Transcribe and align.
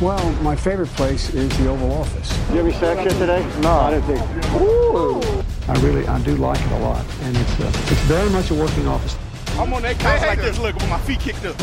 Well, 0.00 0.30
my 0.42 0.54
favorite 0.54 0.90
place 0.90 1.34
is 1.34 1.48
the 1.58 1.68
Oval 1.68 1.90
Office. 1.90 2.28
Did 2.28 2.50
you 2.50 2.56
have 2.58 2.66
any 2.66 2.74
sex 2.78 3.02
yet 3.02 3.18
today? 3.18 3.42
No, 3.60 3.72
I 3.72 3.90
didn't 3.90 4.06
think. 4.06 4.22
Ooh. 4.54 5.20
I 5.66 5.74
really, 5.80 6.06
I 6.06 6.20
do 6.20 6.36
like 6.36 6.60
it 6.60 6.70
a 6.70 6.78
lot, 6.78 7.04
and 7.22 7.36
it's 7.36 7.60
uh, 7.60 7.66
it's 7.90 8.02
very 8.02 8.30
much 8.30 8.52
a 8.52 8.54
working 8.54 8.86
office. 8.86 9.16
I'm 9.58 9.72
on 9.72 9.82
that 9.82 9.98
couch 9.98 10.22
like 10.22 10.40
this, 10.40 10.56
look, 10.60 10.74
with 10.76 10.88
my 10.88 10.98
feet 10.98 11.18
kicked 11.18 11.44
up. 11.44 11.56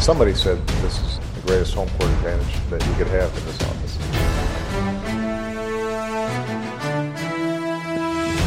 Somebody 0.00 0.34
said 0.34 0.64
this 0.84 1.00
is 1.02 1.18
the 1.34 1.40
greatest 1.48 1.74
home 1.74 1.88
court 1.98 2.10
advantage 2.10 2.54
that 2.70 2.80
you 2.86 2.94
could 2.94 3.08
have 3.08 3.28
in 3.38 3.44
this 3.44 3.60
office. 3.62 3.98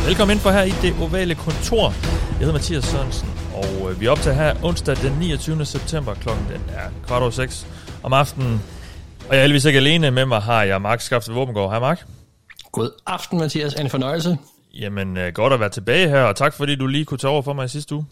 Velkommen 0.06 0.34
ind 0.36 0.42
for 0.42 0.52
her 0.52 0.64
i 0.64 0.74
det 0.82 0.96
ovale 1.02 1.36
kontor. 1.36 1.94
Jeg 2.30 2.40
hedder 2.40 2.54
Mathias 2.54 2.84
Sørensen, 2.84 3.30
og 3.56 3.92
øh, 3.92 4.00
vi 4.00 4.06
er 4.06 4.12
op 4.12 4.20
til 4.22 4.34
her 4.34 4.54
onsdag 4.64 4.96
den 4.96 5.12
29. 5.20 5.66
september. 5.66 6.14
Klokken 6.14 6.46
den 6.50 6.62
er 6.76 6.90
kvart 7.08 7.22
over 7.22 7.32
seks 7.32 7.68
om 8.04 8.14
aftenen. 8.14 8.62
Og 9.30 9.34
jeg 9.34 9.38
er 9.38 9.42
heldigvis 9.42 9.66
ikke 9.66 9.80
alene. 9.80 10.12
Med 10.12 10.26
mig 10.26 10.42
har 10.42 10.64
jeg 10.64 10.82
Mark 10.82 11.02
Skaftet 11.02 11.36
Våbengård. 11.36 11.70
Hej 11.70 11.80
Mark. 11.80 12.06
God 12.72 12.90
aften, 13.06 13.40
Mathias. 13.40 13.74
En 13.74 13.90
fornøjelse. 13.90 14.38
Jamen, 14.74 15.18
øh, 15.18 15.34
godt 15.34 15.54
at 15.54 15.60
være 15.60 15.70
tilbage 15.70 16.10
her, 16.10 16.22
og 16.24 16.36
tak 16.36 16.54
fordi 16.54 16.76
du 16.76 16.88
lige 16.88 17.06
kunne 17.06 17.18
tage 17.18 17.32
over 17.32 17.42
for 17.42 17.54
mig 17.54 17.66
i 17.66 17.68
sidste 17.68 17.96
uge. 17.96 18.06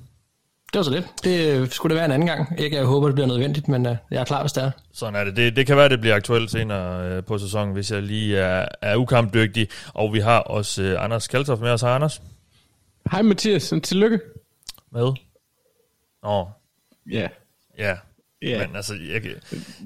Det 0.74 0.80
var 0.80 0.84
så 0.84 0.92
lidt. 0.92 1.06
Det 1.24 1.48
øh, 1.48 1.70
skulle 1.70 1.92
det 1.92 1.98
være 1.98 2.06
en 2.06 2.12
anden 2.12 2.28
gang. 2.28 2.60
Ikke, 2.60 2.78
jeg 2.78 2.86
håber, 2.86 3.08
det 3.08 3.16
bliver 3.16 3.28
nødvendigt, 3.28 3.68
men 3.68 3.86
uh, 3.86 3.96
jeg 4.12 4.20
er 4.22 4.26
klar, 4.26 4.42
hvis 4.42 4.52
det 4.52 4.64
er. 4.64 4.72
Sådan 4.94 5.16
er 5.16 5.24
det. 5.24 5.36
det. 5.36 5.56
Det 5.56 5.68
kan 5.68 5.78
være, 5.78 5.90
det 5.90 6.02
bliver 6.02 6.16
aktuelt 6.16 6.52
senere 6.52 7.10
øh, 7.10 7.24
på 7.24 7.38
sæsonen, 7.38 7.74
hvis 7.74 7.92
jeg 7.92 8.02
lige 8.04 8.38
er, 8.38 8.68
er 8.82 8.96
ukampdygtig. 8.96 9.68
Og 9.94 10.14
vi 10.14 10.20
har 10.20 10.40
også 10.40 10.82
øh, 10.84 11.04
Anders 11.04 11.28
Kaltoff 11.28 11.62
med 11.62 11.72
os. 11.72 11.82
Hej 11.82 11.92
Anders. 11.92 12.22
Hej 13.12 13.22
Mathias, 13.22 13.74
tillykke. 13.84 14.20
Med? 14.92 15.14
Nå, 16.24 16.48
Ja, 17.12 17.28
ja. 17.78 17.96
Ja. 18.50 18.68
Men 18.68 18.76
altså, 18.76 18.94
jeg, 19.14 19.22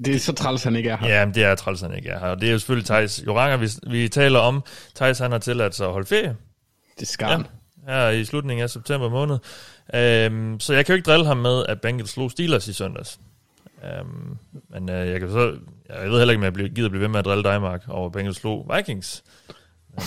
det 0.04 0.14
er 0.14 0.18
så 0.18 0.32
træls, 0.32 0.62
han 0.62 0.76
ikke 0.76 0.90
er 0.90 0.96
her. 0.96 1.08
Ja, 1.08 1.24
men 1.26 1.34
det 1.34 1.44
er 1.44 1.54
træls, 1.54 1.80
han 1.80 1.94
ikke 1.94 2.08
er 2.08 2.18
her. 2.18 2.26
Og 2.26 2.40
det 2.40 2.48
er 2.48 2.52
jo 2.52 2.58
selvfølgelig 2.58 2.86
Thijs 2.86 3.22
Joranger, 3.26 3.56
vi, 3.56 3.68
vi 3.90 4.08
taler 4.08 4.38
om. 4.38 4.62
Thijs, 4.96 5.18
han 5.18 5.32
har 5.32 5.38
tilladt 5.38 5.74
sig 5.74 5.86
at 5.86 5.92
holde 5.92 6.06
ferie 6.06 6.36
Det 7.00 7.08
skal 7.08 7.26
han. 7.28 7.46
her 7.88 8.08
i 8.08 8.24
slutningen 8.24 8.62
af 8.62 8.70
september 8.70 9.08
måned. 9.10 9.38
Øhm, 9.94 10.60
så 10.60 10.74
jeg 10.74 10.86
kan 10.86 10.92
jo 10.92 10.96
ikke 10.96 11.06
drille 11.06 11.26
ham 11.26 11.36
med, 11.36 11.66
at 11.68 11.80
Bengals 11.80 12.10
slog 12.10 12.30
Steelers 12.30 12.68
i 12.68 12.72
søndags. 12.72 13.18
Øhm, 13.84 14.36
men 14.70 14.90
øh, 14.90 15.08
jeg, 15.08 15.20
kan 15.20 15.30
så, 15.30 15.54
jeg 15.88 16.10
ved 16.10 16.18
heller 16.18 16.30
ikke, 16.32 16.40
om 16.40 16.44
jeg 16.44 16.52
bliver, 16.52 16.68
gider 16.68 16.88
blive 16.88 17.00
ved 17.00 17.08
med 17.08 17.18
at 17.18 17.24
drille 17.24 17.44
dig, 17.44 17.60
Mark, 17.60 17.82
over 17.88 18.10
Bengals 18.10 18.36
slog 18.36 18.70
Vikings. 18.76 19.22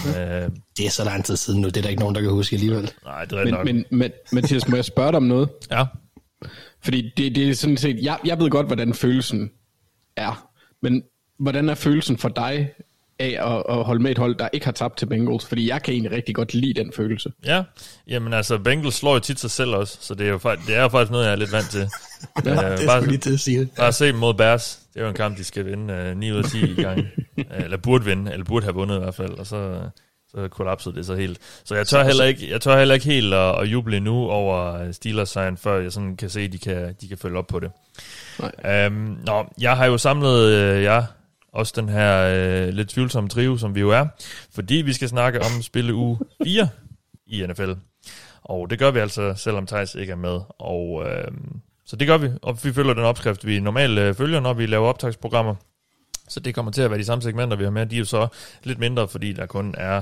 Men, 0.05 0.15
øh, 0.21 0.49
Det 0.77 0.85
er 0.85 0.89
så 0.89 1.03
lang 1.03 1.25
tid 1.25 1.35
siden 1.37 1.61
nu. 1.61 1.67
Det 1.67 1.77
er 1.77 1.81
der 1.81 1.89
ikke 1.89 1.99
nogen, 1.99 2.15
der 2.15 2.21
kan 2.21 2.29
huske 2.29 2.55
alligevel. 2.55 2.91
nej, 3.05 3.25
det 3.25 3.39
er 3.39 3.45
nok. 3.45 3.65
Men, 3.65 3.75
men, 3.75 3.85
men 3.99 4.11
Mathias, 4.31 4.67
må 4.67 4.75
jeg 4.75 4.85
spørge 4.85 5.11
dig 5.11 5.17
om 5.17 5.23
noget? 5.23 5.49
ja, 5.71 5.85
Fordi 6.83 7.13
det, 7.17 7.35
det 7.35 7.49
er 7.49 7.53
sådan 7.53 7.77
set, 7.77 8.03
jeg, 8.03 8.19
jeg 8.25 8.39
ved 8.39 8.49
godt, 8.49 8.67
hvordan 8.67 8.93
følelsen 8.93 9.51
er. 10.15 10.49
Men 10.81 11.03
hvordan 11.39 11.69
er 11.69 11.75
følelsen 11.75 12.17
for 12.17 12.29
dig 12.29 12.71
af 13.19 13.37
at, 13.53 13.77
at 13.77 13.83
holde 13.83 14.03
med 14.03 14.11
et 14.11 14.17
hold, 14.17 14.35
der 14.35 14.49
ikke 14.53 14.65
har 14.65 14.71
tabt 14.71 14.97
til 14.97 15.05
Bengals? 15.05 15.45
Fordi 15.45 15.69
jeg 15.69 15.83
kan 15.83 15.93
egentlig 15.93 16.11
rigtig 16.11 16.35
godt 16.35 16.53
lide 16.53 16.73
den 16.73 16.91
følelse. 16.95 17.31
ja. 17.45 17.63
Jamen 18.07 18.33
altså, 18.33 18.57
Bengals 18.57 18.95
slår 18.95 19.13
jo 19.13 19.19
tit 19.19 19.39
sig 19.39 19.51
selv 19.51 19.69
også, 19.69 19.97
så 20.01 20.15
det 20.15 20.25
er 20.27 20.31
jo 20.31 20.37
faktisk, 20.37 20.67
det 20.67 20.75
er 20.77 20.81
jo 20.81 20.89
faktisk 20.89 21.11
noget, 21.11 21.25
jeg 21.25 21.31
er 21.31 21.35
lidt 21.35 21.51
vant 21.51 21.69
til. 21.69 21.81
øh, 22.47 22.87
bare, 22.87 23.07
lige 23.07 23.17
til 23.17 23.33
at 23.33 23.39
sige 23.39 23.59
det. 23.59 23.69
Bare 23.77 23.93
se 23.93 24.07
dem 24.07 24.15
mod 24.15 24.33
Bears. 24.33 24.79
Det 24.93 24.99
er 24.99 25.03
jo 25.03 25.09
en 25.09 25.15
kamp, 25.15 25.37
de 25.37 25.43
skal 25.43 25.65
vinde 25.65 25.93
øh, 25.93 26.17
9 26.17 26.31
ud 26.31 26.37
af 26.37 26.43
10 26.43 26.71
i 26.71 26.81
gang. 26.81 26.99
Øh, 27.37 27.63
eller 27.63 27.77
burde 27.77 28.05
vinde, 28.05 28.31
eller 28.31 28.45
burde 28.45 28.63
have 28.63 28.73
vundet 28.73 28.95
i 28.95 28.99
hvert 28.99 29.15
fald. 29.15 29.31
Og 29.31 29.47
så, 29.47 29.89
så 30.35 30.47
kollapsede 30.47 30.95
det 30.95 31.05
så 31.05 31.15
helt. 31.15 31.39
Så 31.63 31.75
jeg 31.75 31.87
tør 31.87 32.03
heller 32.03 32.25
ikke, 32.25 32.51
jeg 32.51 32.61
tør 32.61 32.77
heller 32.77 32.93
ikke 32.93 33.05
helt 33.05 33.33
at, 33.33 33.61
at 33.61 33.65
juble 33.65 33.99
nu 33.99 34.29
over 34.29 34.91
Steelers 34.91 35.29
sejren, 35.29 35.57
før 35.57 35.81
jeg 35.81 35.91
sådan 35.91 36.17
kan 36.17 36.29
se, 36.29 36.41
at 36.41 36.51
de 36.51 36.57
kan, 36.57 36.95
de 37.01 37.07
kan 37.07 37.17
følge 37.17 37.37
op 37.37 37.47
på 37.47 37.59
det. 37.59 37.71
Øhm, 38.65 39.17
nå, 39.25 39.45
jeg 39.61 39.77
har 39.77 39.85
jo 39.85 39.97
samlet 39.97 40.51
øh, 40.51 40.83
jer 40.83 41.03
også 41.53 41.73
den 41.75 41.89
her 41.89 42.33
øh, 42.35 42.73
lidt 42.73 42.89
tvivlsomme 42.89 43.29
trio, 43.29 43.57
som 43.57 43.75
vi 43.75 43.79
jo 43.79 43.89
er, 43.89 44.05
fordi 44.53 44.75
vi 44.75 44.93
skal 44.93 45.09
snakke 45.09 45.39
om 45.39 45.61
spille 45.61 45.93
uge 45.93 46.19
4 46.43 46.67
i 47.27 47.45
NFL. 47.47 47.71
Og 48.43 48.69
det 48.69 48.79
gør 48.79 48.91
vi 48.91 48.99
altså, 48.99 49.33
selvom 49.35 49.67
Thijs 49.67 49.95
ikke 49.95 50.11
er 50.11 50.15
med. 50.17 50.39
Og, 50.59 51.03
øh, 51.05 51.31
så 51.85 51.95
det 51.95 52.07
gør 52.07 52.17
vi, 52.17 52.29
og 52.41 52.57
vi 52.63 52.73
følger 52.73 52.93
den 52.93 53.03
opskrift, 53.03 53.45
vi 53.45 53.59
normalt 53.59 53.99
øh, 53.99 54.15
følger, 54.15 54.39
når 54.39 54.53
vi 54.53 54.65
laver 54.65 54.87
optagsprogrammer. 54.87 55.55
Så 56.33 56.39
det 56.39 56.55
kommer 56.55 56.71
til 56.71 56.81
at 56.81 56.89
være 56.91 56.99
de 56.99 57.05
samme 57.05 57.21
segmenter, 57.21 57.57
vi 57.57 57.63
har 57.63 57.71
med. 57.71 57.85
De 57.85 57.95
er 57.95 57.99
jo 57.99 58.05
så 58.05 58.27
lidt 58.63 58.79
mindre, 58.79 59.07
fordi 59.07 59.33
der 59.33 59.45
kun 59.45 59.75
er 59.77 60.01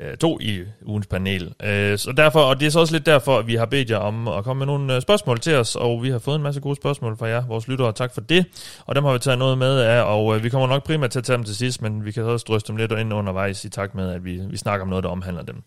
øh, 0.00 0.16
to 0.16 0.38
i 0.40 0.64
ugens 0.82 1.06
panel. 1.06 1.54
Øh, 1.62 1.98
så 1.98 2.12
derfor, 2.12 2.40
og 2.40 2.60
det 2.60 2.66
er 2.66 2.70
så 2.70 2.80
også 2.80 2.94
lidt 2.94 3.06
derfor, 3.06 3.38
at 3.38 3.46
vi 3.46 3.54
har 3.54 3.66
bedt 3.66 3.90
jer 3.90 3.96
om 3.96 4.28
at 4.28 4.44
komme 4.44 4.58
med 4.58 4.66
nogle 4.66 4.94
øh, 4.94 5.02
spørgsmål 5.02 5.38
til 5.38 5.54
os, 5.54 5.76
og 5.76 6.02
vi 6.02 6.10
har 6.10 6.18
fået 6.18 6.36
en 6.36 6.42
masse 6.42 6.60
gode 6.60 6.76
spørgsmål 6.76 7.16
fra 7.16 7.26
jer, 7.26 7.46
vores 7.46 7.68
lyttere. 7.68 7.92
Tak 7.92 8.14
for 8.14 8.20
det. 8.20 8.46
Og 8.86 8.94
dem 8.94 9.04
har 9.04 9.12
vi 9.12 9.18
taget 9.18 9.38
noget 9.38 9.58
med 9.58 9.80
af, 9.80 10.02
og 10.02 10.36
øh, 10.36 10.44
vi 10.44 10.48
kommer 10.48 10.68
nok 10.68 10.84
primært 10.84 11.10
til 11.10 11.18
at 11.18 11.24
tage 11.24 11.36
dem 11.36 11.44
til 11.44 11.56
sidst, 11.56 11.82
men 11.82 12.04
vi 12.04 12.12
kan 12.12 12.22
også 12.22 12.44
drøste 12.48 12.68
dem 12.68 12.76
lidt 12.76 12.92
ind 12.92 13.14
undervejs 13.14 13.64
i 13.64 13.68
takt 13.68 13.94
med, 13.94 14.12
at 14.12 14.24
vi, 14.24 14.40
vi 14.50 14.56
snakker 14.56 14.82
om 14.82 14.88
noget, 14.88 15.04
der 15.04 15.10
omhandler 15.10 15.42
dem. 15.42 15.62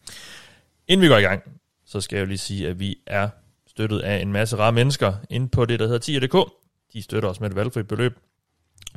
Inden 0.88 1.02
vi 1.02 1.08
går 1.08 1.18
i 1.18 1.22
gang, 1.22 1.42
så 1.86 2.02
skal 2.02 2.16
jeg 2.16 2.22
jo 2.22 2.28
lige 2.28 2.38
sige, 2.38 2.68
at 2.68 2.80
vi 2.80 2.96
er 3.08 3.30
støttet 3.68 4.00
af 4.00 4.22
en 4.22 4.32
masse 4.32 4.58
rare 4.58 4.72
mennesker 4.72 5.14
inde 5.30 5.48
på 5.48 5.66
det, 5.66 5.80
der 5.80 5.88
hedder 5.88 6.20
10.dk. 6.20 6.52
De 6.94 7.02
støtter 7.02 7.30
os 7.30 7.40
med 7.40 7.50
et 7.50 7.56
valgfrit 7.56 7.88
beløb 7.88 8.18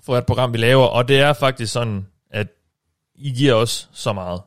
for 0.02 0.18
et 0.18 0.26
program, 0.26 0.52
vi 0.52 0.58
laver, 0.58 0.86
og 0.86 1.08
det 1.08 1.20
er 1.20 1.32
faktisk 1.32 1.72
sådan, 1.72 2.06
at 2.30 2.46
I 3.14 3.30
giver 3.30 3.54
os 3.54 3.88
så 3.92 4.12
meget. 4.12 4.40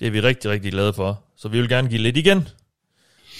Det 0.00 0.06
er 0.06 0.10
vi 0.10 0.20
rigtig, 0.20 0.50
rigtig 0.50 0.72
glade 0.72 0.92
for, 0.92 1.22
så 1.36 1.48
vi 1.48 1.60
vil 1.60 1.68
gerne 1.68 1.88
give 1.88 2.00
lidt 2.00 2.16
igen. 2.16 2.48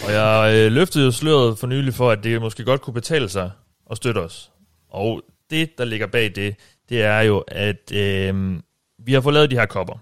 Og 0.04 0.12
jeg 0.12 0.54
øh, 0.54 0.72
løftede 0.72 1.04
jo 1.04 1.10
sløret 1.10 1.58
for 1.58 1.66
nylig 1.66 1.94
for, 1.94 2.10
at 2.10 2.24
det 2.24 2.40
måske 2.40 2.64
godt 2.64 2.80
kunne 2.80 2.94
betale 2.94 3.28
sig 3.28 3.50
at 3.90 3.96
støtte 3.96 4.18
os. 4.18 4.50
Og 4.90 5.22
det, 5.50 5.78
der 5.78 5.84
ligger 5.84 6.06
bag 6.06 6.32
det, 6.34 6.56
det 6.88 7.02
er 7.02 7.20
jo, 7.20 7.38
at 7.48 7.92
øh, 7.92 8.60
vi 8.98 9.12
har 9.12 9.20
fået 9.20 9.34
lavet 9.34 9.50
de 9.50 9.56
her 9.56 9.66
kopper. 9.66 9.98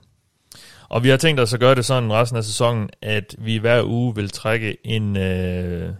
Og 0.88 1.02
vi 1.02 1.08
har 1.08 1.16
tænkt 1.16 1.40
os 1.40 1.54
at 1.54 1.60
gøre 1.60 1.74
det 1.74 1.84
sådan 1.84 2.12
resten 2.12 2.38
af 2.38 2.44
sæsonen, 2.44 2.90
at 3.02 3.34
vi 3.38 3.56
hver 3.56 3.82
uge 3.82 4.14
vil 4.14 4.30
trække 4.30 4.76
en, 4.86 5.16
øh, 5.16 5.94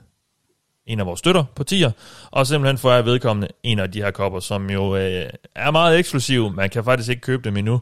en 0.87 1.01
af 1.01 1.07
vores 1.07 1.19
støtter 1.19 1.45
på 1.55 1.65
tier, 1.65 1.91
og 2.31 2.47
simpelthen 2.47 2.79
får 2.79 2.93
jeg 2.93 3.05
vedkommende 3.05 3.49
en 3.63 3.79
af 3.79 3.93
de 3.93 4.03
her 4.03 4.11
kopper, 4.11 4.41
som 4.41 4.71
jo 4.71 4.97
øh, 4.97 5.31
er 5.55 5.71
meget 5.71 5.99
eksklusiv. 5.99 6.51
Man 6.51 6.71
kan 6.71 6.85
faktisk 6.85 7.11
ikke 7.11 7.21
købe 7.21 7.43
dem 7.45 7.57
endnu. 7.57 7.81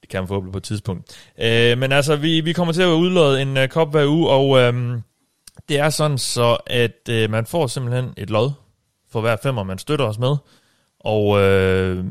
Det 0.00 0.10
kan 0.10 0.20
man 0.20 0.28
forhåbentlig 0.28 0.52
på 0.52 0.58
et 0.58 0.64
tidspunkt. 0.64 1.30
Øh, 1.38 1.78
men 1.78 1.92
altså, 1.92 2.16
vi, 2.16 2.40
vi 2.40 2.52
kommer 2.52 2.72
til 2.72 2.82
at 2.82 2.86
udlåde 2.86 3.42
en 3.42 3.56
øh, 3.56 3.68
kop 3.68 3.90
hver 3.90 4.06
uge, 4.06 4.30
og 4.30 4.58
øh, 4.58 4.98
det 5.68 5.78
er 5.78 5.90
sådan 5.90 6.18
så, 6.18 6.56
at 6.66 7.08
øh, 7.10 7.30
man 7.30 7.46
får 7.46 7.66
simpelthen 7.66 8.14
et 8.16 8.30
lod 8.30 8.50
for 9.10 9.20
hver 9.20 9.36
femmer, 9.42 9.62
man 9.62 9.78
støtter 9.78 10.04
os 10.04 10.18
med. 10.18 10.36
Og 11.00 11.40
øh, 11.40 12.04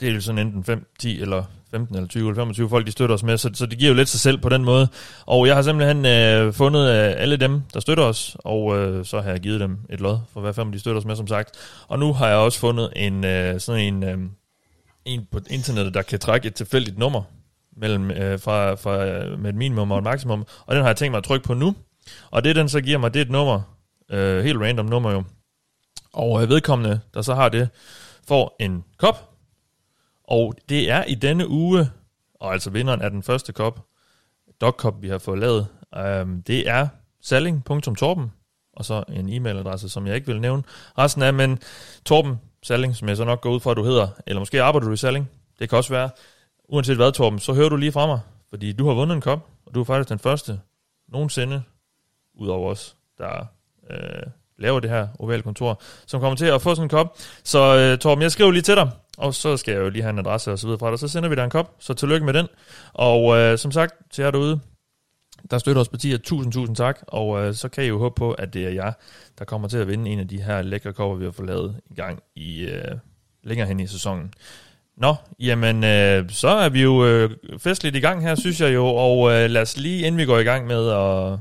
det 0.00 0.08
er 0.08 0.14
jo 0.14 0.20
sådan 0.20 0.46
enten 0.46 0.64
5, 0.64 0.86
10 0.98 1.20
eller 1.20 1.44
15 1.72 1.96
eller 1.96 2.08
20 2.08 2.28
eller 2.28 2.42
25 2.42 2.68
folk, 2.68 2.86
de 2.86 2.92
støtter 2.92 3.14
os 3.14 3.22
med, 3.22 3.38
så, 3.38 3.50
så 3.54 3.66
det 3.66 3.78
giver 3.78 3.90
jo 3.90 3.96
lidt 3.96 4.08
sig 4.08 4.20
selv 4.20 4.38
på 4.38 4.48
den 4.48 4.64
måde. 4.64 4.88
Og 5.26 5.46
jeg 5.46 5.54
har 5.54 5.62
simpelthen 5.62 6.06
øh, 6.06 6.52
fundet 6.52 6.80
øh, 6.80 7.14
alle 7.16 7.36
dem, 7.36 7.62
der 7.74 7.80
støtter 7.80 8.04
os, 8.04 8.36
og 8.38 8.78
øh, 8.78 9.04
så 9.04 9.20
har 9.20 9.30
jeg 9.30 9.40
givet 9.40 9.60
dem 9.60 9.78
et 9.90 10.00
lod 10.00 10.18
for 10.32 10.40
hver 10.40 10.52
fem, 10.52 10.72
de 10.72 10.78
støtter 10.78 11.00
os 11.00 11.04
med, 11.04 11.16
som 11.16 11.26
sagt. 11.26 11.50
Og 11.88 11.98
nu 11.98 12.12
har 12.12 12.28
jeg 12.28 12.36
også 12.36 12.58
fundet 12.58 12.92
en 12.96 13.24
øh, 13.24 13.60
sådan 13.60 13.94
en, 13.94 14.02
øh, 14.02 14.18
en 15.04 15.26
på 15.32 15.40
internettet, 15.50 15.94
der 15.94 16.02
kan 16.02 16.18
trække 16.18 16.48
et 16.48 16.54
tilfældigt 16.54 16.98
nummer 16.98 17.22
mellem, 17.76 18.10
øh, 18.10 18.40
fra, 18.40 18.74
fra, 18.74 19.06
øh, 19.06 19.38
med 19.38 19.50
et 19.50 19.56
minimum 19.56 19.90
og 19.90 19.98
et 19.98 20.04
maksimum, 20.04 20.46
og 20.66 20.74
den 20.74 20.82
har 20.82 20.88
jeg 20.88 20.96
tænkt 20.96 21.10
mig 21.10 21.18
at 21.18 21.24
trykke 21.24 21.46
på 21.46 21.54
nu. 21.54 21.74
Og 22.30 22.44
det, 22.44 22.56
den 22.56 22.68
så 22.68 22.80
giver 22.80 22.98
mig, 22.98 23.14
det 23.14 23.20
er 23.20 23.24
et 23.24 23.30
nummer, 23.30 23.60
øh, 24.10 24.44
helt 24.44 24.60
random 24.60 24.86
nummer 24.86 25.12
jo. 25.12 25.24
Og 26.12 26.42
øh, 26.42 26.48
vedkommende, 26.48 27.00
der 27.14 27.22
så 27.22 27.34
har 27.34 27.48
det, 27.48 27.68
får 28.28 28.56
en 28.60 28.84
kop, 28.98 29.31
og 30.32 30.54
det 30.68 30.90
er 30.90 31.04
i 31.04 31.14
denne 31.14 31.48
uge, 31.48 31.90
og 32.34 32.52
altså 32.52 32.70
vinderen 32.70 33.02
af 33.02 33.10
den 33.10 33.22
første 33.22 33.52
kop, 33.52 33.80
Dog 34.60 34.76
kop, 34.76 35.02
vi 35.02 35.08
har 35.08 35.18
fået 35.18 35.38
lavet, 35.38 35.66
øhm, 35.96 36.42
det 36.42 36.68
er 36.68 36.88
salling.torben, 37.20 38.32
og 38.72 38.84
så 38.84 39.04
en 39.08 39.28
e-mailadresse, 39.28 39.88
som 39.88 40.06
jeg 40.06 40.14
ikke 40.14 40.26
vil 40.26 40.40
nævne. 40.40 40.62
Resten 40.98 41.22
er, 41.22 41.30
men 41.30 41.58
Torben 42.04 42.40
Salling, 42.62 42.96
som 42.96 43.08
jeg 43.08 43.16
så 43.16 43.24
nok 43.24 43.40
går 43.40 43.50
ud 43.50 43.60
fra, 43.60 43.70
at 43.70 43.76
du 43.76 43.84
hedder, 43.84 44.08
eller 44.26 44.40
måske 44.40 44.62
arbejder 44.62 44.86
du 44.86 44.92
i 44.92 44.96
Salling, 44.96 45.30
det 45.58 45.68
kan 45.68 45.78
også 45.78 45.90
være. 45.90 46.10
Uanset 46.68 46.96
hvad, 46.96 47.12
Torben, 47.12 47.38
så 47.38 47.52
hører 47.52 47.68
du 47.68 47.76
lige 47.76 47.92
fra 47.92 48.06
mig, 48.06 48.20
fordi 48.50 48.72
du 48.72 48.86
har 48.86 48.94
vundet 48.94 49.14
en 49.14 49.20
kop, 49.20 49.48
og 49.66 49.74
du 49.74 49.80
er 49.80 49.84
faktisk 49.84 50.08
den 50.08 50.18
første 50.18 50.60
nogensinde, 51.08 51.62
udover 52.34 52.70
os, 52.70 52.96
der 53.18 53.46
øh, 53.90 54.22
laver 54.58 54.80
det 54.80 54.90
her 54.90 55.06
ovale 55.18 55.42
kontor, 55.42 55.82
som 56.06 56.20
kommer 56.20 56.36
til 56.36 56.46
at 56.46 56.62
få 56.62 56.74
sådan 56.74 56.84
en 56.84 56.88
kop. 56.88 57.16
Så 57.44 57.76
øh, 57.76 57.98
Torben, 57.98 58.22
jeg 58.22 58.32
skriver 58.32 58.50
lige 58.50 58.62
til 58.62 58.76
dig, 58.76 58.90
og 59.18 59.34
så 59.34 59.56
skal 59.56 59.72
jeg 59.72 59.80
jo 59.80 59.88
lige 59.88 60.02
have 60.02 60.10
en 60.10 60.18
adresse 60.18 60.52
og 60.52 60.58
så 60.58 60.66
videre 60.66 60.78
fra 60.78 60.90
dig, 60.90 60.98
så 60.98 61.08
sender 61.08 61.28
vi 61.28 61.34
dig 61.34 61.44
en 61.44 61.50
kop, 61.50 61.74
så 61.78 61.94
tillykke 61.94 62.26
med 62.26 62.34
den. 62.34 62.46
Og 62.92 63.36
øh, 63.36 63.58
som 63.58 63.72
sagt, 63.72 63.94
til 64.10 64.22
jer 64.22 64.30
derude, 64.30 64.60
der 65.50 65.58
støtter 65.58 65.80
os 65.82 65.88
partier, 65.88 66.18
tusind, 66.18 66.52
tusind 66.52 66.76
tak, 66.76 66.98
og 67.08 67.40
øh, 67.40 67.54
så 67.54 67.68
kan 67.68 67.84
I 67.84 67.86
jo 67.86 67.98
håbe 67.98 68.14
på, 68.14 68.32
at 68.32 68.54
det 68.54 68.64
er 68.64 68.70
jer, 68.70 68.92
der 69.38 69.44
kommer 69.44 69.68
til 69.68 69.78
at 69.78 69.88
vinde 69.88 70.10
en 70.10 70.18
af 70.18 70.28
de 70.28 70.42
her 70.42 70.62
lækre 70.62 70.92
kopper, 70.92 71.16
vi 71.16 71.24
har 71.24 71.32
fået 71.32 71.48
lavet 71.48 71.76
i 71.90 71.94
gang 71.94 72.22
i 72.36 72.64
øh, 72.64 72.96
længere 73.44 73.68
hen 73.68 73.80
i 73.80 73.86
sæsonen. 73.86 74.34
Nå, 74.96 75.14
jamen, 75.40 75.84
øh, 75.84 76.30
så 76.30 76.48
er 76.48 76.68
vi 76.68 76.82
jo 76.82 77.06
øh, 77.06 77.30
festligt 77.58 77.96
i 77.96 78.00
gang 78.00 78.22
her, 78.22 78.34
synes 78.34 78.60
jeg 78.60 78.74
jo, 78.74 78.86
og 78.86 79.32
øh, 79.32 79.50
lad 79.50 79.62
os 79.62 79.76
lige, 79.76 80.06
inden 80.06 80.18
vi 80.18 80.24
går 80.24 80.38
i 80.38 80.44
gang 80.44 80.66
med 80.66 80.88
at 80.88 81.38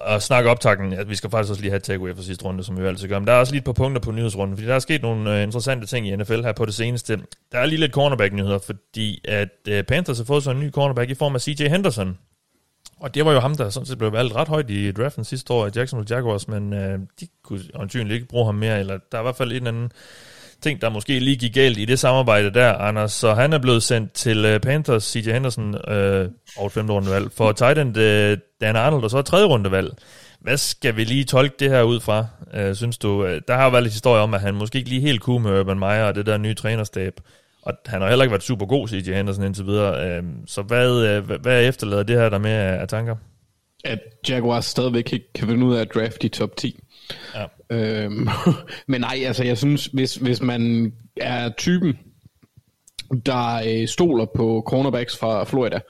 at 0.00 0.22
snakke 0.22 0.50
optakken, 0.50 0.92
at 0.92 1.10
vi 1.10 1.14
skal 1.14 1.30
faktisk 1.30 1.50
også 1.50 1.62
lige 1.62 1.70
have 1.70 1.80
takeaway 1.80 2.14
for 2.14 2.22
sidste 2.22 2.44
runde, 2.44 2.64
som 2.64 2.76
vi 2.76 2.82
jo 2.82 2.88
altid 2.88 3.08
gør. 3.08 3.18
Men 3.18 3.26
der 3.26 3.32
er 3.32 3.38
også 3.38 3.52
lige 3.52 3.58
et 3.58 3.64
par 3.64 3.72
punkter 3.72 4.00
på 4.00 4.10
nyhedsrunden, 4.10 4.56
fordi 4.56 4.68
der 4.68 4.74
er 4.74 4.78
sket 4.78 5.02
nogle 5.02 5.36
øh, 5.36 5.42
interessante 5.42 5.86
ting 5.86 6.08
i 6.08 6.16
NFL 6.16 6.42
her 6.42 6.52
på 6.52 6.64
det 6.64 6.74
seneste. 6.74 7.20
Der 7.52 7.58
er 7.58 7.66
lige 7.66 7.80
lidt 7.80 7.92
cornerback-nyheder, 7.92 8.58
fordi 8.58 9.20
at 9.24 9.48
øh, 9.68 9.84
Panthers 9.84 10.18
har 10.18 10.24
fået 10.24 10.42
sig 10.42 10.50
en 10.50 10.60
ny 10.60 10.70
cornerback 10.70 11.10
i 11.10 11.14
form 11.14 11.34
af 11.34 11.40
CJ 11.40 11.68
Henderson. 11.68 12.18
Og 13.00 13.14
det 13.14 13.24
var 13.24 13.32
jo 13.32 13.40
ham, 13.40 13.54
der 13.54 13.70
sådan 13.70 13.86
set 13.86 13.98
blev 13.98 14.12
valgt 14.12 14.34
ret 14.34 14.48
højt 14.48 14.70
i 14.70 14.92
draften 14.92 15.24
sidste 15.24 15.52
år 15.52 15.66
af 15.66 15.70
Jacksonville 15.76 16.16
Jaguars, 16.16 16.48
men 16.48 16.72
øh, 16.72 16.98
de 17.20 17.28
kunne 17.42 17.60
åndsynligt 17.74 18.14
ikke 18.14 18.26
bruge 18.26 18.46
ham 18.46 18.54
mere, 18.54 18.80
eller 18.80 18.98
der 19.12 19.18
er 19.18 19.22
i 19.22 19.24
hvert 19.24 19.36
fald 19.36 19.50
en 19.50 19.56
eller 19.56 19.68
anden 19.68 19.92
ting, 20.62 20.80
der 20.80 20.88
måske 20.88 21.18
lige 21.18 21.36
gik 21.36 21.54
galt 21.54 21.78
i 21.78 21.84
det 21.84 21.98
samarbejde 21.98 22.50
der, 22.50 22.72
Anders. 22.72 23.12
Så 23.12 23.34
han 23.34 23.52
er 23.52 23.58
blevet 23.58 23.82
sendt 23.82 24.12
til 24.12 24.54
uh, 24.54 24.60
Panthers, 24.60 25.04
C.J. 25.04 25.32
Henderson, 25.32 25.74
øh, 25.74 26.28
over 26.56 26.66
et 26.66 26.72
femte 26.72 26.92
rundevalg, 26.92 27.32
for 27.32 27.52
tight 27.52 27.78
end 27.78 27.96
uh, 27.96 28.38
Dan 28.60 28.76
Arnold, 28.76 29.04
og 29.04 29.10
så 29.10 29.18
et 29.18 29.26
tredje 29.26 29.46
rundevalg. 29.46 29.92
Hvad 30.40 30.56
skal 30.56 30.96
vi 30.96 31.04
lige 31.04 31.24
tolke 31.24 31.54
det 31.58 31.70
her 31.70 31.82
ud 31.82 32.00
fra, 32.00 32.26
uh, 32.58 32.74
synes 32.74 32.98
du? 32.98 33.38
Der 33.48 33.54
har 33.54 33.64
jo 33.64 33.70
været 33.70 33.82
lidt 33.82 33.94
historie 33.94 34.22
om, 34.22 34.34
at 34.34 34.40
han 34.40 34.54
måske 34.54 34.78
ikke 34.78 34.90
lige 34.90 35.00
helt 35.00 35.20
kunne 35.20 35.42
med 35.42 35.60
Urban 35.60 35.78
Meyer 35.78 36.04
og 36.04 36.14
det 36.14 36.26
der 36.26 36.38
nye 36.38 36.54
trænerstab. 36.54 37.20
Og 37.62 37.72
han 37.86 38.00
har 38.00 38.08
heller 38.08 38.24
ikke 38.24 38.32
været 38.32 38.42
super 38.42 38.66
god, 38.66 38.88
C.J. 38.88 39.14
Henderson 39.14 39.44
indtil 39.44 39.66
videre. 39.66 40.18
Uh, 40.18 40.24
så 40.46 40.62
hvad, 40.62 41.18
uh, 41.18 41.40
hvad 41.42 41.68
efterlader 41.68 42.02
det 42.02 42.16
her 42.16 42.28
der 42.28 42.38
med 42.38 42.50
af 42.50 42.88
tanker? 42.88 43.16
At 43.84 43.98
Jaguars 44.28 44.64
stadigvæk 44.64 45.12
ikke 45.12 45.32
kan 45.32 45.48
finde 45.48 45.66
ud 45.66 45.76
af 45.76 45.80
at 45.80 45.94
draft 45.94 46.24
i 46.24 46.28
top 46.28 46.56
10. 46.56 46.80
Ja. 47.34 47.46
Øhm, 47.70 48.28
men 48.88 49.00
nej, 49.00 49.22
altså 49.26 49.44
jeg 49.44 49.58
synes, 49.58 49.86
hvis, 49.86 50.14
hvis 50.14 50.42
man 50.42 50.92
er 51.16 51.50
typen, 51.58 51.98
der 53.26 53.62
øh, 53.66 53.88
stoler 53.88 54.26
på 54.36 54.62
cornerbacks 54.66 55.16
fra 55.16 55.44
Florida, 55.44 55.80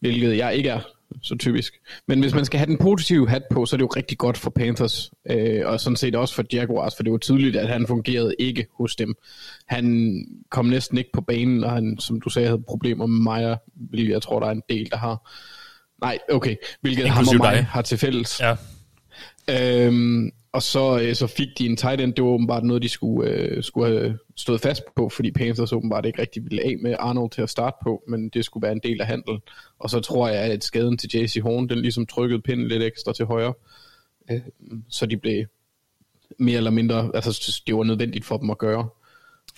hvilket 0.00 0.36
jeg 0.36 0.54
ikke 0.54 0.68
er, 0.68 0.80
så 1.22 1.36
typisk. 1.38 1.74
Men 2.08 2.20
hvis 2.20 2.34
man 2.34 2.44
skal 2.44 2.58
have 2.58 2.66
den 2.66 2.78
positive 2.78 3.28
hat 3.28 3.42
på, 3.50 3.66
så 3.66 3.76
er 3.76 3.78
det 3.78 3.82
jo 3.82 3.92
rigtig 3.96 4.18
godt 4.18 4.38
for 4.38 4.50
Panthers, 4.50 5.10
øh, 5.30 5.66
og 5.66 5.80
sådan 5.80 5.96
set 5.96 6.14
også 6.14 6.34
for 6.34 6.44
Jaguars, 6.52 6.96
for 6.96 7.02
det 7.02 7.12
var 7.12 7.18
tydeligt, 7.18 7.56
at 7.56 7.68
han 7.68 7.86
fungerede 7.86 8.34
ikke 8.38 8.66
hos 8.78 8.96
dem. 8.96 9.14
Han 9.66 10.14
kom 10.50 10.66
næsten 10.66 10.98
ikke 10.98 11.10
på 11.12 11.20
banen, 11.20 11.64
og 11.64 11.70
han, 11.72 11.98
som 11.98 12.20
du 12.20 12.30
sagde, 12.30 12.48
havde 12.48 12.62
problemer 12.62 13.06
med 13.06 13.32
Meyer, 13.32 13.56
hvilket 13.74 14.12
jeg 14.12 14.22
tror, 14.22 14.40
der 14.40 14.46
er 14.46 14.50
en 14.50 14.62
del, 14.68 14.90
der 14.90 14.96
har. 14.96 15.30
Nej, 16.00 16.18
okay, 16.30 16.56
hvilket 16.80 17.08
ham 17.08 17.28
og 17.28 17.36
mig 17.36 17.64
har 17.64 17.82
til 17.82 17.98
fælles. 17.98 18.40
Ja. 18.40 18.56
Øhm, 19.50 20.30
og 20.54 20.62
så, 20.62 21.00
øh, 21.00 21.14
så 21.14 21.26
fik 21.26 21.48
de 21.58 21.66
en 21.66 21.76
tight 21.76 22.00
end. 22.00 22.14
Det 22.14 22.24
var 22.24 22.30
åbenbart 22.30 22.64
noget, 22.64 22.82
de 22.82 22.88
skulle, 22.88 23.30
øh, 23.30 23.62
skulle 23.62 23.98
have 23.98 24.18
stået 24.36 24.60
fast 24.60 24.82
på, 24.96 25.08
fordi 25.08 25.30
Panthers 25.30 25.72
åbenbart 25.72 26.06
ikke 26.06 26.22
rigtig 26.22 26.44
ville 26.44 26.62
af 26.62 26.76
med 26.82 26.96
Arnold 26.98 27.30
til 27.30 27.42
at 27.42 27.50
starte 27.50 27.76
på, 27.82 28.02
men 28.08 28.28
det 28.28 28.44
skulle 28.44 28.62
være 28.62 28.72
en 28.72 28.80
del 28.82 29.00
af 29.00 29.06
handelen. 29.06 29.40
Og 29.78 29.90
så 29.90 30.00
tror 30.00 30.28
jeg, 30.28 30.40
at 30.40 30.64
skaden 30.64 30.98
til 30.98 31.10
JC 31.14 31.40
Horn, 31.42 31.68
den 31.68 31.78
ligesom 31.78 32.06
trykkede 32.06 32.40
pinden 32.40 32.68
lidt 32.68 32.82
ekstra 32.82 33.12
til 33.12 33.24
højre, 33.24 33.54
øh, 34.30 34.40
så 34.88 35.06
de 35.06 35.16
blev 35.16 35.44
mere 36.38 36.56
eller 36.56 36.70
mindre, 36.70 37.10
altså 37.14 37.62
det 37.66 37.76
var 37.76 37.82
nødvendigt 37.82 38.24
for 38.24 38.36
dem 38.36 38.50
at 38.50 38.58
gøre. 38.58 38.88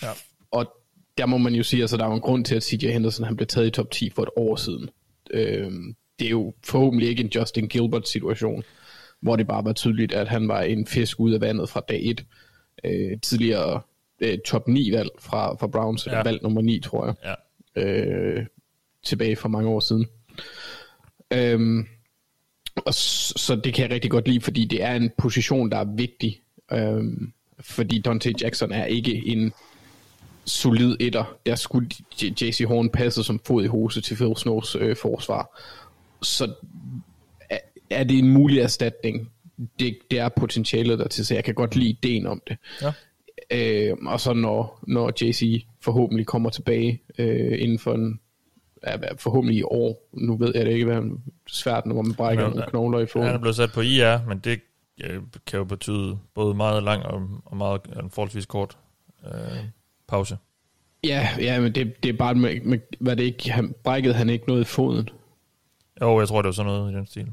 Ja. 0.03 0.11
Og 0.51 0.73
der 1.19 1.27
må 1.27 1.39
man 1.39 1.55
jo 1.55 1.63
sige, 1.63 1.81
altså 1.81 1.97
der 1.97 2.07
var 2.07 2.15
en 2.15 2.21
grund 2.21 2.45
til, 2.45 2.55
at 2.55 2.65
CJ 2.65 2.87
Henderson 2.91 3.27
han 3.27 3.37
blev 3.37 3.47
taget 3.47 3.67
i 3.67 3.71
top 3.71 3.91
10 3.91 4.11
for 4.11 4.23
et 4.23 4.31
år 4.37 4.57
siden. 4.57 4.91
Øh, 5.31 5.73
det 6.19 6.27
er 6.27 6.31
jo 6.31 6.55
forhåbentlig 6.65 7.09
ikke 7.09 7.23
en 7.23 7.31
Justin 7.35 7.69
Gilbert 7.69 8.09
situation 8.09 8.65
hvor 9.21 9.37
det 9.37 9.47
bare 9.47 9.65
var 9.65 9.73
tydeligt, 9.73 10.15
at 10.15 10.29
han 10.29 10.49
var 10.49 10.63
en 10.63 10.87
fisk 10.87 11.21
ud 11.21 11.33
af 11.33 11.41
vandet 11.41 11.69
fra 11.69 11.83
dag 11.89 12.01
1. 12.05 12.25
Øh, 12.85 13.21
tidligere 13.21 13.81
øh, 14.21 14.39
top 14.39 14.69
9 14.69 14.93
valg 14.93 15.11
fra, 15.19 15.55
fra 15.55 15.67
Browns, 15.67 16.07
ja. 16.07 16.23
valg 16.23 16.43
nummer 16.43 16.63
9, 16.63 16.81
tror 16.81 17.07
jeg. 17.07 17.37
Ja. 17.77 17.83
Øh, 17.83 18.47
tilbage 19.03 19.37
for 19.37 19.49
mange 19.49 19.69
år 19.69 19.81
siden. 19.81 20.07
Øhm, 21.31 21.87
og 22.77 22.95
så, 22.95 23.35
så 23.37 23.57
det 23.57 23.75
kan 23.75 23.83
jeg 23.83 23.91
rigtig 23.91 24.11
godt 24.11 24.29
lide, 24.29 24.41
fordi 24.41 24.65
det 24.65 24.83
er 24.83 24.95
en 24.95 25.11
position, 25.19 25.71
der 25.71 25.77
er 25.77 25.85
vigtig. 25.85 26.41
Øhm, 26.73 27.33
fordi 27.61 28.01
Dante 28.01 28.35
Jackson 28.41 28.73
er 28.73 28.85
ikke 28.85 29.27
en 29.27 29.53
solid 30.45 30.97
etter. 31.01 31.37
Der 31.47 31.55
skulle 31.55 31.89
JC 32.23 32.65
Horn 32.69 32.91
passe 32.91 33.25
som 33.25 33.41
fod 33.47 33.65
i 33.65 33.67
hose 33.67 34.01
til 34.01 34.15
Phil 34.15 34.37
Snows 34.37 34.77
øh, 34.81 34.97
forsvar. 34.97 35.61
Så 36.23 36.55
er 37.91 38.05
det 38.05 38.19
en 38.19 38.29
mulig 38.29 38.59
erstatning? 38.59 39.31
Det, 39.79 39.99
det 40.11 40.19
er 40.19 40.29
potentialet 40.29 40.99
der 40.99 41.09
til, 41.09 41.27
så 41.27 41.35
jeg 41.35 41.45
kan 41.45 41.55
godt 41.55 41.77
lide 41.77 41.89
ideen 41.91 42.27
om 42.27 42.43
det. 42.49 42.57
Ja. 42.83 42.93
Øh, 43.51 43.97
og 44.07 44.21
så 44.21 44.33
når, 44.33 44.81
når 44.87 45.13
JC 45.21 45.67
forhåbentlig 45.81 46.27
kommer 46.27 46.51
tilbage 46.51 47.03
øh, 47.19 47.63
inden 47.63 47.79
for 47.79 47.95
en 47.95 48.21
ja, 48.87 48.97
forhåbentlig 49.17 49.59
i 49.59 49.63
år. 49.63 50.09
Nu 50.13 50.37
ved 50.37 50.53
jeg 50.55 50.67
det 50.67 50.73
ikke, 50.73 50.85
hvad 50.85 50.97
er 50.97 51.03
svært, 51.47 51.87
når 51.87 52.03
man 52.03 52.15
brækker 52.15 52.49
nogle 52.49 52.65
knogler 52.69 52.99
i 52.99 53.07
foden. 53.07 53.27
Han 53.27 53.37
er 53.37 53.41
blevet 53.41 53.57
sat 53.57 53.73
på 53.73 53.81
IR, 53.81 54.29
men 54.29 54.39
det 54.39 54.61
kan 55.47 55.59
jo 55.59 55.65
betyde 55.65 56.19
både 56.35 56.55
meget 56.55 56.83
lang 56.83 57.03
og, 57.03 57.29
og 57.45 57.57
meget 57.57 57.81
en 58.03 58.11
forholdsvis 58.11 58.47
kort 58.47 58.79
øh, 59.27 59.59
pause. 60.09 60.37
Ja, 61.05 61.29
ja, 61.39 61.61
men 61.61 61.75
det, 61.75 62.03
det 62.03 62.09
er 62.09 62.13
bare, 62.13 62.35
med, 62.35 62.61
med, 62.61 62.79
hvad 63.01 63.17
det 63.17 63.23
ikke, 63.23 63.51
han, 63.51 63.75
brækkede 63.85 64.15
han 64.15 64.31
ikke 64.31 64.45
noget 64.49 64.61
i 64.61 64.65
foden? 64.65 65.09
Jo, 66.01 66.21
jeg 66.21 66.29
tror, 66.29 66.43
det 66.43 66.47
var 66.47 66.53
sådan 66.53 66.73
noget 66.73 66.93
i 66.93 66.95
den 66.95 67.07
stil. 67.07 67.33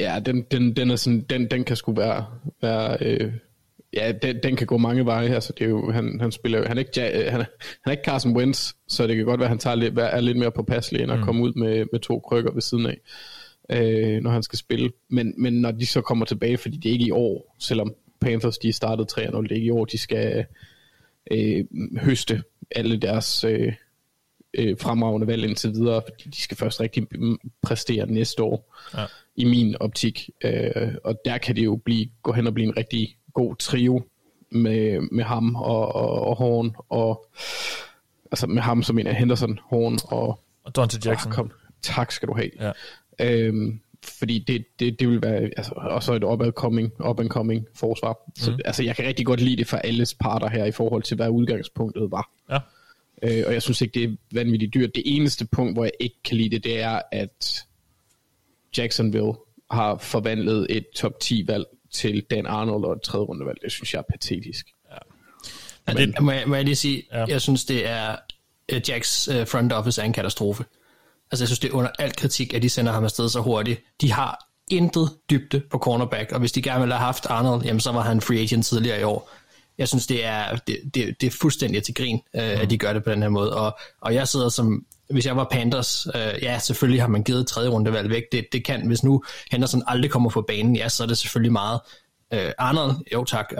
Ja, 0.00 0.20
den, 0.26 0.42
den, 0.42 0.76
den, 0.76 0.90
er 0.90 0.96
sådan, 0.96 1.20
den, 1.20 1.50
den 1.50 1.64
kan 1.64 1.76
sgu 1.76 1.92
være, 1.92 2.26
være 2.62 2.96
øh, 3.00 3.32
ja, 3.92 4.12
den, 4.22 4.36
den 4.42 4.56
kan 4.56 4.66
gå 4.66 4.76
mange 4.76 5.06
veje. 5.06 5.28
Altså, 5.28 5.52
det 5.58 5.64
er 5.64 5.68
jo, 5.68 5.90
han, 5.90 6.20
han 6.20 6.32
spiller 6.32 6.68
han 6.68 6.78
er 6.78 6.80
ikke, 6.80 7.30
han, 7.30 7.40
han 7.40 7.46
er 7.86 7.90
ikke 7.90 8.04
Carson 8.04 8.36
Wentz, 8.36 8.72
så 8.88 9.06
det 9.06 9.16
kan 9.16 9.24
godt 9.24 9.40
være, 9.40 9.46
at 9.46 9.50
han 9.50 9.58
tager 9.58 9.74
lidt, 9.74 9.98
er 9.98 10.20
lidt 10.20 10.38
mere 10.38 10.52
påpasselig, 10.52 11.02
end 11.02 11.12
at 11.12 11.18
mm. 11.18 11.24
komme 11.24 11.42
ud 11.42 11.52
med, 11.52 11.84
med 11.92 12.00
to 12.00 12.18
krykker 12.18 12.52
ved 12.52 12.62
siden 12.62 12.86
af, 12.86 13.00
øh, 13.70 14.22
når 14.22 14.30
han 14.30 14.42
skal 14.42 14.58
spille. 14.58 14.90
Men, 15.08 15.34
men 15.38 15.52
når 15.52 15.70
de 15.70 15.86
så 15.86 16.00
kommer 16.00 16.24
tilbage, 16.24 16.58
fordi 16.58 16.76
det 16.76 16.88
er 16.88 16.92
ikke 16.92 17.06
i 17.06 17.10
år, 17.10 17.56
selvom 17.58 17.94
Panthers 18.20 18.58
de 18.58 18.72
startede 18.72 19.06
3-0, 19.12 19.42
det 19.42 19.52
er 19.52 19.56
ikke 19.56 19.66
i 19.66 19.70
år, 19.70 19.84
de 19.84 19.98
skal 19.98 20.44
øh, 21.30 21.64
høste 22.00 22.42
alle 22.76 22.96
deres 22.96 23.44
øh, 23.44 23.72
øh, 24.54 24.76
fremragende 24.80 25.26
valg 25.26 25.44
indtil 25.44 25.70
videre, 25.70 26.02
fordi 26.08 26.30
de 26.30 26.42
skal 26.42 26.56
først 26.56 26.80
rigtig 26.80 27.06
præstere 27.62 28.06
næste 28.06 28.42
år. 28.42 28.76
Ja 28.94 29.06
i 29.40 29.44
min 29.44 29.76
optik. 29.80 30.30
Øh, 30.44 30.94
og 31.04 31.20
der 31.24 31.38
kan 31.38 31.56
det 31.56 31.64
jo 31.64 31.76
blive, 31.76 32.06
gå 32.22 32.32
hen 32.32 32.46
og 32.46 32.54
blive 32.54 32.66
en 32.66 32.76
rigtig 32.76 33.16
god 33.34 33.56
trio 33.56 34.02
med, 34.50 35.00
med 35.00 35.24
ham 35.24 35.54
og, 35.54 35.94
og, 35.94 36.22
og 36.22 36.36
Horn, 36.36 36.76
og 36.88 37.26
altså 38.32 38.46
med 38.46 38.62
ham 38.62 38.82
som 38.82 38.98
en 38.98 39.06
af 39.06 39.14
Henderson, 39.14 39.58
Horn 39.62 39.98
og... 40.04 40.40
Og 40.64 40.76
Dante 40.76 41.08
Jackson. 41.08 41.32
Oh, 41.32 41.34
kom, 41.34 41.50
tak 41.82 42.12
skal 42.12 42.28
du 42.28 42.34
have. 42.34 42.50
Ja. 42.60 42.72
Øhm, 43.20 43.80
fordi 44.18 44.44
det, 44.46 44.64
det, 44.78 45.00
det 45.00 45.08
vil 45.08 45.22
være 45.22 45.50
altså, 45.56 45.72
også 45.76 46.12
et 46.12 46.24
up 46.24 46.42
and 46.42 46.52
coming, 46.52 46.92
up 47.08 47.20
and 47.20 47.28
coming 47.28 47.66
forsvar. 47.74 48.18
Så 48.36 48.50
mm. 48.50 48.58
altså, 48.64 48.82
jeg 48.82 48.96
kan 48.96 49.04
rigtig 49.04 49.26
godt 49.26 49.40
lide 49.40 49.56
det 49.56 49.66
for 49.66 49.76
alles 49.76 50.14
parter 50.14 50.48
her 50.48 50.64
i 50.64 50.72
forhold 50.72 51.02
til, 51.02 51.16
hvad 51.16 51.28
udgangspunktet 51.28 52.10
var. 52.10 52.30
Ja. 52.50 52.58
Øh, 53.22 53.44
og 53.46 53.52
jeg 53.52 53.62
synes 53.62 53.80
ikke, 53.80 54.00
det 54.00 54.04
er 54.04 54.16
vanvittigt 54.32 54.74
dyrt. 54.74 54.94
Det 54.94 55.02
eneste 55.06 55.46
punkt, 55.46 55.74
hvor 55.74 55.84
jeg 55.84 55.92
ikke 56.00 56.16
kan 56.24 56.36
lide 56.36 56.50
det, 56.50 56.64
det 56.64 56.80
er, 56.80 57.00
at 57.12 57.64
Jacksonville 58.78 59.32
har 59.70 59.98
forvandlet 59.98 60.66
et 60.70 60.86
top 60.96 61.20
10 61.20 61.44
valg 61.46 61.66
til 61.92 62.22
Dan 62.30 62.46
Arnold 62.46 62.84
og 62.84 62.92
et 62.92 63.02
tredje 63.02 63.24
rundevalg. 63.24 63.58
Det 63.62 63.72
synes 63.72 63.94
jeg 63.94 63.98
er 63.98 64.12
patetisk. 64.12 64.66
Ja. 64.90 64.96
Men, 65.86 65.96
det, 65.96 66.22
må, 66.22 66.32
jeg, 66.32 66.44
må 66.46 66.54
jeg 66.54 66.64
lige 66.64 66.76
sige, 66.76 67.02
ja. 67.12 67.24
jeg 67.28 67.40
synes 67.40 67.64
det 67.64 67.86
er, 67.86 68.16
uh, 68.72 68.90
Jacks 68.90 69.28
uh, 69.28 69.46
front 69.46 69.72
office 69.72 70.00
er 70.00 70.04
en 70.04 70.12
katastrofe. 70.12 70.64
Altså 71.30 71.42
jeg 71.42 71.48
synes 71.48 71.58
det 71.58 71.70
er 71.70 71.74
under 71.74 71.90
al 71.98 72.12
kritik, 72.16 72.54
at 72.54 72.62
de 72.62 72.68
sender 72.68 72.92
ham 72.92 73.04
afsted 73.04 73.28
så 73.28 73.40
hurtigt. 73.40 73.80
De 74.00 74.12
har 74.12 74.46
intet 74.70 75.10
dybde 75.30 75.60
på 75.70 75.78
cornerback, 75.78 76.32
og 76.32 76.40
hvis 76.40 76.52
de 76.52 76.62
gerne 76.62 76.80
ville 76.80 76.94
have 76.94 77.04
haft 77.04 77.26
Arnold, 77.26 77.64
jamen 77.64 77.80
så 77.80 77.92
var 77.92 78.00
han 78.00 78.20
free 78.20 78.38
agent 78.38 78.66
tidligere 78.66 79.00
i 79.00 79.02
år. 79.02 79.30
Jeg 79.80 79.88
synes, 79.88 80.06
det 80.06 80.24
er, 80.24 80.56
det, 80.56 80.80
det, 80.94 81.20
det 81.20 81.26
er 81.26 81.30
fuldstændig 81.30 81.82
til 81.82 81.94
grin, 81.94 82.20
mm. 82.34 82.40
at 82.40 82.70
de 82.70 82.78
gør 82.78 82.92
det 82.92 83.04
på 83.04 83.10
den 83.10 83.22
her 83.22 83.28
måde. 83.28 83.56
Og, 83.56 83.78
og 84.00 84.14
jeg 84.14 84.28
sidder 84.28 84.48
som 84.48 84.84
hvis 85.10 85.26
jeg 85.26 85.36
var 85.36 85.48
Panthers, 85.50 86.06
øh, 86.06 86.42
ja, 86.42 86.58
selvfølgelig 86.58 87.02
har 87.02 87.08
man 87.08 87.22
givet 87.22 87.46
tredje 87.46 87.68
rundevalg 87.68 88.10
væk. 88.10 88.22
Det, 88.32 88.46
det 88.52 88.64
kan, 88.64 88.86
hvis 88.86 89.04
nu 89.04 89.22
Henderson 89.50 89.82
aldrig 89.86 90.10
kommer 90.10 90.30
på 90.30 90.42
banen, 90.42 90.76
ja, 90.76 90.88
så 90.88 91.02
er 91.02 91.06
det 91.06 91.18
selvfølgelig 91.18 91.52
meget. 91.52 91.80
Øh, 92.32 92.52
Arnold, 92.58 92.96
jo 93.12 93.24
tak, 93.24 93.52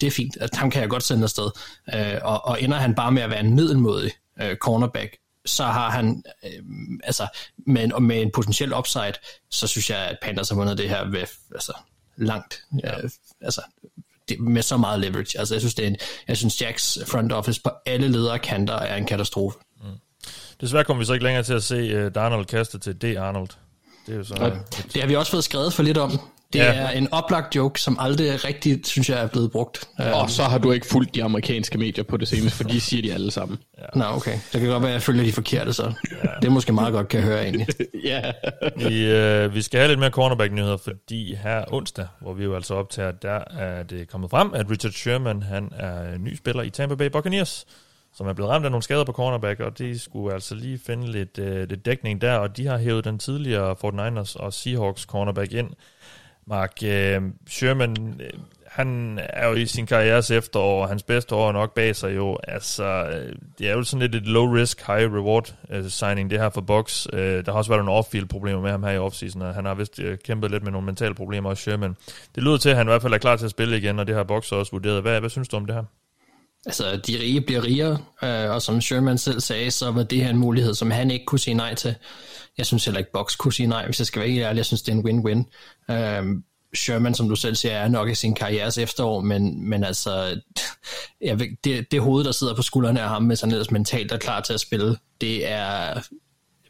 det 0.00 0.06
er 0.06 0.10
fint, 0.10 0.36
at 0.36 0.54
ham 0.54 0.70
kan 0.70 0.80
jeg 0.80 0.90
godt 0.90 1.02
sende 1.02 1.22
afsted. 1.22 1.50
Øh, 1.94 2.18
og, 2.22 2.44
og 2.44 2.62
ender 2.62 2.76
han 2.76 2.94
bare 2.94 3.12
med 3.12 3.22
at 3.22 3.30
være 3.30 3.40
en 3.40 3.54
middelmodig 3.54 4.12
øh, 4.42 4.56
cornerback, 4.56 5.16
så 5.46 5.64
har 5.64 5.90
han, 5.90 6.22
øh, 6.44 6.62
altså, 7.04 7.26
med, 7.66 8.00
med 8.00 8.22
en 8.22 8.30
potentiel 8.34 8.74
upside, 8.74 9.14
så 9.50 9.66
synes 9.66 9.90
jeg, 9.90 9.98
at 9.98 10.18
Panthers 10.22 10.48
har 10.48 10.56
vundet 10.56 10.78
det 10.78 10.88
her 10.88 11.04
ved, 11.04 11.26
altså, 11.54 11.72
langt. 12.16 12.62
Ja. 12.82 13.02
Øh, 13.02 13.10
altså, 13.40 13.62
det, 14.28 14.40
med 14.40 14.62
så 14.62 14.76
meget 14.76 15.00
leverage. 15.00 15.38
Altså, 15.38 15.54
jeg 15.54 15.60
synes, 15.60 15.74
det 15.74 15.82
er 15.82 15.88
en, 15.88 15.96
jeg 16.28 16.36
synes, 16.36 16.62
Jacks 16.62 16.98
front 17.06 17.32
office 17.32 17.60
på 17.60 17.70
alle 17.86 18.08
ledere 18.08 18.38
kanter 18.38 18.74
er 18.74 18.96
en 18.96 19.06
katastrofe. 19.06 19.58
Mm. 19.82 19.88
Desværre 20.60 20.84
kommer 20.84 20.98
vi 20.98 21.06
så 21.06 21.12
ikke 21.12 21.24
længere 21.24 21.44
til 21.44 21.54
at 21.54 21.62
se 21.62 22.06
uh, 22.06 22.12
Darnold 22.14 22.46
kaste 22.46 22.78
til 22.78 23.02
D. 23.02 23.04
Arnold. 23.18 23.48
Det, 24.06 24.12
er 24.12 24.16
jo 24.16 24.24
så, 24.24 24.34
ja, 24.40 24.50
det 24.94 25.00
har 25.02 25.08
vi 25.08 25.16
også 25.16 25.30
fået 25.30 25.44
skrevet 25.44 25.72
for 25.72 25.82
lidt 25.82 25.98
om 25.98 26.20
Det 26.52 26.58
ja. 26.58 26.64
er 26.64 26.90
en 26.90 27.12
oplagt 27.12 27.56
joke, 27.56 27.80
som 27.80 27.96
aldrig 28.00 28.44
rigtigt, 28.44 28.86
synes 28.86 29.10
jeg, 29.10 29.22
er 29.22 29.26
blevet 29.26 29.50
brugt. 29.50 29.88
Og 29.98 30.22
um, 30.22 30.28
så 30.28 30.42
har 30.42 30.58
du 30.58 30.72
ikke 30.72 30.86
fulgt 30.86 31.14
de 31.14 31.24
amerikanske 31.24 31.78
medier 31.78 32.04
på 32.04 32.16
det 32.16 32.28
seneste, 32.28 32.56
for 32.56 32.64
de 32.64 32.80
siger 32.80 33.02
de 33.02 33.14
alle 33.14 33.30
sammen. 33.30 33.58
Ja. 33.78 33.98
Nå, 33.98 34.04
okay. 34.04 34.38
Det 34.52 34.60
kan 34.60 34.68
godt 34.68 34.82
være, 34.82 34.90
at 34.90 34.94
jeg 34.94 35.02
følger 35.02 35.24
de 35.24 35.32
forkerte, 35.32 35.72
så 35.72 35.82
ja. 35.82 36.28
det 36.40 36.46
er 36.48 36.50
måske 36.50 36.72
meget 36.72 36.92
godt, 36.92 37.08
kan 37.08 37.20
jeg 37.20 37.26
høre 37.26 37.42
egentlig. 37.42 37.66
ja. 38.04 38.32
vi, 38.76 39.06
øh, 39.06 39.54
vi 39.54 39.62
skal 39.62 39.80
have 39.80 39.88
lidt 39.88 40.00
mere 40.00 40.10
cornerback-nyheder, 40.10 40.76
fordi 40.76 41.34
her 41.34 41.64
onsdag, 41.72 42.06
hvor 42.20 42.32
vi 42.32 42.44
jo 42.44 42.54
altså 42.54 42.74
optager, 42.74 43.10
der 43.10 43.40
er 43.58 43.82
det 43.82 44.08
kommet 44.08 44.30
frem, 44.30 44.54
at 44.54 44.70
Richard 44.70 44.92
Sherman, 44.92 45.42
han 45.42 45.70
er 45.78 46.18
ny 46.18 46.36
spiller 46.36 46.62
i 46.62 46.70
Tampa 46.70 46.94
Bay 46.94 47.06
Buccaneers 47.06 47.66
som 48.16 48.26
er 48.26 48.32
blevet 48.32 48.50
ramt 48.50 48.64
af 48.64 48.70
nogle 48.70 48.82
skader 48.82 49.04
på 49.04 49.12
cornerback, 49.12 49.60
og 49.60 49.78
de 49.78 49.98
skulle 49.98 50.34
altså 50.34 50.54
lige 50.54 50.78
finde 50.78 51.12
lidt, 51.12 51.38
øh, 51.38 51.68
lidt 51.68 51.86
dækning 51.86 52.20
der, 52.20 52.36
og 52.36 52.56
de 52.56 52.66
har 52.66 52.78
hævet 52.78 53.04
den 53.04 53.18
tidligere 53.18 53.76
49ers 53.84 54.36
og 54.36 54.52
Seahawks 54.52 55.02
cornerback 55.02 55.52
ind. 55.52 55.70
Mark 56.46 56.82
øh, 56.84 57.22
Sherman, 57.48 58.20
øh, 58.20 58.30
han 58.66 59.20
er 59.22 59.48
jo 59.48 59.54
i 59.54 59.66
sin 59.66 59.86
karrieres 59.86 60.30
efterår, 60.30 60.82
og 60.82 60.88
hans 60.88 61.02
bedste 61.02 61.34
år 61.34 61.48
er 61.48 61.52
nok 61.52 61.74
bag 61.74 61.96
sig 61.96 62.16
jo. 62.16 62.38
Altså, 62.48 62.84
øh, 62.84 63.34
det 63.58 63.68
er 63.68 63.72
jo 63.72 63.82
sådan 63.82 64.10
lidt 64.10 64.14
et 64.14 64.28
low-risk, 64.28 64.80
high-reward 64.80 65.54
uh, 65.70 65.76
øh, 65.76 65.90
signing, 65.90 66.30
det 66.30 66.40
her 66.40 66.50
for 66.50 66.60
Box. 66.60 67.06
Øh, 67.12 67.44
der 67.44 67.52
har 67.52 67.58
også 67.58 67.70
været 67.70 67.84
nogle 67.84 68.00
off-field 68.00 68.26
problemer 68.26 68.60
med 68.60 68.70
ham 68.70 68.82
her 68.82 68.90
i 68.90 68.98
offseason, 68.98 69.42
og 69.42 69.54
han 69.54 69.64
har 69.64 69.74
vist 69.74 69.98
øh, 69.98 70.18
kæmpet 70.24 70.50
lidt 70.50 70.62
med 70.62 70.72
nogle 70.72 70.86
mentale 70.86 71.14
problemer 71.14 71.50
også, 71.50 71.62
Sherman. 71.62 71.96
Det 72.34 72.42
lyder 72.42 72.56
til, 72.56 72.68
at 72.68 72.76
han 72.76 72.86
i 72.86 72.90
hvert 72.90 73.02
fald 73.02 73.14
er 73.14 73.18
klar 73.18 73.36
til 73.36 73.44
at 73.44 73.50
spille 73.50 73.78
igen, 73.78 73.98
og 73.98 74.06
det 74.06 74.14
har 74.14 74.24
Box 74.24 74.52
også 74.52 74.72
vurderet. 74.72 75.02
Hvad, 75.02 75.20
hvad 75.20 75.30
synes 75.30 75.48
du 75.48 75.56
om 75.56 75.66
det 75.66 75.74
her? 75.74 75.84
Altså, 76.66 77.00
de 77.06 77.18
rige 77.20 77.40
bliver 77.40 77.64
rigere, 77.64 77.98
øh, 78.22 78.50
og 78.50 78.62
som 78.62 78.80
Sherman 78.80 79.18
selv 79.18 79.40
sagde, 79.40 79.70
så 79.70 79.90
var 79.90 80.02
det 80.02 80.24
her 80.24 80.30
en 80.30 80.36
mulighed, 80.36 80.74
som 80.74 80.90
han 80.90 81.10
ikke 81.10 81.24
kunne 81.24 81.38
sige 81.38 81.54
nej 81.54 81.74
til. 81.74 81.94
Jeg 82.58 82.66
synes 82.66 82.84
heller 82.84 82.98
ikke, 82.98 83.12
Box 83.12 83.36
kunne 83.36 83.52
sige 83.52 83.66
nej, 83.66 83.84
hvis 83.84 83.98
jeg 84.00 84.06
skal 84.06 84.20
være 84.20 84.30
helt 84.30 84.44
ærlig. 84.44 84.56
Jeg 84.56 84.66
synes, 84.66 84.82
det 84.82 84.92
er 84.92 84.96
en 84.96 85.06
win-win. 85.08 85.44
Øhm, 85.90 86.44
Sherman, 86.74 87.14
som 87.14 87.28
du 87.28 87.36
selv 87.36 87.54
siger, 87.54 87.74
er 87.74 87.88
nok 87.88 88.08
i 88.08 88.14
sin 88.14 88.34
karrieres 88.34 88.78
efterår, 88.78 89.20
men, 89.20 89.68
men 89.68 89.84
altså, 89.84 90.40
jeg 91.20 91.40
ved, 91.40 91.46
det, 91.64 91.90
det 91.90 92.00
hoved, 92.00 92.24
der 92.24 92.32
sidder 92.32 92.54
på 92.54 92.62
skuldrene 92.62 93.00
af 93.00 93.08
ham, 93.08 93.22
med 93.22 93.36
sådan 93.36 93.52
ellers 93.52 93.70
mentalt 93.70 94.12
er 94.12 94.18
klar 94.18 94.40
til 94.40 94.52
at 94.52 94.60
spille, 94.60 94.96
det 95.20 95.48
er 95.48 96.02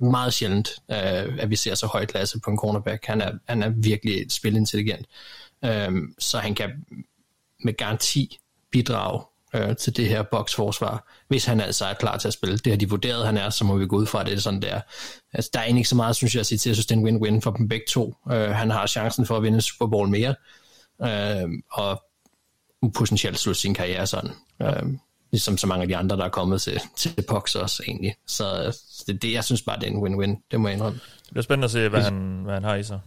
meget 0.00 0.34
sjældent, 0.34 0.68
øh, 0.90 1.38
at 1.38 1.50
vi 1.50 1.56
ser 1.56 1.74
så 1.74 1.86
høj 1.86 2.06
klasse 2.06 2.40
på 2.40 2.50
en 2.50 2.58
cornerback. 2.58 3.06
Han 3.06 3.20
er, 3.20 3.32
han 3.48 3.62
er 3.62 3.68
virkelig 3.68 4.32
spilintelligent, 4.32 5.06
øh, 5.64 5.92
så 6.18 6.38
han 6.38 6.54
kan 6.54 6.70
med 7.64 7.76
garanti 7.76 8.38
bidrage 8.70 9.22
øh, 9.56 9.76
til 9.76 9.96
det 9.96 10.08
her 10.08 10.22
boksforsvar, 10.22 11.12
hvis 11.28 11.44
han 11.44 11.60
altså 11.60 11.84
er 11.84 11.94
klar 11.94 12.16
til 12.16 12.28
at 12.28 12.34
spille. 12.34 12.58
Det 12.58 12.72
har 12.72 12.76
de 12.76 12.90
vurderet, 12.90 13.26
han 13.26 13.36
er, 13.36 13.50
så 13.50 13.64
må 13.64 13.76
vi 13.76 13.86
gå 13.86 13.96
ud 13.96 14.06
fra, 14.06 14.20
at 14.20 14.26
det 14.26 14.34
er 14.34 14.38
sådan 14.38 14.62
der. 14.62 14.80
Altså, 15.32 15.50
der 15.52 15.58
er 15.58 15.64
egentlig 15.64 15.80
ikke 15.80 15.88
så 15.88 15.96
meget, 15.96 16.16
synes 16.16 16.34
jeg, 16.34 16.40
at 16.40 16.46
sige 16.46 16.58
til. 16.58 16.70
Jeg 16.70 16.76
synes, 16.76 16.86
det 16.86 16.94
er 16.94 16.98
en 16.98 17.06
win-win 17.06 17.40
for 17.40 17.50
dem 17.50 17.68
begge 17.68 17.86
to. 17.88 18.14
Øh, 18.30 18.50
han 18.50 18.70
har 18.70 18.86
chancen 18.86 19.26
for 19.26 19.36
at 19.36 19.42
vinde 19.42 19.60
Super 19.60 19.86
Bowl 19.86 20.08
mere, 20.08 20.34
øh, 21.02 21.48
og 21.72 22.02
potentielt 22.94 23.38
slutte 23.38 23.60
sin 23.60 23.74
karriere 23.74 24.06
sådan. 24.06 24.30
Ja. 24.60 24.70
Øh, 24.70 24.86
ligesom 25.32 25.58
så 25.58 25.66
mange 25.66 25.82
af 25.82 25.88
de 25.88 25.96
andre, 25.96 26.16
der 26.16 26.24
er 26.24 26.28
kommet 26.28 26.62
til, 26.62 26.80
til 26.96 27.24
box 27.28 27.54
også 27.54 27.82
egentlig. 27.88 28.14
Så 28.26 28.76
det, 29.06 29.22
det, 29.22 29.32
jeg 29.32 29.44
synes 29.44 29.62
bare, 29.62 29.80
det 29.80 29.88
er 29.88 29.92
en 29.92 30.04
win-win. 30.04 30.46
Det 30.50 30.60
må 30.60 30.68
jeg 30.68 30.74
indrømme. 30.74 30.98
Det 31.24 31.30
bliver 31.30 31.42
spændende 31.42 31.64
at 31.64 31.70
se, 31.70 31.88
hvad 31.88 32.02
han, 32.02 32.40
hvad 32.44 32.54
han 32.54 32.64
har 32.64 32.74
i 32.74 32.82
sig. 32.82 33.00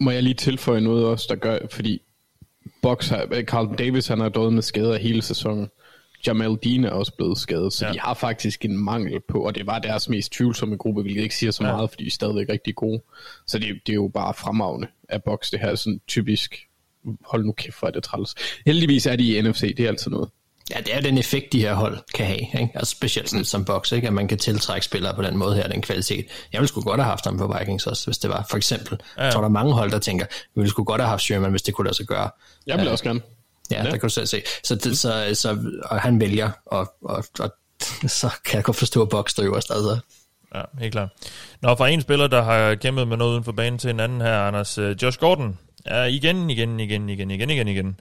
Må 0.00 0.10
jeg 0.10 0.22
lige 0.22 0.34
tilføje 0.34 0.80
noget 0.80 1.04
også, 1.04 1.26
der 1.28 1.36
gør, 1.36 1.58
fordi 1.70 2.02
Box 2.82 3.08
har, 3.08 3.42
Carl 3.42 3.78
Davis 3.78 4.06
han 4.06 4.20
har 4.20 4.28
døjet 4.28 4.52
med 4.52 4.62
skader 4.62 4.98
hele 4.98 5.22
sæsonen. 5.22 5.68
Jamal 6.26 6.58
Dean 6.64 6.84
er 6.84 6.90
også 6.90 7.12
blevet 7.16 7.38
skadet, 7.38 7.72
så 7.72 7.86
ja. 7.86 7.92
de 7.92 8.00
har 8.00 8.14
faktisk 8.14 8.64
en 8.64 8.76
mangel 8.84 9.20
på, 9.28 9.46
og 9.46 9.54
det 9.54 9.66
var 9.66 9.78
deres 9.78 10.08
mest 10.08 10.32
tvivlsomme 10.32 10.76
gruppe, 10.76 11.02
hvilket 11.02 11.22
ikke 11.22 11.36
siger 11.36 11.50
så 11.50 11.64
ja. 11.64 11.72
meget, 11.72 11.90
fordi 11.90 12.04
de 12.04 12.08
er 12.08 12.10
stadigvæk 12.10 12.48
rigtig 12.48 12.74
gode. 12.74 13.02
Så 13.46 13.58
det, 13.58 13.80
det 13.86 13.92
er 13.92 13.96
jo 13.96 14.10
bare 14.14 14.34
fremragende 14.34 14.88
af 15.08 15.22
boks, 15.22 15.50
det 15.50 15.60
her 15.60 15.74
sådan 15.74 16.00
typisk, 16.08 16.56
hold 17.24 17.44
nu 17.44 17.52
kæft, 17.52 17.78
hvor 17.78 17.88
er 17.88 17.92
det 17.92 18.02
træls. 18.02 18.34
Heldigvis 18.66 19.06
er 19.06 19.16
de 19.16 19.36
i 19.36 19.42
NFC, 19.42 19.76
det 19.76 19.80
er 19.84 19.88
altid 19.88 20.10
noget. 20.10 20.28
Ja, 20.70 20.80
det 20.80 20.94
er 20.94 21.00
den 21.00 21.18
effekt, 21.18 21.52
de 21.52 21.60
her 21.60 21.74
hold 21.74 21.98
kan 22.14 22.26
have, 22.26 22.38
ikke? 22.38 22.70
Altså 22.74 22.90
specielt 22.90 23.30
sådan, 23.30 23.44
som 23.44 23.64
boks, 23.64 23.92
ikke? 23.92 24.06
at 24.06 24.12
man 24.12 24.28
kan 24.28 24.38
tiltrække 24.38 24.84
spillere 24.84 25.14
på 25.14 25.22
den 25.22 25.36
måde 25.36 25.54
her, 25.54 25.68
den 25.68 25.82
kvalitet. 25.82 26.26
Jeg 26.52 26.60
ville 26.60 26.68
sgu 26.68 26.80
godt 26.80 27.00
have 27.00 27.08
haft 27.10 27.24
ham 27.24 27.38
på 27.38 27.54
Vikings 27.58 27.86
også, 27.86 28.06
hvis 28.06 28.18
det 28.18 28.30
var. 28.30 28.46
For 28.50 28.56
eksempel, 28.56 28.98
ja. 29.16 29.24
jeg 29.24 29.32
tror, 29.32 29.40
der 29.40 29.48
er 29.48 29.52
mange 29.52 29.72
hold, 29.72 29.90
der 29.90 29.98
tænker, 29.98 30.26
vi 30.30 30.60
ville 30.60 30.70
sgu 30.70 30.84
godt 30.84 31.00
have 31.00 31.08
haft 31.08 31.22
Sherman, 31.22 31.50
hvis 31.50 31.62
det 31.62 31.74
kunne 31.74 31.84
lade 31.84 31.96
sig 31.96 32.06
gøre. 32.06 32.30
Jeg 32.66 32.78
vil 32.78 32.86
uh, 32.86 32.92
også 32.92 33.04
gerne. 33.04 33.20
Ja, 33.70 33.76
ja. 33.76 33.84
der 33.84 33.90
kan 33.90 34.00
du 34.00 34.08
selv 34.08 34.26
se. 34.26 34.42
Så, 34.64 34.74
det, 34.74 34.98
så, 34.98 35.30
så 35.34 35.58
og 35.84 36.00
han 36.00 36.20
vælger, 36.20 36.50
og, 36.66 36.94
og, 37.04 37.24
og 37.38 37.52
så 38.06 38.30
kan 38.44 38.56
jeg 38.56 38.64
godt 38.64 38.76
forstå, 38.76 39.02
at 39.02 39.08
Box 39.08 39.30
står 39.30 39.42
øverst. 39.42 39.70
Altså. 39.70 39.98
Ja, 40.54 40.62
helt 40.78 40.92
klart. 40.92 41.08
Nå, 41.62 41.74
fra 41.74 41.88
en 41.88 42.00
spiller, 42.00 42.26
der 42.26 42.42
har 42.42 42.74
kæmpet 42.74 43.08
med 43.08 43.16
noget 43.16 43.32
uden 43.32 43.44
for 43.44 43.52
banen 43.52 43.78
til 43.78 43.90
en 43.90 44.00
anden 44.00 44.20
her, 44.20 44.40
Anders. 44.40 44.78
Uh, 44.78 45.02
Josh 45.02 45.18
Gordon 45.18 45.58
er 45.84 46.04
igen, 46.04 46.50
igen, 46.50 46.80
igen, 46.80 47.08
igen, 47.08 47.30
igen, 47.30 47.50
igen, 47.50 47.68
igen 47.68 48.00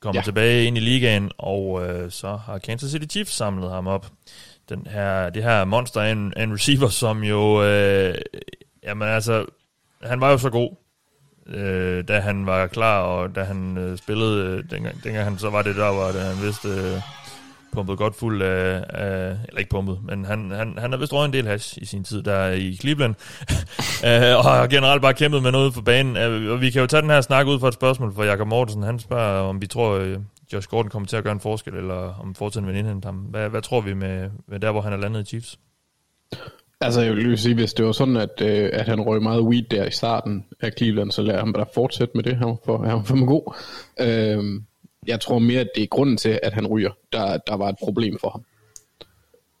kommer 0.00 0.20
ja. 0.20 0.24
tilbage 0.24 0.64
ind 0.64 0.76
i 0.76 0.80
ligaen, 0.80 1.30
og 1.38 1.70
uh, 1.70 2.10
så 2.10 2.36
har 2.46 2.58
Kansas 2.58 2.90
City 2.90 3.06
Chiefs 3.10 3.32
samlet 3.32 3.70
ham 3.70 3.86
op. 3.86 4.06
Den 4.68 4.86
her, 4.90 5.30
det 5.30 5.42
her 5.42 5.64
monster 5.64 6.00
en, 6.00 6.32
en 6.36 6.54
receiver, 6.54 6.88
som 6.88 7.24
jo, 7.24 7.60
uh, 7.60 8.14
jamen 8.84 9.08
altså, 9.08 9.44
han 10.02 10.20
var 10.20 10.30
jo 10.30 10.38
så 10.38 10.50
god, 10.50 10.76
øh, 11.48 12.04
da 12.08 12.20
han 12.20 12.46
var 12.46 12.66
klar, 12.66 13.00
og 13.00 13.34
da 13.34 13.42
han 13.42 13.78
øh, 13.78 13.98
spillede, 13.98 14.44
øh, 14.46 14.64
dengang, 14.70 15.04
dengang 15.04 15.24
han, 15.24 15.38
så 15.38 15.50
var 15.50 15.62
det 15.62 15.76
der, 15.76 15.92
hvor 15.92 16.18
han 16.18 16.46
vist 16.46 16.64
øh, 16.64 17.00
pumpet 17.72 17.98
godt 17.98 18.16
fuld 18.16 18.42
af, 18.42 18.84
af, 18.88 19.36
eller 19.48 19.58
ikke 19.58 19.70
pumpet, 19.70 19.98
men 20.02 20.24
han, 20.24 20.50
han, 20.50 20.78
han 20.78 20.92
har 20.92 20.98
vist 20.98 21.12
røget 21.12 21.26
en 21.26 21.32
del 21.32 21.46
hash 21.46 21.78
i 21.82 21.84
sin 21.84 22.04
tid 22.04 22.22
der 22.22 22.48
i 22.48 22.76
Cleveland, 22.76 23.14
øh, 24.06 24.36
og 24.36 24.44
har 24.44 24.66
generelt 24.66 25.02
bare 25.02 25.14
kæmpet 25.14 25.42
med 25.42 25.52
noget 25.52 25.74
for 25.74 25.82
banen. 25.82 26.16
Øh, 26.16 26.52
og 26.52 26.60
vi 26.60 26.70
kan 26.70 26.80
jo 26.80 26.86
tage 26.86 27.02
den 27.02 27.10
her 27.10 27.20
snak 27.20 27.46
ud 27.46 27.60
for 27.60 27.68
et 27.68 27.74
spørgsmål 27.74 28.14
fra 28.14 28.24
Jakob 28.24 28.48
Mortensen. 28.48 28.82
Han 28.82 28.98
spørger, 28.98 29.42
om 29.42 29.60
vi 29.60 29.66
tror, 29.66 29.90
øh, 29.98 30.18
Josh 30.52 30.68
Gordon 30.68 30.90
kommer 30.90 31.06
til 31.06 31.16
at 31.16 31.24
gøre 31.24 31.32
en 31.32 31.40
forskel, 31.40 31.74
eller 31.74 32.20
om 32.20 32.34
fortiden 32.34 32.66
vil 32.66 32.76
indhente 32.76 33.06
ham. 33.06 33.14
Hvad, 33.14 33.48
hvad 33.48 33.62
tror 33.62 33.80
vi 33.80 33.94
med, 33.94 34.30
med 34.48 34.60
der, 34.60 34.70
hvor 34.70 34.80
han 34.80 34.92
er 34.92 34.96
landet 34.96 35.20
i 35.20 35.24
Chiefs? 35.24 35.58
Altså, 36.80 37.00
jeg 37.00 37.14
vil 37.14 37.38
sige, 37.38 37.54
hvis 37.54 37.74
det 37.74 37.84
var 37.84 37.92
sådan, 37.92 38.16
at, 38.16 38.40
øh, 38.40 38.70
at 38.72 38.88
han 38.88 39.00
røg 39.00 39.22
meget 39.22 39.42
weed 39.42 39.62
der 39.62 39.86
i 39.86 39.90
starten 39.90 40.46
af 40.60 40.72
Cleveland, 40.78 41.10
så 41.10 41.22
lader 41.22 41.44
han 41.44 41.52
bare 41.52 41.66
fortsætte 41.74 42.12
med 42.14 42.24
det. 42.24 42.36
Han 42.36 42.56
for, 42.64 42.78
han 42.78 42.92
var 42.92 43.02
for 43.02 43.26
god. 43.26 43.54
Øh, 44.00 44.62
jeg 45.06 45.20
tror 45.20 45.38
mere, 45.38 45.60
at 45.60 45.70
det 45.74 45.82
er 45.82 45.86
grunden 45.86 46.16
til, 46.16 46.40
at 46.42 46.52
han 46.52 46.66
ryger, 46.66 46.90
der, 47.12 47.36
der 47.36 47.54
var 47.54 47.68
et 47.68 47.76
problem 47.82 48.18
for 48.18 48.30
ham. 48.30 48.44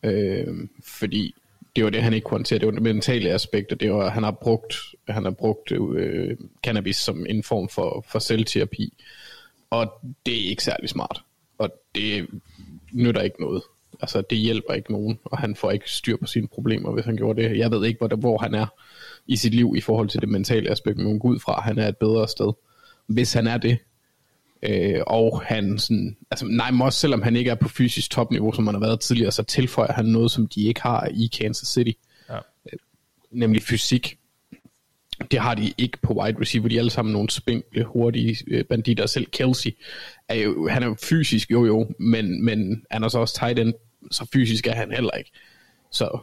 Øh, 0.02 0.68
fordi 0.84 1.34
det 1.76 1.84
var 1.84 1.90
det, 1.90 2.02
han 2.02 2.12
ikke 2.12 2.24
kunne 2.24 2.38
håndtere. 2.38 2.58
Det 2.58 2.66
var 2.66 2.72
det 2.72 2.82
mentale 2.82 3.30
aspekt, 3.30 3.72
og 3.72 3.80
det 3.80 3.92
var, 3.92 4.10
han 4.10 4.22
har 4.22 4.30
brugt, 4.30 4.74
han 5.08 5.24
har 5.24 5.30
brugt 5.30 5.72
øh, 5.72 6.36
cannabis 6.64 6.96
som 6.96 7.26
en 7.28 7.42
form 7.42 7.68
for, 7.68 8.04
for 8.08 8.18
selvterapi. 8.18 9.04
Og 9.70 10.00
det 10.26 10.44
er 10.44 10.48
ikke 10.48 10.64
særlig 10.64 10.88
smart. 10.88 11.22
Og 11.58 11.70
det 11.94 12.26
nytter 12.92 13.22
ikke 13.22 13.40
noget. 13.40 13.62
Altså, 14.00 14.22
det 14.30 14.38
hjælper 14.38 14.74
ikke 14.74 14.92
nogen, 14.92 15.18
og 15.24 15.38
han 15.38 15.56
får 15.56 15.70
ikke 15.70 15.90
styr 15.90 16.16
på 16.16 16.26
sine 16.26 16.48
problemer, 16.48 16.92
hvis 16.92 17.04
han 17.04 17.16
gjorde 17.16 17.42
det. 17.42 17.58
Jeg 17.58 17.70
ved 17.70 17.86
ikke, 17.86 17.98
hvor, 17.98 18.16
hvor 18.16 18.38
han 18.38 18.54
er 18.54 18.66
i 19.26 19.36
sit 19.36 19.54
liv 19.54 19.74
i 19.76 19.80
forhold 19.80 20.08
til 20.08 20.20
det 20.20 20.28
mentale 20.28 20.70
aspekt, 20.70 20.98
men 20.98 21.20
ud 21.22 21.38
fra, 21.38 21.60
han 21.60 21.78
er 21.78 21.88
et 21.88 21.96
bedre 21.96 22.28
sted. 22.28 22.52
Hvis 23.06 23.32
han 23.32 23.46
er 23.46 23.58
det, 23.58 23.78
øh, 24.62 25.00
og 25.06 25.42
han 25.42 25.78
sådan, 25.78 26.16
altså 26.30 26.46
nej, 26.46 26.70
også 26.80 26.98
selvom 26.98 27.22
han 27.22 27.36
ikke 27.36 27.50
er 27.50 27.54
på 27.54 27.68
fysisk 27.68 28.10
topniveau, 28.10 28.52
som 28.52 28.66
han 28.66 28.74
har 28.74 28.80
været 28.80 29.00
tidligere, 29.00 29.32
så 29.32 29.42
tilføjer 29.42 29.92
han 29.92 30.04
noget, 30.04 30.30
som 30.30 30.46
de 30.46 30.62
ikke 30.62 30.82
har 30.82 31.08
i 31.14 31.26
Kansas 31.26 31.68
City. 31.68 31.92
Ja. 32.28 32.36
Øh, 32.72 32.78
nemlig 33.30 33.62
fysik. 33.62 34.18
Det 35.30 35.38
har 35.38 35.54
de 35.54 35.72
ikke 35.78 35.98
på 36.02 36.12
wide 36.12 36.40
receiver. 36.40 36.68
De 36.68 36.74
er 36.74 36.78
alle 36.78 36.90
sammen 36.90 37.12
nogle 37.12 37.30
spinkle, 37.30 37.84
hurtige 37.84 38.36
øh, 38.46 38.64
banditter. 38.64 39.06
Selv 39.06 39.26
Kelsey, 39.26 39.70
er 40.28 40.34
jo, 40.34 40.68
han 40.68 40.82
er 40.82 40.86
jo 40.86 40.96
fysisk, 41.02 41.50
jo 41.50 41.64
jo, 41.64 41.90
men, 41.98 42.44
men 42.44 42.84
han 42.90 43.04
er 43.04 43.08
så 43.08 43.18
også 43.18 43.34
tight 43.34 43.58
end 43.58 43.74
så 44.10 44.28
fysisk 44.32 44.66
er 44.66 44.74
han 44.74 44.92
heller 44.92 45.10
ikke. 45.10 45.30
Så 45.90 46.18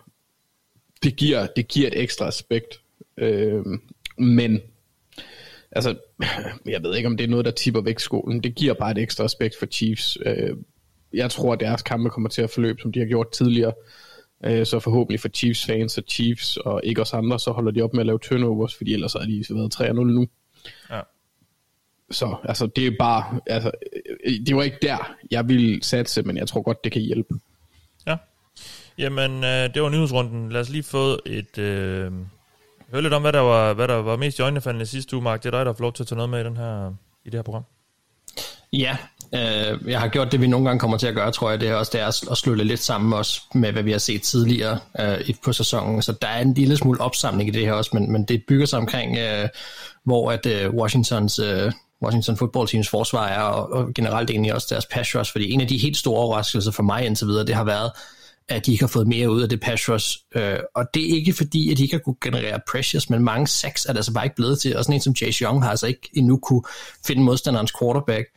det 1.03 1.15
giver, 1.15 1.47
det 1.55 1.67
giver 1.67 1.87
et 1.87 2.01
ekstra 2.01 2.27
aspekt. 2.27 2.81
Øh, 3.17 3.63
men 4.17 4.61
altså, 5.71 5.95
jeg 6.65 6.83
ved 6.83 6.95
ikke, 6.95 7.07
om 7.07 7.17
det 7.17 7.23
er 7.23 7.27
noget, 7.27 7.45
der 7.45 7.51
tipper 7.51 7.81
væk 7.81 7.99
skolen. 7.99 8.43
Det 8.43 8.55
giver 8.55 8.73
bare 8.73 8.91
et 8.91 8.97
ekstra 8.97 9.23
aspekt 9.23 9.55
for 9.59 9.65
Chiefs. 9.65 10.17
Øh, 10.25 10.57
jeg 11.13 11.31
tror, 11.31 11.53
at 11.53 11.59
deres 11.59 11.81
kampe 11.81 12.09
kommer 12.09 12.29
til 12.29 12.41
at 12.41 12.49
forløbe, 12.49 12.81
som 12.81 12.91
de 12.91 12.99
har 12.99 13.05
gjort 13.05 13.31
tidligere. 13.31 13.73
Øh, 14.45 14.65
så 14.65 14.79
forhåbentlig 14.79 15.19
for 15.19 15.29
Chiefs 15.29 15.65
fans 15.65 15.97
og 15.97 16.03
Chiefs 16.09 16.57
og 16.57 16.81
ikke 16.83 17.01
os 17.01 17.13
andre, 17.13 17.39
så 17.39 17.51
holder 17.51 17.71
de 17.71 17.81
op 17.81 17.93
med 17.93 18.01
at 18.01 18.05
lave 18.05 18.19
turnovers, 18.19 18.75
fordi 18.75 18.93
ellers 18.93 19.13
har 19.13 19.19
de 19.19 19.43
været 19.49 19.75
3-0 19.75 19.93
nu. 19.93 20.27
Ja. 20.89 21.01
Så 22.11 22.35
altså, 22.43 22.67
det 22.67 22.87
er 22.87 22.91
bare, 22.99 23.39
altså, 23.47 23.71
det 24.47 24.55
var 24.55 24.63
ikke 24.63 24.77
der, 24.81 25.15
jeg 25.31 25.47
ville 25.47 25.83
satse, 25.83 26.23
men 26.23 26.37
jeg 26.37 26.47
tror 26.47 26.61
godt, 26.61 26.83
det 26.83 26.91
kan 26.91 27.01
hjælpe. 27.01 27.39
Jamen, 28.97 29.43
øh, 29.43 29.73
det 29.73 29.81
var 29.81 29.89
nyhedsrunden. 29.89 30.51
Lad 30.51 30.61
os 30.61 30.69
lige 30.69 30.83
få 30.83 31.19
et... 31.25 31.57
Øh, 31.57 32.11
hør 32.91 33.01
lidt 33.01 33.13
om, 33.13 33.21
hvad 33.21 33.33
der 33.33 33.39
var, 33.39 33.73
hvad 33.73 33.87
der 33.87 33.95
var 33.95 34.15
mest 34.15 34.39
i 34.39 34.41
øjnefaldende 34.41 34.85
sidste 34.85 35.15
uge, 35.15 35.23
Mark. 35.23 35.43
Det 35.43 35.47
er 35.47 35.57
dig, 35.57 35.65
der 35.65 35.73
har 35.73 35.81
lov 35.81 35.93
til 35.93 36.03
at 36.03 36.07
tage 36.07 36.17
noget 36.17 36.29
med 36.29 36.41
i, 36.41 36.43
den 36.43 36.57
her, 36.57 36.93
i 37.25 37.29
det 37.29 37.33
her 37.33 37.41
program. 37.41 37.63
Ja, 38.73 38.97
øh, 39.33 39.89
jeg 39.91 39.99
har 39.99 40.07
gjort 40.07 40.31
det, 40.31 40.41
vi 40.41 40.47
nogle 40.47 40.65
gange 40.65 40.79
kommer 40.79 40.97
til 40.97 41.07
at 41.07 41.15
gøre, 41.15 41.31
tror 41.31 41.49
jeg. 41.49 41.59
Det 41.59 41.69
er 41.69 41.75
også 41.75 41.91
det 41.93 42.01
er 42.01 42.31
at 42.31 42.37
slå 42.37 42.55
det 42.55 42.65
lidt 42.65 42.79
sammen 42.79 43.13
også 43.13 43.41
med, 43.53 43.71
hvad 43.71 43.83
vi 43.83 43.91
har 43.91 43.97
set 43.97 44.21
tidligere 44.21 44.79
øh, 44.99 45.35
på 45.43 45.53
sæsonen. 45.53 46.01
Så 46.01 46.11
der 46.21 46.27
er 46.27 46.41
en 46.41 46.53
lille 46.53 46.77
smule 46.77 47.01
opsamling 47.01 47.49
i 47.49 47.51
det 47.51 47.65
her 47.65 47.73
også, 47.73 47.91
men, 47.93 48.11
men 48.11 48.23
det 48.23 48.43
bygger 48.47 48.65
sig 48.65 48.79
omkring, 48.79 49.17
øh, 49.17 49.49
hvor 50.03 50.31
at 50.31 50.45
øh, 50.45 50.73
Washingtons... 50.73 51.39
Øh, 51.39 51.71
Washington 52.03 52.37
Football 52.37 52.67
Teams 52.67 52.89
forsvar 52.89 53.27
er, 53.27 53.41
og, 53.41 53.73
og 53.73 53.93
generelt 53.93 54.29
egentlig 54.29 54.53
også 54.53 54.67
deres 54.69 54.85
pass 54.85 55.15
rush, 55.15 55.31
fordi 55.31 55.51
en 55.51 55.61
af 55.61 55.67
de 55.67 55.77
helt 55.77 55.97
store 55.97 56.19
overraskelser 56.19 56.71
for 56.71 56.83
mig 56.83 57.05
indtil 57.05 57.27
videre, 57.27 57.45
det 57.45 57.55
har 57.55 57.63
været, 57.63 57.91
at 58.49 58.65
de 58.65 58.71
ikke 58.71 58.83
har 58.83 58.87
fået 58.87 59.07
mere 59.07 59.31
ud 59.31 59.41
af 59.41 59.49
det 59.49 59.59
pass 59.59 59.89
rush. 59.89 60.19
Øh, 60.35 60.59
og 60.75 60.85
det 60.93 61.09
er 61.09 61.15
ikke 61.15 61.33
fordi, 61.33 61.71
at 61.71 61.77
de 61.77 61.83
ikke 61.83 61.95
har 61.95 62.01
kunne 62.01 62.15
generere 62.21 62.59
pressures, 62.71 63.09
men 63.09 63.23
mange 63.23 63.47
sacks 63.47 63.85
er 63.85 63.93
der 63.93 63.99
altså 63.99 64.13
bare 64.13 64.25
ikke 64.25 64.35
blevet 64.35 64.59
til. 64.59 64.77
Og 64.77 64.83
sådan 64.83 64.95
en 64.95 65.01
som 65.01 65.15
Chase 65.15 65.43
Young 65.43 65.63
har 65.63 65.69
altså 65.69 65.87
ikke 65.87 66.09
endnu 66.13 66.37
kunne 66.37 66.63
finde 67.05 67.23
modstanderens 67.23 67.73
quarterback. 67.79 68.27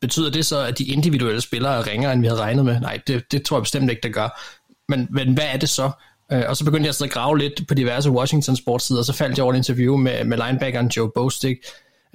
Betyder 0.00 0.30
det 0.30 0.46
så, 0.46 0.58
at 0.58 0.78
de 0.78 0.84
individuelle 0.84 1.40
spillere 1.40 1.78
er 1.78 1.86
ringere, 1.86 2.12
end 2.12 2.20
vi 2.20 2.26
havde 2.26 2.40
regnet 2.40 2.64
med? 2.64 2.80
Nej, 2.80 3.00
det, 3.06 3.32
det 3.32 3.42
tror 3.42 3.56
jeg 3.56 3.62
bestemt 3.62 3.90
ikke, 3.90 4.02
det 4.02 4.14
gør. 4.14 4.40
Men, 4.88 5.08
men 5.10 5.34
hvad 5.34 5.44
er 5.52 5.56
det 5.56 5.68
så? 5.68 5.90
Øh, 6.32 6.42
og 6.48 6.56
så 6.56 6.64
begyndte 6.64 6.82
jeg 6.82 6.88
altså 6.88 7.04
at 7.04 7.10
grave 7.10 7.38
lidt 7.38 7.68
på 7.68 7.74
diverse 7.74 8.10
Washington 8.10 8.56
sportsider, 8.56 8.98
og 8.98 9.04
så 9.04 9.12
faldt 9.12 9.36
jeg 9.36 9.44
over 9.44 9.52
et 9.52 9.56
interview 9.56 9.96
med, 9.96 10.24
med 10.24 10.38
linebackeren 10.46 10.88
Joe 10.88 11.10
Bostick, 11.14 11.60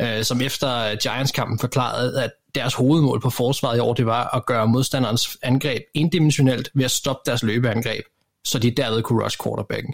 øh, 0.01 0.23
som 0.23 0.41
efter 0.41 0.95
Giants-kampen 0.95 1.59
forklarede, 1.59 2.23
at 2.23 2.31
deres 2.55 2.73
hovedmål 2.73 3.21
på 3.21 3.29
forsvaret 3.29 3.77
i 3.77 3.79
år, 3.79 3.93
det 3.93 4.05
var 4.05 4.35
at 4.35 4.45
gøre 4.45 4.67
modstanderens 4.67 5.37
angreb 5.43 5.81
indimensionelt 5.93 6.69
ved 6.73 6.85
at 6.85 6.91
stoppe 6.91 7.21
deres 7.25 7.43
løbeangreb, 7.43 8.03
så 8.45 8.59
de 8.59 8.71
derved 8.71 9.01
kunne 9.01 9.25
rush 9.25 9.37
quarterbacken. 9.43 9.93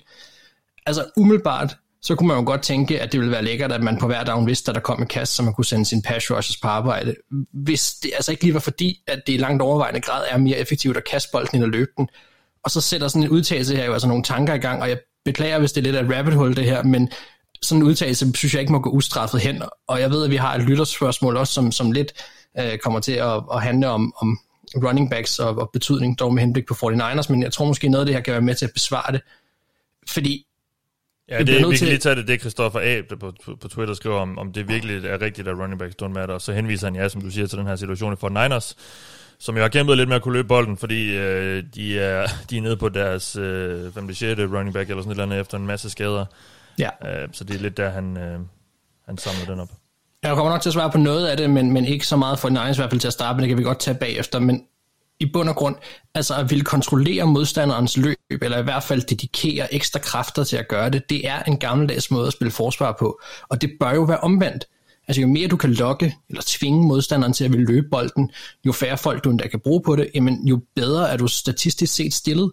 Altså 0.86 1.06
umiddelbart, 1.18 1.76
så 2.02 2.16
kunne 2.16 2.28
man 2.28 2.38
jo 2.38 2.44
godt 2.46 2.62
tænke, 2.62 3.02
at 3.02 3.12
det 3.12 3.20
ville 3.20 3.32
være 3.32 3.44
lækkert, 3.44 3.72
at 3.72 3.84
man 3.84 3.98
på 3.98 4.08
hver 4.08 4.24
dag 4.24 4.46
vidste, 4.46 4.72
at 4.72 4.76
der 4.76 4.82
kom 4.82 5.02
en 5.02 5.08
kast, 5.08 5.36
så 5.36 5.44
man 5.44 5.54
kunne 5.54 5.66
sende 5.66 5.86
sin 5.86 6.02
pass 6.02 6.32
rushers 6.32 6.58
på 6.58 6.68
arbejde. 6.68 7.16
Hvis 7.54 7.94
det 7.94 8.12
altså 8.16 8.32
ikke 8.32 8.44
lige 8.44 8.54
var 8.54 8.60
fordi, 8.60 9.04
at 9.08 9.22
det 9.28 9.34
i 9.34 9.38
langt 9.38 9.62
overvejende 9.62 10.02
grad 10.02 10.24
er 10.30 10.38
mere 10.38 10.58
effektivt 10.58 10.98
at 10.98 11.04
kaste 11.12 11.30
bolden 11.32 11.56
end 11.56 11.64
at 11.64 11.70
løbe 11.70 11.92
den. 11.98 12.10
Og 12.64 12.72
så 12.72 12.82
sætter 12.82 13.08
sådan 13.08 13.24
en 13.24 13.30
udtalelse 13.30 13.76
her 13.76 13.86
jo 13.86 13.94
altså 13.94 14.08
nogle 14.08 14.24
tanker 14.24 14.54
i 14.54 14.58
gang, 14.58 14.82
og 14.82 14.90
jeg 14.90 15.00
beklager, 15.26 15.60
hvis 15.60 15.72
det 15.72 15.82
er 15.82 15.92
lidt 15.92 15.96
af 15.96 16.18
rabbit 16.18 16.34
hole 16.34 16.56
det 16.56 16.66
her, 16.66 16.84
men 16.84 17.10
sådan 17.62 17.82
en 17.82 17.88
udtalelse 17.88 18.34
synes 18.36 18.54
jeg 18.54 18.62
ikke 18.62 18.74
må 18.74 18.80
gå 18.80 18.90
ustraffet 18.90 19.42
hen, 19.42 19.62
og 19.88 20.00
jeg 20.00 20.12
ved, 20.12 20.24
at 20.24 20.32
vi 20.32 20.36
har 20.36 20.56
et 20.56 20.62
lytterspørgsmål 20.62 21.38
også, 21.38 21.54
som, 21.54 21.72
som 21.72 21.92
lidt 21.92 22.14
øh, 22.60 22.78
kommer 22.78 23.00
til 23.00 23.12
at, 23.12 23.44
at 23.54 23.62
handle 23.62 23.90
om, 23.90 24.14
om 24.22 24.40
running 24.76 25.10
backs 25.10 25.40
og, 25.40 25.58
og 25.58 25.70
betydning, 25.74 26.20
dog 26.20 26.34
med 26.34 26.44
henblik 26.44 26.68
på 26.68 26.74
49ers, 26.74 27.32
men 27.32 27.44
jeg 27.44 27.54
tror 27.54 27.66
måske 27.66 27.90
noget 27.90 28.02
af 28.02 28.06
det 28.06 28.16
her 28.16 28.22
kan 28.22 28.32
være 28.32 28.42
med 28.42 28.56
til 28.56 28.66
at 28.66 28.74
besvare 28.74 29.12
det, 29.12 29.22
fordi 30.08 30.44
Ja, 31.30 31.40
det, 31.40 31.48
vi 31.48 31.62
kan 31.62 31.72
til... 31.72 31.88
lige 31.88 31.98
tage 31.98 32.16
det, 32.16 32.28
det 32.28 32.40
Christoffer 32.40 32.80
A. 32.80 33.02
på, 33.10 33.16
på, 33.16 33.56
på 33.56 33.68
Twitter 33.68 33.94
skriver 33.94 34.20
om, 34.20 34.38
om 34.38 34.54
det 34.54 34.68
virkelig 34.68 35.06
er 35.06 35.22
rigtigt, 35.22 35.48
at 35.48 35.58
running 35.58 35.80
backs 35.80 35.96
don't 36.04 36.08
matter, 36.08 36.36
og 36.36 36.42
så 36.42 36.54
henviser 36.54 36.88
han 36.88 36.96
ja, 36.96 37.10
som 37.10 37.22
du 37.22 37.30
siger, 37.30 37.48
til 37.48 37.58
den 37.58 37.68
her 37.68 37.76
situation 37.76 38.14
i 38.14 38.16
49ers, 38.16 38.74
som 39.40 39.56
jo 39.56 39.62
har 39.62 39.70
kæmpet 39.70 39.98
lidt 39.98 40.10
med 40.10 40.16
at 40.16 40.22
kunne 40.22 40.34
løbe 40.34 40.48
bolden, 40.48 40.78
fordi 40.78 41.18
øh, 41.18 41.64
de, 41.76 42.00
er, 42.00 42.28
de 42.50 42.58
er 42.58 42.62
nede 42.62 42.78
på 42.78 42.90
deres 42.90 43.36
øh, 43.36 43.94
5. 43.94 44.14
6. 44.14 44.40
running 44.40 44.74
back 44.74 44.90
eller 44.90 45.02
sådan 45.02 45.12
et 45.12 45.16
eller 45.16 45.24
andet 45.24 45.40
efter 45.40 45.58
en 45.58 45.68
masse 45.68 45.90
skader. 45.90 46.26
Ja. 46.80 46.90
Øh, 47.06 47.30
så 47.32 47.44
det 47.44 47.56
er 47.56 47.60
lidt 47.60 47.78
der, 47.78 47.90
han, 47.90 48.18
øh, 48.18 48.40
han 49.06 49.18
samler 49.18 49.46
den 49.46 49.60
op. 49.60 49.70
Jeg 50.24 50.36
kommer 50.36 50.52
nok 50.52 50.62
til 50.62 50.70
at 50.70 50.74
svare 50.74 50.92
på 50.92 50.98
noget 50.98 51.28
af 51.28 51.38
det, 51.38 51.50
men, 51.50 51.72
men 51.72 51.86
ikke 51.86 52.08
så 52.08 52.16
meget 52.16 52.40
for 52.40 52.50
Niners 52.50 52.78
i 52.78 52.80
hvert 52.80 52.90
fald 52.90 53.00
til 53.00 53.08
at 53.08 53.14
starte, 53.14 53.36
men 53.36 53.42
det 53.42 53.50
kan 53.50 53.58
vi 53.58 53.64
godt 53.64 53.80
tage 53.80 53.98
bagefter. 53.98 54.40
Men 54.40 54.64
i 55.20 55.26
bund 55.34 55.50
og 55.50 55.56
grund, 55.56 55.76
altså 56.16 56.36
at 56.36 56.50
ville 56.50 56.64
kontrollere 56.64 57.28
modstanderens 57.28 57.98
løb, 57.98 58.18
eller 58.42 58.58
i 58.58 58.64
hvert 58.64 58.84
fald 58.84 59.02
dedikere 59.02 59.74
ekstra 59.74 60.00
kræfter 60.00 60.44
til 60.44 60.58
at 60.58 60.68
gøre 60.68 60.90
det, 60.90 61.10
det 61.10 61.28
er 61.28 61.44
en 61.44 61.58
gammeldags 61.58 62.12
måde 62.12 62.28
at 62.28 62.34
spille 62.34 62.52
forsvar 62.52 62.96
på. 63.00 63.20
Og 63.50 63.62
det 63.62 63.72
bør 63.80 63.94
jo 63.94 64.02
være 64.02 64.20
omvendt. 64.20 64.66
Altså 65.08 65.22
jo 65.22 65.28
mere 65.28 65.48
du 65.48 65.58
kan 65.58 65.74
lokke 65.74 66.16
eller 66.30 66.44
tvinge 66.46 66.88
modstanderen 66.88 67.34
til 67.34 67.46
at 67.46 67.52
ville 67.52 67.66
løbe 67.66 67.88
bolden, 67.92 68.32
jo 68.66 68.72
færre 68.72 68.98
folk 68.98 69.24
du 69.24 69.30
endda 69.30 69.48
kan 69.48 69.60
bruge 69.60 69.82
på 69.86 69.96
det, 69.96 70.10
jamen 70.16 70.48
jo 70.48 70.62
bedre 70.76 71.10
er 71.10 71.18
du 71.18 71.28
statistisk 71.28 71.94
set 71.94 72.14
stillet. 72.14 72.52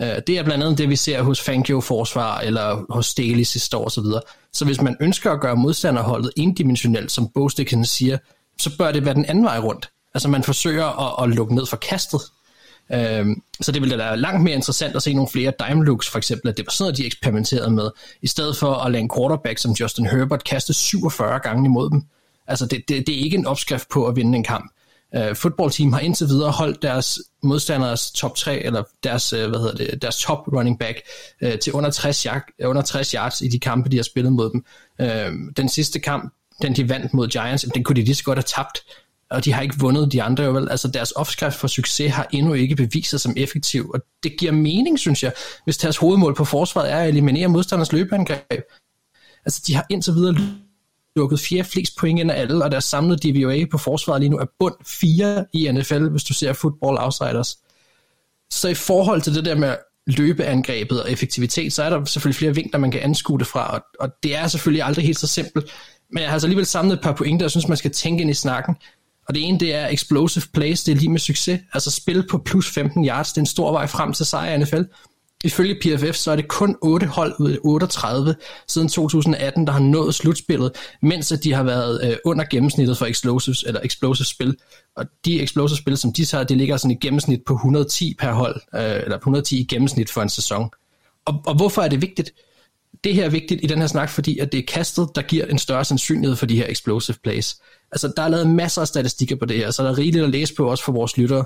Øh, 0.00 0.08
det 0.26 0.38
er 0.38 0.42
blandt 0.42 0.64
andet 0.64 0.78
det, 0.78 0.88
vi 0.88 0.96
ser 0.96 1.22
hos 1.22 1.40
Fangio 1.40 1.80
Forsvar, 1.80 2.40
eller 2.40 2.84
hos 2.90 3.06
Stelis 3.06 3.48
sidste 3.48 3.76
år 3.76 3.84
osv. 3.84 4.04
Så 4.52 4.64
hvis 4.64 4.80
man 4.80 4.96
ønsker 5.00 5.32
at 5.32 5.40
gøre 5.40 5.56
modstanderholdet 5.56 6.30
indimensionelt, 6.36 7.12
som 7.12 7.28
kan 7.68 7.84
siger, 7.84 8.18
så 8.58 8.76
bør 8.78 8.92
det 8.92 9.04
være 9.04 9.14
den 9.14 9.24
anden 9.24 9.44
vej 9.44 9.58
rundt. 9.58 9.90
Altså 10.14 10.28
man 10.28 10.42
forsøger 10.42 10.86
at, 11.20 11.24
at 11.24 11.36
lukke 11.36 11.54
ned 11.54 11.66
for 11.66 11.76
kastet. 11.76 12.20
Øhm, 12.92 13.42
så 13.60 13.72
det 13.72 13.82
ville 13.82 13.98
da 13.98 14.04
være 14.04 14.16
langt 14.16 14.42
mere 14.42 14.54
interessant 14.54 14.96
at 14.96 15.02
se 15.02 15.14
nogle 15.14 15.28
flere 15.28 15.52
dime 15.66 15.84
looks, 15.84 16.08
for 16.08 16.18
eksempel, 16.18 16.48
at 16.48 16.56
det 16.56 16.66
var 16.66 16.70
sådan 16.70 16.82
noget, 16.84 16.98
de 16.98 17.06
eksperimenterede 17.06 17.70
med, 17.70 17.90
i 18.22 18.26
stedet 18.26 18.56
for 18.56 18.74
at 18.74 18.92
lade 18.92 19.02
en 19.02 19.10
quarterback 19.16 19.58
som 19.58 19.72
Justin 19.72 20.06
Herbert 20.06 20.44
kaste 20.44 20.74
47 20.74 21.38
gange 21.38 21.66
imod 21.66 21.90
dem. 21.90 22.02
Altså 22.46 22.66
det, 22.66 22.88
det, 22.88 23.06
det 23.06 23.14
er 23.14 23.24
ikke 23.24 23.36
en 23.36 23.46
opskrift 23.46 23.88
på 23.88 24.06
at 24.06 24.16
vinde 24.16 24.36
en 24.36 24.44
kamp. 24.44 24.72
Øh, 25.16 25.30
uh, 25.30 25.36
fodboldteam 25.36 25.92
har 25.92 26.00
indtil 26.00 26.26
videre 26.26 26.50
holdt 26.50 26.82
deres 26.82 27.20
modstanders 27.42 28.10
top 28.10 28.36
3, 28.36 28.64
eller 28.64 28.82
deres, 29.02 29.32
uh, 29.32 29.38
hvad 29.38 29.60
hedder 29.60 29.74
det, 29.74 30.02
deres 30.02 30.18
top 30.18 30.38
running 30.52 30.78
back 30.78 31.00
uh, 31.42 31.58
til 31.62 31.72
under 31.72 31.90
60, 31.90 32.22
yard, 32.22 32.42
under 32.64 32.82
60 32.82 33.10
yards 33.10 33.40
i 33.40 33.48
de 33.48 33.58
kampe, 33.58 33.88
de 33.88 33.96
har 33.96 34.02
spillet 34.02 34.32
mod 34.32 34.50
dem. 34.50 34.64
Uh, 35.02 35.52
den 35.56 35.68
sidste 35.68 36.00
kamp, 36.00 36.32
den 36.62 36.76
de 36.76 36.88
vandt 36.88 37.14
mod 37.14 37.28
Giants, 37.28 37.66
den 37.74 37.84
kunne 37.84 37.96
de 37.96 38.04
lige 38.04 38.14
så 38.14 38.24
godt 38.24 38.38
have 38.38 38.44
tabt, 38.46 38.78
og 39.30 39.44
de 39.44 39.52
har 39.52 39.62
ikke 39.62 39.78
vundet 39.78 40.12
de 40.12 40.22
andre. 40.22 40.54
Vel? 40.54 40.70
Altså 40.70 40.88
deres 40.88 41.10
opskrift 41.10 41.56
for 41.56 41.68
succes 41.68 42.12
har 42.12 42.28
endnu 42.32 42.52
ikke 42.52 42.76
bevist 42.76 43.10
sig 43.10 43.20
som 43.20 43.34
effektiv, 43.36 43.90
og 43.94 44.00
det 44.22 44.36
giver 44.38 44.52
mening, 44.52 44.98
synes 44.98 45.22
jeg, 45.22 45.32
hvis 45.64 45.78
deres 45.78 45.96
hovedmål 45.96 46.34
på 46.34 46.44
forsvaret 46.44 46.92
er 46.92 46.98
at 46.98 47.08
eliminere 47.08 47.48
modstanders 47.48 47.92
løbeangreb. 47.92 48.62
Altså 49.44 49.62
de 49.66 49.74
har 49.74 49.86
indtil 49.90 50.14
videre 50.14 50.34
lukket 51.16 51.40
fjerde 51.40 51.68
flest 51.68 51.96
point 51.96 52.20
end 52.20 52.30
af 52.30 52.40
alle, 52.40 52.64
og 52.64 52.70
deres 52.70 52.84
samlede 52.84 53.32
DVOA 53.32 53.64
på 53.70 53.78
forsvaret 53.78 54.20
lige 54.20 54.30
nu 54.30 54.36
er 54.36 54.46
bund 54.58 54.74
4 54.86 55.44
i 55.52 55.72
NFL, 55.72 56.08
hvis 56.08 56.24
du 56.24 56.34
ser 56.34 56.52
Football 56.52 56.96
Outsiders. 57.00 57.58
Så 58.50 58.68
i 58.68 58.74
forhold 58.74 59.22
til 59.22 59.34
det 59.34 59.44
der 59.44 59.54
med 59.54 59.76
løbeangrebet 60.06 61.02
og 61.02 61.10
effektivitet, 61.10 61.72
så 61.72 61.82
er 61.82 61.90
der 61.90 62.04
selvfølgelig 62.04 62.36
flere 62.36 62.54
vinkler, 62.54 62.80
man 62.80 62.90
kan 62.90 63.00
anskue 63.00 63.38
det 63.38 63.46
fra, 63.46 63.74
og, 63.74 63.82
og 64.00 64.08
det 64.22 64.36
er 64.36 64.46
selvfølgelig 64.46 64.84
aldrig 64.84 65.04
helt 65.04 65.18
så 65.18 65.26
simpelt. 65.26 65.70
Men 66.10 66.20
jeg 66.20 66.28
har 66.28 66.32
altså 66.32 66.46
alligevel 66.46 66.66
samlet 66.66 66.94
et 66.94 67.00
par 67.02 67.12
pointer, 67.12 67.44
jeg 67.44 67.50
synes, 67.50 67.68
man 67.68 67.76
skal 67.76 67.90
tænke 67.90 68.20
ind 68.20 68.30
i 68.30 68.34
snakken. 68.34 68.76
Og 69.28 69.34
det 69.34 69.48
ene, 69.48 69.60
det 69.60 69.74
er 69.74 69.88
explosive 69.88 70.44
plays, 70.54 70.84
det 70.84 70.92
er 70.92 70.96
lige 70.96 71.08
med 71.08 71.20
succes. 71.20 71.60
Altså 71.72 71.90
spil 71.90 72.26
på 72.30 72.38
plus 72.38 72.70
15 72.70 73.06
yards, 73.06 73.32
det 73.32 73.36
er 73.38 73.42
en 73.42 73.46
stor 73.46 73.72
vej 73.72 73.86
frem 73.86 74.12
til 74.12 74.26
sejr 74.26 74.54
i 74.54 74.58
NFL. 74.58 74.82
Ifølge 75.44 75.74
PFF, 75.74 76.16
så 76.16 76.30
er 76.30 76.36
det 76.36 76.48
kun 76.48 76.76
8 76.80 77.06
hold 77.06 77.34
ud 77.40 77.50
af 77.50 77.58
38 77.64 78.34
siden 78.68 78.88
2018, 78.88 79.66
der 79.66 79.72
har 79.72 79.80
nået 79.80 80.14
slutspillet, 80.14 80.72
mens 81.02 81.32
at 81.32 81.44
de 81.44 81.52
har 81.52 81.62
været 81.62 82.10
øh, 82.10 82.16
under 82.24 82.44
gennemsnittet 82.50 82.98
for 82.98 83.06
explosives, 83.06 83.62
eller 83.62 83.80
explosive 83.84 84.26
spil. 84.26 84.56
Og 84.96 85.06
de 85.24 85.42
explosive 85.42 85.76
spil, 85.76 85.96
som 85.96 86.12
de 86.12 86.24
tager, 86.24 86.44
det 86.44 86.56
ligger 86.56 86.76
sådan 86.76 86.90
i 86.90 86.98
gennemsnit 87.00 87.42
på 87.46 87.54
110 87.54 88.16
per 88.18 88.32
hold, 88.32 88.60
øh, 88.74 89.02
eller 89.02 89.16
på 89.16 89.30
110 89.30 89.60
i 89.60 89.64
gennemsnit 89.64 90.10
for 90.10 90.22
en 90.22 90.28
sæson. 90.28 90.70
Og, 91.24 91.42
og 91.46 91.54
hvorfor 91.54 91.82
er 91.82 91.88
det 91.88 92.02
vigtigt? 92.02 92.32
Det 93.04 93.14
her 93.14 93.24
er 93.24 93.30
vigtigt 93.30 93.60
i 93.64 93.66
den 93.66 93.78
her 93.78 93.86
snak, 93.86 94.10
fordi 94.10 94.38
at 94.38 94.52
det 94.52 94.58
er 94.58 94.66
kastet, 94.68 95.08
der 95.14 95.22
giver 95.22 95.46
en 95.46 95.58
større 95.58 95.84
sandsynlighed 95.84 96.36
for 96.36 96.46
de 96.46 96.56
her 96.56 96.66
explosive 96.68 97.16
plays. 97.22 97.56
Altså, 97.92 98.12
der 98.16 98.22
er 98.22 98.28
lavet 98.28 98.50
masser 98.50 98.80
af 98.80 98.88
statistikker 98.88 99.36
på 99.36 99.44
det 99.44 99.56
her, 99.56 99.70
så 99.70 99.82
der 99.82 99.90
er 99.90 99.98
rigeligt 99.98 100.24
at 100.24 100.30
læse 100.30 100.54
på 100.54 100.70
også 100.70 100.84
for 100.84 100.92
vores 100.92 101.16
lyttere. 101.16 101.44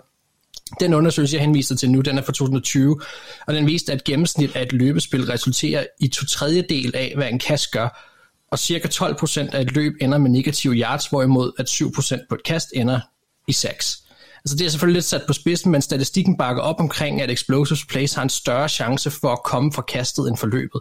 Den 0.80 0.94
undersøgelse, 0.94 1.36
jeg 1.36 1.42
henviser 1.42 1.76
til 1.76 1.90
nu, 1.90 2.00
den 2.00 2.18
er 2.18 2.22
fra 2.22 2.32
2020, 2.32 3.00
og 3.46 3.54
den 3.54 3.66
viste, 3.66 3.92
at 3.92 4.04
gennemsnit 4.04 4.56
af 4.56 4.62
et 4.62 4.72
løbespil 4.72 5.24
resulterer 5.24 5.86
i 6.00 6.08
to 6.08 6.26
tredjedel 6.26 6.96
af, 6.96 7.12
hvad 7.16 7.28
en 7.28 7.38
kast 7.38 7.70
gør, 7.70 8.12
og 8.50 8.58
cirka 8.58 8.88
12% 8.88 9.54
af 9.56 9.60
et 9.60 9.72
løb 9.72 9.92
ender 10.00 10.18
med 10.18 10.30
negative 10.30 10.74
yards, 10.74 11.06
hvorimod 11.06 11.52
at 11.58 11.70
7% 11.70 12.26
på 12.28 12.34
et 12.34 12.42
kast 12.42 12.68
ender 12.74 13.00
i 13.48 13.52
6. 13.52 14.02
Altså 14.44 14.56
det 14.56 14.66
er 14.66 14.70
selvfølgelig 14.70 14.96
lidt 14.96 15.04
sat 15.04 15.22
på 15.26 15.32
spidsen, 15.32 15.72
men 15.72 15.82
statistikken 15.82 16.36
bakker 16.36 16.62
op 16.62 16.80
omkring, 16.80 17.22
at 17.22 17.30
explosives 17.30 17.84
plays 17.84 18.14
har 18.14 18.22
en 18.22 18.28
større 18.28 18.68
chance 18.68 19.10
for 19.10 19.28
at 19.28 19.42
komme 19.42 19.72
fra 19.72 19.82
kastet 19.82 20.28
end 20.28 20.36
for 20.36 20.46
løbet. 20.46 20.80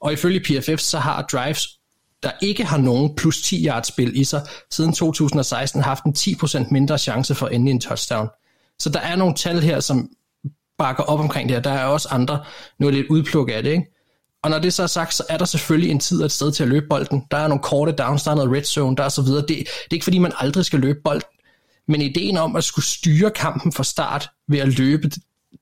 Og 0.00 0.12
ifølge 0.12 0.40
PFF, 0.40 0.80
så 0.80 0.98
har 0.98 1.22
drives, 1.22 1.68
der 2.22 2.30
ikke 2.42 2.64
har 2.64 2.78
nogen 2.78 3.16
plus 3.16 3.42
10 3.42 3.66
yards 3.66 3.88
spil 3.88 4.20
i 4.20 4.24
sig, 4.24 4.46
siden 4.70 4.92
2016 4.92 5.82
haft 5.82 6.04
en 6.04 6.14
10% 6.18 6.66
mindre 6.70 6.98
chance 6.98 7.34
for 7.34 7.46
at 7.46 7.52
ende 7.52 7.70
i 7.70 7.74
en 7.74 7.80
touchdown. 7.80 8.28
Så 8.78 8.90
der 8.90 9.00
er 9.00 9.16
nogle 9.16 9.34
tal 9.34 9.60
her, 9.60 9.80
som 9.80 10.08
bakker 10.78 11.02
op 11.02 11.20
omkring 11.20 11.48
det 11.48 11.56
her. 11.56 11.62
Der 11.62 11.70
er 11.70 11.84
også 11.84 12.08
andre, 12.10 12.44
nu 12.78 12.86
er 12.86 12.90
lidt 12.90 13.06
udpluk 13.10 13.50
af 13.52 13.62
det, 13.62 13.70
ikke? 13.70 13.86
Og 14.42 14.50
når 14.50 14.58
det 14.58 14.74
så 14.74 14.82
er 14.82 14.86
sagt, 14.86 15.14
så 15.14 15.24
er 15.28 15.38
der 15.38 15.44
selvfølgelig 15.44 15.90
en 15.90 16.00
tid 16.00 16.20
og 16.20 16.24
et 16.24 16.32
sted 16.32 16.52
til 16.52 16.62
at 16.62 16.68
løbe 16.68 16.86
bolden. 16.90 17.22
Der 17.30 17.36
er 17.36 17.48
nogle 17.48 17.62
korte 17.62 17.92
downs, 17.92 18.22
der 18.22 18.30
er 18.30 18.34
noget 18.34 18.52
red 18.52 18.64
zone, 18.64 18.96
der 18.96 19.04
er 19.04 19.08
så 19.08 19.22
videre. 19.22 19.40
Det, 19.40 19.48
det 19.48 19.66
er 19.90 19.92
ikke 19.92 20.04
fordi, 20.04 20.18
man 20.18 20.32
aldrig 20.38 20.64
skal 20.64 20.80
løbe 20.80 20.98
bolden. 21.04 21.28
Men 21.88 22.00
ideen 22.00 22.36
om 22.36 22.56
at 22.56 22.64
skulle 22.64 22.84
styre 22.84 23.30
kampen 23.30 23.72
fra 23.72 23.84
start 23.84 24.30
ved 24.48 24.58
at 24.58 24.78
løbe, 24.78 25.10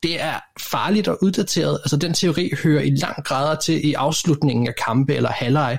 det 0.02 0.20
er 0.20 0.40
farligt 0.60 1.08
og 1.08 1.18
uddateret. 1.22 1.78
Altså 1.84 1.96
den 1.96 2.14
teori 2.14 2.52
hører 2.62 2.82
i 2.82 2.90
lang 2.90 3.24
grad 3.24 3.56
til 3.62 3.86
i 3.86 3.94
afslutningen 3.94 4.68
af 4.68 4.74
kampe 4.86 5.14
eller 5.14 5.30
halvleg. 5.30 5.78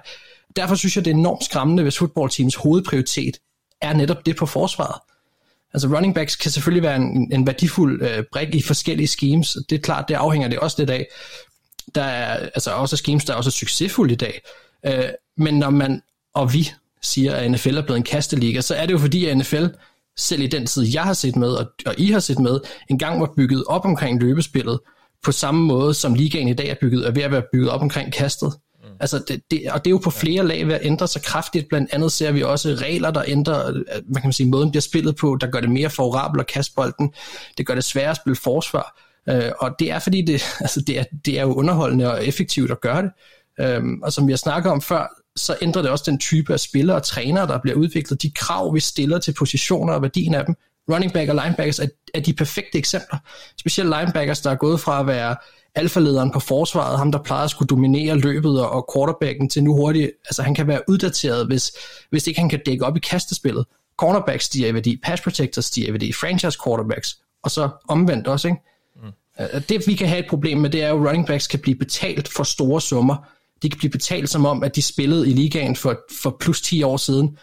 Derfor 0.56 0.76
synes 0.76 0.96
jeg, 0.96 1.06
det 1.06 1.12
er 1.12 1.16
enormt 1.16 1.44
skræmmende, 1.44 1.84
hvis 1.84 1.98
fodboldteams 1.98 2.56
hovedprioritet 2.56 3.38
er 3.82 3.94
netop 3.94 4.26
det 4.26 4.36
på 4.36 4.46
forsvaret. 4.46 5.02
Altså 5.74 5.88
running 5.88 6.16
backs 6.16 6.36
kan 6.36 6.52
selvfølgelig 6.52 6.84
være 6.84 6.96
en, 6.96 7.34
en 7.34 7.48
værdifuld 7.48 8.02
øh, 8.04 8.24
brik 8.32 8.56
i 8.56 8.62
forskellige 8.62 9.08
schemes. 9.08 9.58
Det 9.70 9.76
er 9.76 9.80
klart, 9.80 10.06
det 10.08 10.16
afhænger 10.16 10.48
det 10.48 10.60
også 10.60 10.76
lidt 10.80 10.90
af. 10.90 11.08
Der 11.96 12.04
er 12.04 12.50
altså 12.56 12.72
også 12.72 12.98
schemes, 12.98 13.26
der 13.26 13.34
er 13.34 13.38
også 13.38 13.52
succesfulde 13.52 14.14
i 14.14 14.18
dag. 14.18 14.42
Øh, 14.86 15.04
men 15.38 15.60
når 15.60 15.70
man, 15.70 16.02
og 16.34 16.54
vi 16.54 16.72
siger, 17.02 17.36
at 17.36 17.52
NFL 17.52 17.78
er 17.78 17.82
blevet 17.82 17.98
en 17.98 18.04
kasteliga, 18.04 18.62
så 18.62 18.76
er 18.76 18.86
det 18.86 18.94
jo 18.94 18.98
fordi, 18.98 19.26
at 19.26 19.38
NFL 19.38 19.66
selv 20.18 20.42
i 20.42 20.48
den 20.48 20.66
tid, 20.66 20.84
jeg 20.94 21.04
har 21.04 21.14
set 21.14 21.36
med, 21.36 21.50
og, 21.50 21.72
og 21.86 21.96
I 21.98 22.12
har 22.12 22.20
set 22.20 22.40
med, 22.40 22.60
engang 22.90 23.22
var 23.22 23.34
bygget 23.38 23.64
op 23.68 23.86
omkring 23.86 24.22
løbespillet, 24.22 24.80
på 25.24 25.32
samme 25.32 25.66
måde 25.66 25.94
som 25.94 26.14
ligaen 26.14 26.48
i 26.48 26.54
dag 26.54 26.68
er 26.70 26.76
bygget, 26.82 27.08
er 27.08 27.12
ved 27.12 27.22
at 27.22 27.32
være 27.32 27.44
bygget 27.54 27.70
op 27.70 27.82
omkring 27.82 28.14
kastet. 28.14 28.54
Altså 29.02 29.24
det, 29.28 29.42
det, 29.52 29.72
og 29.72 29.86
det 29.86 29.90
er 29.90 29.92
jo 29.92 29.98
på 29.98 30.10
flere 30.10 30.48
lag 30.48 30.68
ved 30.68 30.74
at 30.74 30.82
ændre 30.84 31.08
sig 31.08 31.22
kraftigt. 31.22 31.70
Blandt 31.70 31.94
andet 31.94 32.12
ser 32.12 32.32
vi 32.32 32.44
også 32.44 32.70
regler, 32.70 33.12
der 33.12 33.24
ændrer 33.28 33.72
hvad 34.06 34.22
kan 34.22 34.28
man 34.28 34.34
sige, 34.34 34.50
måden 34.50 34.72
bliver 34.72 34.82
spillet 34.82 35.16
på, 35.16 35.38
der 35.42 35.48
gør 35.48 35.60
det 35.60 35.70
mere 35.70 35.90
favorabelt 35.90 36.42
at 36.42 36.48
kaste 36.48 36.74
bolden. 36.76 37.14
Det 37.58 37.68
gør 37.68 37.76
det 37.76 37.84
sværere 37.84 38.10
at 38.10 38.16
spille 38.16 38.36
forsvar. 38.36 39.02
Øh, 39.30 39.52
og 39.60 39.76
det 39.80 39.92
er 39.92 40.00
fordi, 40.00 40.22
det, 40.22 40.44
altså 40.60 40.82
det, 40.82 41.00
er, 41.00 41.04
det 41.26 41.40
er 41.40 41.42
jo 41.42 41.54
underholdende 41.54 42.12
og 42.12 42.26
effektivt 42.26 42.72
at 42.72 42.82
gøre 42.82 43.02
det. 43.02 43.12
Øh, 43.60 43.84
og 44.04 44.14
som 44.14 44.28
vi 44.28 44.32
har 44.32 44.38
snakket 44.38 44.72
om 44.72 44.82
før, 44.82 45.08
så 45.36 45.56
ændrer 45.62 45.82
det 45.82 45.92
også 45.92 46.04
den 46.08 46.20
type 46.20 46.54
af 46.54 46.60
spillere 46.60 46.98
og 46.98 47.04
trænere, 47.04 47.48
der 47.48 47.58
bliver 47.58 47.78
udviklet. 47.78 48.22
De 48.22 48.32
krav, 48.32 48.74
vi 48.74 48.80
stiller 48.80 49.20
til 49.20 49.34
positioner 49.34 49.94
og 49.94 50.02
værdien 50.02 50.36
af 50.36 50.46
dem. 50.46 50.56
Running 50.92 51.14
back 51.14 51.30
og 51.30 51.36
linebackers 51.36 51.80
er, 51.80 51.88
er 52.14 52.20
de 52.20 52.34
perfekte 52.34 52.78
eksempler. 52.78 53.20
Specielt 53.60 53.90
linebackers, 54.00 54.42
der 54.42 54.52
er 54.52 54.56
gået 54.56 54.80
fra 54.80 55.00
at 55.00 55.08
være 55.08 55.36
alfalederen 55.76 56.32
på 56.32 56.40
forsvaret, 56.40 56.98
ham 56.98 57.12
der 57.12 57.20
plejer 57.24 57.44
at 57.44 57.50
skulle 57.50 57.68
dominere 57.68 58.18
løbet 58.18 58.66
og, 58.66 58.90
quarterbacken 58.96 59.50
til 59.50 59.64
nu 59.64 59.76
hurtigt, 59.76 60.12
altså 60.26 60.44
han 60.44 60.56
kan 60.56 60.68
være 60.68 60.82
uddateret, 60.88 61.48
hvis, 61.48 61.72
hvis 62.10 62.28
ikke 62.28 62.40
han 62.40 62.50
kan 62.50 62.60
dække 62.66 62.86
op 62.86 62.98
i 62.98 63.00
kastespillet. 63.00 63.66
Cornerbacks 63.98 64.46
stiger 64.46 64.68
i 64.68 64.74
værdi, 64.74 64.98
pass 65.04 65.22
protectors 65.22 65.66
stiger 65.66 65.88
i 65.88 65.92
værdi, 65.92 66.14
franchise 66.14 66.58
quarterbacks, 66.66 67.18
og 67.44 67.52
så 67.52 67.70
omvendt 67.88 68.28
også, 68.28 68.48
ikke? 68.48 68.62
Mm. 69.04 69.62
Det 69.70 69.88
vi 69.88 69.96
kan 69.96 70.08
have 70.08 70.20
et 70.20 70.30
problem 70.30 70.58
med, 70.58 70.70
det 70.70 70.84
er 70.84 70.90
jo, 70.90 71.04
at 71.04 71.08
running 71.08 71.28
backs 71.28 71.48
kan 71.48 71.60
blive 71.60 71.76
betalt 71.76 72.28
for 72.28 72.44
store 72.44 72.82
summer. 72.82 73.16
De 73.62 73.70
kan 73.70 73.78
blive 73.78 73.92
betalt 73.92 74.30
som 74.30 74.46
om, 74.46 74.64
at 74.64 74.76
de 74.76 74.82
spillede 74.82 75.30
i 75.30 75.34
ligaen 75.34 75.76
for, 75.76 76.00
for 76.22 76.38
plus 76.40 76.62
10 76.62 76.84
år 76.84 76.98
siden, 76.98 77.38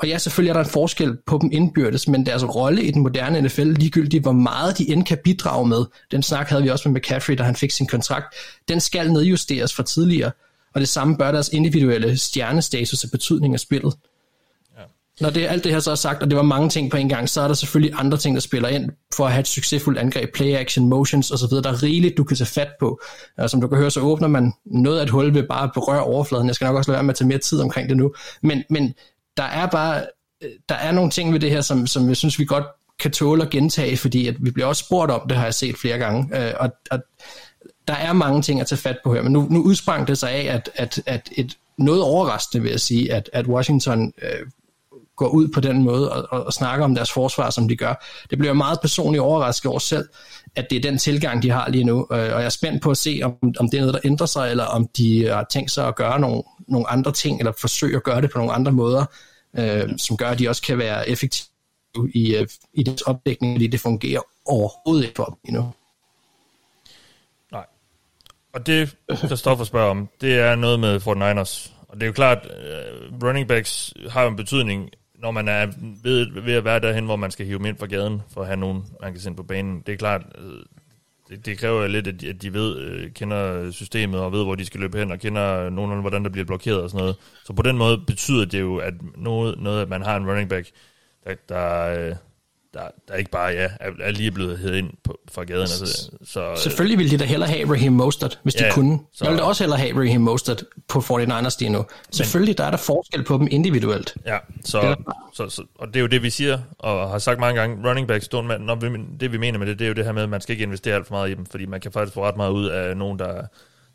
og 0.00 0.08
ja, 0.08 0.18
selvfølgelig 0.18 0.50
er 0.50 0.54
der 0.54 0.60
en 0.60 0.70
forskel 0.70 1.16
på 1.26 1.38
dem 1.42 1.50
indbyrdes, 1.52 2.08
men 2.08 2.26
deres 2.26 2.44
rolle 2.44 2.82
i 2.82 2.90
den 2.90 3.02
moderne 3.02 3.40
NFL, 3.40 3.62
ligegyldigt 3.62 4.22
hvor 4.22 4.32
meget 4.32 4.78
de 4.78 4.90
end 4.90 5.04
kan 5.04 5.18
bidrage 5.24 5.68
med, 5.68 5.84
den 6.10 6.22
snak 6.22 6.48
havde 6.48 6.62
vi 6.62 6.68
også 6.68 6.88
med 6.88 7.00
McCaffrey, 7.00 7.34
da 7.34 7.42
han 7.42 7.56
fik 7.56 7.70
sin 7.70 7.86
kontrakt, 7.86 8.34
den 8.68 8.80
skal 8.80 9.12
nedjusteres 9.12 9.74
fra 9.74 9.82
tidligere, 9.82 10.30
og 10.74 10.80
det 10.80 10.88
samme 10.88 11.16
bør 11.18 11.32
deres 11.32 11.48
individuelle 11.48 12.18
stjernestatus 12.18 13.04
af 13.04 13.10
betydning 13.10 13.54
af 13.54 13.60
spillet. 13.60 13.94
Ja. 14.78 14.82
Når 15.20 15.30
det, 15.30 15.46
alt 15.46 15.64
det 15.64 15.72
her 15.72 15.80
så 15.80 15.90
er 15.90 15.94
sagt, 15.94 16.22
og 16.22 16.30
det 16.30 16.36
var 16.36 16.42
mange 16.42 16.68
ting 16.68 16.90
på 16.90 16.96
en 16.96 17.08
gang, 17.08 17.28
så 17.28 17.40
er 17.40 17.46
der 17.46 17.54
selvfølgelig 17.54 17.98
andre 17.98 18.18
ting, 18.18 18.36
der 18.36 18.40
spiller 18.40 18.68
ind 18.68 18.90
for 19.14 19.26
at 19.26 19.32
have 19.32 19.40
et 19.40 19.48
succesfuldt 19.48 19.98
angreb, 19.98 20.34
play 20.34 20.54
action, 20.54 20.88
motions 20.88 21.30
osv., 21.30 21.50
der 21.50 21.70
er 21.70 21.82
rigeligt, 21.82 22.16
du 22.16 22.24
kan 22.24 22.36
tage 22.36 22.48
fat 22.48 22.70
på. 22.80 23.00
Og 23.38 23.50
som 23.50 23.60
du 23.60 23.68
kan 23.68 23.78
høre, 23.78 23.90
så 23.90 24.00
åbner 24.00 24.28
man 24.28 24.52
noget 24.64 24.98
af 24.98 25.02
et 25.02 25.10
hul 25.10 25.34
ved 25.34 25.42
bare 25.42 25.64
at 25.64 25.70
berøre 25.74 26.04
overfladen. 26.04 26.46
Jeg 26.46 26.54
skal 26.54 26.64
nok 26.64 26.76
også 26.76 26.90
lade 26.90 26.96
være 26.96 27.02
med 27.02 27.10
at 27.10 27.16
tage 27.16 27.28
mere 27.28 27.38
tid 27.38 27.60
omkring 27.60 27.88
det 27.88 27.96
nu. 27.96 28.14
Men, 28.42 28.62
men 28.70 28.94
der 29.40 29.46
er 29.46 29.66
bare 29.66 30.02
øh, 30.42 30.50
der 30.68 30.74
er 30.74 30.92
nogle 30.92 31.10
ting 31.10 31.32
ved 31.32 31.40
det 31.40 31.50
her, 31.50 31.60
som, 31.60 31.86
som 31.86 32.08
jeg 32.08 32.16
synes, 32.16 32.38
vi 32.38 32.44
godt 32.44 32.64
kan 32.98 33.10
tåle 33.10 33.42
at 33.42 33.50
gentage, 33.50 33.96
fordi 33.96 34.26
at 34.26 34.34
vi 34.40 34.50
bliver 34.50 34.66
også 34.66 34.84
spurgt 34.84 35.10
om 35.10 35.28
det, 35.28 35.36
har 35.36 35.44
jeg 35.44 35.54
set 35.54 35.76
flere 35.76 35.98
gange, 35.98 36.38
øh, 36.38 36.54
og, 36.60 36.70
og 36.90 36.98
der 37.88 37.94
er 37.94 38.12
mange 38.12 38.42
ting 38.42 38.60
at 38.60 38.66
tage 38.66 38.78
fat 38.78 38.98
på 39.04 39.14
her, 39.14 39.22
men 39.22 39.32
nu, 39.32 39.46
nu 39.50 39.62
udsprang 39.62 40.08
det 40.08 40.18
sig 40.18 40.30
af, 40.30 40.54
at, 40.54 40.70
at, 40.74 41.02
at 41.06 41.28
et 41.36 41.56
noget 41.78 42.02
overraskende 42.02 42.62
vil 42.62 42.70
jeg 42.70 42.80
sige, 42.80 43.12
at, 43.12 43.30
at 43.32 43.46
Washington 43.46 44.12
øh, 44.22 44.46
går 45.16 45.28
ud 45.28 45.48
på 45.48 45.60
den 45.60 45.82
måde 45.82 46.12
og, 46.12 46.26
og, 46.30 46.46
og 46.46 46.52
snakker 46.52 46.84
om 46.84 46.94
deres 46.94 47.12
forsvar, 47.12 47.50
som 47.50 47.68
de 47.68 47.76
gør. 47.76 48.06
Det 48.30 48.38
bliver 48.38 48.52
meget 48.52 48.80
personligt 48.80 49.22
overrasket 49.22 49.70
over 49.70 49.78
selv, 49.78 50.08
at 50.56 50.66
det 50.70 50.76
er 50.76 50.80
den 50.80 50.98
tilgang, 50.98 51.42
de 51.42 51.50
har 51.50 51.68
lige 51.68 51.84
nu, 51.84 51.98
øh, 51.98 52.18
og 52.18 52.18
jeg 52.18 52.44
er 52.44 52.48
spændt 52.48 52.82
på 52.82 52.90
at 52.90 52.96
se, 52.96 53.20
om, 53.24 53.32
om 53.58 53.70
det 53.70 53.76
er 53.76 53.80
noget, 53.80 53.94
der 53.94 54.00
ændrer 54.04 54.26
sig, 54.26 54.50
eller 54.50 54.64
om 54.64 54.88
de 54.96 55.28
har 55.28 55.46
tænkt 55.50 55.70
sig 55.70 55.86
at 55.86 55.96
gøre 55.96 56.20
nogle, 56.20 56.42
nogle 56.68 56.90
andre 56.90 57.12
ting, 57.12 57.38
eller 57.38 57.52
forsøge 57.60 57.96
at 57.96 58.02
gøre 58.02 58.20
det 58.20 58.30
på 58.30 58.38
nogle 58.38 58.52
andre 58.52 58.72
måder, 58.72 59.04
øh, 59.58 59.98
som 59.98 60.16
gør, 60.16 60.28
at 60.28 60.38
de 60.38 60.48
også 60.48 60.62
kan 60.62 60.78
være 60.78 61.08
effektive 61.08 61.50
i, 62.14 62.36
øh, 62.36 62.48
i 62.74 62.82
deres 62.82 63.02
opdækning, 63.02 63.54
fordi 63.54 63.66
det 63.66 63.80
fungerer 63.80 64.20
overhovedet 64.46 65.04
ikke 65.04 65.16
for 65.16 65.24
dem 65.24 65.36
endnu. 65.44 65.72
Nej. 67.52 67.66
Og 68.52 68.66
det, 68.66 68.96
der 69.08 69.36
står 69.36 69.56
for 69.56 69.64
spørge 69.64 69.90
om, 69.90 70.08
det 70.20 70.38
er 70.38 70.54
noget 70.54 70.80
med 70.80 70.96
49ers. 70.96 71.72
Og 71.88 71.96
det 71.96 72.02
er 72.02 72.06
jo 72.06 72.12
klart, 72.12 72.46
uh, 72.46 73.22
running 73.22 73.48
backs 73.48 73.94
har 74.08 74.22
jo 74.22 74.28
en 74.28 74.36
betydning, 74.36 74.90
når 75.14 75.30
man 75.30 75.48
er 75.48 75.66
ved, 76.02 76.42
ved 76.42 76.54
at 76.54 76.64
være 76.64 76.80
derhen, 76.80 77.04
hvor 77.04 77.16
man 77.16 77.30
skal 77.30 77.46
hive 77.46 77.58
dem 77.58 77.66
ind 77.66 77.78
fra 77.78 77.86
gaden, 77.86 78.22
for 78.34 78.40
at 78.40 78.46
have 78.46 78.56
nogen, 78.56 78.84
man 79.02 79.12
kan 79.12 79.20
sende 79.20 79.36
på 79.36 79.42
banen. 79.42 79.82
Det 79.86 79.92
er 79.92 79.96
klart, 79.96 80.22
øh, 80.38 80.62
det, 81.30 81.46
det 81.46 81.58
kræver 81.58 81.86
lidt, 81.86 82.06
at 82.06 82.20
de, 82.20 82.28
at 82.28 82.42
de 82.42 82.52
ved, 82.52 82.78
øh, 82.78 83.12
kender 83.12 83.70
systemet 83.70 84.20
og 84.20 84.32
ved, 84.32 84.44
hvor 84.44 84.54
de 84.54 84.64
skal 84.64 84.80
løbe 84.80 84.98
hen, 84.98 85.10
og 85.12 85.18
kender 85.18 85.70
nogenlunde, 85.70 86.00
hvordan 86.00 86.24
der 86.24 86.30
bliver 86.30 86.44
blokeret 86.44 86.82
og 86.82 86.90
sådan 86.90 87.00
noget. 87.00 87.16
Så 87.44 87.52
på 87.52 87.62
den 87.62 87.78
måde 87.78 87.98
betyder 88.06 88.44
det 88.44 88.60
jo, 88.60 88.76
at 88.76 88.94
noget, 89.16 89.60
noget 89.60 89.82
at 89.82 89.88
man 89.88 90.02
har 90.02 90.16
en 90.16 90.30
running 90.30 90.48
back, 90.48 90.70
der, 91.24 91.34
der, 91.48 92.08
øh, 92.08 92.16
der, 92.74 92.82
der 93.08 93.14
ikke 93.14 93.30
bare 93.30 93.52
ja, 93.52 93.68
er, 93.80 93.90
er 94.00 94.10
lige 94.10 94.30
blevet 94.30 94.58
hævet 94.58 94.76
ind 94.76 94.90
på, 95.04 95.18
fra 95.32 95.44
gaden. 95.44 95.62
Altså, 95.62 96.10
så, 96.24 96.54
Selvfølgelig 96.56 96.98
ville 96.98 97.10
de 97.10 97.18
da 97.18 97.24
hellere 97.24 97.50
have 97.50 97.70
Raheem 97.70 97.92
Mostert, 97.92 98.40
hvis 98.42 98.60
ja, 98.60 98.66
de 98.66 98.72
kunne. 98.72 98.98
Så, 99.12 99.24
jeg 99.24 99.30
ville 99.30 99.42
da 99.42 99.46
også 99.48 99.64
hellere 99.64 99.78
have 99.78 100.00
Raheem 100.00 100.20
Mostert 100.20 100.64
på 100.88 100.98
49ers 100.98 101.56
lige 101.60 101.68
nu. 101.68 101.84
Selvfølgelig, 102.10 102.58
der 102.58 102.64
er 102.64 102.70
der 102.70 102.78
forskel 102.78 103.24
på 103.24 103.38
dem 103.38 103.48
individuelt. 103.50 104.16
Ja, 104.26 104.38
så, 104.64 104.96
så, 105.34 105.48
så, 105.48 105.62
og 105.74 105.88
det 105.88 105.96
er 105.96 106.00
jo 106.00 106.06
det, 106.06 106.22
vi 106.22 106.30
siger, 106.30 106.58
og 106.78 107.10
har 107.10 107.18
sagt 107.18 107.40
mange 107.40 107.60
gange, 107.60 107.88
running 107.88 108.08
backs, 108.08 108.28
don't, 108.34 108.56
når 108.58 108.74
vi, 108.74 108.88
det 109.20 109.32
vi 109.32 109.38
mener 109.38 109.58
med 109.58 109.66
det, 109.66 109.78
det 109.78 109.84
er 109.84 109.88
jo 109.88 109.94
det 109.94 110.04
her 110.04 110.12
med, 110.12 110.22
at 110.22 110.28
man 110.28 110.40
skal 110.40 110.52
ikke 110.52 110.62
investere 110.62 110.94
alt 110.94 111.06
for 111.06 111.14
meget 111.14 111.30
i 111.30 111.34
dem, 111.34 111.46
fordi 111.46 111.66
man 111.66 111.80
kan 111.80 111.92
faktisk 111.92 112.14
få 112.14 112.24
ret 112.24 112.36
meget 112.36 112.52
ud 112.52 112.66
af 112.66 112.96
nogen, 112.96 113.18
der 113.18 113.42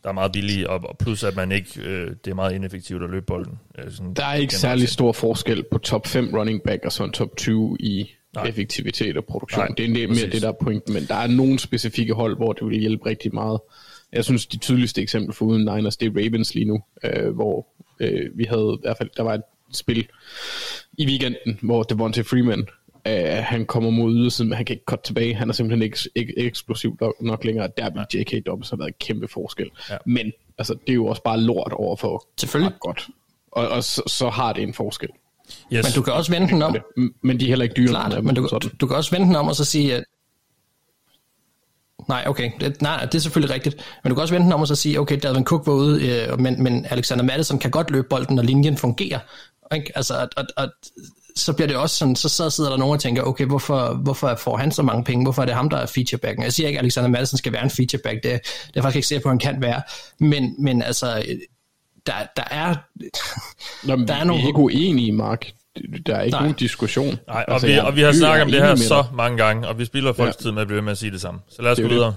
der 0.05 0.09
er 0.09 0.13
meget 0.13 0.31
billige, 0.31 0.69
og, 0.69 0.81
og 0.89 0.97
plus 0.97 1.23
at 1.23 1.35
man 1.35 1.51
ikke, 1.51 1.81
øh, 1.81 2.11
det 2.25 2.31
er 2.31 2.35
meget 2.35 2.55
ineffektivt 2.55 3.03
at 3.03 3.09
løbe 3.09 3.25
bolden. 3.25 3.59
Øh, 3.77 3.91
sådan 3.91 4.13
der 4.13 4.25
er 4.25 4.33
ikke 4.33 4.55
særlig 4.55 4.89
stor 4.89 5.11
forskel 5.11 5.63
på 5.71 5.77
top 5.77 6.07
5 6.07 6.29
running 6.33 6.61
back 6.63 6.85
og 6.85 6.91
så 6.91 7.03
en 7.03 7.11
top 7.11 7.37
20 7.37 7.77
i 7.79 8.11
Nej. 8.35 8.47
effektivitet 8.47 9.17
og 9.17 9.25
produktion. 9.25 9.65
Nej, 9.65 9.73
det 9.77 9.85
er 9.85 9.89
mere 9.89 10.07
præcis. 10.07 10.31
det, 10.31 10.41
der 10.41 10.47
er 10.47 10.55
pointen, 10.61 10.93
men 10.93 11.05
der 11.07 11.15
er 11.15 11.27
nogle 11.27 11.59
specifikke 11.59 12.13
hold, 12.13 12.37
hvor 12.37 12.53
det 12.53 12.67
vil 12.67 12.79
hjælpe 12.79 13.05
rigtig 13.05 13.33
meget. 13.33 13.59
Jeg 14.13 14.25
synes, 14.25 14.45
de 14.45 14.57
tydeligste 14.57 15.01
eksempel 15.01 15.35
for 15.35 15.45
uden 15.45 15.61
Niners, 15.61 15.97
det 15.97 16.05
er 16.05 16.11
Ravens 16.11 16.55
lige 16.55 16.65
nu, 16.65 16.83
øh, 17.03 17.35
hvor 17.35 17.67
øh, 17.99 18.37
vi 18.37 18.43
havde 18.43 18.75
i 18.79 18.81
hvert 18.81 18.97
fald, 18.97 19.09
der 19.17 19.23
var 19.23 19.33
et 19.33 19.41
spil 19.71 20.07
i 20.97 21.07
weekenden, 21.07 21.59
hvor 21.61 21.83
Devontae 21.83 22.23
Freeman, 22.23 22.67
øh, 23.07 23.43
han 23.43 23.65
kommer 23.65 23.89
mod 23.89 24.15
ydersiden, 24.15 24.49
men 24.49 24.55
han 24.55 24.65
kan 24.65 24.73
ikke 24.73 24.85
cut 24.85 24.99
tilbage. 24.99 25.35
Han 25.35 25.49
er 25.49 25.53
simpelthen 25.53 25.81
ikke, 25.81 25.97
ikke 26.15 26.33
eksplosiv 26.37 26.99
nok 27.21 27.43
længere. 27.43 27.69
Der 27.77 27.89
vil 27.89 28.19
J.K. 28.19 28.45
Dobbs 28.45 28.69
have 28.69 28.79
været 28.79 28.87
en 28.87 28.95
kæmpe 28.99 29.27
forskel. 29.27 29.69
Ja. 29.89 29.97
Men 30.05 30.31
altså, 30.57 30.73
det 30.73 30.89
er 30.89 30.93
jo 30.93 31.05
også 31.05 31.23
bare 31.23 31.41
lort 31.41 31.73
over 31.73 31.95
for 31.95 32.27
Selvfølgelig. 32.37 32.73
godt. 32.79 33.07
Og, 33.51 33.67
og 33.67 33.83
så, 33.83 34.01
så 34.07 34.29
har 34.29 34.53
det 34.53 34.63
en 34.63 34.73
forskel. 34.73 35.09
Yes. 35.73 35.83
Men 35.83 35.93
du 35.95 36.01
kan 36.01 36.13
også 36.13 36.31
vente 36.31 36.53
den 36.53 36.61
om. 36.61 36.75
Men 37.23 37.39
de 37.39 37.45
er 37.45 37.49
heller 37.49 37.63
ikke 37.63 37.75
dyre. 37.75 37.87
Klart, 37.87 38.23
men 38.23 38.35
du, 38.35 38.47
du, 38.61 38.69
du 38.81 38.87
kan 38.87 38.97
også 38.97 39.11
vente 39.11 39.27
den 39.27 39.35
om 39.35 39.47
og 39.47 39.55
så 39.55 39.65
sige, 39.65 39.95
at 39.95 40.03
Nej, 42.09 42.23
okay. 42.27 42.51
Det, 42.59 42.81
nej, 42.81 43.05
det 43.05 43.15
er 43.15 43.19
selvfølgelig 43.19 43.55
rigtigt. 43.55 43.75
Men 44.03 44.09
du 44.09 44.15
kan 44.15 44.21
også 44.21 44.33
vente 44.33 44.45
den 44.45 44.53
om 44.53 44.61
og 44.61 44.67
så 44.67 44.75
sige, 44.75 44.99
okay, 44.99 45.19
Dalvin 45.23 45.43
Cook 45.43 45.67
var 45.67 45.73
ude, 45.73 46.07
øh, 46.07 46.39
men, 46.39 46.63
men 46.63 46.85
Alexander 46.89 47.23
Madison 47.23 47.59
kan 47.59 47.71
godt 47.71 47.91
løbe 47.91 48.07
bolden, 48.09 48.35
når 48.35 48.43
linjen 48.43 48.77
fungerer. 48.77 49.19
Ikke? 49.75 49.91
Altså, 49.95 50.17
at, 50.17 50.29
at, 50.37 50.45
at, 50.57 50.69
så 51.35 51.53
bliver 51.53 51.67
det 51.67 51.77
også 51.77 51.95
sådan, 51.95 52.15
så, 52.15 52.29
så 52.29 52.49
sidder 52.49 52.69
der 52.69 52.77
nogen 52.77 52.93
og 52.93 52.99
tænker, 52.99 53.23
okay, 53.23 53.45
hvorfor, 53.45 53.93
hvorfor 54.03 54.35
får 54.35 54.57
han 54.57 54.71
så 54.71 54.83
mange 54.83 55.03
penge? 55.03 55.25
Hvorfor 55.25 55.41
er 55.41 55.45
det 55.45 55.55
ham, 55.55 55.69
der 55.69 55.77
er 55.77 55.85
featurebacken? 55.85 56.43
Jeg 56.43 56.53
siger 56.53 56.67
ikke, 56.67 56.79
at 56.79 56.83
Alexander 56.83 57.09
Madison 57.09 57.37
skal 57.37 57.53
være 57.53 57.63
en 57.63 57.69
featureback. 57.69 58.15
Det, 58.15 58.23
det 58.23 58.33
er 58.33 58.71
jeg 58.75 58.83
faktisk 58.83 58.95
ikke 58.95 59.07
sikker 59.07 59.23
på, 59.23 59.29
at 59.29 59.31
han 59.31 59.53
kan 59.53 59.61
være. 59.61 59.81
Men, 60.19 60.55
men 60.59 60.81
altså, 60.81 61.23
der, 62.07 62.13
der 62.35 62.43
er... 62.51 62.75
Nå, 63.83 63.95
der 63.95 64.13
er 64.13 64.23
nogle... 64.23 64.41
Vi 64.41 64.43
er 64.43 64.47
ikke 64.47 64.59
uenige, 64.59 65.11
Mark. 65.11 65.45
Der 66.05 66.15
er 66.15 66.21
ikke 66.21 66.35
Nej. 66.35 66.41
nogen 66.41 66.55
diskussion. 66.55 67.05
Nej, 67.05 67.45
og, 67.47 67.53
altså, 67.53 67.67
vi, 67.67 67.77
og 67.77 67.95
vi 67.95 68.01
har 68.01 68.11
snakket 68.11 68.43
om 68.43 68.51
det 68.51 68.61
her 68.61 68.75
så 68.75 69.03
mange 69.13 69.37
gange, 69.37 69.67
og 69.67 69.79
vi 69.79 69.85
spilder 69.85 70.13
folks 70.13 70.35
ja. 70.39 70.43
tid 70.43 70.51
med 70.51 70.61
at 70.61 70.67
blive 70.67 70.81
med 70.81 70.91
at 70.91 70.97
sige 70.97 71.11
det 71.11 71.21
samme. 71.21 71.39
Så 71.49 71.61
lad 71.61 71.71
os 71.71 71.79
gå 71.79 71.87
videre. 71.87 72.15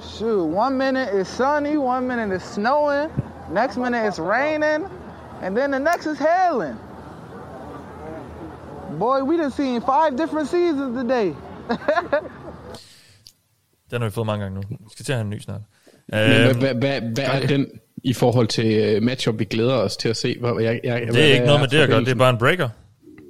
Shoot, 0.00 0.54
one 0.54 0.76
minute 0.76 1.20
is 1.20 1.26
sunny, 1.28 1.76
one 1.76 2.06
minute 2.06 2.36
is 2.36 2.42
snowing, 2.42 3.10
next 3.52 3.76
minute 3.76 4.08
it's 4.08 4.22
raining, 4.22 4.86
and 5.42 5.56
then 5.56 5.72
the 5.72 5.78
next 5.80 6.06
is 6.06 6.18
hailing. 6.18 6.76
Boy, 8.98 9.20
we 9.22 9.36
done 9.36 9.50
seen 9.50 9.80
five 9.80 10.16
different 10.18 10.48
seasons 10.48 11.02
today. 11.02 11.26
den 13.90 14.00
har 14.00 14.04
vi 14.04 14.10
fået 14.10 14.26
mange 14.26 14.42
gange 14.42 14.54
nu. 14.54 14.62
Vi 14.68 14.76
skal 14.92 15.04
til 15.04 15.12
at 15.12 15.16
have 15.16 15.24
en 15.24 15.30
ny 15.30 15.38
snart. 15.38 15.60
Hvad, 16.06 17.00
hvad 17.00 17.24
er 17.24 17.46
den 17.46 17.66
i 18.04 18.12
forhold 18.12 18.46
til 18.46 18.66
øh, 18.66 19.02
matchup, 19.02 19.38
vi 19.38 19.44
glæder 19.44 19.74
os 19.74 19.96
til 19.96 20.08
at 20.08 20.16
se? 20.16 20.36
Hvad, 20.40 20.62
jeg, 20.62 20.80
jeg, 20.84 21.02
det 21.12 21.22
er 21.22 21.34
ikke 21.34 21.46
noget 21.46 21.60
med 21.60 21.68
det 21.68 21.78
at 21.78 21.88
gøre, 21.88 22.00
det 22.00 22.08
er 22.08 22.14
bare 22.14 22.30
en 22.30 22.38
breaker. 22.38 22.68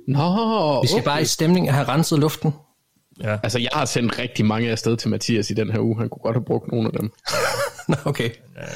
Nå, 0.09 0.83
Vi 0.83 0.87
skal 0.87 0.97
okay. 0.97 1.05
bare 1.05 1.23
i 1.23 1.25
stemning 1.25 1.73
have 1.73 1.89
renset 1.89 2.19
luften. 2.19 2.55
Ja. 3.23 3.39
Altså, 3.43 3.59
jeg 3.59 3.69
har 3.73 3.85
sendt 3.85 4.19
rigtig 4.19 4.45
mange 4.45 4.71
afsted 4.71 4.97
til 4.97 5.11
Mathias 5.11 5.51
i 5.51 5.55
den 5.55 5.71
her 5.71 5.81
uge. 5.81 5.99
Han 5.99 6.09
kunne 6.09 6.23
godt 6.23 6.37
have 6.37 6.45
brugt 6.45 6.73
nogle 6.73 6.87
af 6.87 7.01
dem. 7.01 7.13
Nå, 7.89 7.95
okay. 8.05 8.31
Ja, 8.57 8.67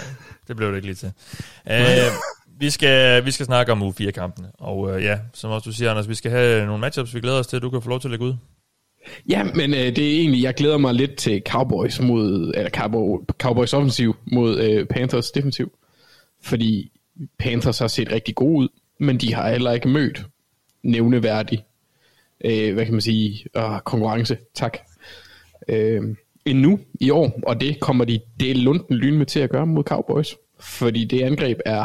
det 0.48 0.56
blev 0.56 0.68
det 0.68 0.76
ikke 0.76 0.86
lige 0.86 0.94
til. 0.96 1.12
Uh, 1.66 2.12
vi 2.60 2.70
skal, 2.70 3.24
vi 3.24 3.30
skal 3.30 3.46
snakke 3.46 3.72
om 3.72 3.82
u 3.82 3.90
4-kampene. 4.00 4.48
Og 4.58 4.78
uh, 4.78 5.02
ja, 5.02 5.18
som 5.34 5.50
også 5.50 5.70
du 5.70 5.76
siger, 5.76 5.90
Anders, 5.90 6.08
vi 6.08 6.14
skal 6.14 6.30
have 6.30 6.66
nogle 6.66 6.80
matchups, 6.80 7.14
vi 7.14 7.20
glæder 7.20 7.38
os 7.38 7.46
til. 7.46 7.62
Du 7.62 7.70
kan 7.70 7.82
få 7.82 7.88
lov 7.88 8.00
til 8.00 8.08
at 8.08 8.10
lægge 8.10 8.24
ud. 8.24 8.34
Ja, 9.28 9.44
men 9.44 9.74
øh, 9.74 9.80
det 9.80 9.98
er 9.98 10.20
egentlig, 10.20 10.42
jeg 10.42 10.54
glæder 10.54 10.78
mig 10.78 10.94
lidt 10.94 11.16
til 11.16 11.42
Cowboys 11.48 12.00
mod, 12.00 12.52
eller 12.56 12.70
Cowboy, 12.70 13.18
Cowboys 13.38 13.72
offensiv 13.72 14.16
mod 14.32 14.60
øh, 14.60 14.86
Panthers 14.86 15.30
defensiv. 15.30 15.72
Fordi 16.42 16.92
Panthers 17.38 17.78
har 17.78 17.88
set 17.88 18.12
rigtig 18.12 18.34
gode 18.34 18.58
ud, 18.58 18.68
men 18.98 19.18
de 19.18 19.34
har 19.34 19.50
heller 19.50 19.72
ikke 19.72 19.88
mødt 19.88 20.26
nævneværdig, 20.82 21.64
øh, 22.44 22.74
hvad 22.74 22.84
kan 22.84 22.94
man 22.94 23.00
sige, 23.00 23.46
øh, 23.56 23.80
konkurrence, 23.84 24.38
tak, 24.54 24.78
øh, 25.68 26.02
endnu 26.44 26.80
i 27.00 27.10
år, 27.10 27.40
og 27.46 27.60
det 27.60 27.80
kommer 27.80 28.04
de 28.04 28.20
det 28.40 28.56
lunden 28.56 28.96
lyn 28.96 29.18
med 29.18 29.26
til 29.26 29.40
at 29.40 29.50
gøre 29.50 29.66
mod 29.66 29.84
Cowboys, 29.84 30.36
fordi 30.60 31.04
det 31.04 31.22
angreb 31.22 31.58
er 31.64 31.84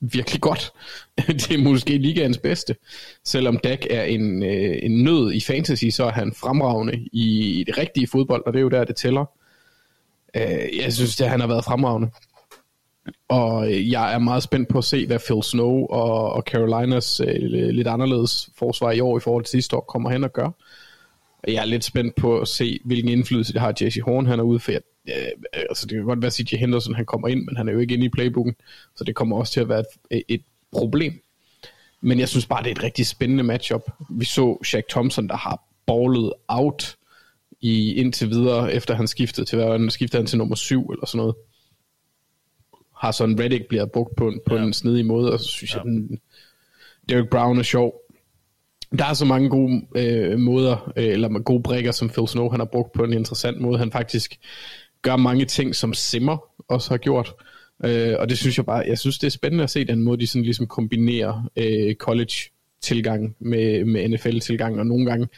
virkelig 0.00 0.40
godt. 0.40 0.72
det 1.26 1.50
er 1.50 1.62
måske 1.62 1.98
ligaens 1.98 2.38
bedste. 2.38 2.76
Selvom 3.24 3.58
Dak 3.58 3.86
er 3.90 4.02
en, 4.02 4.42
øh, 4.42 4.78
en 4.82 5.04
nød 5.04 5.32
i 5.32 5.40
fantasy, 5.40 5.84
så 5.90 6.04
er 6.04 6.10
han 6.10 6.32
fremragende 6.32 7.08
i 7.12 7.64
det 7.66 7.78
rigtige 7.78 8.06
fodbold, 8.06 8.42
og 8.46 8.52
det 8.52 8.58
er 8.58 8.62
jo 8.62 8.68
der, 8.68 8.84
det 8.84 8.96
tæller. 8.96 9.24
Øh, 10.36 10.78
jeg 10.82 10.92
synes, 10.92 11.20
at 11.20 11.30
han 11.30 11.40
har 11.40 11.46
været 11.46 11.64
fremragende. 11.64 12.10
Og 13.28 13.72
øh, 13.72 13.90
jeg 13.90 14.14
er 14.14 14.18
meget 14.18 14.42
spændt 14.42 14.68
på 14.68 14.78
at 14.78 14.84
se, 14.84 15.06
hvad 15.06 15.18
Phil 15.18 15.42
Snow 15.42 15.86
og, 15.86 16.32
og 16.32 16.42
Carolinas 16.42 17.20
øh, 17.20 17.68
lidt 17.70 17.88
anderledes 17.88 18.50
forsvar 18.56 18.90
i 18.90 19.00
år 19.00 19.16
i 19.16 19.20
forhold 19.20 19.44
til 19.44 19.50
sidste 19.50 19.76
år 19.76 19.80
kommer 19.80 20.10
hen 20.10 20.24
og 20.24 20.32
gør. 20.32 20.50
Jeg 21.46 21.54
er 21.54 21.64
lidt 21.64 21.84
spændt 21.84 22.14
på 22.14 22.38
at 22.38 22.48
se, 22.48 22.80
hvilken 22.84 23.08
indflydelse 23.08 23.52
det 23.52 23.60
har 23.60 23.74
Jesse 23.80 24.00
Horn, 24.00 24.26
han 24.26 24.38
er 24.38 24.42
ude 24.42 24.60
for. 24.60 24.72
Øh, 24.72 24.80
altså 25.68 25.86
det 25.86 25.96
kan 25.96 26.04
godt 26.04 26.22
være, 26.22 26.26
at 26.26 26.32
CJ 26.32 26.56
Henderson 26.56 26.94
han 26.94 27.06
kommer 27.06 27.28
ind, 27.28 27.44
men 27.44 27.56
han 27.56 27.68
er 27.68 27.72
jo 27.72 27.78
ikke 27.78 27.94
inde 27.94 28.06
i 28.06 28.08
playbooken, 28.08 28.54
så 28.96 29.04
det 29.04 29.14
kommer 29.14 29.36
også 29.36 29.52
til 29.52 29.60
at 29.60 29.68
være 29.68 29.80
et, 29.80 29.86
øh, 30.10 30.20
et 30.28 30.42
problem. 30.72 31.22
Men 32.00 32.18
jeg 32.18 32.28
synes 32.28 32.46
bare, 32.46 32.62
det 32.62 32.68
er 32.68 32.74
et 32.74 32.82
rigtig 32.82 33.06
spændende 33.06 33.44
matchup. 33.44 33.82
Vi 34.10 34.24
så 34.24 34.58
Shaq 34.64 34.84
Thompson, 34.90 35.28
der 35.28 35.36
har 35.36 35.62
ballet 35.86 36.32
out 36.48 36.96
i 37.60 37.94
indtil 37.94 38.30
videre, 38.30 38.72
efter 38.72 38.94
han 38.94 39.08
skiftede 39.08 39.46
til, 39.46 39.58
hvad 39.58 39.90
skiftede 39.90 40.20
han 40.20 40.26
til 40.26 40.38
nummer 40.38 40.54
7 40.54 40.86
eller 40.86 41.06
sådan 41.06 41.18
noget. 41.18 41.34
Har 43.02 43.10
sådan 43.10 43.40
Reddick 43.40 43.68
bliver 43.68 43.86
brugt 43.86 44.16
på, 44.16 44.32
på 44.46 44.56
ja. 44.56 44.62
en 44.62 44.72
snedig 44.72 45.06
måde, 45.06 45.32
og 45.32 45.40
så 45.40 45.46
synes 45.46 45.74
ja. 45.74 45.78
jeg, 45.78 45.84
den, 45.84 46.20
Derek 47.08 47.30
Brown 47.30 47.58
er 47.58 47.62
sjov. 47.62 47.94
Der 48.98 49.04
er 49.04 49.14
så 49.14 49.24
mange 49.24 49.48
gode 49.48 49.82
øh, 49.96 50.38
måder, 50.38 50.92
øh, 50.96 51.04
eller 51.04 51.38
gode 51.38 51.62
brækker, 51.62 51.92
som 51.92 52.08
Phil 52.08 52.28
Snow 52.28 52.50
han 52.50 52.60
har 52.60 52.68
brugt 52.72 52.92
på 52.92 53.04
en 53.04 53.12
interessant 53.12 53.60
måde. 53.60 53.78
Han 53.78 53.92
faktisk 53.92 54.38
gør 55.02 55.16
mange 55.16 55.44
ting, 55.44 55.74
som 55.74 55.94
Simmer 55.94 56.36
også 56.68 56.90
har 56.90 56.96
gjort. 56.96 57.34
Øh, 57.84 58.14
og 58.18 58.28
det 58.28 58.38
synes 58.38 58.56
jeg 58.56 58.66
bare, 58.66 58.84
jeg 58.86 58.98
synes 58.98 59.18
det 59.18 59.26
er 59.26 59.30
spændende 59.30 59.64
at 59.64 59.70
se 59.70 59.84
den 59.84 60.02
måde, 60.02 60.20
de 60.20 60.26
sådan 60.26 60.44
ligesom 60.44 60.66
kombinerer 60.66 61.50
øh, 61.56 61.94
college-tilgang 61.94 63.36
med, 63.38 63.84
med 63.84 64.08
NFL-tilgang, 64.08 64.78
og 64.78 64.86
nogle 64.86 65.06
gange 65.06 65.28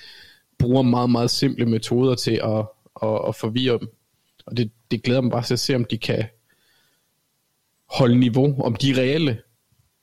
bruger 0.58 0.82
meget, 0.82 1.10
meget 1.10 1.30
simple 1.30 1.66
metoder 1.66 2.14
til 2.14 2.40
at, 2.44 2.66
at, 3.02 3.20
at 3.28 3.34
forvirre 3.34 3.78
dem. 3.78 3.88
Og 4.46 4.56
det, 4.56 4.70
det 4.90 5.02
glæder 5.02 5.20
mig 5.20 5.30
bare 5.30 5.42
til 5.42 5.54
at 5.54 5.60
se, 5.60 5.74
om 5.74 5.84
de 5.84 5.98
kan 5.98 6.24
holde 7.90 8.18
niveau, 8.18 8.62
om 8.62 8.74
de 8.74 8.90
er 8.90 8.98
reelle. 8.98 9.40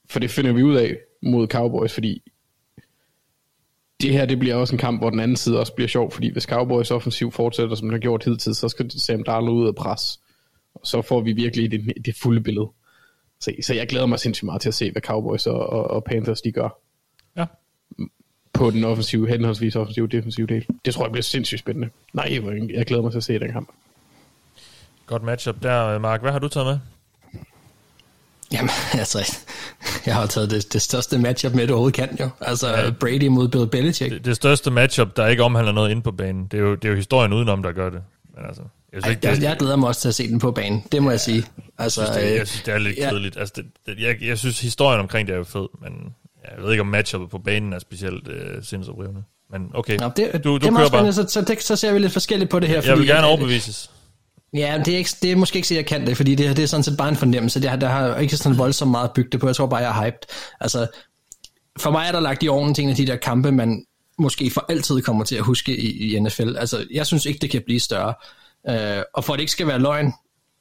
For 0.10 0.20
det 0.20 0.32
finder 0.32 0.52
vi 0.52 0.64
ud 0.64 0.76
af 0.76 0.98
mod 1.22 1.48
Cowboys, 1.48 1.94
fordi 1.94 2.22
det 4.02 4.12
her 4.12 4.26
det 4.26 4.40
bliver 4.40 4.56
også 4.56 4.76
en 4.76 4.80
kamp, 4.80 5.02
hvor 5.02 5.10
den 5.10 5.20
anden 5.20 5.38
side 5.38 5.60
også 5.60 5.74
bliver 5.74 5.88
sjov, 5.88 6.12
fordi 6.12 6.32
hvis 6.32 6.44
Cowboys 6.44 6.92
offensiv 6.92 7.32
fortsætter, 7.32 7.76
som 7.76 7.88
den 7.88 7.94
har 7.94 8.00
gjort 8.00 8.24
hidtil, 8.24 8.56
så 8.56 8.70
skal 8.70 8.92
Sam 8.92 9.24
Darnold 9.24 9.54
ud 9.54 9.68
og 9.68 9.76
pres. 9.76 10.20
Og 10.74 10.82
så 10.84 11.02
får 11.02 11.22
vi 11.22 11.34
virkelig 11.34 11.72
det, 11.72 12.06
det 12.06 12.16
fulde 12.16 12.42
billede. 12.42 12.68
Så, 13.40 13.54
så 13.62 13.74
jeg 13.74 13.88
glæder 13.88 14.06
mig 14.06 14.20
sindssygt 14.20 14.46
meget 14.46 14.62
til 14.62 14.70
at 14.70 14.74
se, 14.74 14.92
hvad 14.92 15.02
Cowboys 15.02 15.48
og, 15.48 15.70
og, 15.70 15.84
og 15.92 16.04
Panthers 16.04 16.42
de 16.42 16.52
gør. 16.52 16.80
Ja. 17.38 17.46
På 18.54 18.72
den 18.72 18.84
offensive, 18.84 19.28
henholdsvis 19.28 19.76
offensive 19.76 20.06
og 20.06 20.12
defensive 20.12 20.48
del. 20.48 20.66
Det 20.86 20.94
tror 20.94 21.06
jeg 21.06 21.12
bliver 21.12 21.24
sindssygt 21.24 21.60
spændende. 21.60 21.90
Nej, 22.14 22.42
jeg 22.74 22.86
glæder 22.86 23.02
mig 23.02 23.12
til 23.12 23.18
at 23.18 23.24
se 23.24 23.40
den 23.40 23.52
kamp. 23.52 23.70
Godt 25.06 25.24
matchup 25.24 25.64
der, 25.64 26.00
Mark. 26.00 26.22
Hvad 26.22 26.32
har 26.32 26.40
du 26.40 26.48
taget 26.48 26.68
med? 26.68 26.80
Jamen, 28.52 28.70
altså, 28.94 29.36
jeg 30.06 30.16
har 30.16 30.26
taget 30.26 30.52
det, 30.52 30.74
det 30.74 30.82
største 30.82 31.18
matchup 31.18 31.54
med, 31.54 31.62
det 31.62 31.72
overhovedet 31.72 31.96
kan 31.96 32.18
jo. 32.20 32.30
Altså, 32.42 32.70
ja. 32.70 32.92
Brady 32.92 33.28
mod 33.28 33.48
Bill 33.48 33.68
Belichick. 33.68 34.12
Det, 34.12 34.26
det 34.26 34.36
største 34.36 34.72
matchup, 34.72 35.18
der 35.18 35.28
ikke 35.28 35.44
omhandler 35.44 35.72
noget 35.72 35.92
inde 35.92 36.02
på 36.02 36.12
banen. 36.12 36.48
Det 36.52 36.58
er 36.58 36.62
jo, 36.62 36.76
det 36.76 36.86
er 36.86 36.90
jo 36.90 36.96
historien 36.96 37.34
udenom, 37.34 37.64
der 37.64 37.72
gør 37.72 37.90
det. 37.90 38.02
Men 38.36 38.46
altså, 38.46 38.62
jeg, 38.94 39.02
synes 39.02 39.16
ikke, 39.16 39.28
jeg, 39.28 39.36
det, 39.36 39.44
jeg 39.44 39.58
glæder 39.60 39.76
mig 39.76 39.88
også 39.88 40.02
til 40.02 40.08
at 40.08 40.16
se 40.16 40.28
den 40.28 40.40
på 40.40 40.52
banen, 40.52 40.84
det 40.92 41.04
må 41.04 41.10
ja, 41.10 41.12
jeg 41.12 41.20
sige. 41.20 41.46
Altså, 41.78 42.02
jeg, 42.02 42.14
synes, 42.14 42.26
det, 42.28 42.38
jeg 42.38 42.48
synes, 42.48 42.64
det 42.64 42.74
er 42.74 42.78
lidt 42.78 42.98
ja. 42.98 43.10
kedeligt. 43.10 43.38
Altså, 43.38 43.54
det, 43.56 43.66
det, 43.86 44.04
jeg, 44.04 44.18
jeg 44.22 44.38
synes, 44.38 44.62
historien 44.62 45.00
omkring 45.00 45.28
det 45.28 45.34
er 45.34 45.38
jo 45.38 45.44
fed, 45.44 45.68
men 45.82 45.94
jeg 46.44 46.64
ved 46.64 46.72
ikke, 46.72 46.82
om 46.82 46.88
matchuppet 46.88 47.30
på 47.30 47.38
banen 47.38 47.74
er 47.74 47.80
specielt 47.80 48.28
øh, 48.28 48.64
sindsoprivende. 48.64 49.24
Men 49.52 49.72
okay, 49.74 49.98
Nå, 49.98 50.12
det, 50.16 50.34
du, 50.34 50.50
du 50.50 50.58
det 50.58 50.68
er 50.68 50.72
meget 50.72 50.92
bare. 50.92 51.14
Så, 51.14 51.26
så, 51.28 51.42
det, 51.42 51.64
så 51.64 51.76
ser 51.76 51.94
vi 51.94 52.00
lidt 52.00 52.14
forskelligt 52.14 52.50
på 52.50 52.60
det 52.60 52.70
her. 52.70 52.76
Jeg 52.76 52.84
fordi, 52.84 53.00
vil 53.00 53.08
gerne 53.08 53.28
overbevises. 53.28 53.92
Ja, 54.54 54.82
det 54.86 54.94
er, 54.94 54.98
ikke, 54.98 55.10
det 55.22 55.32
er 55.32 55.36
måske 55.36 55.56
ikke 55.56 55.68
så, 55.68 55.76
jeg 55.76 55.86
kan 55.86 56.08
det, 56.08 56.18
fordi 56.18 56.36
det, 56.36 56.58
det 56.58 56.64
er 56.64 56.68
sådan 56.68 56.84
set 56.84 56.98
bare 56.98 57.10
en 57.10 57.16
fornemmelse. 57.16 57.62
Det, 57.62 57.82
der 57.82 57.88
har 57.88 58.18
ikke 58.18 58.38
sådan 58.38 58.58
voldsomt 58.58 58.92
meget 58.92 59.12
bygget 59.16 59.42
på. 59.42 59.48
Jeg 59.48 59.56
tror 59.56 59.66
bare, 59.66 59.80
jeg 59.80 59.90
er 59.90 60.06
hyped. 60.06 60.20
Altså, 60.60 60.88
for 61.80 61.92
mig 61.92 62.08
er 62.08 62.12
der 62.12 62.20
lagt 62.20 62.44
i 62.44 62.48
ovnen 62.48 62.76
til 62.76 62.84
en 62.84 62.90
af 62.90 62.96
de 62.96 63.08
der 63.08 63.16
kampe, 63.16 63.52
man 63.52 63.86
måske 64.18 64.52
for 64.52 64.66
altid 64.70 65.02
kommer 65.02 65.24
til 65.24 65.36
at 65.36 65.44
huske 65.44 65.78
i, 65.78 66.16
i 66.16 66.20
NFL. 66.20 66.58
Altså, 66.58 66.86
jeg 66.92 67.08
synes 67.08 67.26
ikke, 67.26 67.40
det 67.40 67.50
kan 67.50 67.62
blive 67.66 67.80
større. 67.80 68.14
Uh, 68.70 69.04
og 69.14 69.24
for 69.24 69.34
at 69.34 69.38
det 69.38 69.42
ikke 69.42 69.52
skal 69.52 69.68
være 69.68 69.80
løgn, 69.80 70.14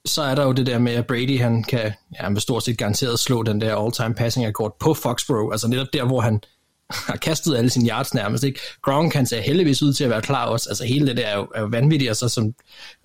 så 0.05 0.23
er 0.23 0.35
der 0.35 0.45
jo 0.45 0.53
det 0.53 0.67
der 0.67 0.79
med, 0.79 0.93
at 0.93 1.07
Brady, 1.07 1.41
han 1.41 1.65
kan, 1.65 1.93
ja, 2.21 2.29
med 2.29 2.41
stort 2.41 2.63
set 2.63 2.79
garanteret 2.79 3.19
slå 3.19 3.43
den 3.43 3.61
der 3.61 3.77
all-time 3.77 4.15
passing 4.15 4.47
record 4.47 4.77
på 4.81 4.95
Foxborough. 4.95 5.53
Altså 5.53 5.69
netop 5.69 5.87
der, 5.93 6.05
hvor 6.05 6.21
han 6.21 6.41
har 6.91 7.17
kastet 7.17 7.57
alle 7.57 7.71
sine 7.71 7.91
yards 7.91 8.15
nærmest. 8.15 8.45
Ikke? 8.45 8.61
Gronk 8.83 9.13
kan 9.13 9.27
se 9.27 9.41
heldigvis 9.41 9.83
ud 9.83 9.93
til 9.93 10.05
at 10.05 10.11
være 10.11 10.23
klar 10.23 10.47
også. 10.47 10.69
Altså 10.71 10.85
hele 10.85 11.07
det 11.07 11.17
der 11.17 11.27
er 11.27 11.37
jo, 11.37 11.49
er 11.55 11.61
jo 11.61 11.67
vanvittigt, 11.67 12.11
og 12.11 12.17
så 12.17 12.29
som 12.29 12.55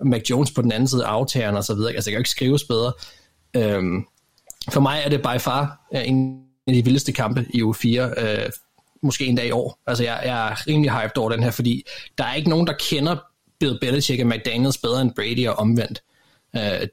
Mac 0.04 0.22
Jones 0.30 0.50
på 0.50 0.62
den 0.62 0.72
anden 0.72 0.88
side 0.88 1.06
af 1.06 1.52
og 1.52 1.64
så 1.64 1.74
videre. 1.74 1.92
Altså 1.92 2.10
det 2.10 2.12
kan 2.12 2.18
jo 2.18 2.20
ikke 2.20 2.30
skrives 2.30 2.64
bedre. 2.64 2.92
Øhm, 3.56 4.04
for 4.72 4.80
mig 4.80 5.02
er 5.04 5.08
det 5.08 5.22
by 5.22 5.40
far 5.40 5.86
en 5.92 6.40
af 6.66 6.74
de 6.74 6.84
vildeste 6.84 7.12
kampe 7.12 7.46
i 7.54 7.62
u 7.62 7.72
4, 7.72 8.14
øh, 8.16 8.50
måske 9.02 9.26
en 9.26 9.36
dag 9.36 9.46
i 9.46 9.50
år. 9.50 9.82
Altså 9.86 10.04
jeg, 10.04 10.22
jeg 10.24 10.48
er 10.50 10.66
rimelig 10.66 10.90
hyped 10.90 11.18
over 11.18 11.30
den 11.30 11.42
her, 11.42 11.50
fordi 11.50 11.84
der 12.18 12.24
er 12.24 12.34
ikke 12.34 12.50
nogen, 12.50 12.66
der 12.66 12.72
kender 12.80 13.16
Bill 13.60 13.78
Belichick 13.80 14.20
og 14.20 14.26
McDaniels 14.26 14.78
bedre 14.78 15.02
end 15.02 15.12
Brady 15.16 15.48
og 15.48 15.54
omvendt. 15.58 15.98
Øh, 15.98 16.15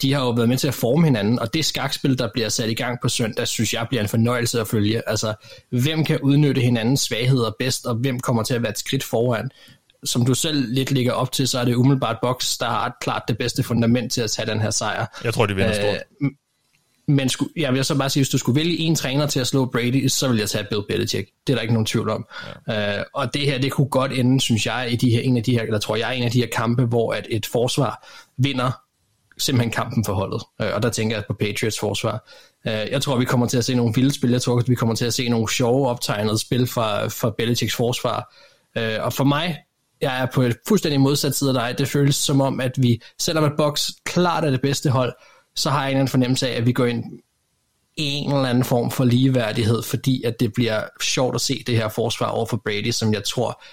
de 0.02 0.14
har 0.14 0.22
jo 0.22 0.30
været 0.30 0.50
med 0.50 0.58
til 0.58 0.68
at 0.68 0.74
forme 0.74 1.06
hinanden, 1.06 1.40
og 1.40 1.54
det 1.54 1.66
skakspil, 1.66 2.18
der 2.18 2.30
bliver 2.34 2.50
sat 2.50 2.70
i 2.70 2.74
gang 2.74 3.00
på 3.02 3.10
søndag, 3.10 3.48
synes 3.48 3.74
jeg 3.74 3.86
bliver 3.90 4.02
en 4.02 4.10
fornøjelse 4.10 4.62
at 4.62 4.68
følge. 4.68 5.10
Altså, 5.10 5.34
hvem 5.70 6.06
kan 6.06 6.20
udnytte 6.20 6.62
hinandens 6.62 7.02
svagheder 7.02 7.52
bedst, 7.60 7.86
og 7.86 7.96
hvem 7.96 8.20
kommer 8.20 8.44
til 8.44 8.54
at 8.54 8.62
være 8.62 8.72
et 8.72 8.80
skridt 8.80 9.04
foran? 9.04 9.50
Som 10.04 10.26
du 10.26 10.34
selv 10.34 10.74
lidt 10.74 10.92
ligger 10.92 11.12
op 11.12 11.32
til, 11.32 11.48
så 11.48 11.60
er 11.60 11.66
det 11.66 11.76
umiddelbart 11.76 12.18
Box, 12.22 12.58
der 12.58 12.66
har 12.66 12.98
klart 13.02 13.24
det 13.28 13.38
bedste 13.38 13.64
fundament 13.64 14.12
til 14.12 14.22
at 14.22 14.32
tage 14.32 14.52
den 14.52 14.62
her 14.62 14.72
sejr. 14.72 15.20
Jeg 15.24 15.34
tror, 15.34 15.46
de 15.46 15.56
vinder 15.56 15.74
stort. 15.74 15.98
Øh, 16.22 16.30
men 17.08 17.30
sku, 17.30 17.46
jeg 17.56 17.74
vil 17.74 17.86
så 17.86 17.98
bare 17.98 18.10
sige, 18.10 18.22
hvis 18.22 18.30
du 18.30 18.38
skulle 18.38 18.56
vælge 18.56 18.78
en 18.78 18.96
træner 18.96 19.28
til 19.28 19.40
at 19.40 19.48
slå 19.48 19.66
Brady, 19.66 20.08
så 20.08 20.28
vil 20.28 20.38
jeg 20.38 20.50
tage 20.50 20.66
Bill 20.70 20.82
Belichick. 20.90 21.30
Det 21.48 21.54
er 21.54 21.58
der 21.58 21.62
ikke 21.62 21.74
nogen 21.74 21.86
tvivl 21.86 22.10
om. 22.10 22.26
Ja. 22.68 23.00
Uh, 23.00 23.04
og 23.14 23.34
det 23.34 23.42
her, 23.42 23.58
det 23.58 23.72
kunne 23.72 23.88
godt 23.88 24.12
ende, 24.12 24.42
synes 24.42 24.66
jeg, 24.66 24.88
i 24.92 24.96
de 24.96 25.10
her, 25.10 25.22
en 25.22 25.38
af 25.38 25.44
de 25.44 25.52
her, 25.52 25.62
eller 25.62 25.80
tror 25.80 25.96
jeg, 25.96 26.18
en 26.18 26.24
af 26.24 26.32
de 26.32 26.40
her 26.40 26.48
kampe, 26.56 26.86
hvor 26.86 27.14
at 27.14 27.28
et 27.30 27.46
forsvar 27.46 28.08
vinder 28.38 28.72
simpelthen 29.38 29.72
kampen 29.72 30.06
for 30.06 30.14
holdet. 30.14 30.44
Øh, 30.62 30.68
og 30.74 30.84
der 30.84 30.90
tænker 30.90 31.16
jeg 31.16 31.24
på 31.28 31.34
Patriots 31.34 31.80
forsvar. 31.80 32.30
Øh, 32.68 32.92
jeg 32.92 33.02
tror, 33.02 33.18
vi 33.18 33.26
kommer 33.26 33.48
til 33.48 33.58
at 33.58 33.66
se 33.66 33.76
nogle 33.76 33.94
vilde 33.96 34.14
spil. 34.14 34.32
Jeg 34.32 34.42
tror, 34.42 34.64
vi 34.68 34.76
kommer 34.76 34.96
til 34.96 35.06
at 35.06 35.14
se 35.14 35.30
nogle 35.30 35.50
sjove 35.50 35.88
optegnede 35.88 36.40
spil 36.40 36.68
fra, 36.68 37.08
fra 37.08 37.34
Belichicks 37.38 37.76
forsvar. 37.76 38.36
Øh, 38.78 38.98
og 39.02 39.14
for 39.14 39.24
mig, 39.24 39.58
jeg 40.02 40.22
er 40.22 40.26
på 40.34 40.42
et 40.42 40.58
fuldstændig 40.68 41.02
modsat 41.02 41.36
side 41.36 41.50
af 41.50 41.54
dig. 41.54 41.78
Det 41.78 41.88
føles 41.88 42.16
som 42.16 42.42
om, 42.42 42.60
at 42.62 42.72
vi, 42.78 43.02
selvom 43.20 43.44
at 43.44 43.52
Box 43.58 43.90
klart 44.06 44.46
er 44.46 44.52
det 44.52 44.62
bedste 44.62 44.90
hold, 44.90 45.14
så 45.56 45.70
har 45.70 45.80
jeg 45.80 45.88
en 45.88 45.90
eller 45.90 46.00
anden 46.00 46.12
fornemmelse 46.12 46.50
af, 46.50 46.58
at 46.58 46.66
vi 46.66 46.72
går 46.72 46.86
ind 46.86 47.04
i 47.98 48.04
en 48.04 48.32
eller 48.34 48.50
anden 48.50 48.64
form 48.64 48.92
for 48.92 49.04
ligeværdighed, 49.04 49.84
fordi 49.84 50.24
at 50.24 50.40
det 50.40 50.54
bliver 50.54 50.84
sjovt 51.02 51.36
at 51.36 51.42
se 51.42 51.64
det 51.68 51.76
her 51.76 51.90
forsvar 51.90 52.28
over 52.28 52.46
for 52.46 52.62
Brady, 52.66 52.92
som 52.92 53.14
jeg 53.14 53.24
tror 53.24 53.64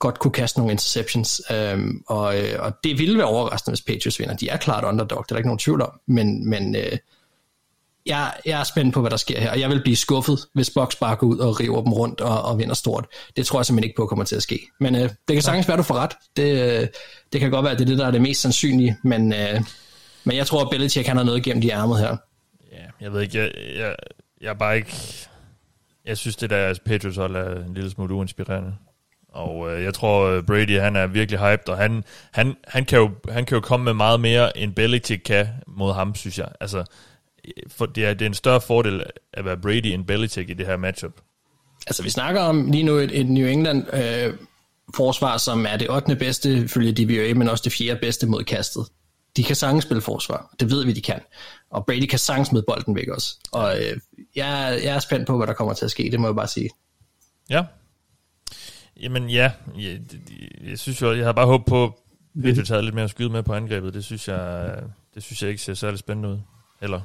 godt 0.00 0.18
kunne 0.18 0.32
kaste 0.32 0.58
nogle 0.58 0.72
interceptions, 0.72 1.42
øhm, 1.50 2.02
og, 2.06 2.38
øh, 2.38 2.54
og 2.58 2.72
det 2.84 2.98
ville 2.98 3.18
være 3.18 3.26
overraskende, 3.26 3.70
hvis 3.72 3.82
Patriots 3.82 4.20
vinder. 4.20 4.36
De 4.36 4.48
er 4.48 4.56
klart 4.56 4.84
underdog, 4.84 5.24
det 5.24 5.30
er 5.30 5.34
der 5.34 5.36
ikke 5.36 5.48
nogen 5.48 5.58
tvivl 5.58 5.82
om, 5.82 6.00
men, 6.06 6.48
men 6.48 6.76
øh, 6.76 6.98
jeg, 8.06 8.32
jeg 8.46 8.60
er 8.60 8.64
spændt 8.64 8.94
på, 8.94 9.00
hvad 9.00 9.10
der 9.10 9.16
sker 9.16 9.40
her, 9.40 9.50
og 9.50 9.60
jeg 9.60 9.70
vil 9.70 9.82
blive 9.82 9.96
skuffet, 9.96 10.38
hvis 10.52 10.70
Box 10.70 10.96
bare 11.00 11.16
går 11.16 11.26
ud 11.26 11.38
og 11.38 11.60
river 11.60 11.82
dem 11.82 11.92
rundt 11.92 12.20
og, 12.20 12.42
og 12.42 12.58
vinder 12.58 12.74
stort. 12.74 13.06
Det 13.36 13.46
tror 13.46 13.58
jeg 13.58 13.66
simpelthen 13.66 13.88
ikke 13.88 13.96
på 13.96 14.06
kommer 14.06 14.24
til 14.24 14.36
at 14.36 14.42
ske. 14.42 14.60
Men 14.80 14.94
øh, 14.94 15.00
det 15.00 15.36
kan 15.36 15.42
sagtens 15.42 15.68
være, 15.68 15.76
du 15.76 15.82
får 15.82 15.94
ret. 15.94 16.12
Det, 16.36 16.80
øh, 16.82 16.88
det 17.32 17.40
kan 17.40 17.50
godt 17.50 17.64
være, 17.64 17.72
at 17.72 17.78
det 17.78 17.84
er 17.84 17.88
det, 17.88 17.98
der 17.98 18.06
er 18.06 18.10
det 18.10 18.22
mest 18.22 18.40
sandsynlige, 18.40 18.96
men, 19.04 19.32
øh, 19.32 19.60
men 20.24 20.36
jeg 20.36 20.46
tror, 20.46 20.64
at 20.64 20.70
Belichick 20.70 21.06
han 21.08 21.16
har 21.16 21.24
noget 21.24 21.42
gennem 21.42 21.60
de 21.60 21.70
ærmet 21.70 21.98
her. 21.98 22.16
Ja, 22.72 22.84
jeg 23.00 23.12
ved 23.12 23.20
ikke, 23.20 23.38
jeg, 23.38 23.50
jeg, 23.76 23.96
jeg 24.40 24.48
er 24.48 24.54
bare 24.54 24.76
ikke... 24.76 24.96
Jeg 26.04 26.18
synes, 26.18 26.36
det 26.36 26.50
der 26.50 26.74
Patriots 26.86 27.16
hold 27.16 27.36
er 27.36 27.64
en 27.64 27.74
lille 27.74 27.90
smule 27.90 28.14
uinspirerende. 28.14 28.74
Og 29.32 29.72
øh, 29.72 29.84
jeg 29.84 29.94
tror, 29.94 30.26
øh, 30.26 30.42
Brady 30.42 30.80
han 30.80 30.96
er 30.96 31.06
virkelig 31.06 31.40
hyped, 31.40 31.68
og 31.68 31.76
han, 31.76 32.04
han, 32.32 32.56
han, 32.68 32.84
kan 32.84 32.98
jo, 32.98 33.10
han 33.28 33.44
kan 33.44 33.54
jo 33.54 33.60
komme 33.60 33.84
med 33.84 33.94
meget 33.94 34.20
mere, 34.20 34.58
end 34.58 34.74
Belichick 34.74 35.22
kan 35.24 35.48
mod 35.66 35.92
ham, 35.92 36.14
synes 36.14 36.38
jeg. 36.38 36.48
Altså, 36.60 36.84
for 37.68 37.86
det, 37.86 38.04
er, 38.04 38.14
det 38.14 38.22
er 38.22 38.26
en 38.26 38.34
større 38.34 38.60
fordel 38.60 39.04
at 39.32 39.44
være 39.44 39.56
Brady 39.56 39.86
end 39.86 40.04
Belichick 40.04 40.50
i 40.50 40.54
det 40.54 40.66
her 40.66 40.76
matchup. 40.76 41.12
Altså, 41.86 42.02
vi 42.02 42.10
snakker 42.10 42.40
om 42.40 42.70
lige 42.70 42.82
nu 42.82 42.96
et, 42.96 43.20
et 43.20 43.30
New 43.30 43.46
England 43.46 43.94
øh, 43.94 44.34
forsvar, 44.96 45.36
som 45.36 45.66
er 45.66 45.76
det 45.76 45.90
8. 45.90 46.16
bedste, 46.16 46.68
følge 46.68 46.92
DVA, 46.92 47.34
men 47.34 47.48
også 47.48 47.62
det 47.64 47.72
4. 47.72 47.96
bedste 47.96 48.26
mod 48.26 48.44
kastet. 48.44 48.86
De 49.36 49.44
kan 49.44 49.56
sagtens 49.56 49.84
spille 49.84 50.00
forsvar. 50.00 50.54
Det 50.60 50.70
ved 50.70 50.84
vi, 50.84 50.92
de 50.92 51.00
kan. 51.00 51.20
Og 51.70 51.86
Brady 51.86 52.06
kan 52.06 52.18
sagtens 52.18 52.52
med 52.52 52.62
bolden 52.62 52.96
væk 52.96 53.08
også. 53.08 53.36
Og 53.52 53.78
øh, 53.78 53.96
jeg, 54.36 54.80
jeg 54.84 54.94
er 54.94 54.98
spændt 54.98 55.26
på, 55.26 55.36
hvad 55.36 55.46
der 55.46 55.52
kommer 55.52 55.74
til 55.74 55.84
at 55.84 55.90
ske, 55.90 56.10
det 56.10 56.20
må 56.20 56.28
jeg 56.28 56.34
bare 56.34 56.48
sige. 56.48 56.70
Ja, 57.50 57.64
Jamen 59.00 59.30
ja, 59.30 59.50
jeg, 59.78 59.98
jeg 60.70 60.78
synes 60.78 61.02
jo, 61.02 61.12
jeg 61.12 61.24
har 61.24 61.32
bare 61.32 61.46
håbet 61.46 61.66
på, 61.66 61.84
at 61.84 61.92
vi 62.34 62.62
taget 62.64 62.84
lidt 62.84 62.94
mere 62.94 63.08
skyde 63.08 63.30
med 63.30 63.42
på 63.42 63.52
angrebet. 63.52 63.94
Det 63.94 64.04
synes 64.04 64.28
jeg, 64.28 64.70
det 65.14 65.22
synes 65.22 65.42
jeg 65.42 65.50
ikke 65.50 65.62
ser 65.62 65.74
særlig 65.74 65.98
spændende 65.98 66.28
ud. 66.28 66.38
Eller? 66.82 67.00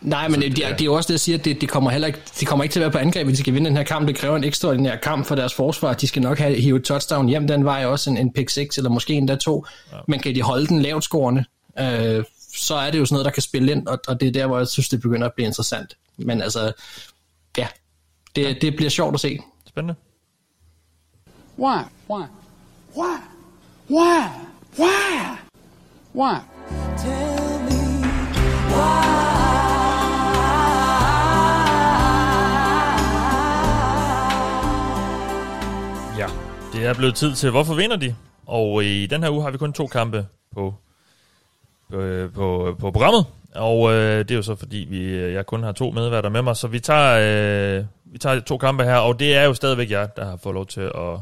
Nej, 0.00 0.28
men 0.28 0.40
det, 0.40 0.56
det, 0.56 0.66
er, 0.66 0.70
det 0.70 0.80
er 0.80 0.84
jo 0.84 0.94
også 0.94 1.08
det, 1.08 1.12
jeg 1.12 1.20
siger, 1.20 1.38
at 1.38 1.44
det, 1.44 1.60
det 1.60 1.68
kommer 1.68 1.90
heller 1.90 2.06
ikke, 2.06 2.20
de 2.40 2.46
kommer 2.46 2.62
ikke 2.62 2.72
til 2.72 2.80
at 2.80 2.82
være 2.82 2.90
på 2.90 2.98
angreb, 2.98 3.26
hvis 3.26 3.36
de 3.36 3.42
skal 3.42 3.54
vinde 3.54 3.68
den 3.68 3.76
her 3.76 3.84
kamp. 3.84 4.08
Det 4.08 4.16
kræver 4.16 4.36
en 4.36 4.44
ekstraordinær 4.44 4.96
kamp 4.96 5.26
for 5.26 5.34
deres 5.34 5.54
forsvar. 5.54 5.94
De 5.94 6.06
skal 6.06 6.22
nok 6.22 6.38
have 6.38 6.60
hivet 6.60 6.84
touchdown 6.84 7.28
hjem 7.28 7.48
den 7.48 7.64
vej, 7.64 7.86
også 7.86 8.10
en, 8.10 8.16
en 8.16 8.32
pick 8.32 8.50
6, 8.50 8.78
eller 8.78 8.90
måske 8.90 9.14
endda 9.14 9.36
to. 9.36 9.66
Ja. 9.92 9.98
Men 10.08 10.20
kan 10.20 10.34
de 10.34 10.42
holde 10.42 10.66
den 10.66 10.82
lavt 10.82 11.04
scorende, 11.04 11.44
øh, 11.78 12.24
så 12.56 12.74
er 12.74 12.90
det 12.90 12.98
jo 12.98 13.04
sådan 13.04 13.14
noget, 13.14 13.24
der 13.24 13.30
kan 13.30 13.42
spille 13.42 13.72
ind, 13.72 13.86
og, 13.86 13.98
og 14.08 14.20
det 14.20 14.28
er 14.28 14.32
der, 14.32 14.46
hvor 14.46 14.58
jeg 14.58 14.68
synes, 14.68 14.88
det 14.88 15.00
begynder 15.00 15.26
at 15.26 15.32
blive 15.32 15.46
interessant. 15.46 15.96
Men 16.18 16.42
altså, 16.42 16.72
ja, 17.58 17.66
det, 18.36 18.42
ja. 18.42 18.52
det 18.52 18.76
bliver 18.76 18.90
sjovt 18.90 19.14
at 19.14 19.20
se. 19.20 19.38
Spændende. 19.68 19.94
Why? 21.56 21.84
Why? 22.08 22.26
Why? 22.96 23.18
Why? 23.88 24.28
Why? 24.76 25.38
Why? 26.12 26.40
Tell 26.98 27.58
me 27.62 27.80
why. 28.70 29.04
Ja, 36.18 36.26
det 36.72 36.86
er 36.86 36.94
blevet 36.94 37.14
tid 37.14 37.34
til, 37.34 37.50
hvorfor 37.50 37.74
vinder 37.74 37.96
de? 37.96 38.14
Og 38.46 38.84
i 38.84 39.06
den 39.06 39.22
her 39.22 39.30
uge 39.30 39.42
har 39.42 39.50
vi 39.50 39.58
kun 39.58 39.72
to 39.72 39.86
kampe 39.86 40.26
på, 40.54 40.74
på, 41.90 42.28
på, 42.34 42.76
på 42.80 42.90
programmet. 42.90 43.26
Og 43.54 43.92
øh, 43.92 44.18
det 44.18 44.30
er 44.30 44.34
jo 44.34 44.42
så 44.42 44.54
fordi, 44.54 44.86
vi, 44.90 45.16
jeg 45.16 45.46
kun 45.46 45.62
har 45.62 45.72
to 45.72 45.90
medværter 45.90 46.28
med 46.28 46.42
mig, 46.42 46.56
så 46.56 46.68
vi 46.68 46.80
tager, 46.80 47.78
øh, 47.78 47.84
vi 48.04 48.18
tager 48.18 48.40
to 48.40 48.56
kampe 48.58 48.84
her, 48.84 48.96
og 48.96 49.18
det 49.20 49.36
er 49.36 49.44
jo 49.44 49.54
stadigvæk 49.54 49.90
jer, 49.90 50.06
der 50.06 50.24
har 50.24 50.36
fået 50.36 50.54
lov 50.54 50.66
til 50.66 50.80
at 50.80 51.18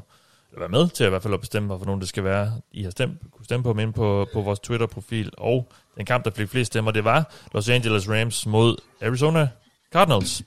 være 0.58 0.68
med 0.68 0.88
til 0.88 1.04
at 1.04 1.08
i 1.08 1.10
hvert 1.10 1.22
fald 1.22 1.34
at 1.34 1.40
bestemme, 1.40 1.66
hvorfor 1.66 1.86
nogen 1.86 2.00
det 2.00 2.08
skal 2.08 2.24
være. 2.24 2.52
I 2.72 2.82
har 2.82 2.90
stemt, 2.90 3.20
kunne 3.30 3.44
stemme 3.44 3.64
på 3.64 3.70
dem 3.70 3.78
ind 3.78 3.92
på, 3.92 4.26
på 4.32 4.40
vores 4.40 4.60
Twitter-profil, 4.60 5.30
og 5.38 5.68
den 5.96 6.06
kamp, 6.06 6.24
der 6.24 6.30
fik 6.30 6.48
flest 6.48 6.66
stemmer, 6.66 6.90
det 6.90 7.04
var 7.04 7.32
Los 7.54 7.68
Angeles 7.68 8.08
Rams 8.08 8.46
mod 8.46 8.76
Arizona 9.02 9.48
Cardinals. 9.92 10.42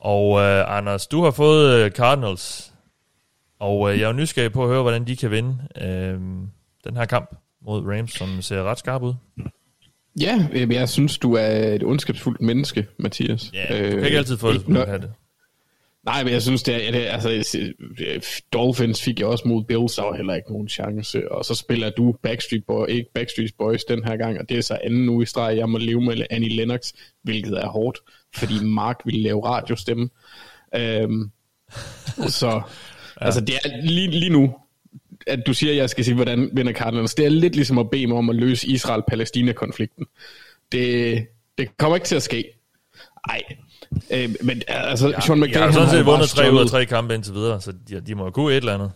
Og 0.00 0.40
øh, 0.40 0.76
Anders, 0.76 1.06
du 1.06 1.24
har 1.24 1.30
fået 1.30 1.84
øh, 1.84 1.90
Cardinals, 1.90 2.72
og 3.60 3.92
øh, 3.92 3.98
jeg 3.98 4.04
er 4.04 4.08
jo 4.08 4.16
nysgerrig 4.16 4.52
på 4.52 4.62
at 4.62 4.68
høre, 4.68 4.82
hvordan 4.82 5.06
de 5.06 5.16
kan 5.16 5.30
vinde 5.30 5.58
øh, 5.80 6.20
den 6.84 6.96
her 6.96 7.04
kamp 7.04 7.30
mod 7.66 7.82
Rams, 7.84 8.12
som 8.12 8.42
ser 8.42 8.62
ret 8.62 8.78
skarp 8.78 9.02
ud. 9.02 9.14
Ja, 10.20 10.48
jeg 10.52 10.88
synes, 10.88 11.18
du 11.18 11.34
er 11.34 11.74
et 11.74 11.82
ondskabsfuldt 11.82 12.40
menneske, 12.40 12.86
Mathias. 12.98 13.50
Ja, 13.54 13.90
du 13.90 13.96
kan 13.96 14.04
ikke 14.04 14.18
altid 14.18 14.36
få 14.36 14.52
det, 14.52 14.60
som 14.60 14.74
du 14.74 14.84
have 14.86 14.98
det. 14.98 15.12
Nej, 16.06 16.24
men 16.24 16.32
jeg 16.32 16.42
synes, 16.42 16.62
det 16.62 16.88
er, 16.88 16.92
det, 16.92 16.98
altså, 16.98 17.72
Dolphins 18.52 19.02
fik 19.02 19.20
jeg 19.20 19.28
også 19.28 19.48
mod 19.48 19.64
Bills, 19.64 19.94
der 19.94 20.02
var 20.02 20.16
heller 20.16 20.34
ikke 20.34 20.52
nogen 20.52 20.68
chance, 20.68 21.32
og 21.32 21.44
så 21.44 21.54
spiller 21.54 21.90
du 21.90 22.14
Backstreet 22.22 22.64
Boys, 22.66 22.92
ikke 22.92 23.12
Backstreet 23.14 23.54
Boys 23.58 23.84
den 23.84 24.04
her 24.04 24.16
gang, 24.16 24.40
og 24.40 24.48
det 24.48 24.56
er 24.56 24.60
så 24.60 24.78
anden 24.84 25.08
uge 25.08 25.22
i 25.22 25.26
streg, 25.26 25.56
jeg 25.56 25.68
må 25.68 25.78
leve 25.78 26.00
med 26.00 26.26
Annie 26.30 26.56
Lennox, 26.56 26.92
hvilket 27.22 27.52
er 27.52 27.66
hårdt, 27.66 27.98
fordi 28.34 28.64
Mark 28.64 29.00
ville 29.04 29.22
lave 29.22 29.46
radiostemme. 29.46 30.08
Øhm, 30.74 31.30
så, 32.40 32.50
ja. 33.20 33.24
altså 33.24 33.40
det 33.40 33.54
er 33.54 33.82
lige, 33.82 34.10
lige 34.10 34.32
nu, 34.32 34.54
at 35.26 35.42
du 35.46 35.54
siger, 35.54 35.72
at 35.72 35.76
jeg 35.76 35.90
skal 35.90 36.04
sige, 36.04 36.14
hvordan 36.14 36.50
vinder 36.52 36.72
Cardinals, 36.72 37.14
det 37.14 37.24
er 37.24 37.30
lidt 37.30 37.54
ligesom 37.54 37.78
at 37.78 37.90
bede 37.90 38.06
mig 38.06 38.16
om 38.16 38.30
at 38.30 38.36
løse 38.36 38.68
Israel-Palæstina-konflikten. 38.68 40.06
Det, 40.72 41.26
det 41.58 41.76
kommer 41.76 41.96
ikke 41.96 42.06
til 42.06 42.16
at 42.16 42.22
ske. 42.22 42.44
Nej, 43.28 43.42
Øh, 44.10 44.34
men 44.42 44.62
altså, 44.68 45.08
ja, 45.08 45.20
Sean 45.20 45.40
McVay... 45.40 45.52
Jeg 45.52 45.62
har 45.62 45.72
sådan 45.72 45.90
set 45.90 46.06
vundet 46.06 46.28
tre 46.28 46.52
ud 46.52 46.60
af 46.60 46.66
tre 46.66 46.86
kampe 46.86 47.14
indtil 47.14 47.34
videre, 47.34 47.60
så 47.60 47.72
de, 47.88 48.00
de 48.00 48.14
må 48.14 48.24
jo 48.24 48.30
kunne 48.30 48.52
et 48.52 48.56
eller 48.56 48.74
andet. 48.74 48.92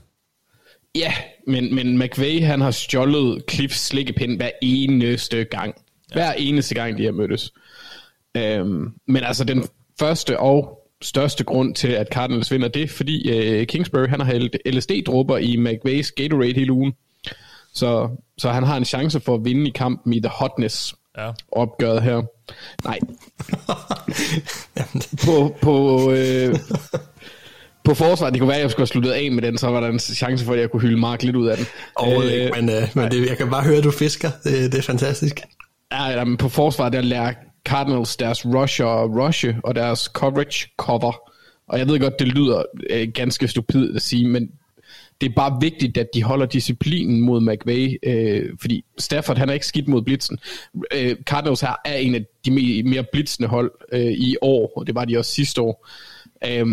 Ja, 0.94 1.12
men, 1.46 1.74
men 1.74 1.98
McVay, 1.98 2.42
han 2.42 2.60
har 2.60 2.70
stjålet 2.70 3.42
Cliffs 3.50 3.80
slikkepind 3.80 4.36
hver 4.36 4.50
eneste 4.62 5.44
gang. 5.44 5.74
Ja. 6.10 6.14
Hver 6.14 6.32
eneste 6.32 6.74
gang, 6.74 6.98
de 6.98 7.04
har 7.04 7.12
mødtes. 7.12 7.52
Øhm, 8.36 8.92
men 9.06 9.24
altså, 9.24 9.44
den 9.44 9.68
første 10.00 10.40
og 10.40 10.80
største 11.02 11.44
grund 11.44 11.74
til, 11.74 11.88
at 11.88 12.08
Cardinals 12.12 12.50
vinder, 12.50 12.68
det 12.68 12.82
er, 12.82 12.88
fordi 12.88 13.30
øh, 13.30 13.66
Kingsbury, 13.66 14.06
han 14.06 14.20
har 14.20 14.26
hældt 14.26 14.56
LSD-dråber 14.66 15.36
i 15.36 15.56
McVays 15.56 16.12
Gatorade 16.12 16.54
hele 16.54 16.72
ugen. 16.72 16.92
Så, 17.74 18.08
så 18.38 18.50
han 18.50 18.62
har 18.62 18.76
en 18.76 18.84
chance 18.84 19.20
for 19.20 19.34
at 19.34 19.44
vinde 19.44 19.68
i 19.68 19.70
kampen 19.70 20.12
i 20.12 20.20
The 20.20 20.28
Hotness 20.28 20.94
ja. 21.18 21.30
opgøret 21.52 22.02
her. 22.02 22.22
Nej. 22.84 22.98
på, 25.24 25.56
på, 25.62 26.12
øh, 26.12 26.56
på 27.84 27.94
forsvaret, 27.94 28.34
det 28.34 28.40
kunne 28.40 28.48
være, 28.48 28.56
at 28.56 28.62
jeg 28.62 28.70
skulle 28.70 28.82
have 28.82 28.86
sluttet 28.86 29.10
af 29.10 29.32
med 29.32 29.42
den, 29.42 29.58
så 29.58 29.66
var 29.66 29.80
der 29.80 29.88
en 29.88 29.98
chance 29.98 30.44
for, 30.44 30.52
at 30.52 30.60
jeg 30.60 30.70
kunne 30.70 30.82
hylde 30.82 31.00
Mark 31.00 31.22
lidt 31.22 31.36
ud 31.36 31.46
af 31.46 31.56
den. 31.56 31.66
Overhovedet 31.96 32.46
øh, 32.46 32.50
men, 32.56 32.70
øh, 32.70 32.88
men 32.94 33.10
det, 33.10 33.28
jeg 33.28 33.36
kan 33.36 33.50
bare 33.50 33.62
høre, 33.62 33.76
at 33.76 33.84
du 33.84 33.90
fisker. 33.90 34.30
Det, 34.44 34.72
det 34.72 34.78
er 34.78 34.82
fantastisk. 34.82 35.40
Ja, 35.92 36.04
ja, 36.04 36.24
men 36.24 36.36
på 36.36 36.48
forsvaret, 36.48 36.92
der 36.92 37.00
lærer 37.00 37.32
Cardinals 37.68 38.16
deres 38.16 38.46
rusher 38.46 38.86
og 38.86 39.16
rushe, 39.16 39.56
og 39.64 39.74
deres 39.74 40.00
coverage 40.00 40.68
cover. 40.76 41.12
Og 41.68 41.78
jeg 41.78 41.88
ved 41.88 42.00
godt, 42.00 42.18
det 42.18 42.28
lyder 42.28 42.62
øh, 42.90 43.08
ganske 43.14 43.48
stupidt 43.48 43.96
at 43.96 44.02
sige, 44.02 44.28
men 44.28 44.48
det 45.20 45.28
er 45.28 45.34
bare 45.36 45.58
vigtigt, 45.60 45.98
at 45.98 46.08
de 46.14 46.22
holder 46.22 46.46
disciplinen 46.46 47.20
mod 47.20 47.40
McVay, 47.40 47.98
øh, 48.02 48.50
fordi 48.60 48.84
Stafford 48.98 49.36
han 49.36 49.48
er 49.48 49.52
ikke 49.52 49.66
skidt 49.66 49.88
mod 49.88 50.02
blitzen. 50.02 50.38
Øh, 50.94 51.16
Cardinals 51.24 51.60
her 51.60 51.74
er 51.84 51.94
en 51.94 52.14
af 52.14 52.24
de 52.44 52.82
mere 52.82 53.04
blitzende 53.12 53.48
hold 53.48 53.72
øh, 53.92 54.12
i 54.12 54.36
år, 54.42 54.72
og 54.76 54.86
det 54.86 54.94
var 54.94 55.04
de 55.04 55.18
også 55.18 55.32
sidste 55.32 55.60
år. 55.60 55.88
Øh, 56.46 56.66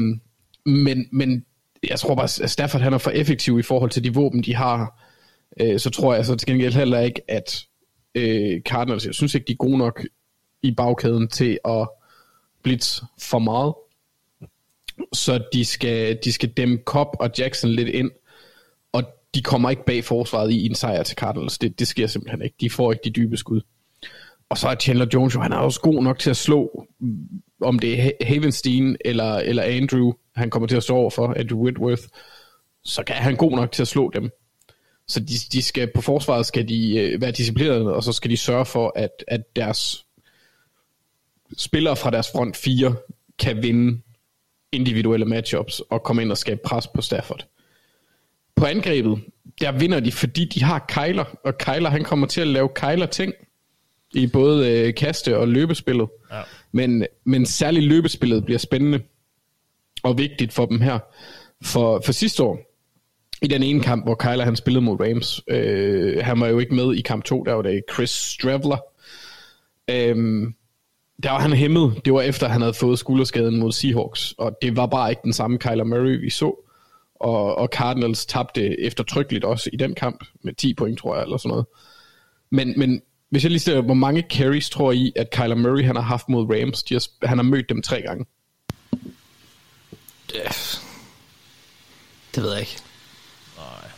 men, 0.65 1.07
men 1.11 1.45
jeg 1.89 1.99
tror 1.99 2.15
bare, 2.15 2.43
at 2.43 2.49
Stafford 2.49 2.81
han 2.81 2.93
er 2.93 2.97
for 2.97 3.11
effektiv 3.11 3.59
i 3.59 3.61
forhold 3.61 3.91
til 3.91 4.03
de 4.03 4.13
våben, 4.13 4.43
de 4.43 4.55
har. 4.55 5.03
Øh, 5.61 5.79
så 5.79 5.89
tror 5.89 6.15
jeg 6.15 6.25
så 6.25 6.35
til 6.35 6.47
gengæld 6.47 6.73
heller 6.73 6.99
ikke, 6.99 7.21
at 7.27 7.65
øh, 8.15 8.61
Cardinals, 8.61 9.05
jeg 9.05 9.13
synes 9.13 9.35
ikke, 9.35 9.45
de 9.47 9.51
er 9.51 9.57
gode 9.57 9.77
nok 9.77 10.05
i 10.61 10.71
bagkæden 10.71 11.27
til 11.27 11.59
at 11.65 11.87
blitz 12.63 13.01
for 13.21 13.39
meget. 13.39 13.73
Så 15.13 15.43
de 15.53 15.65
skal, 15.65 16.19
de 16.23 16.31
skal 16.31 16.49
dæmme 16.49 16.79
Cobb 16.85 17.09
og 17.19 17.29
Jackson 17.39 17.69
lidt 17.69 17.89
ind, 17.89 18.11
de 19.35 19.41
kommer 19.41 19.69
ikke 19.69 19.85
bag 19.85 20.03
forsvaret 20.03 20.51
i 20.51 20.65
en 20.65 20.75
sejr 20.75 21.03
til 21.03 21.17
Cardinals. 21.17 21.57
Det, 21.57 21.79
det 21.79 21.87
sker 21.87 22.07
simpelthen 22.07 22.41
ikke. 22.41 22.55
De 22.61 22.69
får 22.69 22.91
ikke 22.91 23.03
de 23.03 23.09
dybe 23.09 23.37
skud. 23.37 23.61
Og 24.49 24.57
så 24.57 24.67
er 24.67 24.75
Chandler 24.75 25.07
Jones 25.13 25.35
jo, 25.35 25.41
han 25.41 25.51
er 25.51 25.57
også 25.57 25.81
god 25.81 26.03
nok 26.03 26.19
til 26.19 26.29
at 26.29 26.37
slå, 26.37 26.87
mm, 26.99 27.41
om 27.61 27.79
det 27.79 28.01
er 28.01 28.11
Havenstein 28.25 28.97
eller, 29.05 29.35
eller 29.35 29.63
Andrew, 29.63 30.11
han 30.35 30.49
kommer 30.49 30.67
til 30.67 30.75
at 30.75 30.83
stå 30.83 30.95
over 30.95 31.09
for, 31.09 31.33
Andrew 31.37 31.59
Whitworth, 31.59 32.03
så 32.83 33.03
kan 33.03 33.15
han 33.15 33.35
god 33.35 33.51
nok 33.51 33.71
til 33.71 33.81
at 33.81 33.87
slå 33.87 34.11
dem. 34.13 34.29
Så 35.07 35.19
de, 35.19 35.33
de 35.51 35.61
skal 35.61 35.91
på 35.95 36.01
forsvaret 36.01 36.45
skal 36.45 36.67
de 36.67 36.97
øh, 36.97 37.21
være 37.21 37.31
disciplinerede, 37.31 37.93
og 37.93 38.03
så 38.03 38.13
skal 38.13 38.31
de 38.31 38.37
sørge 38.37 38.65
for, 38.65 38.93
at, 38.95 39.23
at 39.27 39.55
deres 39.55 40.05
spillere 41.57 41.95
fra 41.95 42.11
deres 42.11 42.31
front 42.31 42.57
4 42.57 42.95
kan 43.39 43.63
vinde 43.63 44.01
individuelle 44.71 45.25
matchups 45.25 45.79
og 45.79 46.03
komme 46.03 46.21
ind 46.21 46.31
og 46.31 46.37
skabe 46.37 46.59
pres 46.65 46.87
på 46.87 47.01
Stafford 47.01 47.47
på 48.57 48.65
angrebet, 48.65 49.19
der 49.61 49.71
vinder 49.71 49.99
de, 49.99 50.11
fordi 50.11 50.45
de 50.45 50.63
har 50.63 50.85
Kyler, 50.87 51.23
og 51.43 51.57
Kyler 51.57 51.89
han 51.89 52.03
kommer 52.03 52.27
til 52.27 52.41
at 52.41 52.47
lave 52.47 52.69
Kyler 52.75 53.05
ting 53.05 53.33
i 54.13 54.27
både 54.27 54.71
øh, 54.71 54.93
kaste 54.95 55.37
og 55.37 55.47
løbespillet. 55.47 56.07
Ja. 56.31 56.41
Men, 56.71 57.05
men 57.23 57.45
særligt 57.45 57.85
løbespillet 57.85 58.45
bliver 58.45 58.57
spændende 58.57 59.01
og 60.03 60.17
vigtigt 60.17 60.53
for 60.53 60.65
dem 60.65 60.81
her. 60.81 60.99
For, 61.63 62.01
for 62.05 62.11
sidste 62.11 62.43
år, 62.43 62.59
i 63.41 63.47
den 63.47 63.63
ene 63.63 63.83
kamp, 63.83 64.05
hvor 64.05 64.15
Kyler 64.15 64.43
han 64.43 64.55
spillede 64.55 64.85
mod 64.85 64.99
Rams, 64.99 65.41
øh, 65.47 66.23
han 66.23 66.39
var 66.39 66.47
jo 66.47 66.59
ikke 66.59 66.75
med 66.75 66.95
i 66.95 67.01
kamp 67.01 67.23
2, 67.23 67.43
der 67.43 67.53
var 67.53 67.61
det 67.61 67.81
Chris 67.93 68.09
Stravler. 68.09 68.77
Øh, 69.89 70.47
der 71.23 71.31
var 71.31 71.39
han 71.39 71.53
hæmmet. 71.53 72.01
Det 72.05 72.13
var 72.13 72.21
efter, 72.21 72.47
han 72.47 72.61
havde 72.61 72.73
fået 72.73 72.99
skulderskaden 72.99 73.59
mod 73.59 73.71
Seahawks, 73.71 74.33
og 74.37 74.57
det 74.61 74.75
var 74.75 74.85
bare 74.85 75.09
ikke 75.09 75.21
den 75.23 75.33
samme 75.33 75.57
Kyler 75.57 75.83
Murray, 75.83 76.21
vi 76.21 76.29
så 76.29 76.66
og, 77.19 77.55
og 77.55 77.69
Cardinals 77.71 78.25
tabte 78.25 78.81
eftertrykkeligt 78.81 79.45
også 79.45 79.69
i 79.73 79.75
den 79.75 79.95
kamp, 79.95 80.25
med 80.43 80.53
10 80.53 80.73
point, 80.73 80.99
tror 80.99 81.15
jeg, 81.15 81.23
eller 81.23 81.37
sådan 81.37 81.49
noget. 81.49 81.65
Men, 82.49 82.79
men 82.79 83.01
hvis 83.29 83.43
jeg 83.43 83.51
lige 83.51 83.59
ser, 83.59 83.81
hvor 83.81 83.93
mange 83.93 84.23
carries 84.29 84.69
tror 84.69 84.91
I, 84.91 85.13
at 85.15 85.31
Kyler 85.31 85.55
Murray 85.55 85.83
han 85.83 85.95
har 85.95 86.03
haft 86.03 86.29
mod 86.29 86.45
Rams? 86.49 86.83
De 86.83 86.93
har, 86.93 87.27
han 87.27 87.37
har 87.37 87.43
mødt 87.43 87.69
dem 87.69 87.81
tre 87.81 88.01
gange. 88.01 88.25
Det, 90.27 90.81
det 92.35 92.43
ved 92.43 92.51
jeg 92.51 92.59
ikke. 92.59 92.77
Nej. 93.57 93.89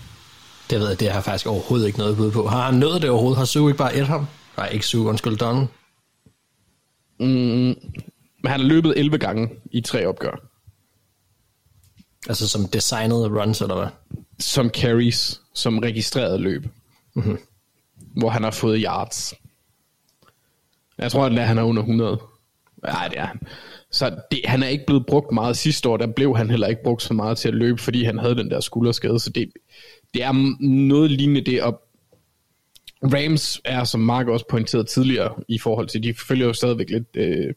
Det 0.69 0.79
ved 0.79 0.87
jeg, 0.87 0.99
det 0.99 1.07
har 1.07 1.15
jeg 1.15 1.23
faktisk 1.23 1.47
overhovedet 1.47 1.87
ikke 1.87 1.99
noget 1.99 2.17
bud 2.17 2.31
på. 2.31 2.47
Har 2.47 2.65
han 2.65 2.79
nået 2.79 3.01
det 3.01 3.09
overhovedet? 3.09 3.37
Har 3.37 3.45
Sue 3.45 3.69
ikke 3.69 3.77
bare 3.77 3.95
et 3.95 4.07
ham? 4.07 4.27
Nej, 4.57 4.69
ikke 4.69 4.85
Sue, 4.85 5.09
undskyld, 5.09 5.37
Donald. 5.37 5.67
Mm, 7.19 7.75
men 8.41 8.45
han 8.45 8.59
har 8.59 8.67
løbet 8.67 8.93
11 8.97 9.17
gange 9.17 9.49
i 9.71 9.81
tre 9.81 10.07
opgør. 10.07 10.48
Altså 12.27 12.47
som 12.47 12.67
designede 12.67 13.41
runs, 13.41 13.61
eller 13.61 13.75
hvad? 13.75 13.87
Som 14.39 14.69
carries, 14.69 15.41
som 15.53 15.79
registreret 15.79 16.41
løb. 16.41 16.65
Mm-hmm. 17.13 17.37
Hvor 18.17 18.29
han 18.29 18.43
har 18.43 18.51
fået 18.51 18.81
yards. 18.85 19.33
Jeg 20.97 21.11
tror, 21.11 21.25
at 21.25 21.47
han 21.47 21.57
er 21.57 21.63
under 21.63 21.81
100. 21.81 22.21
Nej, 22.83 23.07
det 23.07 23.19
er 23.19 23.25
han. 23.25 23.39
Så 23.91 24.17
det, 24.31 24.41
han 24.45 24.63
er 24.63 24.67
ikke 24.67 24.85
blevet 24.85 25.05
brugt 25.05 25.31
meget 25.31 25.57
sidste 25.57 25.89
år, 25.89 25.97
der 25.97 26.07
blev 26.07 26.37
han 26.37 26.49
heller 26.49 26.67
ikke 26.67 26.83
brugt 26.83 27.03
så 27.03 27.13
meget 27.13 27.37
til 27.37 27.47
at 27.47 27.53
løbe, 27.53 27.81
fordi 27.81 28.03
han 28.03 28.17
havde 28.17 28.35
den 28.35 28.51
der 28.51 28.59
skulderskade, 28.59 29.19
så 29.19 29.29
det, 29.29 29.51
det 30.13 30.23
er 30.23 30.59
noget 30.63 31.11
lignende 31.11 31.41
det, 31.41 31.61
og 31.61 31.81
Rams 33.03 33.61
er, 33.65 33.83
som 33.83 33.99
Mark 33.99 34.27
også 34.27 34.45
pointerede 34.49 34.87
tidligere, 34.87 35.33
i 35.47 35.57
forhold 35.57 35.87
til, 35.87 36.03
de 36.03 36.13
følger 36.13 36.45
jo 36.45 36.53
stadigvæk 36.53 36.89
lidt 36.89 37.07
øh, 37.15 37.53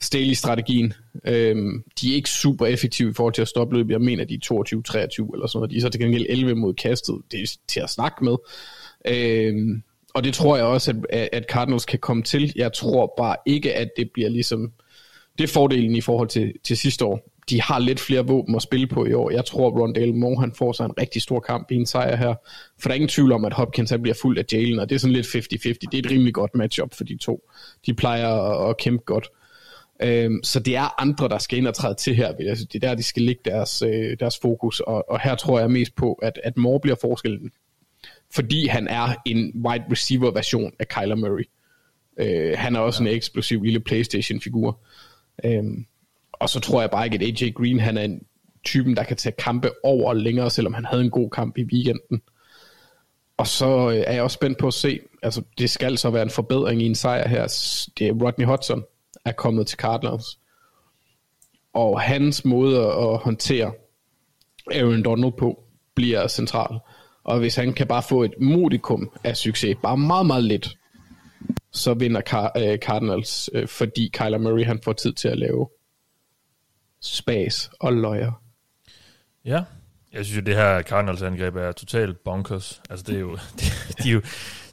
Staley-strategien. 0.00 0.92
Øhm, 1.26 1.82
de 2.00 2.10
er 2.10 2.14
ikke 2.14 2.30
super 2.30 2.66
effektive 2.66 3.10
i 3.10 3.14
forhold 3.14 3.34
til 3.34 3.42
at 3.42 3.48
stoppe 3.48 3.76
løbet. 3.76 3.92
Jeg 3.92 4.00
mener, 4.00 4.24
de 4.24 4.34
er 4.34 4.38
22-23 4.38 5.34
eller 5.34 5.46
sådan 5.46 5.58
noget. 5.58 5.70
De 5.70 5.76
er 5.76 5.80
så 5.80 5.88
til 5.88 6.00
gengæld 6.00 6.26
11 6.28 6.54
mod 6.54 6.74
kastet. 6.74 7.16
Det 7.30 7.40
er 7.40 7.56
til 7.68 7.80
at 7.80 7.90
snakke 7.90 8.24
med. 8.24 8.36
Øhm, 9.08 9.82
og 10.14 10.24
det 10.24 10.34
tror 10.34 10.56
jeg 10.56 10.64
også, 10.64 10.94
at, 11.10 11.28
at 11.32 11.44
Cardinals 11.50 11.84
kan 11.84 11.98
komme 11.98 12.22
til. 12.22 12.52
Jeg 12.56 12.72
tror 12.72 13.14
bare 13.16 13.36
ikke, 13.46 13.74
at 13.74 13.88
det 13.96 14.10
bliver 14.14 14.28
ligesom... 14.28 14.72
Det 15.38 15.44
er 15.44 15.48
fordelen 15.48 15.96
i 15.96 16.00
forhold 16.00 16.28
til, 16.28 16.52
til 16.64 16.76
sidste 16.76 17.04
år. 17.04 17.30
De 17.50 17.60
har 17.60 17.78
lidt 17.78 18.00
flere 18.00 18.26
våben 18.26 18.54
at 18.54 18.62
spille 18.62 18.86
på 18.86 19.06
i 19.06 19.12
år. 19.12 19.30
Jeg 19.30 19.44
tror, 19.44 19.68
at 19.68 19.74
Rondale 19.74 20.12
Moore 20.12 20.40
han 20.40 20.52
får 20.58 20.72
sig 20.72 20.84
en 20.84 20.98
rigtig 21.00 21.22
stor 21.22 21.40
kamp 21.40 21.70
i 21.70 21.74
en 21.74 21.86
sejr 21.86 22.16
her. 22.16 22.34
For 22.80 22.88
der 22.88 22.90
er 22.90 22.94
ingen 22.94 23.08
tvivl 23.08 23.32
om, 23.32 23.44
at 23.44 23.52
Hopkins 23.52 23.90
han 23.90 24.02
bliver 24.02 24.14
fuld 24.22 24.38
af 24.38 24.44
Jalen, 24.52 24.78
og 24.78 24.88
det 24.88 24.94
er 24.94 24.98
sådan 24.98 25.12
lidt 25.12 25.26
50-50. 25.26 25.32
Det 25.62 25.94
er 25.94 25.98
et 25.98 26.10
rimelig 26.10 26.34
godt 26.34 26.54
matchup 26.54 26.94
for 26.94 27.04
de 27.04 27.16
to. 27.16 27.50
De 27.86 27.94
plejer 27.94 28.28
at, 28.28 28.70
at 28.70 28.76
kæmpe 28.76 29.04
godt. 29.04 29.28
Øhm, 30.02 30.42
så 30.42 30.60
det 30.60 30.76
er 30.76 31.00
andre, 31.00 31.28
der 31.28 31.38
skal 31.38 31.58
ind 31.58 31.66
og 31.66 31.74
træde 31.74 31.94
til 31.94 32.14
her. 32.14 32.28
Altså, 32.28 32.64
det 32.64 32.84
er 32.84 32.88
der, 32.88 32.94
de 32.94 33.02
skal 33.02 33.22
lægge 33.22 33.40
deres, 33.44 33.82
øh, 33.82 34.16
deres 34.20 34.38
fokus, 34.38 34.80
og, 34.80 35.10
og 35.10 35.20
her 35.20 35.34
tror 35.34 35.60
jeg 35.60 35.70
mest 35.70 35.96
på, 35.96 36.12
at, 36.12 36.40
at 36.44 36.56
Moore 36.56 36.80
bliver 36.80 36.96
forskellen, 37.00 37.50
fordi 38.34 38.66
han 38.66 38.88
er 38.88 39.14
en 39.26 39.52
wide 39.66 39.84
receiver 39.90 40.30
version 40.30 40.72
af 40.78 40.88
Kyler 40.88 41.14
Murray. 41.14 41.48
Øh, 42.16 42.58
han 42.58 42.76
er 42.76 42.80
også 42.80 43.04
ja. 43.04 43.10
en 43.10 43.16
eksplosiv 43.16 43.62
lille 43.62 43.80
Playstation-figur. 43.80 44.80
Øhm, 45.44 45.86
og 46.32 46.48
så 46.48 46.60
tror 46.60 46.80
jeg 46.80 46.90
bare 46.90 47.04
ikke, 47.04 47.14
at 47.14 47.42
AJ 47.42 47.50
Green 47.50 47.80
han 47.80 47.98
er 47.98 48.02
en 48.02 48.22
typen, 48.64 48.96
der 48.96 49.02
kan 49.02 49.16
tage 49.16 49.34
kampe 49.38 49.70
over 49.84 50.12
længere, 50.12 50.50
selvom 50.50 50.74
han 50.74 50.84
havde 50.84 51.04
en 51.04 51.10
god 51.10 51.30
kamp 51.30 51.58
i 51.58 51.64
weekenden. 51.64 52.22
Og 53.36 53.46
så 53.46 53.90
øh, 53.90 54.04
er 54.06 54.12
jeg 54.12 54.22
også 54.22 54.34
spændt 54.34 54.58
på 54.58 54.66
at 54.66 54.74
se, 54.74 55.00
altså 55.22 55.42
det 55.58 55.70
skal 55.70 55.98
så 55.98 56.10
være 56.10 56.22
en 56.22 56.30
forbedring 56.30 56.82
i 56.82 56.86
en 56.86 56.94
sejr 56.94 57.28
her. 57.28 57.42
Det 57.98 58.08
er 58.08 58.12
Rodney 58.12 58.46
Hudson, 58.46 58.84
er 59.24 59.32
kommet 59.32 59.66
til 59.66 59.78
Cardinals. 59.78 60.38
Og 61.72 62.00
hans 62.00 62.44
måde 62.44 62.80
at 62.80 63.18
håndtere 63.18 63.72
Aaron 64.72 65.02
Donald 65.02 65.32
på 65.38 65.64
bliver 65.94 66.28
central. 66.28 66.78
Og 67.24 67.38
hvis 67.38 67.56
han 67.56 67.72
kan 67.72 67.86
bare 67.86 68.02
få 68.02 68.22
et 68.22 68.34
modikum 68.40 69.10
af 69.24 69.36
succes, 69.36 69.76
bare 69.82 69.96
meget, 69.96 70.26
meget 70.26 70.44
lidt, 70.44 70.78
så 71.72 71.94
vinder 71.94 72.20
Car- 72.20 72.62
øh, 72.62 72.78
Cardinals, 72.78 73.50
øh, 73.52 73.68
fordi 73.68 74.10
Kyler 74.14 74.38
Murray 74.38 74.64
han 74.64 74.80
får 74.84 74.92
tid 74.92 75.12
til 75.12 75.28
at 75.28 75.38
lave 75.38 75.68
spas 77.00 77.70
og 77.80 77.92
løjer. 77.92 78.32
Ja, 79.44 79.62
jeg 80.12 80.24
synes 80.24 80.36
jo, 80.36 80.42
det 80.42 80.54
her 80.54 80.82
Cardinals-angreb 80.82 81.56
er 81.56 81.72
totalt 81.72 82.24
bonkers. 82.24 82.82
Altså, 82.90 83.04
det 83.08 83.16
er 83.16 83.20
jo, 83.20 83.38
det, 83.58 83.96
de 84.02 84.08
er 84.08 84.12
jo, 84.12 84.20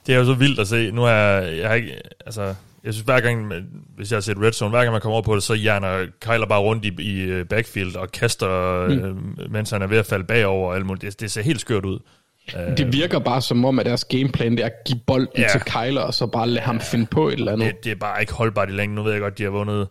det 0.07 0.15
er 0.15 0.19
jo 0.19 0.25
så 0.25 0.33
vildt 0.33 0.59
at 0.59 0.67
se. 0.67 0.91
Nu 0.91 1.03
er 1.03 1.09
jeg, 1.09 1.57
jeg 1.57 1.67
har 1.67 1.75
ikke, 1.75 2.01
altså, 2.25 2.55
jeg 2.83 2.93
synes 2.93 3.05
hver 3.05 3.19
gang, 3.19 3.53
hvis 3.95 4.11
jeg 4.11 4.15
har 4.15 4.21
set 4.21 4.37
Red 4.37 4.51
Zone, 4.51 4.69
hver 4.69 4.79
gang 4.79 4.91
man 4.91 5.01
kommer 5.01 5.13
over 5.13 5.23
på 5.23 5.35
det, 5.35 5.43
så 5.43 5.53
hjerner 5.53 6.05
Kyler 6.19 6.45
bare 6.45 6.61
rundt 6.61 6.85
i, 6.85 6.95
i 6.99 7.21
øh, 7.21 7.45
backfield 7.45 7.95
og 7.95 8.11
kaster, 8.11 8.87
mm. 8.87 8.93
øh, 8.93 9.51
mens 9.51 9.69
han 9.69 9.81
er 9.81 9.87
ved 9.87 9.97
at 9.97 10.05
falde 10.05 10.25
bagover 10.25 10.69
og 10.69 10.75
alt 10.75 10.85
muligt. 10.85 11.01
Det, 11.01 11.19
det 11.19 11.31
ser 11.31 11.41
helt 11.41 11.61
skørt 11.61 11.85
ud. 11.85 11.99
Det 12.77 12.93
virker 12.93 13.19
bare 13.19 13.41
som 13.41 13.65
om, 13.65 13.79
at 13.79 13.85
deres 13.85 14.05
gameplan 14.05 14.51
det 14.51 14.59
er 14.59 14.65
at 14.65 14.83
give 14.85 14.99
bolden 15.07 15.27
ja. 15.37 15.47
til 15.51 15.61
Kyler, 15.61 16.01
og 16.01 16.13
så 16.13 16.27
bare 16.27 16.47
lade 16.47 16.65
ham 16.65 16.79
finde 16.79 17.05
på 17.05 17.27
et 17.27 17.33
eller 17.33 17.51
andet. 17.51 17.67
Det, 17.67 17.83
det 17.83 17.91
er 17.91 17.95
bare 17.95 18.21
ikke 18.21 18.33
holdbart 18.33 18.69
i 18.69 18.71
længden. 18.71 18.95
Nu 18.95 19.03
ved 19.03 19.11
jeg 19.11 19.21
godt, 19.21 19.37
de 19.37 19.43
har 19.43 19.49
vundet 19.49 19.87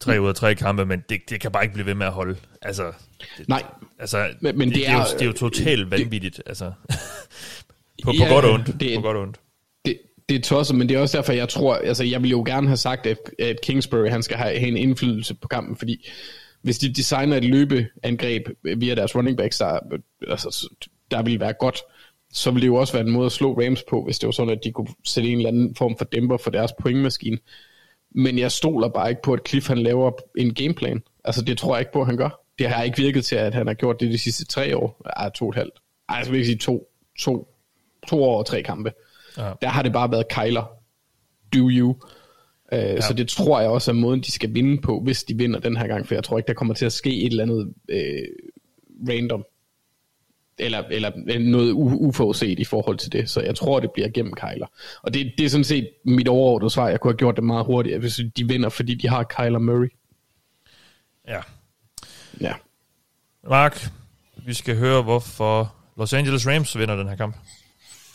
tre 0.00 0.20
ud 0.20 0.28
af 0.28 0.34
tre 0.34 0.54
kampe, 0.54 0.86
men 0.86 1.04
det, 1.08 1.20
det 1.30 1.40
kan 1.40 1.52
bare 1.52 1.62
ikke 1.62 1.74
blive 1.74 1.86
ved 1.86 1.94
med 1.94 2.06
at 2.06 2.12
holde. 2.12 2.36
Altså, 2.62 2.92
det, 3.38 3.48
Nej, 3.48 3.62
altså, 3.98 4.28
men, 4.40 4.58
men 4.58 4.68
det, 4.68 4.76
det, 4.76 4.88
er, 4.88 4.92
det, 4.92 4.96
er 4.96 4.98
jo, 4.98 5.18
det 5.18 5.22
er 5.22 5.26
jo 5.26 5.32
totalt 5.32 5.90
vanvittigt. 5.90 6.42
Altså, 6.46 6.64
på, 8.04 8.10
på 8.10 8.12
ja, 8.12 8.28
godt 8.28 8.44
og 8.44 8.52
ondt. 8.52 8.80
Det, 8.80 8.96
på 8.96 9.02
godt 9.02 9.16
og 9.16 9.22
ondt 9.22 9.40
det 10.28 10.36
er 10.36 10.40
tosset, 10.40 10.76
men 10.76 10.88
det 10.88 10.96
er 10.96 11.00
også 11.00 11.16
derfor, 11.16 11.32
jeg 11.32 11.48
tror, 11.48 11.74
altså 11.74 12.04
jeg 12.04 12.22
ville 12.22 12.30
jo 12.30 12.42
gerne 12.46 12.66
have 12.66 12.76
sagt, 12.76 13.06
at, 13.06 13.18
at 13.38 13.60
Kingsbury 13.60 14.08
han 14.08 14.22
skal 14.22 14.36
have, 14.36 14.58
have 14.58 14.68
en 14.68 14.76
indflydelse 14.76 15.34
på 15.34 15.48
kampen, 15.48 15.76
fordi 15.76 16.08
hvis 16.62 16.78
de 16.78 16.92
designer 16.92 17.36
et 17.36 17.44
løbeangreb 17.44 18.48
via 18.76 18.94
deres 18.94 19.16
running 19.16 19.36
backs, 19.36 19.58
der, 19.58 19.78
altså, 20.28 20.68
der 21.10 21.22
ville 21.22 21.40
være 21.40 21.52
godt, 21.52 21.78
så 22.32 22.50
ville 22.50 22.62
det 22.62 22.66
jo 22.66 22.74
også 22.74 22.92
være 22.92 23.06
en 23.06 23.12
måde 23.12 23.26
at 23.26 23.32
slå 23.32 23.60
Rams 23.60 23.82
på, 23.90 24.04
hvis 24.04 24.18
det 24.18 24.26
var 24.26 24.32
sådan, 24.32 24.52
at 24.52 24.64
de 24.64 24.72
kunne 24.72 24.88
sætte 25.04 25.30
en 25.30 25.36
eller 25.36 25.48
anden 25.48 25.74
form 25.74 25.98
for 25.98 26.04
dæmper 26.04 26.36
for 26.36 26.50
deres 26.50 26.72
pointmaskine. 26.80 27.38
Men 28.14 28.38
jeg 28.38 28.52
stoler 28.52 28.88
bare 28.88 29.10
ikke 29.10 29.22
på, 29.22 29.32
at 29.32 29.48
Cliff 29.48 29.68
han 29.68 29.78
laver 29.78 30.10
en 30.38 30.54
gameplan. 30.54 31.02
Altså 31.24 31.42
det 31.42 31.58
tror 31.58 31.74
jeg 31.74 31.80
ikke 31.80 31.92
på, 31.92 32.00
at 32.00 32.06
han 32.06 32.16
gør. 32.16 32.40
Det 32.58 32.68
har 32.68 32.82
ikke 32.82 32.96
virket 32.96 33.24
til, 33.24 33.36
at 33.36 33.54
han 33.54 33.66
har 33.66 33.74
gjort 33.74 34.00
det 34.00 34.12
de 34.12 34.18
sidste 34.18 34.44
tre 34.44 34.76
år. 34.76 35.02
Ej, 35.16 35.30
to 35.30 35.44
og 35.44 35.48
et 35.48 35.54
halvt. 35.54 35.78
Ej, 36.08 36.16
jeg 36.16 36.30
vil 36.30 36.36
ikke 36.36 36.46
sige 36.46 36.58
to, 36.58 36.88
to, 37.18 37.48
to 38.08 38.24
år 38.24 38.38
og 38.38 38.46
tre 38.46 38.62
kampe. 38.62 38.92
Ja. 39.36 39.52
Der 39.62 39.68
har 39.68 39.82
det 39.82 39.92
bare 39.92 40.10
været 40.10 40.28
Kyler. 40.28 40.62
Do 41.54 41.70
you. 41.70 41.88
Uh, 42.72 42.78
ja. 42.78 43.00
Så 43.00 43.14
det 43.14 43.28
tror 43.28 43.60
jeg 43.60 43.70
også 43.70 43.90
er 43.90 43.94
måden, 43.94 44.20
de 44.20 44.32
skal 44.32 44.54
vinde 44.54 44.82
på, 44.82 45.00
hvis 45.00 45.24
de 45.24 45.36
vinder 45.38 45.60
den 45.60 45.76
her 45.76 45.86
gang, 45.86 46.06
for 46.06 46.14
jeg 46.14 46.24
tror 46.24 46.38
ikke, 46.38 46.48
der 46.48 46.54
kommer 46.54 46.74
til 46.74 46.86
at 46.86 46.92
ske 46.92 47.22
et 47.22 47.30
eller 47.30 47.42
andet 47.42 47.74
uh, 47.92 49.08
random, 49.08 49.44
eller, 50.58 50.82
eller 50.90 51.38
noget 51.38 51.72
uforudset 51.72 52.58
i 52.58 52.64
forhold 52.64 52.98
til 52.98 53.12
det, 53.12 53.30
så 53.30 53.40
jeg 53.40 53.54
tror, 53.54 53.80
det 53.80 53.90
bliver 53.90 54.08
gennem 54.08 54.32
Kyler. 54.32 54.66
Og 55.02 55.14
det, 55.14 55.32
det 55.38 55.44
er 55.44 55.48
sådan 55.48 55.64
set 55.64 55.88
mit 56.04 56.28
overordnede 56.28 56.70
svar, 56.70 56.88
jeg 56.88 57.00
kunne 57.00 57.12
have 57.12 57.18
gjort 57.18 57.36
det 57.36 57.44
meget 57.44 57.66
hurtigt, 57.66 57.98
hvis 57.98 58.20
de 58.36 58.48
vinder, 58.48 58.68
fordi 58.68 58.94
de 58.94 59.08
har 59.08 59.24
Kyler 59.24 59.58
Murray. 59.58 59.92
Ja. 61.28 61.40
Ja. 62.40 62.54
Mark, 63.48 63.88
vi 64.46 64.54
skal 64.54 64.76
høre, 64.76 65.02
hvorfor 65.02 65.74
Los 65.98 66.12
Angeles 66.12 66.46
Rams 66.48 66.78
vinder 66.78 66.96
den 66.96 67.08
her 67.08 67.16
kamp. 67.16 67.36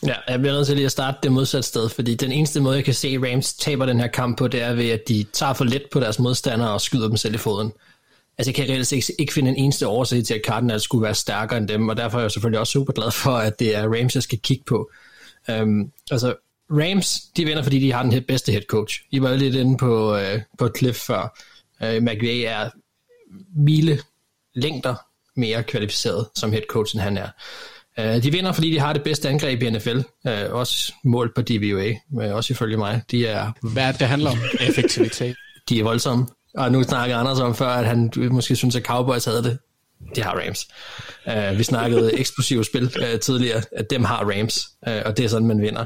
Ja, 0.06 0.14
jeg 0.28 0.40
bliver 0.40 0.54
nødt 0.54 0.66
til 0.66 0.76
lige 0.76 0.86
at 0.86 0.92
starte 0.92 1.18
det 1.22 1.32
modsatte 1.32 1.68
sted, 1.68 1.88
fordi 1.88 2.14
den 2.14 2.32
eneste 2.32 2.60
måde, 2.60 2.76
jeg 2.76 2.84
kan 2.84 2.94
se, 2.94 3.08
at 3.08 3.32
Rams 3.32 3.54
taber 3.54 3.86
den 3.86 4.00
her 4.00 4.06
kamp 4.06 4.38
på, 4.38 4.48
det 4.48 4.62
er 4.62 4.74
ved, 4.74 4.90
at 4.90 5.08
de 5.08 5.26
tager 5.32 5.52
for 5.52 5.64
let 5.64 5.82
på 5.92 6.00
deres 6.00 6.18
modstandere 6.18 6.70
og 6.70 6.80
skyder 6.80 7.08
dem 7.08 7.16
selv 7.16 7.34
i 7.34 7.38
foden. 7.38 7.72
Altså, 8.38 8.50
jeg 8.50 8.54
kan 8.54 8.74
reelt 8.74 8.92
ikke, 8.92 9.14
ikke 9.18 9.32
finde 9.32 9.50
en 9.50 9.56
eneste 9.56 9.88
årsag 9.88 10.24
til, 10.24 10.34
at 10.34 10.40
Cardinals 10.46 10.82
skulle 10.82 11.02
være 11.02 11.14
stærkere 11.14 11.58
end 11.58 11.68
dem, 11.68 11.88
og 11.88 11.96
derfor 11.96 12.18
er 12.18 12.22
jeg 12.22 12.30
selvfølgelig 12.30 12.60
også 12.60 12.70
super 12.70 12.92
glad 12.92 13.10
for, 13.10 13.30
at 13.30 13.58
det 13.58 13.76
er 13.76 13.98
Rams, 13.98 14.14
jeg 14.14 14.22
skal 14.22 14.38
kigge 14.38 14.64
på. 14.66 14.90
Um, 15.48 15.92
altså, 16.10 16.34
Rams, 16.70 17.20
de 17.36 17.44
vinder, 17.44 17.62
fordi 17.62 17.78
de 17.78 17.92
har 17.92 18.02
den 18.02 18.24
bedste 18.24 18.52
head 18.52 18.62
coach. 18.62 19.02
I 19.10 19.22
var 19.22 19.36
lidt 19.36 19.54
inde 19.54 19.76
på, 19.76 20.14
uh, 20.16 20.40
på 20.58 20.70
Cliff 20.78 20.98
før. 20.98 21.40
Uh, 21.80 22.02
McVay 22.02 22.44
er 22.46 22.70
mile 23.56 24.00
længder 24.54 24.94
mere 25.36 25.62
kvalificeret 25.62 26.26
som 26.34 26.52
head 26.52 26.62
coach, 26.68 26.94
end 26.94 27.02
han 27.02 27.16
er. 27.16 27.28
Uh, 28.00 28.22
de 28.22 28.32
vinder, 28.32 28.52
fordi 28.52 28.70
de 28.70 28.78
har 28.80 28.92
det 28.92 29.02
bedste 29.02 29.28
angreb 29.28 29.62
i 29.62 29.70
NFL. 29.70 29.98
Øh, 30.28 30.34
også 30.50 30.92
målt 31.04 31.34
på 31.34 31.42
DVOA, 31.42 31.92
uh, 32.10 32.36
også 32.36 32.52
ifølge 32.52 32.76
mig. 32.76 33.02
De 33.10 33.26
er, 33.26 33.52
Hvad 33.72 33.92
det 33.92 34.08
handler 34.08 34.30
om? 34.30 34.38
Effektivitet. 34.60 35.36
De 35.68 35.80
er 35.80 35.84
voldsomme. 35.84 36.26
Og 36.54 36.72
nu 36.72 36.82
snakker 36.82 37.16
Anders 37.16 37.38
om 37.38 37.54
før, 37.54 37.66
at 37.68 37.86
han 37.86 38.10
måske 38.16 38.56
synes, 38.56 38.76
at 38.76 38.82
Cowboys 38.82 39.24
havde 39.24 39.42
det. 39.42 39.58
Det 40.14 40.24
har 40.24 40.42
Rams. 40.46 40.68
Uh, 41.26 41.58
vi 41.58 41.62
snakkede 41.62 42.14
eksplosive 42.20 42.64
spil 42.64 42.84
uh, 42.84 43.20
tidligere, 43.20 43.62
at 43.76 43.90
dem 43.90 44.04
har 44.04 44.24
Rams, 44.24 44.68
uh, 44.86 44.92
og 45.04 45.16
det 45.16 45.24
er 45.24 45.28
sådan, 45.28 45.48
man 45.48 45.62
vinder. 45.62 45.84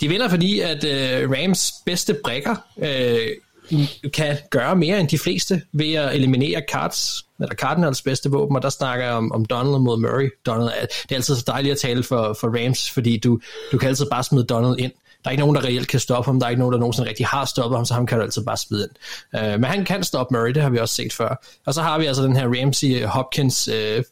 De 0.00 0.08
vinder, 0.08 0.28
fordi 0.28 0.60
at 0.60 0.84
uh, 0.84 1.30
Rams 1.30 1.72
bedste 1.86 2.16
brækker 2.24 2.56
uh, 2.76 4.10
kan 4.12 4.36
gøre 4.50 4.76
mere 4.76 5.00
end 5.00 5.08
de 5.08 5.18
fleste 5.18 5.62
ved 5.72 5.94
at 5.94 6.14
eliminere 6.14 6.62
Cards 6.72 7.25
eller 7.40 7.54
Cardinals 7.54 8.02
bedste 8.02 8.30
våben, 8.30 8.56
og 8.56 8.62
der 8.62 8.68
snakker 8.68 9.04
jeg 9.04 9.14
om, 9.14 9.32
om 9.32 9.44
Donald 9.44 9.78
mod 9.78 9.98
Murray. 9.98 10.30
Donald 10.46 10.68
er, 10.68 10.86
det 11.02 11.10
er 11.10 11.14
altid 11.14 11.36
så 11.36 11.44
dejligt 11.46 11.72
at 11.72 11.78
tale 11.78 12.02
for, 12.02 12.36
for 12.40 12.64
Rams, 12.64 12.90
fordi 12.90 13.18
du, 13.18 13.40
du 13.72 13.78
kan 13.78 13.88
altid 13.88 14.06
bare 14.10 14.24
smide 14.24 14.44
Donald 14.44 14.78
ind. 14.78 14.92
Der 15.24 15.30
er 15.30 15.32
ikke 15.32 15.40
nogen, 15.40 15.56
der 15.56 15.64
reelt 15.64 15.88
kan 15.88 16.00
stoppe 16.00 16.28
ham. 16.28 16.40
Der 16.40 16.46
er 16.46 16.50
ikke 16.50 16.60
nogen, 16.60 16.72
der 16.72 16.78
nogensinde 16.78 17.08
rigtig 17.08 17.26
har 17.26 17.44
stoppet 17.44 17.78
ham, 17.78 17.84
så 17.84 17.94
ham 17.94 18.06
kan 18.06 18.18
du 18.18 18.24
altid 18.24 18.44
bare 18.44 18.56
smide 18.56 18.88
ind. 18.88 19.42
Uh, 19.42 19.60
men 19.60 19.64
han 19.64 19.84
kan 19.84 20.02
stoppe 20.02 20.34
Murray, 20.34 20.50
det 20.50 20.62
har 20.62 20.70
vi 20.70 20.78
også 20.78 20.94
set 20.94 21.12
før. 21.12 21.44
Og 21.66 21.74
så 21.74 21.82
har 21.82 21.98
vi 21.98 22.06
altså 22.06 22.22
den 22.22 22.36
her 22.36 22.46
Ramsey-Hopkins, 22.46 23.72
uh, 23.72 24.04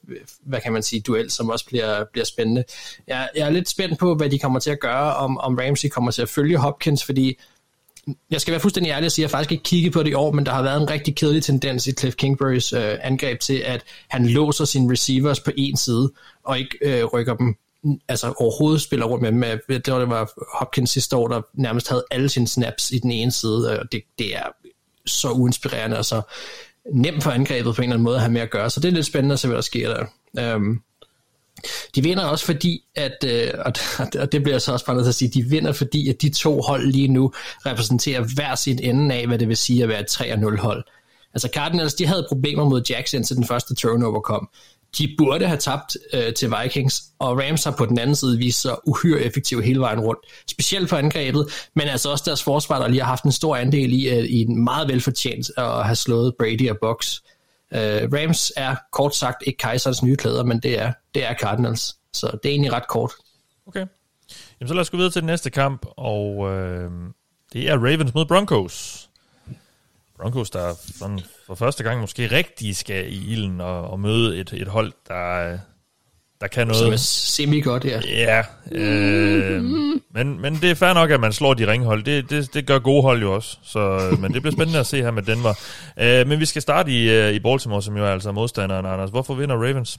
hvad 0.47 0.61
kan 0.61 0.73
man 0.73 0.83
sige, 0.83 1.01
duel, 1.01 1.31
som 1.31 1.51
også 1.51 1.67
bliver, 1.67 2.05
bliver 2.13 2.25
spændende. 2.25 2.65
Jeg, 3.09 3.29
jeg 3.37 3.47
er 3.47 3.51
lidt 3.51 3.69
spændt 3.69 3.99
på, 3.99 4.15
hvad 4.15 4.31
de 4.31 4.39
kommer 4.39 4.61
til 4.61 4.71
at 4.71 4.81
gøre, 4.81 5.17
om, 5.17 5.39
om 5.39 5.55
Ramsey 5.55 5.89
kommer 5.89 6.11
til 6.11 6.23
at 6.23 6.29
følge 6.29 6.59
Hopkins, 6.59 7.05
fordi 7.05 7.39
jeg 8.31 8.41
skal 8.41 8.53
være 8.53 8.61
fuldstændig 8.61 8.91
ærlig 8.91 9.07
og 9.07 9.13
sige, 9.13 9.23
at 9.23 9.27
jeg 9.27 9.31
faktisk 9.31 9.53
ikke 9.53 9.65
kigget 9.65 9.93
på 9.93 10.03
det 10.03 10.11
i 10.11 10.15
år, 10.15 10.33
men 10.33 10.47
der 10.47 10.53
har 10.53 10.63
været 10.63 10.83
en 10.83 10.91
rigtig 10.91 11.17
kedelig 11.17 11.43
tendens 11.43 11.87
i 11.87 11.93
Cliff 11.93 12.17
Kingburys 12.17 12.73
øh, 12.73 12.99
angreb 13.03 13.41
til, 13.41 13.59
at 13.59 13.83
han 14.09 14.27
låser 14.27 14.65
sine 14.65 14.93
receivers 14.93 15.41
på 15.41 15.51
en 15.57 15.77
side, 15.77 16.13
og 16.45 16.59
ikke 16.59 16.79
øh, 16.83 17.05
rykker 17.05 17.35
dem 17.35 17.57
altså 18.09 18.33
overhovedet 18.37 18.81
spiller 18.81 19.07
rundt 19.07 19.35
med 19.35 19.51
dem. 19.51 19.83
Det 19.83 19.93
var, 19.93 19.99
det 19.99 20.09
var 20.09 20.31
Hopkins 20.59 20.91
sidste 20.91 21.17
år, 21.17 21.29
der 21.29 21.43
nærmest 21.55 21.89
havde 21.89 22.05
alle 22.11 22.29
sine 22.29 22.49
snaps 22.49 22.91
i 22.91 22.99
den 22.99 23.11
ene 23.11 23.33
side, 23.33 23.69
øh, 23.73 23.79
og 23.81 23.93
det, 23.93 24.03
det 24.19 24.37
er 24.37 24.47
så 25.07 25.31
uinspirerende 25.31 25.99
og 25.99 26.05
så 26.05 26.23
nemt 26.93 27.23
for 27.23 27.31
angrebet 27.31 27.75
på 27.75 27.83
en 27.83 27.85
eller 27.85 27.95
anden 27.95 28.05
måde 28.05 28.17
at 28.17 28.23
have 28.23 28.33
med 28.33 28.41
at 28.41 28.51
gøre, 28.51 28.71
så 28.71 28.81
det 28.81 28.89
er 28.89 28.93
lidt 28.93 29.07
spændende 29.07 29.33
at 29.33 29.39
se, 29.39 29.49
hvad 29.49 29.57
der 29.57 29.63
sker 29.63 29.95
der. 29.95 30.07
Øhm, 30.55 30.81
de 31.95 32.03
vinder 32.03 32.25
også 32.25 32.45
fordi, 32.45 32.83
at, 32.97 33.25
øh, 33.27 33.51
og 34.21 34.33
det 34.33 34.43
bliver 34.43 34.59
så 34.59 34.73
også 34.73 34.87
bare 34.87 34.97
nødt 34.97 35.05
til 35.05 35.11
at 35.11 35.15
sige, 35.15 35.29
de 35.29 35.43
vinder 35.43 35.73
fordi, 35.73 36.09
at 36.09 36.23
de 36.23 36.29
to 36.29 36.61
hold 36.61 36.93
lige 36.93 37.09
nu 37.09 37.33
repræsenterer 37.67 38.25
hver 38.35 38.55
sin 38.55 38.79
ende 38.83 39.15
af, 39.15 39.27
hvad 39.27 39.39
det 39.39 39.49
vil 39.49 39.57
sige 39.57 39.83
at 39.83 39.89
være 39.89 40.01
et 40.01 40.07
3-0 40.11 40.61
hold. 40.61 40.85
Altså 41.35 41.49
Cardinals, 41.55 41.95
de 41.95 42.07
havde 42.07 42.27
problemer 42.29 42.65
mod 42.65 42.83
Jackson 42.91 43.23
til 43.23 43.37
den 43.37 43.47
første 43.47 43.75
turnover 43.75 44.21
kom. 44.21 44.49
De 44.99 45.15
burde 45.19 45.47
have 45.47 45.59
tabt 45.59 45.97
øh, 46.13 46.35
til 46.35 46.53
Vikings, 46.63 47.03
og 47.19 47.39
Rams 47.39 47.65
har 47.65 47.71
på 47.71 47.87
den 47.87 47.99
anden 47.99 48.17
side 48.17 48.39
vist 48.39 48.63
sig 48.63 48.77
uhyre 48.89 49.21
effektiv 49.21 49.63
hele 49.63 49.81
vejen 49.81 50.01
rundt. 50.01 50.21
Specielt 50.51 50.91
på 50.91 50.97
angrebet, 50.97 51.69
men 51.75 51.89
altså 51.89 52.11
også 52.11 52.25
deres 52.27 52.43
forsvar, 52.43 52.81
der 52.81 52.89
lige 52.89 53.01
har 53.01 53.09
haft 53.09 53.25
en 53.25 53.33
stor 53.33 53.57
andel 53.57 53.93
i, 53.93 54.09
øh, 54.09 54.25
i 54.25 54.43
en 54.43 54.65
meget 54.65 54.89
velfortjent 54.89 55.51
at 55.57 55.85
have 55.85 55.97
slået 55.97 56.35
Brady 56.39 56.71
og 56.71 56.77
Bucks. 56.83 57.23
Uh, 57.75 57.81
Rams 57.81 58.53
er 58.57 58.77
kort 58.93 59.15
sagt 59.17 59.43
ikke 59.47 59.57
Kejserens 59.57 60.03
nye 60.03 60.17
klæder, 60.17 60.45
men 60.45 60.61
det 60.61 60.81
er, 60.81 60.93
det 61.15 61.25
er 61.25 61.35
Cardinals. 61.35 61.97
Så 62.13 62.27
det 62.43 62.49
er 62.49 62.53
egentlig 62.53 62.73
ret 62.73 62.89
kort. 62.89 63.13
Okay. 63.67 63.87
Jamen 64.61 64.69
så 64.69 64.75
lad 64.75 64.81
os 64.81 64.91
gå 64.91 64.97
videre 64.97 65.13
til 65.13 65.23
den 65.23 65.27
næste 65.27 65.51
kamp, 65.51 65.87
og 65.97 66.53
øh, 66.53 66.91
det 67.53 67.71
er 67.71 67.77
Ravens 67.77 68.15
mod 68.15 68.27
Broncos. 68.27 69.09
Broncos, 70.17 70.51
der 70.51 70.75
sådan 70.99 71.21
for 71.47 71.55
første 71.55 71.85
gang 71.85 72.01
måske 72.01 72.27
rigtig 72.27 72.77
skal 72.77 73.13
i 73.13 73.33
ilden 73.33 73.61
og, 73.61 73.91
og 73.91 74.01
møde 74.01 74.39
et, 74.39 74.53
et 74.53 74.69
hold, 74.69 74.93
der, 75.09 75.59
der 76.41 76.47
kan 76.47 76.67
noget. 76.67 76.79
Som 76.79 76.93
er 76.93 76.97
semi-godt, 76.97 77.85
ja. 77.85 78.01
Ja, 78.09 78.43
øh, 78.73 79.63
men, 80.15 80.41
men 80.41 80.55
det 80.55 80.71
er 80.71 80.75
fair 80.75 80.93
nok, 80.93 81.11
at 81.11 81.21
man 81.21 81.33
slår 81.33 81.55
de 81.55 81.67
ringhold. 81.73 82.05
Det, 82.05 82.31
det, 82.31 82.55
det 82.55 82.67
gør 82.67 82.79
gode 82.79 83.03
hold 83.03 83.21
jo 83.21 83.35
også. 83.35 83.59
Så, 83.63 84.01
men 84.21 84.35
det 84.35 84.43
bliver 84.43 84.53
spændende 84.53 84.81
at 84.81 84.87
se 84.87 85.03
her 85.03 85.11
med 85.11 85.23
Denver. 85.23 85.55
Øh, 86.01 86.29
men 86.29 86.41
vi 86.41 86.45
skal 86.45 86.63
starte 86.63 86.91
i, 86.93 87.11
øh, 87.11 87.33
i 87.33 87.39
Baltimore, 87.39 87.83
som 87.83 87.97
jo 87.97 88.05
er 88.05 88.09
altså 88.09 88.33
modstanderen, 88.33 88.87
Anders. 88.87 89.11
Hvorfor 89.11 89.35
vinder 89.35 89.55
Ravens? 89.55 89.99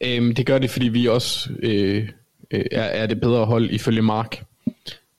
Øhm, 0.00 0.34
det 0.34 0.46
gør 0.46 0.58
det, 0.58 0.70
fordi 0.70 0.88
vi 0.88 1.06
også 1.08 1.50
øh, 1.62 2.08
øh, 2.50 2.64
er, 2.72 2.82
er 2.82 3.06
det 3.06 3.20
bedre 3.20 3.44
hold 3.46 3.70
ifølge 3.70 4.02
Mark. 4.02 4.44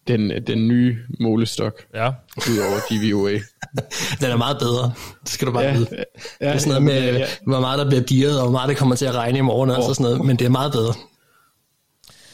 Den, 0.08 0.46
den 0.48 0.68
nye 0.68 0.98
målestok. 1.20 1.86
Ja. 1.96 2.12
Udover 2.52 2.80
DVOA. 2.90 3.32
den 4.22 4.32
er 4.32 4.38
meget 4.38 4.58
bedre. 4.60 4.94
Det 5.24 5.30
skal 5.30 5.48
du 5.48 5.52
bare 5.52 5.64
ja, 5.64 5.74
vide. 5.74 5.88
Ja, 5.92 6.46
det 6.48 6.56
er 6.56 6.58
sådan 6.58 6.70
noget 6.70 6.84
med, 6.84 7.14
ja, 7.14 7.20
ja. 7.20 7.26
hvor 7.48 7.60
meget 7.60 7.80
der 7.80 7.86
bliver 7.86 8.04
dirret, 8.04 8.38
og 8.40 8.44
hvor 8.44 8.52
meget 8.52 8.70
det 8.70 8.78
kommer 8.78 8.96
til 8.96 9.06
at 9.06 9.16
regne 9.16 9.38
i 9.38 9.42
morgen, 9.42 9.70
oh. 9.70 9.78
og 9.78 9.96
sådan 9.96 10.04
noget, 10.04 10.26
men 10.26 10.36
det 10.40 10.46
er 10.46 10.50
meget 10.50 10.72
bedre. 10.72 10.94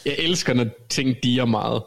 Jeg 0.06 0.16
elsker, 0.18 0.54
når 0.54 0.66
ting 0.90 1.16
diger 1.24 1.46
meget. 1.46 1.84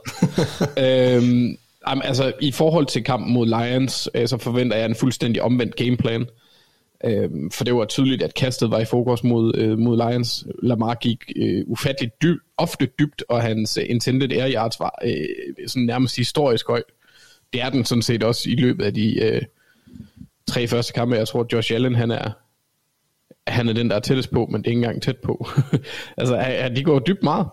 øhm, 1.16 1.57
altså, 1.87 2.32
i 2.41 2.53
forhold 2.53 2.87
til 2.87 3.05
kampen 3.05 3.32
mod 3.32 3.47
Lions, 3.47 4.09
øh, 4.14 4.28
så 4.28 4.39
forventer 4.39 4.76
jeg 4.76 4.87
en 4.87 4.95
fuldstændig 4.95 5.43
omvendt 5.43 5.76
gameplan. 5.76 6.26
Øh, 7.05 7.31
for 7.53 7.65
det 7.65 7.75
var 7.75 7.85
tydeligt, 7.85 8.23
at 8.23 8.35
kastet 8.35 8.71
var 8.71 8.79
i 8.79 8.85
fokus 8.85 9.25
mod, 9.25 9.57
øh, 9.57 9.79
mod 9.79 9.97
Lions. 9.97 10.47
Lamar 10.63 10.95
gik 10.95 11.33
øh, 11.37 11.63
ufatteligt 11.67 12.23
dyb, 12.23 12.39
ofte 12.57 12.87
dybt, 12.99 13.25
og 13.29 13.43
hans 13.43 13.77
øh, 13.77 13.85
intended 13.89 14.33
air 14.33 14.53
yards 14.55 14.81
var 14.81 14.99
øh, 15.05 15.67
sådan 15.67 15.87
nærmest 15.87 16.17
historisk 16.17 16.69
høj. 16.69 16.83
Det 17.53 17.63
er 17.63 17.71
den 17.71 17.85
sådan 17.85 18.03
set 18.03 18.23
også 18.23 18.51
i 18.51 18.55
løbet 18.55 18.85
af 18.85 18.95
de 18.95 19.23
øh, 19.23 19.43
tre 20.47 20.69
første 20.69 20.93
kampe. 20.93 21.17
Jeg 21.17 21.29
tror, 21.29 21.47
Josh 21.53 21.75
Allen, 21.75 21.95
han 21.95 22.11
er, 22.11 22.31
han 23.47 23.69
er 23.69 23.73
den, 23.73 23.91
der 23.91 23.97
er 23.97 24.01
tættest 24.01 24.31
på, 24.31 24.47
men 24.47 24.61
det 24.61 24.67
er 24.67 24.71
ikke 24.71 24.79
engang 24.79 25.03
tæt 25.03 25.17
på. 25.17 25.47
altså, 26.19 26.71
de 26.77 26.85
går 26.85 26.99
dybt 26.99 27.23
meget. 27.23 27.47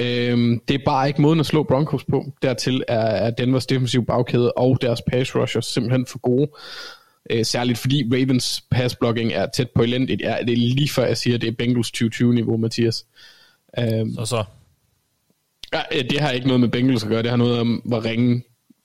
Øhm, 0.00 0.60
det 0.68 0.74
er 0.74 0.84
bare 0.84 1.08
ikke 1.08 1.22
måden 1.22 1.40
at 1.40 1.46
slå 1.46 1.62
Broncos 1.62 2.04
på. 2.04 2.24
Dertil 2.42 2.84
er, 2.88 3.00
er 3.00 3.30
Denvers 3.30 3.66
defensiv 3.66 4.06
bagkæde 4.06 4.52
og 4.52 4.78
deres 4.82 5.02
pass 5.02 5.36
rushers 5.36 5.66
simpelthen 5.66 6.06
for 6.06 6.18
gode. 6.18 6.48
Øh, 7.30 7.44
særligt 7.44 7.78
fordi 7.78 8.04
Ravens 8.12 8.64
pass 8.70 8.96
blocking 8.96 9.32
er 9.32 9.46
tæt 9.46 9.70
på 9.70 9.82
elendigt. 9.82 10.20
Ja, 10.20 10.36
det 10.46 10.52
er 10.52 10.56
lige 10.56 10.88
før 10.88 11.06
jeg 11.06 11.16
siger, 11.16 11.34
at 11.34 11.40
det 11.40 11.48
er 11.48 11.52
Bengals 11.52 11.92
2020-niveau, 11.96 12.56
Mathias. 12.56 13.06
Øhm, 13.78 14.14
så 14.14 14.24
så. 14.24 14.44
Ja, 15.72 16.02
det 16.02 16.20
har 16.20 16.30
ikke 16.30 16.46
noget 16.46 16.60
med 16.60 16.68
Bengals 16.68 17.02
at 17.02 17.08
gøre. 17.08 17.22
Det 17.22 17.30
har 17.30 17.36
noget 17.36 17.60
om, 17.60 17.82
hvor 17.84 18.04
ringe 18.04 18.42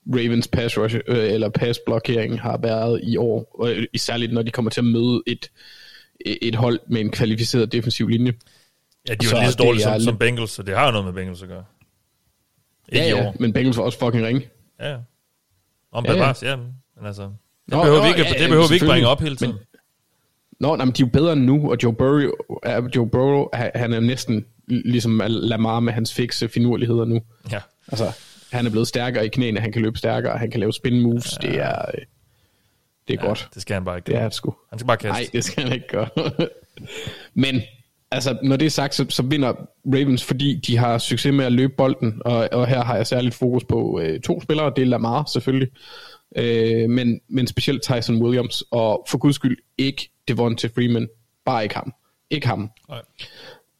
Ravens 0.07 0.47
pass 0.47 0.77
rush, 0.77 0.95
øh, 1.07 1.31
eller 1.33 1.49
pass 1.49 1.79
blokering 1.85 2.41
har 2.41 2.57
været 2.57 3.01
i 3.03 3.17
år. 3.17 3.55
Og 3.59 3.71
særligt 3.95 4.33
når 4.33 4.41
de 4.41 4.51
kommer 4.51 4.71
til 4.71 4.81
at 4.81 4.85
møde 4.85 5.23
et, 5.27 5.51
et 6.25 6.55
hold 6.55 6.79
med 6.87 7.01
en 7.01 7.11
kvalificeret 7.11 7.71
defensiv 7.71 8.07
linje. 8.07 8.33
Ja, 9.09 9.13
de 9.13 9.25
er 9.25 9.29
jo 9.31 9.39
lige 9.39 9.51
så 9.51 9.57
dårlige 9.57 9.83
som, 9.83 9.99
som 9.99 10.17
Bengals, 10.17 10.51
så 10.51 10.63
det 10.63 10.77
har 10.77 10.91
noget 10.91 11.05
med 11.05 11.13
Bengals 11.13 11.41
at 11.41 11.47
gøre. 11.47 11.63
Ikke 12.89 13.07
ja, 13.07 13.23
ja, 13.23 13.31
men 13.39 13.53
Bengals 13.53 13.77
var 13.77 13.83
også 13.83 13.99
fucking 13.99 14.25
ringe. 14.25 14.49
Ja, 14.79 14.89
ja. 14.89 14.97
Om 15.91 16.05
ja, 16.05 16.13
ja. 16.13 16.33
ja, 16.41 16.55
men 16.55 17.05
altså... 17.05 17.31
Det 17.65 17.71
behøver, 17.71 17.97
nå, 17.97 18.03
vi, 18.03 18.07
ikke, 18.09 18.21
ja, 18.21 18.29
det 18.29 18.49
behøver 18.49 18.67
vi 18.67 18.73
ikke 18.73 18.85
bringe 18.85 19.07
op 19.07 19.21
hele 19.21 19.35
tiden. 19.35 19.53
Men, 19.53 19.61
nå, 20.59 20.75
nej, 20.75 20.85
men 20.85 20.93
de 20.93 21.03
er 21.03 21.07
jo 21.07 21.11
bedre 21.11 21.35
nu, 21.35 21.71
og 21.71 21.77
Joe 21.83 21.93
Burrow, 21.93 22.31
Joe 22.95 23.09
Burrow 23.09 23.47
han 23.75 23.93
er 23.93 23.99
næsten 23.99 24.45
ligesom 24.67 25.21
Lamar 25.27 25.79
med 25.79 25.93
hans 25.93 26.13
fikse 26.13 26.49
finurligheder 26.49 27.05
nu. 27.05 27.21
Ja. 27.51 27.59
Altså, 27.87 28.11
han 28.51 28.65
er 28.65 28.69
blevet 28.69 28.87
stærkere 28.87 29.25
i 29.25 29.29
knæene, 29.29 29.59
han 29.59 29.71
kan 29.71 29.81
løbe 29.81 29.97
stærkere, 29.97 30.37
han 30.37 30.51
kan 30.51 30.59
lave 30.59 30.73
spin 30.73 31.01
moves, 31.01 31.37
ja. 31.43 31.47
det 31.47 31.59
er, 31.59 31.79
øh, 31.93 32.01
det 33.07 33.13
er 33.13 33.21
ja, 33.21 33.27
godt. 33.27 33.49
det 33.53 33.61
skal 33.61 33.73
han 33.73 33.85
bare 33.85 33.97
ikke 33.97 34.05
gøre. 34.05 34.15
Det 34.15 34.23
er 34.23 34.27
det 34.27 34.35
sgu. 34.35 34.55
Han 34.69 34.79
skal 34.79 34.87
bare 34.87 34.97
kaste. 34.97 35.21
Nej, 35.21 35.29
det 35.33 35.43
skal 35.43 35.63
han 35.63 35.73
ikke 35.73 35.87
gøre. 35.87 36.09
men, 37.43 37.61
altså, 38.11 38.37
når 38.43 38.55
det 38.55 38.65
er 38.65 38.69
sagt, 38.69 38.95
så, 38.95 39.05
så 39.09 39.23
vinder 39.23 39.53
Ravens, 39.85 40.23
fordi 40.23 40.59
de 40.67 40.77
har 40.77 40.97
succes 40.97 41.33
med 41.33 41.45
at 41.45 41.51
løbe 41.51 41.73
bolden, 41.77 42.21
og, 42.25 42.49
og 42.51 42.67
her 42.67 42.83
har 42.83 42.95
jeg 42.95 43.07
særligt 43.07 43.35
fokus 43.35 43.63
på 43.63 43.99
øh, 44.03 44.21
to 44.21 44.41
spillere, 44.41 44.73
det 44.75 44.81
er 44.81 44.85
Lamar 44.85 45.25
selvfølgelig, 45.33 45.69
Øh, 46.35 46.89
men, 46.89 47.21
men 47.27 47.47
specielt 47.47 47.83
Tyson 47.83 48.21
Williams, 48.21 48.63
og 48.71 49.05
for 49.09 49.17
guds 49.17 49.35
skyld 49.35 49.57
ikke 49.77 50.09
Devonta 50.27 50.67
Freeman. 50.67 51.07
Bare 51.45 51.63
ikke 51.63 51.75
ham. 51.75 51.93
Ikke 52.29 52.47
ham. 52.47 52.69
Nej. 52.89 53.01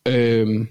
Øh, 0.08 0.66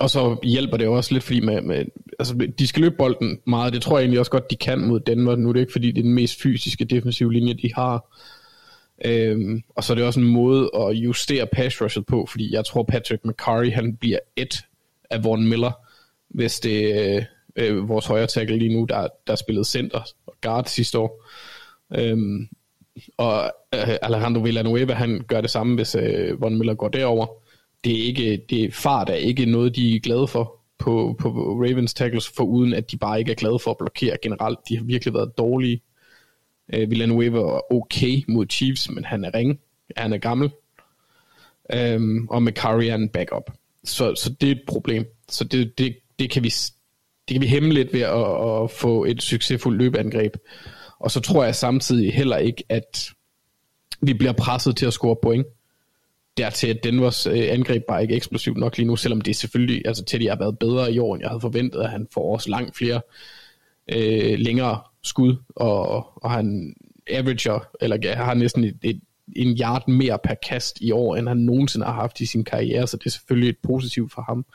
og 0.00 0.10
så 0.10 0.36
hjælper 0.42 0.76
det 0.76 0.88
også 0.88 1.12
lidt, 1.14 1.24
fordi 1.24 1.40
med, 1.40 1.60
med, 1.60 1.84
altså, 2.18 2.48
de 2.58 2.66
skal 2.66 2.82
løbe 2.82 2.96
bolden 2.98 3.38
meget. 3.46 3.72
Det 3.72 3.82
tror 3.82 3.98
jeg 3.98 4.02
egentlig 4.02 4.18
også 4.20 4.30
godt, 4.30 4.50
de 4.50 4.56
kan 4.56 4.80
mod 4.80 5.00
Denver. 5.00 5.36
Nu 5.36 5.48
er 5.48 5.52
det 5.52 5.60
ikke, 5.60 5.72
fordi 5.72 5.90
det 5.90 5.98
er 5.98 6.02
den 6.02 6.14
mest 6.14 6.42
fysiske 6.42 6.84
defensive 6.84 7.32
linje, 7.32 7.54
de 7.54 7.74
har. 7.74 8.16
Øhm, 9.04 9.62
og 9.68 9.84
så 9.84 9.92
er 9.92 9.94
det 9.94 10.04
også 10.04 10.20
en 10.20 10.26
måde 10.26 10.70
at 10.74 10.90
justere 10.90 11.46
pass 11.46 11.82
rushet 11.82 12.06
på, 12.06 12.26
fordi 12.30 12.54
jeg 12.54 12.64
tror 12.64 12.82
Patrick 12.82 13.24
McCurry, 13.24 13.72
han 13.72 13.96
bliver 13.96 14.18
et 14.36 14.54
af 15.10 15.24
Von 15.24 15.48
Miller, 15.48 15.72
hvis 16.28 16.60
det, 16.60 17.26
øh, 17.56 17.88
vores 17.88 18.06
højre 18.06 18.26
tackle 18.26 18.58
lige 18.58 18.74
nu, 18.74 18.84
der, 18.84 19.08
der 19.26 19.34
spillede 19.34 19.64
center 19.64 20.00
og 20.26 20.34
guard 20.42 20.64
sidste 20.64 20.98
år. 20.98 21.24
Øhm, 21.94 22.48
og 23.16 23.52
øh, 23.74 23.96
Alejandro 24.02 24.40
Villanueva, 24.40 24.92
han 24.92 25.24
gør 25.28 25.40
det 25.40 25.50
samme, 25.50 25.74
hvis 25.74 25.94
øh, 25.94 26.40
Von 26.40 26.58
Miller 26.58 26.74
går 26.74 26.88
derover. 26.88 27.26
Det 27.84 28.00
er 28.00 28.04
ikke, 28.04 28.44
det 28.50 28.64
er, 28.64 28.70
fart 28.70 29.10
er 29.10 29.14
ikke 29.14 29.46
noget, 29.46 29.76
de 29.76 29.96
er 29.96 30.00
glade 30.00 30.26
for 30.26 30.56
på, 30.78 31.16
på 31.18 31.28
Ravens 31.52 31.94
tackles, 31.94 32.28
for 32.28 32.44
uden 32.44 32.74
at 32.74 32.90
de 32.90 32.96
bare 32.96 33.18
ikke 33.18 33.30
er 33.30 33.36
glade 33.36 33.58
for 33.58 33.70
at 33.70 33.78
blokere 33.78 34.16
generelt. 34.22 34.58
De 34.68 34.76
har 34.76 34.84
virkelig 34.84 35.14
været 35.14 35.38
dårlige. 35.38 35.82
Øh, 36.72 36.90
Villanueva 36.90 37.38
er 37.38 37.72
okay 37.72 38.22
mod 38.28 38.46
Chiefs, 38.50 38.90
men 38.90 39.04
han 39.04 39.24
er 39.24 39.34
ring. 39.34 39.60
Han 39.96 40.12
er 40.12 40.18
gammel. 40.18 40.50
Øhm, 41.72 42.28
og 42.28 42.42
McCurry 42.42 42.84
er 42.84 42.94
en 42.94 43.08
backup. 43.08 43.50
Så, 43.84 44.14
så 44.14 44.30
det 44.40 44.46
er 44.46 44.52
et 44.52 44.62
problem. 44.66 45.04
Så 45.28 45.44
det, 45.44 45.78
det, 45.78 45.96
det 46.18 46.30
kan 46.30 46.42
vi 46.42 46.50
det 47.28 47.34
kan 47.34 47.42
vi 47.42 47.46
hæmme 47.46 47.72
lidt 47.72 47.92
ved 47.92 48.00
at, 48.00 48.62
at 48.62 48.70
få 48.70 49.04
et 49.04 49.22
succesfuldt 49.22 49.78
løbeangreb. 49.78 50.36
Og 50.98 51.10
så 51.10 51.20
tror 51.20 51.44
jeg 51.44 51.54
samtidig 51.54 52.14
heller 52.14 52.36
ikke, 52.36 52.64
at 52.68 53.10
vi 54.00 54.14
bliver 54.14 54.32
presset 54.32 54.76
til 54.76 54.86
at 54.86 54.92
score 54.92 55.16
point. 55.22 55.46
Dertil 56.36 56.66
at 56.68 56.84
Denvers 56.84 57.26
øh, 57.26 57.46
angreb 57.48 57.82
bare 57.88 58.02
ikke 58.02 58.14
eksplosivt 58.14 58.56
nok 58.56 58.76
lige 58.76 58.86
nu, 58.86 58.96
selvom 58.96 59.20
det 59.20 59.36
selvfølgelig, 59.36 59.82
altså 59.86 60.04
Teddy 60.04 60.28
har 60.28 60.36
været 60.36 60.58
bedre 60.58 60.92
i 60.92 60.98
år, 60.98 61.14
end 61.14 61.22
jeg 61.22 61.30
havde 61.30 61.40
forventet, 61.40 61.80
at 61.80 61.90
han 61.90 62.06
får 62.14 62.32
også 62.32 62.50
langt 62.50 62.76
flere 62.76 63.00
øh, 63.92 64.38
længere 64.38 64.80
skud, 65.02 65.36
og, 65.56 66.06
og 66.24 66.30
han 66.30 66.74
averager, 67.10 67.68
eller 67.80 68.16
har 68.16 68.34
næsten 68.34 68.64
et, 68.64 68.76
et, 68.82 69.00
en 69.36 69.58
yard 69.60 69.88
mere 69.88 70.18
per 70.24 70.34
kast 70.48 70.80
i 70.80 70.90
år, 70.90 71.16
end 71.16 71.28
han 71.28 71.36
nogensinde 71.36 71.86
har 71.86 71.92
haft 71.92 72.20
i 72.20 72.26
sin 72.26 72.44
karriere, 72.44 72.86
så 72.86 72.96
det 72.96 73.06
er 73.06 73.10
selvfølgelig 73.10 73.48
et 73.48 73.58
positivt 73.62 74.12
for 74.12 74.22
ham 74.22 74.46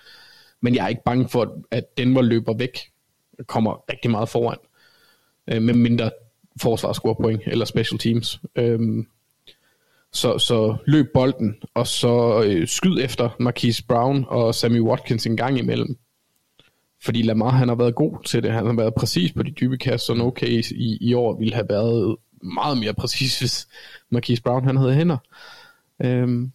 men 0.62 0.76
jeg 0.76 0.84
er 0.84 0.88
ikke 0.88 1.04
bange 1.06 1.30
for, 1.30 1.58
at 1.72 1.98
Denver 1.98 2.22
løber 2.22 2.54
væk, 2.54 2.78
kommer 3.48 3.84
rigtig 3.92 4.12
meget 4.12 4.30
foran, 4.30 4.58
øh, 5.48 5.62
med 5.62 5.74
mindre 5.74 6.12
forsvar 6.62 6.94
score 6.94 7.16
point, 7.16 7.42
eller 7.48 7.66
special 7.66 8.00
teams. 8.00 8.40
Øh, 8.56 9.06
så, 10.14 10.38
så 10.38 10.76
løb 10.86 11.14
bolden, 11.14 11.56
og 11.74 11.88
så 11.88 12.44
øh, 12.46 12.68
skyd 12.68 12.98
efter 13.02 13.30
Marquise 13.40 13.86
Brown 13.86 14.26
og 14.28 14.56
Sammy 14.56 14.82
Watkins 14.82 15.26
en 15.26 15.38
gang 15.38 15.60
imellem. 15.60 15.98
Fordi 17.04 17.22
Lamar, 17.22 17.50
han 17.50 17.68
har 17.68 17.76
været 17.76 17.96
god 17.96 18.24
til 18.24 18.44
det. 18.44 18.52
Han 18.52 18.66
har 18.66 18.74
været 18.74 18.94
præcis 18.96 19.32
på 19.32 19.44
de 19.44 19.52
dybe 19.52 19.78
kast, 19.78 20.06
så 20.06 20.14
okay 20.14 20.64
i, 20.72 20.98
i 21.02 21.14
år 21.14 21.40
ville 21.40 21.54
have 21.54 21.70
været 21.70 22.16
meget 22.44 22.78
mere 22.78 22.94
præcis, 22.94 23.40
hvis 23.40 23.68
Marquise 24.10 24.42
Brown 24.42 24.66
han 24.66 24.78
havde 24.78 24.94
hænder. 24.94 25.18
Øhm, 26.04 26.52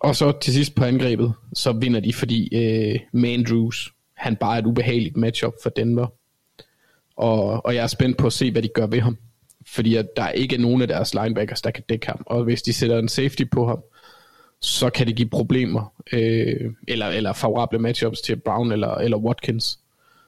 og 0.00 0.16
så 0.16 0.32
til 0.40 0.52
sidst 0.52 0.74
på 0.74 0.84
angrebet, 0.84 1.32
så 1.52 1.72
vinder 1.72 2.00
de, 2.00 2.12
fordi 2.12 2.56
øh, 2.56 3.00
Mandrews, 3.12 3.92
han 4.14 4.36
bare 4.36 4.54
er 4.54 4.58
et 4.58 4.66
ubehageligt 4.66 5.16
matchup 5.16 5.52
for 5.62 5.70
Denver. 5.70 6.06
Og, 7.16 7.66
og 7.66 7.74
jeg 7.74 7.82
er 7.82 7.86
spændt 7.86 8.16
på 8.18 8.26
at 8.26 8.32
se, 8.32 8.52
hvad 8.52 8.62
de 8.62 8.68
gør 8.68 8.86
ved 8.86 9.00
ham. 9.00 9.18
Fordi 9.66 9.96
at 9.96 10.06
der 10.16 10.22
er 10.22 10.32
ikke 10.32 10.56
nogen 10.56 10.82
af 10.82 10.88
deres 10.88 11.14
linebackers, 11.14 11.62
der 11.62 11.70
kan 11.70 11.84
dække 11.88 12.06
ham. 12.06 12.22
Og 12.26 12.44
hvis 12.44 12.62
de 12.62 12.72
sætter 12.72 12.98
en 12.98 13.08
safety 13.08 13.42
på 13.52 13.66
ham, 13.66 13.82
så 14.60 14.90
kan 14.90 15.06
det 15.06 15.16
give 15.16 15.28
problemer. 15.28 15.94
Øh, 16.12 16.72
eller, 16.88 17.06
eller 17.06 17.32
favorable 17.32 17.78
matchups 17.78 18.20
til 18.20 18.36
Brown 18.36 18.72
eller, 18.72 18.94
eller 18.94 19.16
Watkins. 19.16 19.78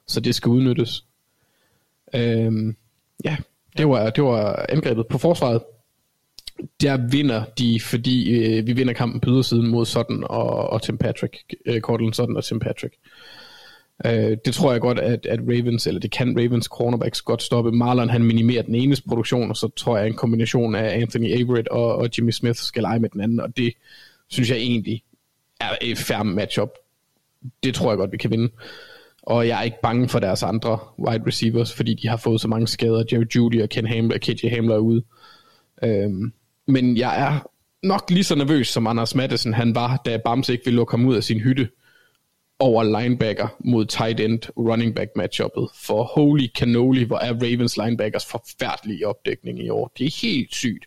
Så 0.06 0.20
det 0.20 0.34
skal 0.34 0.48
udnyttes. 0.50 1.04
Øh, 2.14 2.74
ja, 3.24 3.36
det 3.76 3.88
var, 3.88 4.10
det 4.10 4.24
var 4.24 4.66
angrebet 4.68 5.06
på 5.06 5.18
forsvaret 5.18 5.62
der 6.80 6.96
vinder 7.10 7.44
de, 7.58 7.80
fordi 7.80 8.30
øh, 8.30 8.66
vi 8.66 8.72
vinder 8.72 8.92
kampen 8.92 9.20
på 9.20 9.30
ydersiden 9.30 9.66
mod 9.66 9.86
Sutton 9.86 10.24
og, 10.24 10.70
og 10.70 10.82
Tim 10.82 10.98
Patrick. 10.98 11.36
Øh, 11.66 11.80
Cortland 11.80 12.14
Sutton 12.14 12.36
og 12.36 12.44
Tim 12.44 12.60
Patrick. 12.60 12.94
Øh, 14.06 14.36
det 14.44 14.54
tror 14.54 14.72
jeg 14.72 14.80
godt, 14.80 14.98
at, 14.98 15.26
at 15.26 15.40
Ravens, 15.40 15.86
eller 15.86 16.00
det 16.00 16.10
kan 16.10 16.38
Ravens 16.38 16.66
cornerbacks 16.66 17.22
godt 17.22 17.42
stoppe. 17.42 17.72
Marlon 17.72 18.10
han 18.10 18.24
minimerer 18.24 18.62
den 18.62 18.74
ene 18.74 18.96
produktion, 19.08 19.50
og 19.50 19.56
så 19.56 19.68
tror 19.76 19.98
jeg 19.98 20.06
en 20.06 20.14
kombination 20.14 20.74
af 20.74 21.00
Anthony 21.00 21.40
Averett 21.40 21.68
og, 21.68 21.96
og 21.96 22.08
Jimmy 22.18 22.30
Smith 22.30 22.58
skal 22.58 22.82
lege 22.82 23.00
med 23.00 23.08
den 23.08 23.20
anden, 23.20 23.40
og 23.40 23.56
det 23.56 23.72
synes 24.28 24.50
jeg 24.50 24.58
egentlig 24.58 25.02
er 25.60 25.76
et 25.80 25.98
fair 25.98 26.22
matchup. 26.22 26.70
Det 27.62 27.74
tror 27.74 27.90
jeg 27.90 27.98
godt, 27.98 28.12
vi 28.12 28.16
kan 28.16 28.30
vinde. 28.30 28.52
Og 29.22 29.48
jeg 29.48 29.58
er 29.58 29.62
ikke 29.62 29.80
bange 29.82 30.08
for 30.08 30.18
deres 30.18 30.42
andre 30.42 30.78
wide 30.98 31.26
receivers, 31.26 31.74
fordi 31.74 31.94
de 31.94 32.08
har 32.08 32.16
fået 32.16 32.40
så 32.40 32.48
mange 32.48 32.66
skader. 32.66 33.04
Jerry 33.12 33.24
Judy 33.36 33.62
og 33.62 33.68
Ken 33.68 33.86
Hamler, 33.86 34.18
KJ 34.18 34.48
Hamler 34.48 34.74
er 34.74 34.78
ude. 34.78 35.02
Øhm, 35.84 36.32
men 36.66 36.96
jeg 36.96 37.22
er 37.22 37.50
nok 37.82 38.10
lige 38.10 38.24
så 38.24 38.34
nervøs, 38.34 38.68
som 38.68 38.86
Anders 38.86 39.14
Madsen 39.14 39.54
han 39.54 39.74
var, 39.74 40.02
da 40.04 40.16
Bams 40.16 40.48
ikke 40.48 40.64
ville 40.64 40.76
lukke 40.76 40.90
ham 40.90 41.06
ud 41.06 41.16
af 41.16 41.24
sin 41.24 41.40
hytte 41.40 41.68
over 42.58 43.00
linebacker 43.00 43.48
mod 43.64 43.84
tight 43.86 44.20
end 44.20 44.40
running 44.56 44.94
back 44.94 45.10
matchuppet. 45.16 45.68
For 45.74 46.02
holy 46.02 46.46
cannoli, 46.58 47.04
hvor 47.04 47.18
er 47.18 47.32
Ravens 47.32 47.76
linebackers 47.76 48.26
forfærdelige 48.26 49.08
opdækning 49.08 49.58
i 49.58 49.68
år. 49.68 49.92
Det 49.98 50.06
er 50.06 50.20
helt 50.22 50.54
sygt. 50.54 50.86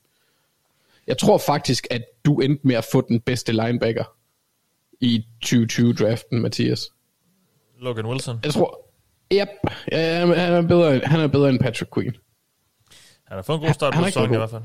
Jeg 1.08 1.18
tror 1.18 1.38
faktisk, 1.38 1.88
at 1.92 2.02
du 2.26 2.40
endte 2.40 2.68
med 2.68 2.76
at 2.76 2.86
få 2.92 3.02
den 3.02 3.20
bedste 3.20 3.52
linebacker 3.52 4.04
i 5.02 5.26
2020-draften, 5.46 6.40
Mathias. 6.42 6.90
Logan 7.80 8.06
Wilson? 8.06 8.40
Jeg 8.44 8.54
tror, 8.54 8.92
yep, 9.34 9.50
ja, 9.92 10.20
han, 10.20 10.32
er 10.32 10.62
bedre, 10.62 11.00
han 11.04 11.20
er 11.20 11.28
bedre 11.28 11.50
end 11.50 11.60
Patrick 11.60 11.94
Queen. 11.94 12.16
Han 13.28 13.38
har 13.38 13.42
fået 13.42 13.58
en 13.58 13.64
god 13.66 13.74
start 13.74 13.94
på 13.94 14.04
sæsonen 14.04 14.34
i 14.34 14.38
hvert 14.38 14.50
fald. 14.50 14.64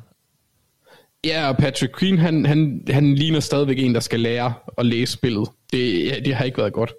Ja, 1.25 1.49
og 1.49 1.57
Patrick 1.57 1.99
Queen, 1.99 2.19
han, 2.19 2.47
han, 2.47 2.85
han 2.91 3.15
ligner 3.15 3.41
stadigvæk 3.41 3.79
en, 3.79 3.95
der 3.95 4.01
skal 4.01 4.21
lære 4.21 4.55
at 4.79 4.87
læse 4.87 5.13
spillet. 5.13 5.49
Det, 5.73 6.25
det 6.25 6.35
har 6.35 6.45
ikke 6.45 6.59
været 6.59 6.73
godt. 6.73 6.93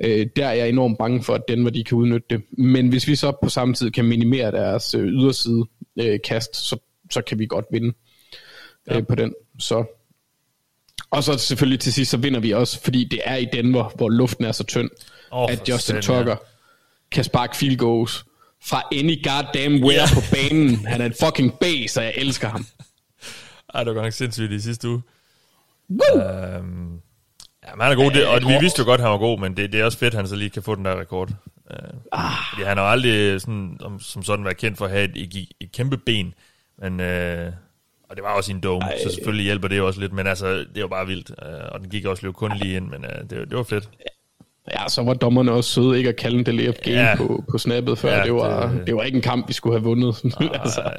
Øh, 0.00 0.26
der 0.36 0.46
er 0.46 0.52
jeg 0.52 0.68
enormt 0.68 0.98
bange 0.98 1.22
for, 1.22 1.34
at 1.34 1.42
Denver 1.48 1.70
de 1.70 1.84
kan 1.84 1.98
udnytte 1.98 2.26
det. 2.30 2.42
Men 2.58 2.88
hvis 2.88 3.08
vi 3.08 3.16
så 3.16 3.32
på 3.42 3.48
samme 3.48 3.74
tid 3.74 3.90
kan 3.90 4.04
minimere 4.04 4.50
deres 4.50 4.94
øh, 4.94 5.06
yderside 5.06 5.64
øh, 6.00 6.18
kast, 6.24 6.56
så, 6.56 6.76
så 7.10 7.22
kan 7.22 7.38
vi 7.38 7.46
godt 7.46 7.64
vinde 7.72 7.94
ja. 8.88 8.96
øh, 8.96 9.06
på 9.06 9.14
den. 9.14 9.34
Så. 9.58 9.84
Og 11.10 11.24
så 11.24 11.38
selvfølgelig 11.38 11.80
til 11.80 11.92
sidst, 11.92 12.10
så 12.10 12.16
vinder 12.16 12.40
vi 12.40 12.50
også, 12.50 12.82
fordi 12.82 13.04
det 13.04 13.20
er 13.24 13.36
i 13.36 13.44
Denver, 13.52 13.92
hvor 13.96 14.08
luften 14.08 14.44
er 14.44 14.52
så 14.52 14.64
tynd, 14.64 14.90
oh, 15.30 15.52
at 15.52 15.68
Justin 15.68 15.96
Tucker 15.96 16.30
ja. 16.30 16.36
kan 17.12 17.24
sparke 17.24 17.56
field 17.56 17.76
goals 17.76 18.24
fra 18.64 18.82
any 18.92 19.24
goddamn 19.24 19.84
where 19.84 20.00
ja. 20.00 20.14
på 20.14 20.20
banen. 20.32 20.86
Han 20.86 21.00
er 21.00 21.06
en 21.06 21.14
fucking 21.24 21.52
base, 21.60 22.00
og 22.00 22.04
jeg 22.04 22.14
elsker 22.16 22.48
ham. 22.48 22.66
Ej, 23.74 23.84
det 23.84 23.86
var 23.86 23.94
godt 23.94 24.04
nok 24.04 24.12
sindssygt 24.12 24.52
i 24.52 24.60
sidste 24.60 24.88
uge. 24.88 25.02
Øhm, 25.90 27.00
ja, 27.64 27.74
men 27.74 27.80
han 27.80 27.92
er 27.92 27.94
god, 27.94 28.10
det, 28.10 28.26
og 28.26 28.40
vi 28.40 28.56
vidste 28.60 28.80
jo 28.80 28.84
godt, 28.84 29.00
at 29.00 29.04
han 29.04 29.12
var 29.12 29.18
god, 29.18 29.38
men 29.38 29.56
det, 29.56 29.72
det 29.72 29.80
er 29.80 29.84
også 29.84 29.98
fedt, 29.98 30.14
at 30.14 30.18
han 30.18 30.28
så 30.28 30.36
lige 30.36 30.50
kan 30.50 30.62
få 30.62 30.74
den 30.74 30.84
der 30.84 31.00
rekord. 31.00 31.28
Øh, 31.70 31.76
ah. 32.12 32.30
Fordi 32.52 32.68
han 32.68 32.76
har 32.76 32.84
aldrig 32.84 33.40
sådan, 33.40 33.76
som, 33.80 34.00
som 34.00 34.22
sådan 34.22 34.44
været 34.44 34.56
kendt 34.56 34.78
for 34.78 34.84
at 34.84 34.90
have 34.90 35.04
et, 35.04 35.16
et, 35.16 35.48
et 35.60 35.72
kæmpe 35.72 35.96
ben, 35.96 36.34
men... 36.78 37.00
Øh, 37.00 37.52
og 38.12 38.16
det 38.16 38.24
var 38.24 38.36
også 38.36 38.52
en 38.52 38.60
dome, 38.60 38.84
Ej. 38.84 38.98
så 39.02 39.14
selvfølgelig 39.14 39.44
hjælper 39.44 39.68
det 39.68 39.76
jo 39.76 39.86
også 39.86 40.00
lidt, 40.00 40.12
men 40.12 40.26
altså, 40.26 40.46
det 40.74 40.82
var 40.82 40.86
bare 40.86 41.06
vildt. 41.06 41.30
Øh, 41.42 41.72
og 41.72 41.80
den 41.80 41.88
gik 41.88 42.04
også 42.04 42.32
kun 42.32 42.52
lige 42.56 42.76
ind, 42.76 42.88
men 42.88 43.04
øh, 43.04 43.20
det, 43.20 43.30
det 43.30 43.56
var 43.56 43.62
fedt. 43.62 43.88
Ja, 44.70 44.88
så 44.88 45.02
var 45.02 45.14
dommerne 45.14 45.52
også 45.52 45.70
søde 45.70 45.98
ikke 45.98 46.08
at 46.08 46.16
kalde 46.16 46.38
en 46.38 46.46
delay 46.46 46.68
of 46.68 46.74
game 46.74 46.96
ja. 46.96 47.16
på, 47.16 47.44
på 47.50 47.58
snappet 47.58 47.98
før. 47.98 48.16
Ja, 48.16 48.24
det, 48.24 48.34
var, 48.34 48.68
det, 48.68 48.86
det 48.86 48.96
var 48.96 49.02
ikke 49.02 49.16
en 49.16 49.22
kamp, 49.22 49.48
vi 49.48 49.52
skulle 49.52 49.78
have 49.78 49.84
vundet. 49.84 50.16
altså. 50.62 50.92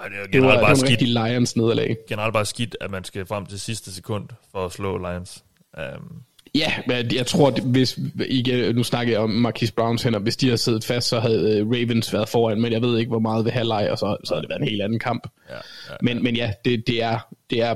Ej, 0.00 0.08
det, 0.08 0.18
er 0.18 0.26
det 0.26 0.42
var, 0.42 0.48
bare 0.48 0.74
det 0.74 0.80
var 0.82 0.86
skidt. 0.86 1.02
Lions 1.02 1.56
nederlag. 1.56 1.96
Generelt 2.08 2.32
bare 2.32 2.46
skidt, 2.46 2.76
at 2.80 2.90
man 2.90 3.04
skal 3.04 3.26
frem 3.26 3.46
til 3.46 3.60
sidste 3.60 3.94
sekund 3.94 4.28
for 4.52 4.66
at 4.66 4.72
slå 4.72 4.98
Lions. 4.98 5.44
Um, 5.78 6.22
Ja, 6.54 6.72
men 6.86 7.14
jeg 7.14 7.26
tror, 7.26 7.48
at 7.48 7.62
hvis, 7.64 7.98
ikke, 8.26 8.72
nu 8.72 8.82
snakker 8.82 9.12
jeg 9.12 9.20
om 9.20 9.30
Marquis 9.30 9.70
Browns 9.70 10.02
hænder, 10.02 10.18
hvis 10.18 10.36
de 10.36 10.46
havde 10.46 10.58
siddet 10.58 10.84
fast, 10.84 11.08
så 11.08 11.20
havde 11.20 11.58
øh, 11.58 11.66
Ravens 11.66 12.12
været 12.12 12.28
foran, 12.28 12.60
men 12.60 12.72
jeg 12.72 12.82
ved 12.82 12.98
ikke, 12.98 13.08
hvor 13.08 13.18
meget 13.18 13.44
ved 13.44 13.52
halvleg, 13.52 13.88
og 13.90 13.98
så, 13.98 14.16
så 14.24 14.34
havde 14.34 14.42
det 14.42 14.48
været 14.48 14.60
en 14.60 14.68
helt 14.68 14.82
anden 14.82 14.98
kamp. 14.98 15.26
Ja, 15.48 15.54
ja, 15.54 15.60
ja. 15.90 15.96
Men, 16.02 16.22
men 16.22 16.36
ja, 16.36 16.52
det, 16.64 16.86
det, 16.86 17.02
er, 17.02 17.18
det 17.50 17.62
er 17.62 17.74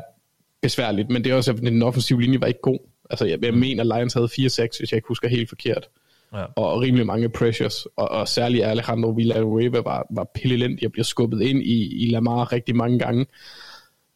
besværligt, 0.62 1.10
men 1.10 1.24
det 1.24 1.32
er 1.32 1.36
også, 1.36 1.52
at 1.52 1.58
den 1.58 1.82
offensive 1.82 2.22
linje 2.22 2.40
var 2.40 2.46
ikke 2.46 2.60
god. 2.60 2.78
Altså, 3.10 3.24
jeg, 3.24 3.38
jeg 3.44 3.52
mm. 3.52 3.58
mener, 3.58 3.82
at 3.82 3.98
Lions 3.98 4.14
havde 4.14 4.26
4-6, 4.26 4.28
hvis 4.38 4.80
jeg 4.80 4.92
ikke 4.92 5.08
husker 5.08 5.28
helt 5.28 5.48
forkert. 5.48 5.88
Ja. 6.34 6.44
Og 6.56 6.80
rimelig 6.80 7.06
mange 7.06 7.28
pressures, 7.28 7.86
og, 7.96 8.10
og 8.10 8.28
særligt 8.28 8.64
Alejandro 8.64 9.10
Villanueva 9.10 9.80
var, 9.80 10.06
var 10.10 10.26
pillelendig 10.34 10.86
og 10.86 10.92
bliver 10.92 11.04
skubbet 11.04 11.42
ind 11.42 11.62
i, 11.62 12.04
i 12.04 12.10
Lamar 12.10 12.52
rigtig 12.52 12.76
mange 12.76 12.98
gange. 12.98 13.26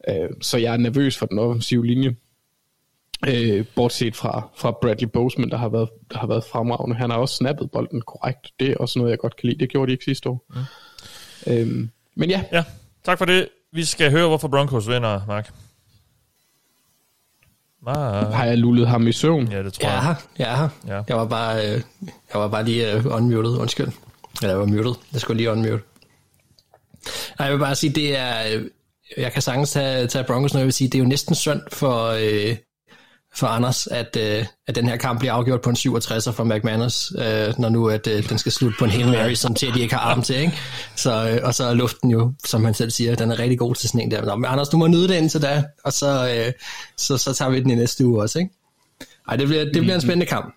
Uh, 0.09 0.29
så 0.41 0.57
jeg 0.57 0.73
er 0.73 0.77
nervøs 0.77 1.17
for 1.17 1.25
den 1.25 1.39
offensive 1.39 1.85
linje. 1.85 2.15
Øh, 3.27 3.65
bortset 3.75 4.15
fra, 4.15 4.49
fra 4.55 4.77
Bradley 4.81 5.07
Boseman, 5.07 5.49
der 5.49 5.57
har, 5.57 5.69
været, 5.69 5.89
der 6.11 6.17
har 6.17 6.27
været 6.27 6.43
fremragende. 6.43 6.95
Han 6.95 7.09
har 7.09 7.17
også 7.17 7.35
snappet 7.35 7.71
bolden 7.71 8.01
korrekt. 8.01 8.51
Det 8.59 8.69
er 8.69 8.77
også 8.77 8.99
noget, 8.99 9.11
jeg 9.11 9.19
godt 9.19 9.35
kan 9.35 9.49
lide. 9.49 9.59
Det 9.59 9.69
gjorde 9.69 9.87
de 9.87 9.91
ikke 9.91 10.05
sidste 10.05 10.29
år. 10.29 10.45
Mm. 10.49 11.53
Øhm, 11.53 11.89
men 12.15 12.29
ja. 12.29 12.43
Ja, 12.51 12.63
tak 13.03 13.17
for 13.17 13.25
det. 13.25 13.49
Vi 13.71 13.83
skal 13.83 14.11
høre, 14.11 14.27
hvorfor 14.27 14.47
Broncos 14.47 14.87
vinder, 14.87 15.21
Mark. 15.27 15.53
Mark. 17.85 18.33
Har 18.33 18.45
jeg 18.45 18.57
lullet 18.57 18.87
ham 18.87 19.07
i 19.07 19.11
søvn? 19.11 19.51
Ja, 19.51 19.63
det 19.63 19.73
tror 19.73 19.89
jeg. 19.89 20.15
Ja, 20.39 20.61
ja. 20.61 20.69
ja. 20.87 21.01
Jeg 21.07 21.17
var 21.17 21.25
bare, 21.25 21.57
øh, 21.57 21.81
jeg 22.33 22.41
var 22.41 22.47
bare 22.47 22.63
lige 22.63 22.97
uh, 22.97 23.05
unmuted, 23.05 23.57
undskyld. 23.57 23.87
Eller 24.41 24.49
jeg 24.49 24.59
var 24.59 24.65
muted. 24.65 24.93
Jeg 25.13 25.21
skulle 25.21 25.37
lige 25.37 25.51
unmute. 25.51 25.79
Nej, 27.39 27.45
jeg 27.45 27.51
vil 27.51 27.59
bare 27.59 27.75
sige, 27.75 27.93
det 27.93 28.17
er... 28.17 28.33
Øh, 28.55 28.65
jeg 29.17 29.31
kan 29.31 29.41
sagtens 29.41 29.71
tage, 29.71 30.07
tage 30.07 30.23
Broncos, 30.23 30.53
når 30.53 30.59
jeg 30.59 30.65
vil 30.65 30.73
sige, 30.73 30.87
det 30.87 30.95
er 30.95 30.99
jo 31.03 31.09
næsten 31.09 31.35
synd 31.35 31.61
for, 31.71 32.05
øh, 32.05 32.55
for 33.35 33.47
Anders, 33.47 33.87
at, 33.87 34.17
øh, 34.19 34.45
at 34.67 34.75
den 34.75 34.87
her 34.87 34.97
kamp 34.97 35.19
bliver 35.19 35.33
afgjort 35.33 35.61
på 35.61 35.69
en 35.69 35.75
67'er 35.75 36.31
for 36.31 36.43
McManus, 36.43 37.11
øh, 37.17 37.59
når 37.59 37.69
nu 37.69 37.89
at, 37.89 38.07
øh, 38.07 38.29
den 38.29 38.37
skal 38.37 38.51
slutte 38.51 38.75
på 38.79 38.85
en 38.85 38.91
Hail 38.91 39.07
Mary, 39.07 39.33
som 39.33 39.53
til 39.53 39.73
de 39.73 39.81
ikke 39.81 39.95
har 39.95 40.01
arm 40.11 40.21
til. 40.21 40.35
Ikke? 40.35 40.53
Så, 40.95 41.29
øh, 41.29 41.39
og 41.43 41.55
så 41.55 41.63
er 41.63 41.73
luften 41.73 42.11
jo, 42.11 42.33
som 42.45 42.65
han 42.65 42.73
selv 42.73 42.91
siger, 42.91 43.15
den 43.15 43.31
er 43.31 43.39
rigtig 43.39 43.59
god 43.59 43.75
til 43.75 43.89
sådan 43.89 44.01
en 44.01 44.11
der. 44.11 44.25
Nå, 44.25 44.35
men 44.35 44.45
Anders, 44.45 44.69
du 44.69 44.77
må 44.77 44.87
nyde 44.87 45.07
den 45.07 45.17
indtil 45.17 45.41
da, 45.41 45.63
og 45.83 45.93
så, 45.93 46.35
øh, 46.35 46.53
så, 46.97 47.17
så 47.17 47.33
tager 47.33 47.51
vi 47.51 47.59
den 47.59 47.69
i 47.69 47.75
næste 47.75 48.05
uge 48.05 48.21
også. 48.21 48.39
Ikke? 48.39 48.51
Ej, 49.29 49.35
det 49.35 49.47
bliver, 49.47 49.63
det 49.63 49.81
bliver 49.81 49.95
en 49.95 50.01
spændende 50.01 50.25
kamp. 50.25 50.55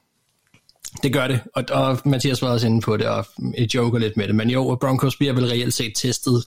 Det 1.03 1.13
gør 1.13 1.27
det, 1.27 1.41
og, 1.55 1.65
og 1.71 1.99
Mathias 2.05 2.43
var 2.43 2.49
også 2.49 2.67
inde 2.67 2.81
på 2.81 2.97
det, 2.97 3.07
og 3.07 3.27
jeg 3.59 3.75
joker 3.75 3.99
lidt 3.99 4.17
med 4.17 4.27
det, 4.27 4.35
men 4.35 4.51
jo, 4.51 4.79
Broncos 4.81 5.17
bliver 5.17 5.33
vel 5.33 5.47
reelt 5.47 5.75
set 5.75 5.93
testet 5.97 6.45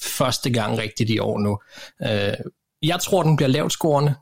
første 0.00 0.50
gang 0.50 0.78
rigtigt 0.78 1.10
i 1.10 1.18
år 1.18 1.38
nu. 1.38 1.58
Øh, 2.02 2.34
jeg 2.82 3.00
tror, 3.00 3.22
den 3.22 3.36
bliver 3.36 3.48
lavt 3.48 3.72
scorende, 3.72 4.14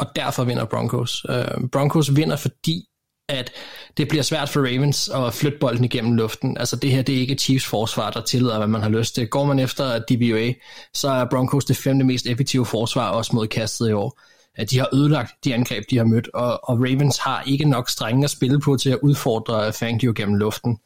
og 0.00 0.06
derfor 0.16 0.44
vinder 0.44 0.64
Broncos. 0.64 1.24
Uh, 1.28 1.68
Broncos 1.72 2.16
vinder, 2.16 2.36
fordi 2.36 2.84
at 3.30 3.52
det 3.96 4.08
bliver 4.08 4.22
svært 4.22 4.48
for 4.48 4.60
Ravens 4.60 5.08
at 5.08 5.34
flytte 5.34 5.58
bolden 5.58 5.84
igennem 5.84 6.14
luften. 6.14 6.58
Altså 6.58 6.76
det 6.76 6.90
her, 6.90 7.02
det 7.02 7.14
er 7.14 7.20
ikke 7.20 7.34
Chiefs 7.34 7.66
forsvar, 7.66 8.10
der 8.10 8.20
tillader, 8.20 8.58
hvad 8.58 8.68
man 8.68 8.82
har 8.82 8.88
lyst 8.88 9.14
til. 9.14 9.28
Går 9.28 9.44
man 9.44 9.58
efter 9.58 9.98
DBA, 9.98 10.52
så 10.94 11.08
er 11.08 11.24
Broncos 11.30 11.64
det 11.64 11.76
femte 11.76 12.04
mest 12.04 12.26
effektive 12.26 12.66
forsvar 12.66 13.10
også 13.10 13.30
mod 13.34 13.46
kastet 13.46 13.88
i 13.88 13.92
år. 13.92 14.20
At 14.54 14.70
de 14.70 14.78
har 14.78 14.88
ødelagt 14.94 15.32
de 15.44 15.54
angreb, 15.54 15.84
de 15.90 15.96
har 15.96 16.04
mødt, 16.04 16.28
og, 16.34 16.68
og 16.68 16.78
Ravens 16.78 17.18
har 17.18 17.42
ikke 17.46 17.64
nok 17.64 17.88
strenge 17.88 18.24
at 18.24 18.30
spille 18.30 18.60
på 18.60 18.76
til 18.76 18.90
at 18.90 18.98
udfordre 19.02 19.72
Fangio 19.72 20.12
gennem 20.16 20.34
luften. 20.34 20.78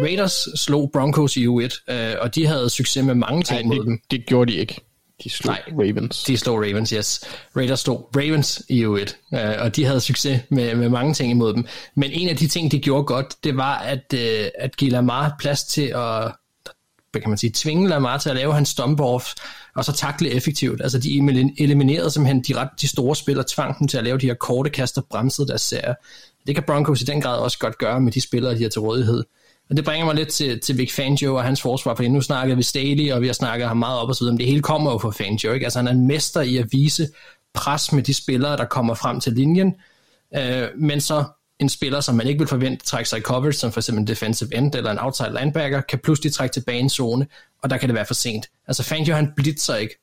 Raiders 0.00 0.48
slog 0.54 0.90
Broncos 0.92 1.36
i 1.36 1.46
U1, 1.46 1.92
øh, 1.94 2.14
og 2.20 2.34
de 2.34 2.46
havde 2.46 2.70
succes 2.70 3.04
med 3.04 3.14
mange 3.14 3.42
ting 3.42 3.60
Ej, 3.60 3.66
mod 3.76 3.84
dem. 3.84 4.00
det 4.10 4.26
gjorde 4.26 4.52
de 4.52 4.56
ikke. 4.56 4.80
De 5.24 5.30
slog 5.30 5.54
Nej, 5.54 5.62
Ravens. 5.86 6.24
De 6.24 6.36
slog 6.36 6.56
Ravens, 6.58 6.90
yes. 6.90 7.20
Raiders 7.56 7.80
slog 7.80 8.10
Ravens 8.16 8.62
i 8.68 8.84
U1, 8.84 9.38
øh, 9.38 9.54
og 9.58 9.76
de 9.76 9.84
havde 9.84 10.00
succes 10.00 10.40
med, 10.48 10.74
med 10.74 10.88
mange 10.88 11.14
ting 11.14 11.30
imod 11.30 11.54
dem. 11.54 11.66
Men 11.94 12.10
en 12.10 12.28
af 12.28 12.36
de 12.36 12.48
ting, 12.48 12.72
de 12.72 12.78
gjorde 12.78 13.04
godt, 13.04 13.44
det 13.44 13.56
var 13.56 13.78
at, 13.78 14.14
øh, 14.14 14.48
at 14.58 14.76
give 14.76 14.90
Lamar 14.90 15.36
plads 15.38 15.64
til 15.64 15.92
at 15.96 16.32
hvad 17.10 17.20
kan 17.20 17.30
man 17.30 17.38
sige, 17.38 17.52
tvinge 17.54 17.88
Lamar 17.88 18.18
til 18.18 18.30
at 18.30 18.36
lave 18.36 18.54
hans 18.54 18.68
stomp 18.68 19.00
off, 19.00 19.34
og 19.74 19.84
så 19.84 19.92
takle 19.92 20.30
effektivt. 20.30 20.82
Altså 20.82 20.98
de 20.98 21.18
eliminerede 21.58 22.10
simpelthen 22.10 22.42
de, 22.42 22.56
ret, 22.56 22.68
de 22.80 22.88
store 22.88 23.16
spillere, 23.16 23.44
tvang 23.48 23.78
dem 23.78 23.88
til 23.88 23.98
at 23.98 24.04
lave 24.04 24.18
de 24.18 24.26
her 24.26 24.34
korte 24.34 24.70
kaster, 24.70 25.02
bremsede 25.10 25.48
deres 25.48 25.62
serie. 25.62 25.94
Det 26.46 26.54
kan 26.54 26.64
Broncos 26.64 27.02
i 27.02 27.04
den 27.04 27.20
grad 27.20 27.38
også 27.38 27.58
godt 27.58 27.78
gøre 27.78 28.00
med 28.00 28.12
de 28.12 28.20
spillere, 28.20 28.54
de 28.54 28.62
har 28.62 28.70
til 28.70 28.80
rådighed. 28.80 29.24
Og 29.70 29.76
det 29.76 29.84
bringer 29.84 30.06
mig 30.06 30.14
lidt 30.14 30.28
til, 30.28 30.60
til 30.60 30.78
Vic 30.78 30.94
Fangio 30.94 31.34
og 31.34 31.44
hans 31.44 31.62
forsvar, 31.62 31.94
for 31.94 32.02
nu 32.02 32.20
snakker 32.20 32.54
vi 32.54 32.62
Staley, 32.62 33.12
og 33.12 33.20
vi 33.20 33.26
har 33.26 33.34
snakket 33.34 33.68
ham 33.68 33.76
meget 33.76 34.00
op 34.00 34.08
og 34.08 34.14
så 34.14 34.24
videre, 34.24 34.32
men 34.32 34.38
det 34.38 34.46
hele 34.46 34.62
kommer 34.62 34.90
jo 34.92 34.98
fra 34.98 35.10
Fangio, 35.10 35.52
ikke? 35.52 35.66
Altså 35.66 35.78
han 35.78 35.86
er 35.88 35.92
en 35.92 36.06
mester 36.06 36.40
i 36.40 36.56
at 36.56 36.66
vise 36.72 37.08
pres 37.54 37.92
med 37.92 38.02
de 38.02 38.14
spillere, 38.14 38.56
der 38.56 38.64
kommer 38.64 38.94
frem 38.94 39.20
til 39.20 39.32
linjen, 39.32 39.74
øh, 40.36 40.68
men 40.76 41.00
så 41.00 41.24
en 41.58 41.68
spiller, 41.68 42.00
som 42.00 42.14
man 42.14 42.26
ikke 42.26 42.38
vil 42.38 42.48
forvente 42.48 42.86
trække 42.86 43.08
sig 43.08 43.18
i 43.18 43.22
coverage, 43.22 43.52
som 43.52 43.72
for 43.72 43.80
eksempel 43.80 44.00
en 44.00 44.06
defensive 44.06 44.54
end 44.54 44.74
eller 44.74 44.90
en 44.90 44.98
outside 44.98 45.36
linebacker, 45.40 45.80
kan 45.80 45.98
pludselig 45.98 46.32
trække 46.32 46.52
tilbage 46.52 46.78
en 46.78 46.90
zone, 46.90 47.26
og 47.62 47.70
der 47.70 47.76
kan 47.76 47.88
det 47.88 47.94
være 47.94 48.06
for 48.06 48.14
sent. 48.14 48.46
Altså 48.68 48.82
Fangio, 48.82 49.14
han 49.14 49.32
blitzer 49.36 49.76
ikke, 49.76 49.98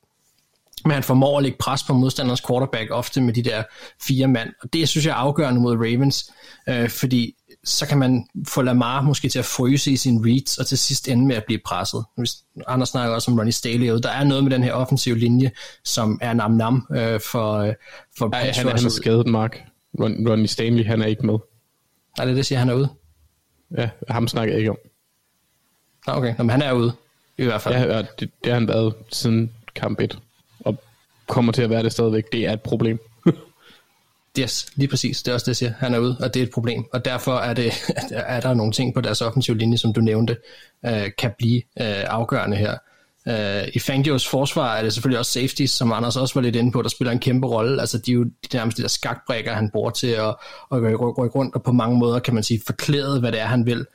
men 0.86 0.92
han 0.92 1.04
formår 1.04 1.38
at 1.38 1.44
lægge 1.44 1.58
pres 1.60 1.84
på 1.84 1.94
modstanderens 1.94 2.42
quarterback, 2.48 2.92
ofte 2.92 3.22
med 3.22 3.34
de 3.34 3.44
der 3.44 3.64
fire 4.02 4.28
mand, 4.28 4.50
og 4.62 4.74
det 4.74 4.90
synes 4.90 5.06
jeg 5.06 5.12
er 5.12 5.16
afgørende 5.16 5.62
mod 5.62 5.76
Ravens, 5.76 6.32
øh, 6.70 6.90
fordi 6.90 7.36
så 7.66 7.88
kan 7.88 7.98
man 7.98 8.28
få 8.48 8.62
Lamar 8.62 9.02
måske 9.02 9.30
til 9.30 9.40
at 9.40 9.46
fryse 9.46 9.92
i 9.92 9.96
sin 9.98 10.26
reads, 10.26 10.58
og 10.58 10.68
til 10.68 10.78
sidst 10.78 11.08
ende 11.08 11.26
med 11.26 11.36
at 11.36 11.44
blive 11.46 11.60
presset. 11.66 12.06
Hvis 12.18 12.36
Anders 12.68 12.90
snakker 12.90 13.16
også 13.16 13.32
om 13.32 13.38
Ronnie 13.38 13.52
Staley, 13.52 13.88
der 13.88 14.10
er 14.10 14.24
noget 14.24 14.44
med 14.44 14.52
den 14.52 14.64
her 14.64 14.74
offensive 14.74 15.18
linje, 15.18 15.52
som 15.84 16.20
er 16.22 16.34
nam-nam 16.34 16.88
øh, 16.98 17.20
for, 17.20 17.54
øh, 17.54 17.74
for 18.18 18.30
Nej, 18.30 18.52
han, 18.56 18.68
han 18.68 18.86
er 18.86 18.90
skadet, 18.90 19.28
Mark. 19.28 19.64
Ron, 20.00 20.30
Ronnie 20.30 20.48
Stanley, 20.48 20.86
han 20.86 21.02
er 21.02 21.06
ikke 21.06 21.26
med. 21.26 21.38
Nej, 22.18 22.26
det 22.26 22.32
er 22.32 22.36
det, 22.36 22.46
siger 22.46 22.60
han 22.60 22.70
er 22.70 22.74
ude. 22.74 22.90
Ja, 23.78 23.90
ham 24.10 24.28
snakker 24.28 24.54
jeg 24.54 24.60
ikke 24.60 24.72
om. 24.72 24.78
Okay, 26.08 26.36
men 26.38 26.50
han 26.50 26.62
er 26.62 26.72
ude, 26.72 26.94
i 27.38 27.44
hvert 27.44 27.62
fald. 27.62 27.76
Ja, 27.76 27.98
det, 27.98 28.20
det 28.20 28.30
har 28.46 28.54
han 28.54 28.68
været 28.68 28.94
siden 29.12 29.52
kamp 29.76 30.00
1, 30.00 30.20
og 30.60 30.78
kommer 31.28 31.52
til 31.52 31.62
at 31.62 31.70
være 31.70 31.84
det 31.84 31.92
stadigvæk. 31.92 32.32
Det 32.32 32.46
er 32.46 32.54
et 32.54 32.62
problem. 32.62 33.00
Yes, 34.40 34.68
lige 34.76 34.88
præcis. 34.88 35.24
Det 35.24 35.32
er 35.32 35.34
også 35.34 35.44
det, 35.44 35.48
jeg 35.48 35.56
siger. 35.56 35.74
Han 35.80 35.94
er 35.94 36.00
ude, 36.00 36.18
og 36.20 36.34
det 36.34 36.40
er 36.40 36.44
et 36.44 36.52
problem. 36.54 36.86
Og 36.94 37.06
derfor 37.06 37.38
er, 37.38 37.54
det, 37.54 37.74
er 38.12 38.40
der 38.40 38.54
nogle 38.54 38.72
ting 38.72 38.94
på 38.94 39.02
deres 39.02 39.22
offensive 39.22 39.58
linje, 39.58 39.78
som 39.78 39.94
du 39.94 40.02
nævnte, 40.02 40.38
øh, 40.86 41.12
kan 41.18 41.32
blive 41.38 41.58
øh, 41.58 42.04
afgørende 42.08 42.58
her. 42.58 42.78
Øh, 43.28 43.68
I 43.74 43.80
Fangios 43.80 44.28
forsvar 44.28 44.76
er 44.76 44.84
det 44.84 44.94
selvfølgelig 44.94 45.20
også 45.20 45.32
safeties, 45.32 45.72
som 45.72 45.92
Anders 45.92 46.16
også 46.16 46.34
var 46.34 46.42
lidt 46.42 46.56
inde 46.56 46.72
på, 46.72 46.82
der 46.82 46.90
spiller 46.90 47.12
en 47.12 47.20
kæmpe 47.20 47.48
rolle. 47.48 47.82
Altså 47.82 47.98
de 47.98 48.12
er 48.12 48.16
jo 48.16 48.24
de 48.24 48.32
nærmest 48.54 48.78
de 48.78 48.82
der 48.82 48.88
skakbrækker, 48.88 49.54
han 49.54 49.70
bruger 49.70 49.90
til 49.90 50.08
at, 50.08 50.36
at 50.72 50.82
rykke 50.82 50.98
rundt, 51.36 51.56
og 51.56 51.64
på 51.64 51.72
mange 51.72 51.98
måder 51.98 52.20
kan 52.20 52.34
man 52.34 52.44
sige 52.44 52.62
forklæde, 52.66 53.20
hvad 53.20 53.32
det 53.32 53.40
er, 53.40 53.46
han 53.46 53.66
vil. 53.66 53.86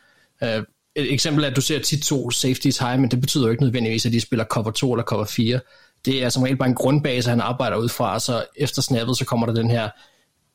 Øh, 0.42 0.62
et 0.94 1.12
eksempel 1.12 1.44
er, 1.44 1.48
at 1.48 1.56
du 1.56 1.60
ser 1.60 1.78
tit 1.78 2.02
to 2.02 2.30
safeties 2.30 2.78
high, 2.78 3.00
men 3.00 3.10
det 3.10 3.20
betyder 3.20 3.44
jo 3.44 3.50
ikke 3.50 3.62
nødvendigvis, 3.62 4.06
at 4.06 4.12
de 4.12 4.20
spiller 4.20 4.44
cover 4.44 4.70
2 4.70 4.92
eller 4.92 5.04
cover 5.04 5.24
4. 5.24 5.60
Det 6.04 6.24
er 6.24 6.28
som 6.28 6.42
regel 6.42 6.56
bare 6.56 6.68
en 6.68 6.74
grundbase, 6.74 7.30
han 7.30 7.40
arbejder 7.40 7.76
ud 7.76 7.88
fra, 7.88 8.20
så 8.20 8.44
efter 8.56 8.82
snappet, 8.82 9.16
så 9.16 9.24
kommer 9.24 9.46
der 9.46 9.54
den 9.54 9.70
her 9.70 9.88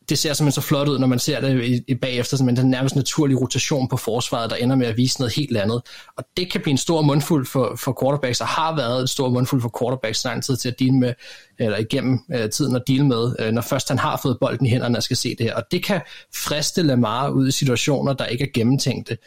det 0.09 0.17
ser 0.17 0.33
simpelthen 0.33 0.61
så 0.61 0.67
flot 0.67 0.87
ud, 0.87 0.99
når 0.99 1.07
man 1.07 1.19
ser 1.19 1.39
det 1.41 1.63
i, 1.63 1.81
i 1.87 1.95
bagefter, 1.95 2.43
men 2.43 2.55
den 2.55 2.69
nærmest 2.69 2.95
naturlige 2.95 3.37
rotation 3.37 3.87
på 3.87 3.97
forsvaret, 3.97 4.49
der 4.49 4.55
ender 4.55 4.75
med 4.75 4.87
at 4.87 4.97
vise 4.97 5.19
noget 5.19 5.35
helt 5.35 5.57
andet. 5.57 5.81
Og 6.17 6.23
det 6.37 6.51
kan 6.51 6.61
blive 6.61 6.71
en 6.71 6.77
stor 6.77 7.01
mundfuld 7.01 7.45
for, 7.45 7.75
for 7.79 7.97
quarterbacks, 8.01 8.41
og 8.41 8.47
har 8.47 8.75
været 8.75 9.01
en 9.01 9.07
stor 9.07 9.29
mundfuld 9.29 9.61
for 9.61 9.71
quarterbacks 9.79 10.23
lang 10.23 10.43
tid 10.43 10.57
til 10.57 10.69
at 10.69 10.79
deal 10.79 10.93
med, 10.93 11.13
eller 11.59 11.77
igennem 11.77 12.19
øh, 12.33 12.49
tiden 12.49 12.75
at 12.75 12.81
deal 12.87 13.05
med, 13.05 13.35
øh, 13.39 13.51
når 13.51 13.61
først 13.61 13.89
han 13.89 13.99
har 13.99 14.19
fået 14.23 14.37
bolden 14.41 14.65
i 14.65 14.69
hænderne 14.69 14.97
og 14.97 15.03
skal 15.03 15.17
se 15.17 15.35
det 15.35 15.45
her. 15.45 15.55
Og 15.55 15.63
det 15.71 15.83
kan 15.83 16.01
friste 16.35 16.81
Lamar 16.81 17.29
ud 17.29 17.47
i 17.47 17.51
situationer, 17.51 18.13
der 18.13 18.25
ikke 18.25 18.43
er 18.43 18.51
gennemtænkte. 18.53 19.17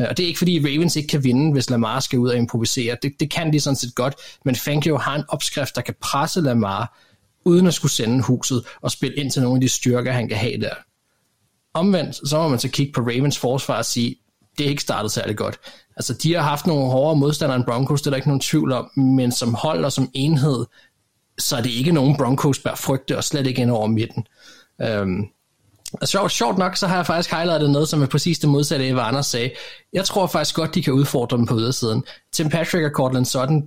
Øh, 0.00 0.06
og 0.10 0.16
det 0.16 0.22
er 0.22 0.26
ikke 0.26 0.38
fordi 0.38 0.60
Ravens 0.60 0.96
ikke 0.96 1.08
kan 1.08 1.24
vinde, 1.24 1.52
hvis 1.52 1.70
Lamar 1.70 2.00
skal 2.00 2.18
ud 2.18 2.28
og 2.28 2.36
improvisere. 2.36 2.96
Det, 3.02 3.12
det 3.20 3.30
kan 3.30 3.52
de 3.52 3.60
sådan 3.60 3.76
set 3.76 3.94
godt, 3.94 4.14
men 4.44 4.54
Fangio 4.54 4.96
har 4.96 5.14
en 5.14 5.24
opskrift, 5.28 5.76
der 5.76 5.82
kan 5.82 5.94
presse 6.00 6.40
Lamar 6.40 6.98
uden 7.46 7.66
at 7.66 7.74
skulle 7.74 7.92
sende 7.92 8.22
huset 8.22 8.64
og 8.80 8.90
spille 8.90 9.16
ind 9.16 9.30
til 9.30 9.42
nogle 9.42 9.56
af 9.56 9.60
de 9.60 9.68
styrker, 9.68 10.12
han 10.12 10.28
kan 10.28 10.36
have 10.36 10.60
der. 10.60 10.74
Omvendt, 11.74 12.28
så 12.28 12.38
må 12.38 12.48
man 12.48 12.58
så 12.58 12.68
kigge 12.68 12.92
på 12.92 13.00
Ravens 13.00 13.38
forsvar 13.38 13.76
og 13.78 13.84
sige, 13.84 14.16
det 14.58 14.66
er 14.66 14.70
ikke 14.70 14.82
startet 14.82 15.12
særlig 15.12 15.36
godt. 15.36 15.58
Altså, 15.96 16.14
de 16.14 16.34
har 16.34 16.42
haft 16.42 16.66
nogle 16.66 16.90
hårdere 16.90 17.16
modstandere 17.16 17.56
end 17.56 17.64
Broncos, 17.64 18.02
det 18.02 18.06
er 18.06 18.10
der 18.10 18.16
ikke 18.16 18.28
nogen 18.28 18.40
tvivl 18.40 18.72
om, 18.72 18.90
men 18.96 19.32
som 19.32 19.54
hold 19.54 19.84
og 19.84 19.92
som 19.92 20.10
enhed, 20.14 20.66
så 21.38 21.56
er 21.56 21.60
det 21.60 21.70
ikke 21.70 21.92
nogen 21.92 22.16
Broncos 22.16 22.58
bør 22.58 22.74
frygte, 22.74 23.16
og 23.16 23.24
slet 23.24 23.46
ikke 23.46 23.62
ind 23.62 23.70
over 23.70 23.86
midten. 23.86 24.26
Øhm, 24.82 25.24
og 25.92 26.08
sjovt, 26.08 26.32
sjovt 26.32 26.58
nok, 26.58 26.76
så 26.76 26.86
har 26.86 26.96
jeg 26.96 27.06
faktisk 27.06 27.30
highlightet 27.30 27.70
noget, 27.70 27.88
som 27.88 28.02
er 28.02 28.06
præcis 28.06 28.38
det 28.38 28.48
modsatte 28.48 28.84
af, 28.84 28.92
hvad 28.92 29.02
Anders 29.02 29.26
sagde. 29.26 29.50
Jeg 29.92 30.04
tror 30.04 30.26
faktisk 30.26 30.56
godt, 30.56 30.74
de 30.74 30.82
kan 30.82 30.92
udfordre 30.92 31.36
dem 31.36 31.46
på 31.46 31.58
ydersiden. 31.58 32.04
Tim 32.32 32.48
Patrick 32.48 32.84
og 32.84 32.90
Cortland 32.90 33.24
Sutton, 33.24 33.62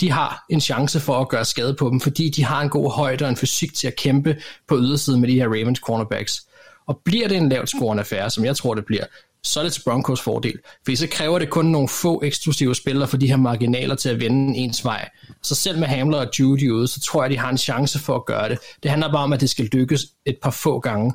de 0.00 0.10
har 0.10 0.44
en 0.50 0.60
chance 0.60 1.00
for 1.00 1.20
at 1.20 1.28
gøre 1.28 1.44
skade 1.44 1.74
på 1.74 1.90
dem, 1.90 2.00
fordi 2.00 2.28
de 2.28 2.44
har 2.44 2.62
en 2.62 2.68
god 2.68 2.92
højde 2.92 3.24
og 3.24 3.28
en 3.28 3.36
fysik 3.36 3.74
til 3.74 3.86
at 3.86 3.96
kæmpe 3.96 4.36
på 4.68 4.78
ydersiden 4.78 5.20
med 5.20 5.28
de 5.28 5.34
her 5.34 5.46
Ravens 5.46 5.78
cornerbacks. 5.78 6.46
Og 6.86 7.00
bliver 7.04 7.28
det 7.28 7.36
en 7.36 7.48
lavt 7.48 7.68
scorende 7.68 8.00
affære, 8.00 8.30
som 8.30 8.44
jeg 8.44 8.56
tror 8.56 8.74
det 8.74 8.84
bliver, 8.86 9.04
så 9.42 9.60
er 9.60 9.64
det 9.64 9.72
til 9.72 9.82
Broncos 9.84 10.20
fordel. 10.20 10.58
Fordi 10.84 10.96
så 10.96 11.06
kræver 11.10 11.38
det 11.38 11.50
kun 11.50 11.66
nogle 11.66 11.88
få 11.88 12.22
eksklusive 12.24 12.74
spillere 12.74 13.08
for 13.08 13.16
de 13.16 13.26
her 13.26 13.36
marginaler 13.36 13.94
til 13.94 14.08
at 14.08 14.20
vende 14.20 14.58
ens 14.58 14.84
vej. 14.84 15.08
Så 15.42 15.54
selv 15.54 15.78
med 15.78 15.88
Hamler 15.88 16.18
og 16.18 16.30
Judy 16.38 16.70
ude, 16.70 16.88
så 16.88 17.00
tror 17.00 17.22
jeg, 17.22 17.30
de 17.30 17.38
har 17.38 17.50
en 17.50 17.58
chance 17.58 17.98
for 17.98 18.16
at 18.16 18.24
gøre 18.24 18.48
det. 18.48 18.58
Det 18.82 18.90
handler 18.90 19.12
bare 19.12 19.22
om, 19.22 19.32
at 19.32 19.40
det 19.40 19.50
skal 19.50 19.64
lykkes 19.64 20.06
et 20.26 20.38
par 20.42 20.50
få 20.50 20.80
gange. 20.80 21.12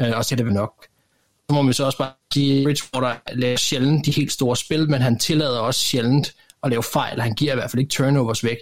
Øh, 0.00 0.12
og 0.16 0.24
så 0.24 0.34
er 0.34 0.36
det 0.36 0.46
vel 0.46 0.54
nok. 0.54 0.86
Så 1.50 1.54
må 1.54 1.62
vi 1.62 1.72
så 1.72 1.84
også 1.84 1.98
bare 1.98 2.12
sige, 2.32 2.58
at 2.58 2.64
Bridgewater 2.64 3.14
laver 3.32 3.56
sjældent 3.56 4.06
de 4.06 4.10
helt 4.10 4.32
store 4.32 4.56
spil, 4.56 4.90
men 4.90 5.02
han 5.02 5.18
tillader 5.18 5.58
også 5.58 5.80
sjældent 5.80 6.34
at 6.62 6.70
lave 6.70 6.82
fejl, 6.82 7.20
han 7.20 7.34
giver 7.34 7.52
i 7.52 7.56
hvert 7.56 7.70
fald 7.70 7.80
ikke 7.80 7.90
turnovers 7.90 8.44
væk. 8.44 8.56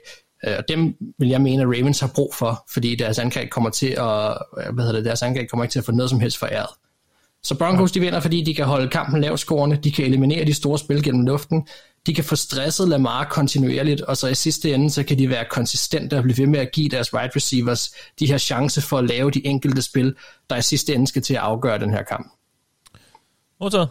Øh, 0.47 0.55
og 0.59 0.65
dem 0.69 0.95
vil 1.19 1.29
jeg 1.29 1.41
mene, 1.41 1.63
at 1.63 1.69
Ravens 1.69 2.01
har 2.01 2.11
brug 2.15 2.35
for, 2.35 2.65
fordi 2.73 2.95
deres 2.95 3.19
angreb 3.19 3.51
kommer 3.51 3.71
til 3.71 3.87
at, 3.87 4.39
øh, 4.59 4.75
hvad 4.75 4.85
hedder 4.85 4.93
det, 4.93 5.05
deres 5.05 5.23
angreb 5.23 5.51
kommer 5.51 5.65
ikke 5.65 5.73
til 5.73 5.79
at 5.79 5.85
få 5.85 5.93
noget 5.93 6.11
som 6.11 6.21
helst 6.21 6.39
foræret. 6.39 6.71
Så 7.43 7.59
Broncos 7.59 7.93
de 7.93 8.01
vinder, 8.01 8.21
fordi 8.21 8.43
de 8.43 8.55
kan 8.55 8.65
holde 8.65 8.89
kampen 8.89 9.21
lavt 9.21 9.41
scorende, 9.41 9.77
de 9.77 9.93
kan 9.93 10.05
eliminere 10.05 10.45
de 10.45 10.55
store 10.55 10.79
spil 10.79 11.03
gennem 11.03 11.27
luften, 11.27 11.67
de 12.07 12.15
kan 12.15 12.25
få 12.25 12.37
stresset 12.37 12.89
Lamar 12.89 13.25
kontinuerligt, 13.25 14.01
og 14.01 14.17
så 14.17 14.29
i 14.29 14.35
sidste 14.35 14.75
ende, 14.75 14.91
så 14.91 15.03
kan 15.03 15.19
de 15.19 15.29
være 15.29 15.45
konsistente 15.51 16.17
og 16.17 16.23
blive 16.23 16.39
ved 16.39 16.47
med 16.47 16.61
at 16.61 16.73
give 16.73 16.89
deres 16.89 17.15
wide 17.15 17.31
receivers 17.37 17.95
de 18.19 18.27
her 18.27 18.39
chance 18.39 18.83
for 18.83 18.99
at 18.99 19.05
lave 19.05 19.31
de 19.31 19.47
enkelte 19.47 19.83
spil, 19.83 20.15
der 20.51 20.57
i 20.57 20.63
sidste 20.63 20.95
ende 20.95 21.07
skal 21.07 21.23
til 21.23 21.35
at 21.35 21.41
afgøre 21.41 21.79
den 21.79 21.91
her 21.91 22.03
kamp. 22.03 22.33
Modtaget. 23.61 23.89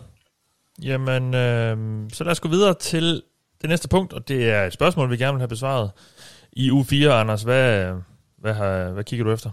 Jamen, 0.82 1.36
øh, 1.36 1.78
så 2.14 2.24
lad 2.24 2.32
os 2.32 2.40
gå 2.40 2.50
videre 2.50 2.74
til 2.74 3.22
det 3.62 3.70
næste 3.70 3.88
punkt, 3.88 4.14
og 4.14 4.28
det 4.28 4.50
er 4.50 4.64
et 4.64 4.74
spørgsmål, 4.74 5.12
vi 5.12 5.18
gerne 5.18 5.34
vil 5.34 5.42
have 5.42 5.48
besvaret. 5.48 5.92
I 6.52 6.72
u 6.72 6.84
4, 6.84 7.14
Anders, 7.14 7.42
hvad, 7.42 7.94
hvad, 8.38 8.54
har, 8.54 8.92
hvad 8.92 9.04
kigger 9.04 9.26
du 9.26 9.32
efter? 9.32 9.50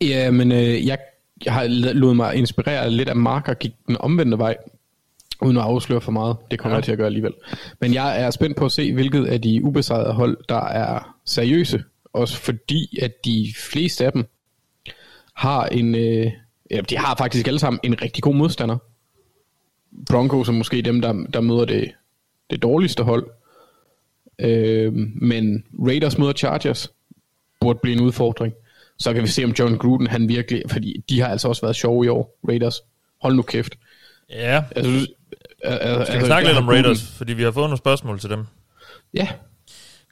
Ja, 0.00 0.30
men 0.30 0.52
øh, 0.52 0.86
jeg, 0.86 0.98
jeg 1.44 1.52
har 1.52 1.66
lovet 1.92 2.16
mig 2.16 2.34
inspirere 2.34 2.90
lidt 2.90 3.08
af 3.08 3.16
Mark 3.16 3.48
og 3.48 3.58
gik 3.58 3.72
den 3.86 3.96
omvendte 4.00 4.38
vej, 4.38 4.56
uden 5.42 5.56
at 5.56 5.62
afsløre 5.62 6.00
for 6.00 6.12
meget. 6.12 6.36
Det 6.50 6.58
kommer 6.58 6.74
ja. 6.74 6.76
jeg 6.76 6.84
til 6.84 6.92
at 6.92 6.98
gøre 6.98 7.06
alligevel. 7.06 7.32
Men 7.80 7.94
jeg 7.94 8.22
er 8.22 8.30
spændt 8.30 8.56
på 8.56 8.64
at 8.64 8.72
se, 8.72 8.92
hvilket 8.92 9.26
af 9.26 9.40
de 9.40 9.64
ubesejrede 9.64 10.12
hold, 10.12 10.38
der 10.48 10.64
er 10.64 11.16
seriøse. 11.24 11.84
Også 12.12 12.36
fordi, 12.36 12.98
at 13.02 13.24
de 13.24 13.54
fleste 13.56 14.06
af 14.06 14.12
dem 14.12 14.24
har 15.34 15.66
en... 15.66 15.94
Øh, 15.94 16.32
ja, 16.70 16.80
de 16.80 16.98
har 16.98 17.14
faktisk 17.16 17.46
alle 17.46 17.58
sammen 17.58 17.80
en 17.82 18.02
rigtig 18.02 18.22
god 18.22 18.34
modstander. 18.34 18.76
Broncos 20.10 20.48
er 20.48 20.52
måske 20.52 20.82
dem, 20.82 21.00
der, 21.00 21.12
der 21.12 21.40
møder 21.40 21.64
det 21.64 21.92
det 22.50 22.62
dårligste 22.62 23.02
hold. 23.02 23.30
Øh, 24.38 24.92
men 25.22 25.64
Raiders 25.86 26.18
møder 26.18 26.32
Chargers 26.32 26.92
burde 27.60 27.78
blive 27.82 27.96
en 27.96 28.02
udfordring. 28.02 28.54
Så 28.98 29.12
kan 29.12 29.22
vi 29.22 29.28
se, 29.28 29.44
om 29.44 29.50
John 29.50 29.76
Gruden 29.76 30.06
han 30.06 30.28
virkelig... 30.28 30.62
Fordi 30.70 31.04
de 31.08 31.20
har 31.20 31.28
altså 31.28 31.48
også 31.48 31.62
været 31.62 31.76
sjove 31.76 32.04
i 32.04 32.08
år, 32.08 32.38
Raiders. 32.48 32.80
Hold 33.22 33.34
nu 33.34 33.42
kæft. 33.42 33.78
Ja. 34.30 34.64
Altså, 34.76 35.06
altså, 35.62 36.04
Skal 36.04 36.20
vi 36.20 36.26
snakke 36.26 36.48
lidt 36.48 36.58
om 36.58 36.68
Raiders? 36.68 36.84
Gruden. 36.84 37.16
Fordi 37.16 37.32
vi 37.32 37.42
har 37.42 37.50
fået 37.50 37.64
nogle 37.64 37.78
spørgsmål 37.78 38.20
til 38.20 38.30
dem. 38.30 38.44
Ja. 39.14 39.28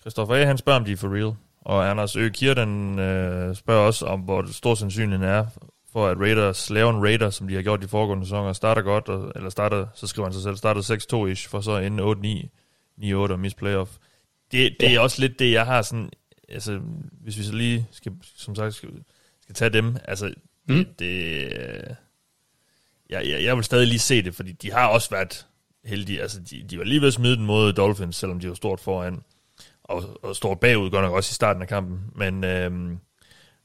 Christoffer 0.01 0.34
A. 0.34 0.45
han 0.45 0.59
spørger, 0.59 0.78
om 0.78 0.84
de 0.84 0.93
er 0.93 0.97
for 0.97 1.14
real. 1.14 1.34
Og 1.61 1.91
Anders 1.91 2.16
Ø. 2.16 2.28
Kirden 2.28 2.99
øh, 2.99 3.55
spørger 3.55 3.86
også, 3.86 4.07
om 4.07 4.20
hvor 4.20 4.53
stor 4.53 4.74
sandsynligheden 4.74 5.28
er 5.28 5.45
for, 5.93 6.09
at 6.09 6.20
Raiders 6.20 6.70
laver 6.70 6.91
en 6.91 7.03
Raider, 7.03 7.30
som 7.30 7.49
de 7.49 7.55
har 7.55 7.62
gjort 7.62 7.82
de 7.82 7.89
foregående 7.89 8.24
sæsoner, 8.24 8.53
starter 8.53 8.82
godt, 8.82 9.09
og, 9.09 9.32
eller 9.34 9.51
starter, 9.51 9.86
så 9.95 10.07
skriver 10.07 10.26
han 10.26 10.32
sig 10.32 10.43
selv, 10.43 10.57
starter 10.57 10.80
6-2-ish, 10.80 11.49
for 11.49 11.61
så 11.61 11.76
ende 11.76 12.03
8-9, 13.03 13.05
9-8 13.05 13.14
og 13.14 13.41
miss 13.41 13.55
playoff. 13.55 13.91
Det, 14.53 14.76
det 14.80 14.95
er 14.95 15.01
også 15.01 15.20
lidt 15.20 15.39
det, 15.39 15.53
jeg 15.53 15.66
har 15.66 15.82
sådan, 15.82 16.11
altså, 16.49 16.80
hvis 17.12 17.39
vi 17.39 17.43
så 17.43 17.53
lige 17.53 17.86
skal, 17.91 18.12
som 18.36 18.55
sagt, 18.55 18.74
skal, 18.74 18.89
skal 19.43 19.55
tage 19.55 19.70
dem, 19.70 19.97
altså, 20.05 20.34
mm. 20.68 20.74
det, 20.76 20.99
det 20.99 21.97
jeg, 23.11 23.28
jeg, 23.28 23.45
jeg 23.45 23.57
vil 23.57 23.64
stadig 23.64 23.86
lige 23.86 23.99
se 23.99 24.22
det, 24.22 24.34
fordi 24.34 24.53
de 24.53 24.72
har 24.72 24.89
også 24.89 25.11
været 25.11 25.47
heldige, 25.84 26.22
altså, 26.22 26.41
de, 26.41 26.62
de 26.70 26.78
var 26.78 26.84
lige 26.84 27.01
ved 27.01 27.09
at 27.09 27.14
smide 27.14 27.36
den 27.36 27.47
mod 27.47 27.72
Dolphins, 27.72 28.16
selvom 28.16 28.41
de 28.41 28.49
var 28.49 28.55
stort 28.55 28.80
foran, 28.80 29.22
og, 29.84 30.24
og 30.24 30.36
stort 30.36 30.61
bagud, 30.61 30.91
godt 30.91 31.05
nok 31.05 31.14
også 31.14 31.32
i 31.32 31.34
starten 31.34 31.62
af 31.62 31.68
kampen, 31.68 32.01
men, 32.14 32.45
øhm, 32.45 32.99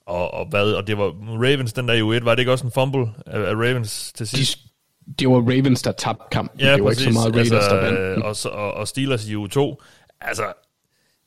og, 0.05 0.33
og, 0.33 0.45
hvad, 0.45 0.73
og 0.73 0.87
det 0.87 0.97
var 0.97 1.09
Ravens, 1.43 1.73
den 1.73 1.87
der 1.87 1.93
i 1.93 2.01
U1, 2.01 2.23
var 2.23 2.35
det 2.35 2.39
ikke 2.39 2.51
også 2.51 2.65
en 2.65 2.71
fumble 2.71 3.07
af, 3.25 3.39
af 3.39 3.53
Ravens 3.53 4.13
til 4.13 4.27
sidst? 4.27 4.59
De, 5.05 5.13
det 5.19 5.29
var 5.29 5.35
Ravens, 5.35 5.81
der 5.81 5.91
tabte 5.91 6.23
kampen. 6.31 6.59
Ja, 6.59 6.73
det 6.73 6.83
var 6.83 6.89
præcis. 6.89 7.05
ikke 7.05 7.13
så 7.13 7.19
meget 7.19 7.35
Raiders, 7.35 7.51
altså, 7.51 7.75
der 7.75 7.81
vandt. 7.81 8.23
Og, 8.23 8.59
og, 8.59 8.73
og 8.73 8.87
Steelers 8.87 9.29
i 9.29 9.35
U2. 9.35 9.75
Altså, 10.21 10.43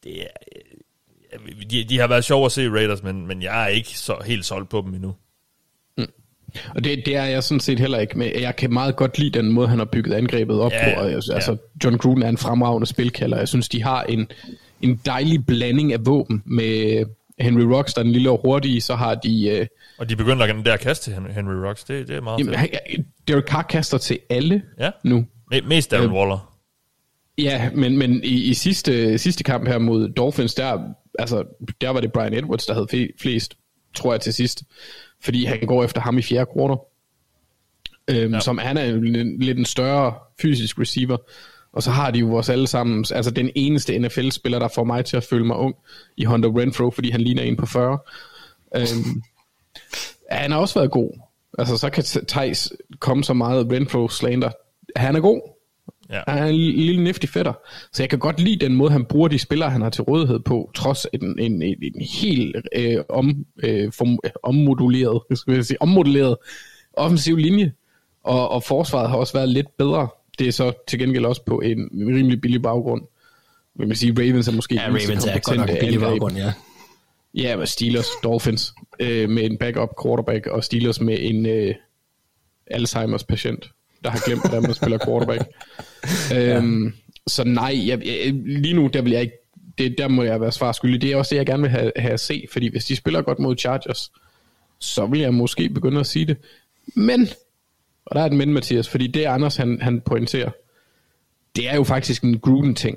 det 0.05 0.23
er, 0.23 0.27
de, 1.71 1.85
de 1.85 1.99
har 1.99 2.07
været 2.07 2.25
sjove 2.25 2.45
at 2.47 2.53
se 2.53 2.71
Raiders, 2.71 3.03
men, 3.03 3.27
men 3.27 3.43
jeg 3.43 3.65
er 3.65 3.69
ikke 3.69 3.99
så 3.99 4.17
helt 4.27 4.45
solgt 4.45 4.69
på 4.69 4.83
dem 4.87 4.95
endnu. 4.95 5.15
Mm. 5.99 6.07
Og 6.75 6.85
det, 6.85 7.03
det 7.07 7.17
er 7.17 7.25
jeg 7.25 7.43
sådan 7.43 7.61
set 7.61 7.81
heller 7.81 7.99
ikke. 7.99 8.19
Men 8.19 8.41
jeg 8.41 8.57
kan 8.57 8.73
meget 8.73 8.97
godt 8.97 9.19
lide 9.19 9.39
den 9.39 9.53
måde, 9.53 9.69
han 9.69 9.79
har 9.79 9.87
bygget 9.87 10.15
angrebet 10.15 10.61
op 10.61 10.73
ja, 10.73 10.95
på. 10.95 11.01
Og, 11.01 11.11
altså, 11.11 11.53
ja. 11.53 11.57
John 11.85 11.99
Gruden 11.99 12.23
er 12.23 12.29
en 12.29 12.39
fremragende 12.39 12.87
spilkalder. 12.87 13.39
Jeg 13.39 13.49
synes, 13.49 13.69
de 13.69 13.83
har 13.83 14.03
en, 14.03 14.31
en 14.83 15.01
dejlig 15.07 15.47
blanding 15.47 15.93
af 15.93 16.07
våben 16.07 16.43
med 16.47 17.05
Henry 17.41 17.63
Rocks, 17.63 17.95
der 17.95 18.01
er 18.01 18.03
den 18.03 18.13
lille 18.13 18.31
og 18.31 18.41
hurtige, 18.45 18.81
så 18.81 18.95
har 18.95 19.15
de... 19.15 19.49
Øh, 19.49 19.67
og 19.99 20.09
de 20.09 20.17
begynder 20.17 20.45
at 20.45 20.67
der 20.67 20.77
kaste 20.77 21.11
til 21.11 21.33
Henry 21.33 21.55
Rocks, 21.55 21.85
det, 21.85 22.09
det 22.09 22.17
er 22.17 22.21
meget 22.21 22.39
jamen, 22.39 22.55
fedt. 22.59 23.07
Derek 23.29 23.45
Carr 23.45 23.63
kaster 23.63 23.99
til 23.99 24.19
alle 24.31 24.63
ja. 24.81 24.91
nu. 25.05 25.27
Mest 25.65 25.91
Darren 25.91 26.07
øh, 26.07 26.13
Waller. 26.13 26.53
Ja, 27.39 27.71
men, 27.75 27.99
men 27.99 28.25
i, 28.25 28.43
i 28.43 28.55
sidste, 28.55 29.19
sidste 29.19 29.45
kamp 29.45 29.69
her 29.69 29.79
mod 29.79 30.09
Dolphins, 30.09 30.55
der, 30.55 30.79
altså, 31.19 31.45
der 31.81 31.91
var 31.91 32.01
det 32.01 32.13
Brian 32.13 32.35
Edwards, 32.35 32.67
der 32.67 32.75
havde 32.75 33.09
flest, 33.21 33.57
tror 33.95 34.13
jeg 34.13 34.21
til 34.21 34.35
sidst. 34.35 34.63
Fordi 35.21 35.45
han 35.45 35.61
går 35.67 35.85
efter 35.85 36.01
ham 36.01 36.19
i 36.19 36.23
fjerde 36.23 36.51
quarter. 36.57 36.77
øhm, 38.11 38.35
ja. 38.35 38.41
som 38.41 38.59
han 38.59 38.77
er 38.77 38.85
jo 38.85 39.01
lidt 39.41 39.59
en 39.59 39.65
større 39.65 40.15
fysisk 40.43 40.79
receiver. 40.79 41.17
Og 41.77 41.83
så 41.83 41.91
har 41.91 42.11
de 42.11 42.19
jo 42.19 42.27
vores 42.27 42.49
alle 42.49 42.67
sammen, 42.67 43.05
altså 43.15 43.31
den 43.31 43.51
eneste 43.55 43.99
NFL-spiller, 43.99 44.59
der 44.59 44.69
får 44.75 44.85
mig 44.85 45.05
til 45.05 45.17
at 45.17 45.25
føle 45.25 45.47
mig 45.47 45.57
ung, 45.57 45.75
i 46.17 46.25
Hunter 46.25 46.59
Renfro, 46.59 46.91
fordi 46.91 47.11
han 47.11 47.21
ligner 47.21 47.43
en 47.43 47.57
på 47.57 47.67
40. 47.67 47.99
Øhm, 48.77 49.23
han 50.31 50.51
har 50.51 50.59
også 50.59 50.79
været 50.79 50.91
god. 50.91 51.11
Altså, 51.59 51.77
så 51.77 51.91
kan 51.91 52.05
Thijs 52.29 52.73
komme 52.99 53.25
så 53.25 53.35
meget 53.35 53.73
Renfro 53.73 54.09
slander. 54.09 54.51
Han 54.97 55.17
er 55.17 55.21
god. 55.21 55.41
Ja. 56.11 56.21
Han 56.29 56.43
er 56.43 56.47
en 56.47 56.55
lille 56.55 57.05
nifty 57.05 57.27
fætter. 57.27 57.53
Så 57.93 58.03
jeg 58.03 58.11
kan 58.11 58.19
godt 58.19 58.41
lide 58.41 58.65
den 58.65 58.77
måde, 58.77 58.91
han 58.91 59.05
bruger 59.05 59.29
de 59.29 59.39
spillere, 59.39 59.71
han 59.71 59.83
har 59.83 59.91
til 59.91 60.03
rådighed 60.03 60.39
på, 60.39 60.71
trods 60.75 61.07
en, 61.13 61.39
en, 61.39 61.63
en, 61.63 61.77
en 61.83 62.07
helt 62.23 62.57
øh, 62.77 63.05
om, 63.09 63.47
øh, 63.63 63.93
form, 63.93 64.19
ommoduleret, 64.43 65.23
skal 65.35 65.55
jeg 65.55 65.65
sige, 65.65 65.83
ommoduleret 65.83 66.37
offensiv 66.93 67.37
linje. 67.37 67.73
Og, 68.25 68.49
og 68.49 68.63
forsvaret 68.63 69.11
har 69.11 69.17
også 69.17 69.33
været 69.33 69.49
lidt 69.49 69.77
bedre. 69.77 70.09
Det 70.39 70.49
er 70.49 70.53
så 70.53 70.73
til 70.89 70.99
gengæld 70.99 71.25
også 71.25 71.43
på 71.43 71.61
en 71.61 71.91
rimelig 71.93 72.41
billig 72.41 72.63
baggrund. 72.63 73.03
Vil 73.75 73.89
man 73.89 73.97
sige, 73.97 74.13
Ravens 74.19 74.49
er 74.49 74.53
måske... 74.53 74.75
Ja, 74.75 74.87
Ravens 74.87 75.25
er 75.25 75.39
godt 75.39 75.59
nok 75.59 75.71
en 75.71 75.77
billig 75.81 76.01
baggrund, 76.01 76.37
ja. 76.37 76.53
Ja, 77.35 77.57
med 77.57 77.67
Steelers, 77.67 78.07
Dolphins 78.23 78.75
øh, 79.01 79.31
med 79.31 79.45
en 79.45 79.59
backup 79.59 79.89
quarterback, 80.03 80.47
og 80.47 80.65
Steelers 80.65 81.01
med 81.01 81.17
en 81.21 81.47
øh, 81.47 81.75
Alzheimer's 82.71 83.25
patient, 83.29 83.71
der 84.05 84.11
har 84.11 84.23
glemt, 84.27 84.41
hvordan 84.41 84.63
man 84.63 84.75
spiller 84.75 84.99
quarterback. 85.07 85.43
ja. 86.31 86.57
øhm, 86.57 86.95
så 87.27 87.45
nej, 87.45 87.89
jeg, 87.89 88.07
jeg, 88.07 88.33
lige 88.35 88.75
nu, 88.75 88.87
der 88.87 89.03
vil 89.03 89.13
jeg 89.13 89.21
ikke, 89.21 89.35
det, 89.79 89.95
der 89.99 90.09
må 90.09 90.23
jeg 90.23 90.41
være 90.41 90.53
svar 90.53 90.73
skyldig. 90.73 91.03
Det 91.03 91.13
er 91.13 91.17
også 91.17 91.35
det, 91.35 91.37
jeg 91.37 91.47
gerne 91.47 91.63
vil 91.63 91.71
have, 91.71 91.93
have 91.97 92.13
at 92.13 92.21
se, 92.21 92.47
fordi 92.53 92.71
hvis 92.71 92.85
de 92.85 92.97
spiller 92.97 93.23
godt 93.23 93.39
mod 93.39 93.57
Chargers, 93.57 94.13
så 94.79 95.07
vil 95.07 95.21
jeg 95.21 95.35
måske 95.35 95.69
begynde 95.69 96.01
at 96.01 96.07
sige 96.07 96.25
det. 96.25 96.37
Men, 96.95 97.29
og 98.07 98.17
der 98.17 98.23
er 98.23 98.27
et 98.27 98.33
men, 98.33 98.53
Mathias, 98.53 98.89
fordi 98.89 99.07
det 99.07 99.25
Anders 99.25 99.57
han, 99.57 99.79
han 99.83 100.01
pointerer, 100.01 100.51
det 101.57 101.69
er 101.71 101.75
jo 101.75 101.85
faktisk 101.85 102.23
en 102.23 102.39
Gruden-ting. 102.39 102.97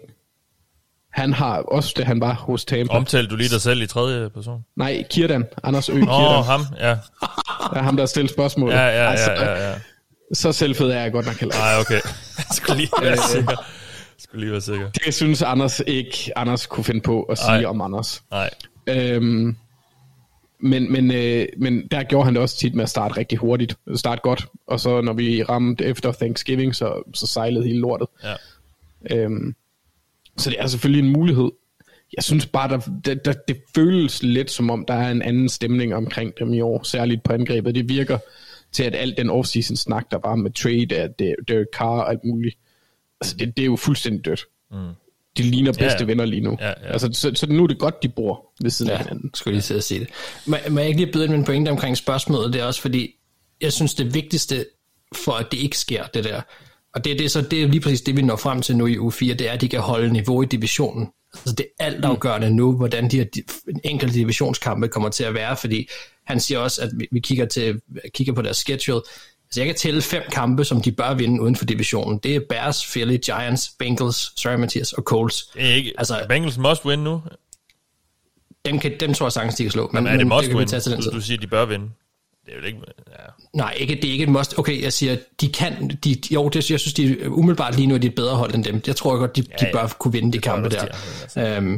Han 1.13 1.33
har 1.33 1.57
også, 1.57 1.93
det 1.97 2.05
han 2.05 2.21
var 2.21 2.33
hos 2.33 2.65
Tampa. 2.65 2.93
Omtalte 2.93 3.29
du 3.29 3.35
lige 3.35 3.49
dig 3.49 3.61
selv 3.61 3.81
i 3.81 3.87
tredje 3.87 4.29
person? 4.29 4.65
Nej, 4.75 5.03
Kirdan. 5.09 5.45
Anders 5.63 5.89
Ø. 5.89 5.93
Kirdan. 5.93 6.09
Åh, 6.09 6.39
oh, 6.39 6.45
ham, 6.45 6.61
ja. 6.79 6.97
Ja, 7.75 7.81
ham, 7.81 7.97
der 7.97 8.05
stiller 8.05 8.29
spørgsmål. 8.29 8.71
Ja, 8.71 8.85
ja, 8.85 9.11
altså, 9.11 9.31
ja, 9.31 9.51
ja, 9.51 9.69
ja. 9.69 9.75
Så 10.33 10.51
selvfed 10.51 10.91
er 10.91 11.01
jeg 11.01 11.11
godt 11.11 11.25
nok 11.25 11.35
heller. 11.35 11.55
Nej, 11.55 11.79
okay. 11.79 11.99
Jeg 12.37 12.45
skulle 12.51 12.77
lige 12.77 12.91
være 13.01 13.17
sikker. 13.17 13.51
Jeg 13.51 14.23
skulle 14.23 14.41
lige 14.41 14.51
være 14.51 14.61
sikker. 14.61 14.89
Det 14.89 15.13
synes 15.13 15.41
Anders 15.41 15.81
ikke, 15.87 16.31
Anders 16.35 16.65
kunne 16.65 16.83
finde 16.83 17.01
på 17.01 17.23
at 17.23 17.37
sige 17.37 17.49
Ej. 17.49 17.65
om 17.65 17.81
Anders. 17.81 18.23
Nej. 18.31 18.49
Øhm, 18.87 19.57
men, 20.59 20.91
men, 20.91 21.11
øh, 21.11 21.47
men 21.57 21.87
der 21.87 22.03
gjorde 22.03 22.25
han 22.25 22.33
det 22.33 22.41
også 22.41 22.57
tit 22.57 22.75
med 22.75 22.83
at 22.83 22.89
starte 22.89 23.17
rigtig 23.17 23.37
hurtigt. 23.37 23.77
Starte 23.95 24.21
godt, 24.21 24.45
og 24.67 24.79
så 24.79 25.01
når 25.01 25.13
vi 25.13 25.43
ramte 25.43 25.85
efter 25.85 26.11
Thanksgiving, 26.11 26.75
så, 26.75 27.11
så 27.13 27.27
sejlede 27.27 27.65
hele 27.65 27.79
lortet. 27.79 28.07
Ja. 28.23 28.35
Øhm, 29.11 29.55
så 30.37 30.49
det 30.49 30.59
er 30.59 30.67
selvfølgelig 30.67 31.05
en 31.05 31.13
mulighed. 31.13 31.51
Jeg 32.15 32.23
synes 32.23 32.45
bare, 32.45 32.69
der, 32.69 32.79
der, 33.05 33.13
der, 33.13 33.33
det 33.47 33.61
føles 33.75 34.23
lidt 34.23 34.51
som 34.51 34.69
om, 34.69 34.85
der 34.85 34.93
er 34.93 35.11
en 35.11 35.21
anden 35.21 35.49
stemning 35.49 35.95
omkring 35.95 36.33
dem 36.39 36.53
i 36.53 36.61
år, 36.61 36.83
særligt 36.83 37.23
på 37.23 37.33
angrebet. 37.33 37.75
Det 37.75 37.89
virker 37.89 38.17
til, 38.71 38.83
at 38.83 38.95
alt 38.95 39.17
den 39.17 39.29
offseason 39.29 39.77
snak, 39.77 40.11
der 40.11 40.17
var 40.23 40.35
med 40.35 40.51
trade, 40.51 40.95
at 40.97 41.19
Derek 41.19 41.67
Carr 41.73 41.99
og 42.01 42.09
alt 42.09 42.23
muligt, 42.25 42.57
altså 43.21 43.35
det, 43.37 43.57
det 43.57 43.63
er 43.63 43.65
jo 43.65 43.75
fuldstændig 43.75 44.25
dødt. 44.25 44.45
Mm. 44.71 44.77
De 45.43 45.49
ligner 45.49 45.71
bedste 45.71 45.85
ja, 45.85 45.99
ja. 45.99 46.05
venner 46.05 46.25
lige 46.25 46.41
nu. 46.41 46.57
Ja, 46.61 46.67
ja. 46.67 46.73
Altså, 46.91 47.09
så, 47.13 47.31
så 47.35 47.47
nu 47.47 47.63
er 47.63 47.67
det 47.67 47.79
godt, 47.79 48.03
de 48.03 48.09
bor 48.09 48.53
ved 48.61 48.71
siden 48.71 48.91
ja, 48.91 48.97
af 48.97 49.03
hinanden. 49.03 49.31
skulle 49.33 49.53
lige 49.53 49.61
sidde 49.61 49.79
og 49.79 49.83
sige 49.83 49.99
det. 49.99 50.09
Må, 50.45 50.57
må 50.69 50.79
jeg 50.79 50.87
ikke 50.87 51.01
lige 51.01 51.11
byde 51.11 51.23
ind 51.23 51.31
med 51.31 51.39
en 51.39 51.45
pointe 51.45 51.69
omkring 51.69 51.97
spørgsmålet? 51.97 52.53
Det 52.53 52.61
er 52.61 52.65
også 52.65 52.81
fordi, 52.81 53.15
jeg 53.61 53.73
synes 53.73 53.93
det 53.93 54.13
vigtigste 54.13 54.65
for, 55.25 55.31
at 55.31 55.51
det 55.51 55.57
ikke 55.57 55.77
sker, 55.77 56.03
det 56.13 56.23
der, 56.23 56.41
og 56.95 57.03
det, 57.05 57.19
det, 57.19 57.25
er 57.25 57.29
så, 57.29 57.41
det 57.41 57.63
er 57.63 57.67
lige 57.67 57.81
præcis 57.81 58.01
det, 58.01 58.17
vi 58.17 58.21
når 58.21 58.35
frem 58.35 58.61
til 58.61 58.77
nu 58.77 58.85
i 58.85 58.97
u 58.97 59.09
4, 59.09 59.33
det 59.33 59.49
er, 59.49 59.51
at 59.51 59.61
de 59.61 59.69
kan 59.69 59.79
holde 59.79 60.13
niveau 60.13 60.41
i 60.41 60.45
divisionen. 60.45 61.07
Altså 61.33 61.55
det 61.55 61.65
er 61.79 61.85
altafgørende 61.85 62.49
nu, 62.49 62.75
hvordan 62.75 63.11
de 63.11 63.17
her 63.17 63.25
enkelte 63.83 64.15
divisionskampe 64.15 64.87
kommer 64.87 65.09
til 65.09 65.23
at 65.23 65.33
være, 65.33 65.57
fordi 65.57 65.89
han 66.25 66.39
siger 66.39 66.59
også, 66.59 66.81
at 66.81 66.89
vi 67.11 67.19
kigger, 67.19 67.45
til, 67.45 67.81
kigger 68.13 68.33
på 68.33 68.41
deres 68.41 68.57
schedule. 68.57 69.01
Altså 69.49 69.61
jeg 69.61 69.67
kan 69.67 69.75
tælle 69.75 70.01
fem 70.01 70.23
kampe, 70.31 70.63
som 70.63 70.81
de 70.81 70.91
bør 70.91 71.13
vinde 71.13 71.41
uden 71.41 71.55
for 71.55 71.65
divisionen. 71.65 72.17
Det 72.17 72.35
er 72.35 72.39
Bears, 72.49 72.85
Philly, 72.91 73.17
Giants, 73.17 73.71
Bengals, 73.79 74.41
sorry 74.41 74.55
Mathias, 74.55 74.93
og 74.93 75.03
Colts. 75.03 75.43
Det 75.53 75.65
er 75.65 75.73
ikke, 75.73 75.93
altså, 75.97 76.25
Bengals 76.29 76.57
must 76.57 76.85
win 76.85 76.99
nu. 76.99 77.21
Dem, 78.65 78.79
kan, 78.79 78.99
dem 78.99 79.13
tror 79.13 79.25
jeg 79.25 79.31
sagtens, 79.31 79.55
de 79.55 79.63
kan 79.63 79.71
slå. 79.71 79.89
Men, 79.93 80.03
men 80.03 80.13
er 80.13 80.17
det 80.17 80.27
must 80.27 80.47
det 80.47 80.55
win? 80.55 80.67
Du, 80.67 81.11
du 81.11 81.21
siger, 81.21 81.37
de 81.37 81.47
bør 81.47 81.65
vinde. 81.65 81.89
Det 82.45 82.53
er 82.53 82.59
jo 82.59 82.65
ikke... 82.65 82.79
Ja. 83.07 83.13
Nej, 83.53 83.73
ikke, 83.77 83.95
det 83.95 84.05
er 84.05 84.11
ikke 84.11 84.23
et 84.23 84.29
must. 84.29 84.59
Okay, 84.59 84.81
jeg 84.83 84.93
siger, 84.93 85.17
de 85.41 85.51
kan... 85.51 85.99
De, 86.03 86.15
jo, 86.31 86.49
det, 86.49 86.71
jeg 86.71 86.79
synes, 86.79 86.93
de 86.93 87.31
umiddelbart 87.31 87.75
lige 87.75 87.87
nu 87.87 87.93
er 87.95 87.99
de 87.99 88.07
et 88.07 88.15
bedre 88.15 88.35
hold 88.35 88.55
end 88.55 88.63
dem. 88.63 88.81
Jeg 88.87 88.95
tror 88.95 89.17
godt, 89.17 89.35
de, 89.35 89.43
ja, 89.61 89.65
de 89.65 89.71
bør 89.73 89.87
kunne 89.99 90.11
vinde 90.11 90.33
de 90.33 90.39
kampe 90.39 90.69
der. 90.69 90.85
De 91.35 91.41
øhm, 91.41 91.71
ja. 91.71 91.77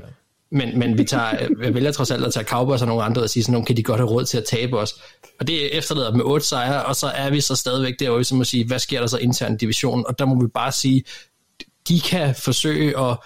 Men, 0.51 0.79
men 0.79 0.97
vi 0.97 1.03
tager, 1.03 1.29
jeg 1.63 1.73
vælger 1.73 1.91
trods 1.91 2.11
alt 2.11 2.25
at 2.25 2.33
tage 2.33 2.45
Cowboys 2.45 2.81
og 2.81 2.87
nogle 2.87 3.03
andre 3.03 3.21
og 3.21 3.29
sige 3.29 3.43
sådan, 3.43 3.65
kan 3.65 3.77
de 3.77 3.83
godt 3.83 3.99
have 3.99 4.09
råd 4.09 4.25
til 4.25 4.37
at 4.37 4.45
tabe 4.45 4.79
os. 4.79 4.93
Og 5.39 5.47
det 5.47 5.77
efterlader 5.77 6.15
med 6.15 6.25
otte 6.25 6.45
sejre, 6.45 6.85
og 6.85 6.95
så 6.95 7.07
er 7.07 7.29
vi 7.29 7.41
så 7.41 7.55
stadigvæk 7.55 7.93
derude, 7.99 8.23
som 8.23 8.41
at 8.41 8.47
sige, 8.47 8.67
hvad 8.67 8.79
sker 8.79 8.99
der 8.99 9.07
så 9.07 9.17
internt 9.17 9.53
i 9.53 9.65
divisionen? 9.65 10.05
Og 10.07 10.19
der 10.19 10.25
må 10.25 10.41
vi 10.41 10.47
bare 10.47 10.71
sige, 10.71 11.03
de 11.87 12.01
kan 12.01 12.35
forsøge 12.35 12.99
at 12.99 13.17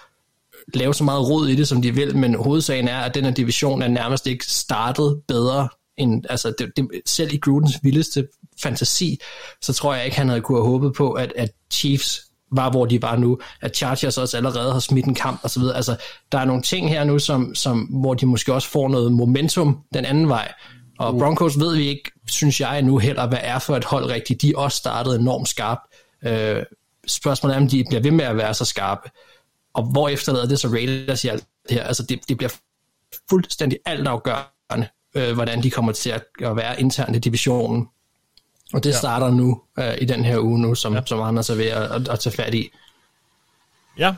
lave 0.74 0.94
så 0.94 1.04
meget 1.04 1.28
rod 1.28 1.48
i 1.48 1.54
det, 1.54 1.68
som 1.68 1.82
de 1.82 1.94
vil, 1.94 2.16
men 2.16 2.34
hovedsagen 2.34 2.88
er, 2.88 2.98
at 2.98 3.14
den 3.14 3.24
her 3.24 3.32
division 3.32 3.82
er 3.82 3.88
nærmest 3.88 4.26
ikke 4.26 4.44
startet 4.46 5.20
bedre 5.28 5.68
en, 5.96 6.24
altså 6.30 6.52
det, 6.58 6.72
det, 6.76 6.88
selv 7.06 7.32
i 7.32 7.36
Grudens 7.36 7.78
vildeste 7.82 8.28
fantasi, 8.62 9.18
så 9.62 9.72
tror 9.72 9.94
jeg 9.94 10.04
ikke, 10.04 10.16
han 10.16 10.28
havde 10.28 10.40
kunne 10.40 10.58
have 10.58 10.66
håbet 10.66 10.92
på, 10.94 11.12
at, 11.12 11.32
at 11.36 11.50
Chiefs 11.72 12.22
var, 12.56 12.70
hvor 12.70 12.86
de 12.86 13.02
var 13.02 13.16
nu, 13.16 13.38
at 13.60 13.76
Chargers 13.76 14.18
også 14.18 14.36
allerede 14.36 14.72
har 14.72 14.80
smidt 14.80 15.06
en 15.06 15.14
kamp 15.14 15.40
og 15.42 15.50
så 15.50 15.60
videre. 15.60 15.76
Altså, 15.76 15.96
der 16.32 16.38
er 16.38 16.44
nogle 16.44 16.62
ting 16.62 16.88
her 16.88 17.04
nu, 17.04 17.18
som, 17.18 17.54
som, 17.54 17.78
hvor 17.78 18.14
de 18.14 18.26
måske 18.26 18.54
også 18.54 18.68
får 18.68 18.88
noget 18.88 19.12
momentum 19.12 19.78
den 19.94 20.04
anden 20.04 20.28
vej. 20.28 20.52
Og 20.98 21.12
mm. 21.12 21.18
Broncos 21.18 21.58
ved 21.58 21.76
vi 21.76 21.88
ikke, 21.88 22.10
synes 22.28 22.60
jeg 22.60 22.82
nu 22.82 22.98
heller, 22.98 23.26
hvad 23.26 23.38
er 23.42 23.58
for 23.58 23.76
et 23.76 23.84
hold 23.84 24.04
rigtigt. 24.04 24.42
De 24.42 24.52
også 24.56 24.78
startet 24.78 25.20
enormt 25.20 25.48
skarpt. 25.48 25.80
Øh, 26.24 26.62
spørgsmålet 27.06 27.56
er, 27.56 27.60
om 27.60 27.68
de 27.68 27.84
bliver 27.88 28.02
ved 28.02 28.10
med 28.10 28.24
at 28.24 28.36
være 28.36 28.54
så 28.54 28.64
skarpe. 28.64 29.10
Og 29.74 29.82
hvor 29.82 30.08
efterlader 30.08 30.46
det 30.46 30.60
så 30.60 30.68
Raiders 30.68 31.24
i 31.24 31.28
alt 31.28 31.44
her? 31.70 31.82
Altså, 31.84 32.02
det, 32.02 32.20
det 32.28 32.36
bliver 32.36 32.50
fuldstændig 33.30 33.78
altafgørende 33.86 34.88
øh, 35.16 35.34
hvordan 35.34 35.62
de 35.62 35.70
kommer 35.70 35.92
til 35.92 36.10
at, 36.10 36.24
at 36.42 36.56
være 36.56 36.80
internt 36.80 37.16
i 37.16 37.18
divisionen. 37.18 37.88
Og 38.72 38.84
det 38.84 38.90
ja. 38.90 38.96
starter 38.96 39.30
nu 39.30 39.60
øh, 39.78 39.94
i 40.00 40.04
den 40.04 40.24
her 40.24 40.38
uge 40.38 40.58
nu, 40.58 40.74
som, 40.74 40.94
ja. 40.94 41.00
som 41.06 41.20
Anders 41.20 41.50
er 41.50 41.54
ved 41.54 41.66
at, 41.66 41.82
at, 41.82 42.08
at 42.08 42.20
tage 42.20 42.36
fat 42.36 42.54
i. 42.54 42.70
Ja, 43.98 44.14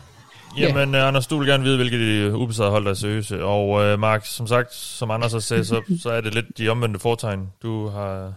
Jamen, 0.57 0.95
yeah. 0.95 1.09
Anders, 1.09 1.27
du 1.27 1.39
vil 1.39 1.49
gerne 1.49 1.65
vide, 1.65 1.77
hvilke 1.77 2.37
ubesejrede 2.37 2.71
hold 2.73 2.85
der 2.85 2.91
er 2.91 2.95
seriøse. 2.95 3.45
Og 3.45 3.69
uh, 3.69 4.01
Mark, 4.01 4.27
som 4.27 4.47
sagt, 4.47 4.75
som 4.75 5.11
Anders 5.11 5.33
har 5.33 5.39
sagt, 5.39 5.67
så, 5.67 5.83
så 6.03 6.11
er 6.11 6.21
det 6.21 6.35
lidt 6.35 6.59
de 6.59 6.69
omvendte 6.69 7.01
fortegn, 7.01 7.53
du 7.63 7.89
har 7.89 8.35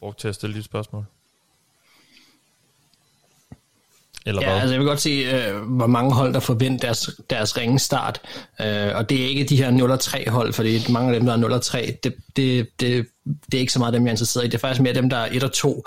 brugt 0.00 0.18
til 0.18 0.28
at 0.28 0.34
stille 0.34 0.56
dit 0.56 0.64
spørgsmål. 0.64 1.04
Eller 4.26 4.42
ja, 4.42 4.48
hvad? 4.48 4.60
altså 4.60 4.72
jeg 4.74 4.80
vil 4.80 4.88
godt 4.88 5.00
se, 5.00 5.10
øh, 5.10 5.62
hvor 5.62 5.86
mange 5.86 6.12
hold, 6.12 6.34
der 6.34 6.40
forventer 6.40 6.86
deres, 6.86 7.10
deres 7.30 7.56
ringe 7.56 7.78
start. 7.78 8.20
Øh, 8.60 8.90
og 8.94 9.08
det 9.10 9.22
er 9.22 9.26
ikke 9.26 9.44
de 9.44 9.56
her 9.56 9.96
0-3 10.26 10.30
hold, 10.30 10.52
fordi 10.52 10.92
mange 10.92 11.14
af 11.14 11.20
dem, 11.20 11.26
der 11.26 11.32
er 11.32 11.58
0-3, 11.58 11.78
det, 12.02 12.14
det, 12.36 12.68
det, 12.80 13.06
det 13.46 13.54
er 13.54 13.60
ikke 13.60 13.72
så 13.72 13.78
meget 13.78 13.94
dem, 13.94 14.02
jeg 14.02 14.08
er 14.08 14.12
interesseret 14.12 14.44
i. 14.44 14.46
Det 14.46 14.54
er 14.54 14.58
faktisk 14.58 14.82
mere 14.82 14.94
dem, 14.94 15.10
der 15.10 15.16
er 15.16 15.28
1-2. 15.28 15.82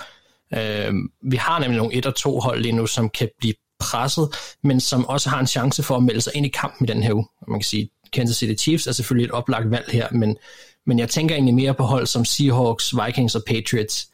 Øh, 0.60 0.94
vi 1.32 1.38
har 1.38 1.60
nemlig 1.60 1.78
nogle 1.78 2.08
1-2 2.08 2.40
hold 2.40 2.62
lige 2.62 2.72
nu, 2.72 2.88
som 2.88 3.10
kan 3.10 3.30
blive 3.40 3.54
presset, 3.80 4.30
men 4.64 4.80
som 4.80 5.06
også 5.08 5.30
har 5.30 5.40
en 5.40 5.48
chance 5.48 5.84
for 5.84 5.96
at 5.96 6.04
melde 6.04 6.22
sig 6.22 6.36
ind 6.36 6.46
i 6.46 6.50
kampen 6.50 6.86
i 6.86 6.92
den 6.92 7.04
her 7.04 7.14
uge. 7.14 7.26
Man 7.48 7.60
kan 7.60 7.66
sige, 7.66 7.90
Kansas 8.14 8.38
City 8.38 8.64
Chiefs 8.64 8.88
er 8.88 8.92
selvfølgelig 8.92 9.26
et 9.26 9.32
oplagt 9.32 9.72
valg 9.72 9.90
her, 9.92 10.08
men, 10.12 10.38
men 10.86 11.00
jeg 11.00 11.10
tænker 11.10 11.36
egentlig 11.36 11.56
mere 11.56 11.74
på 11.74 11.84
hold 11.84 12.08
som 12.08 12.26
Seahawks, 12.26 12.94
Vikings 13.06 13.36
og 13.36 13.44
Patriots. 13.48 14.08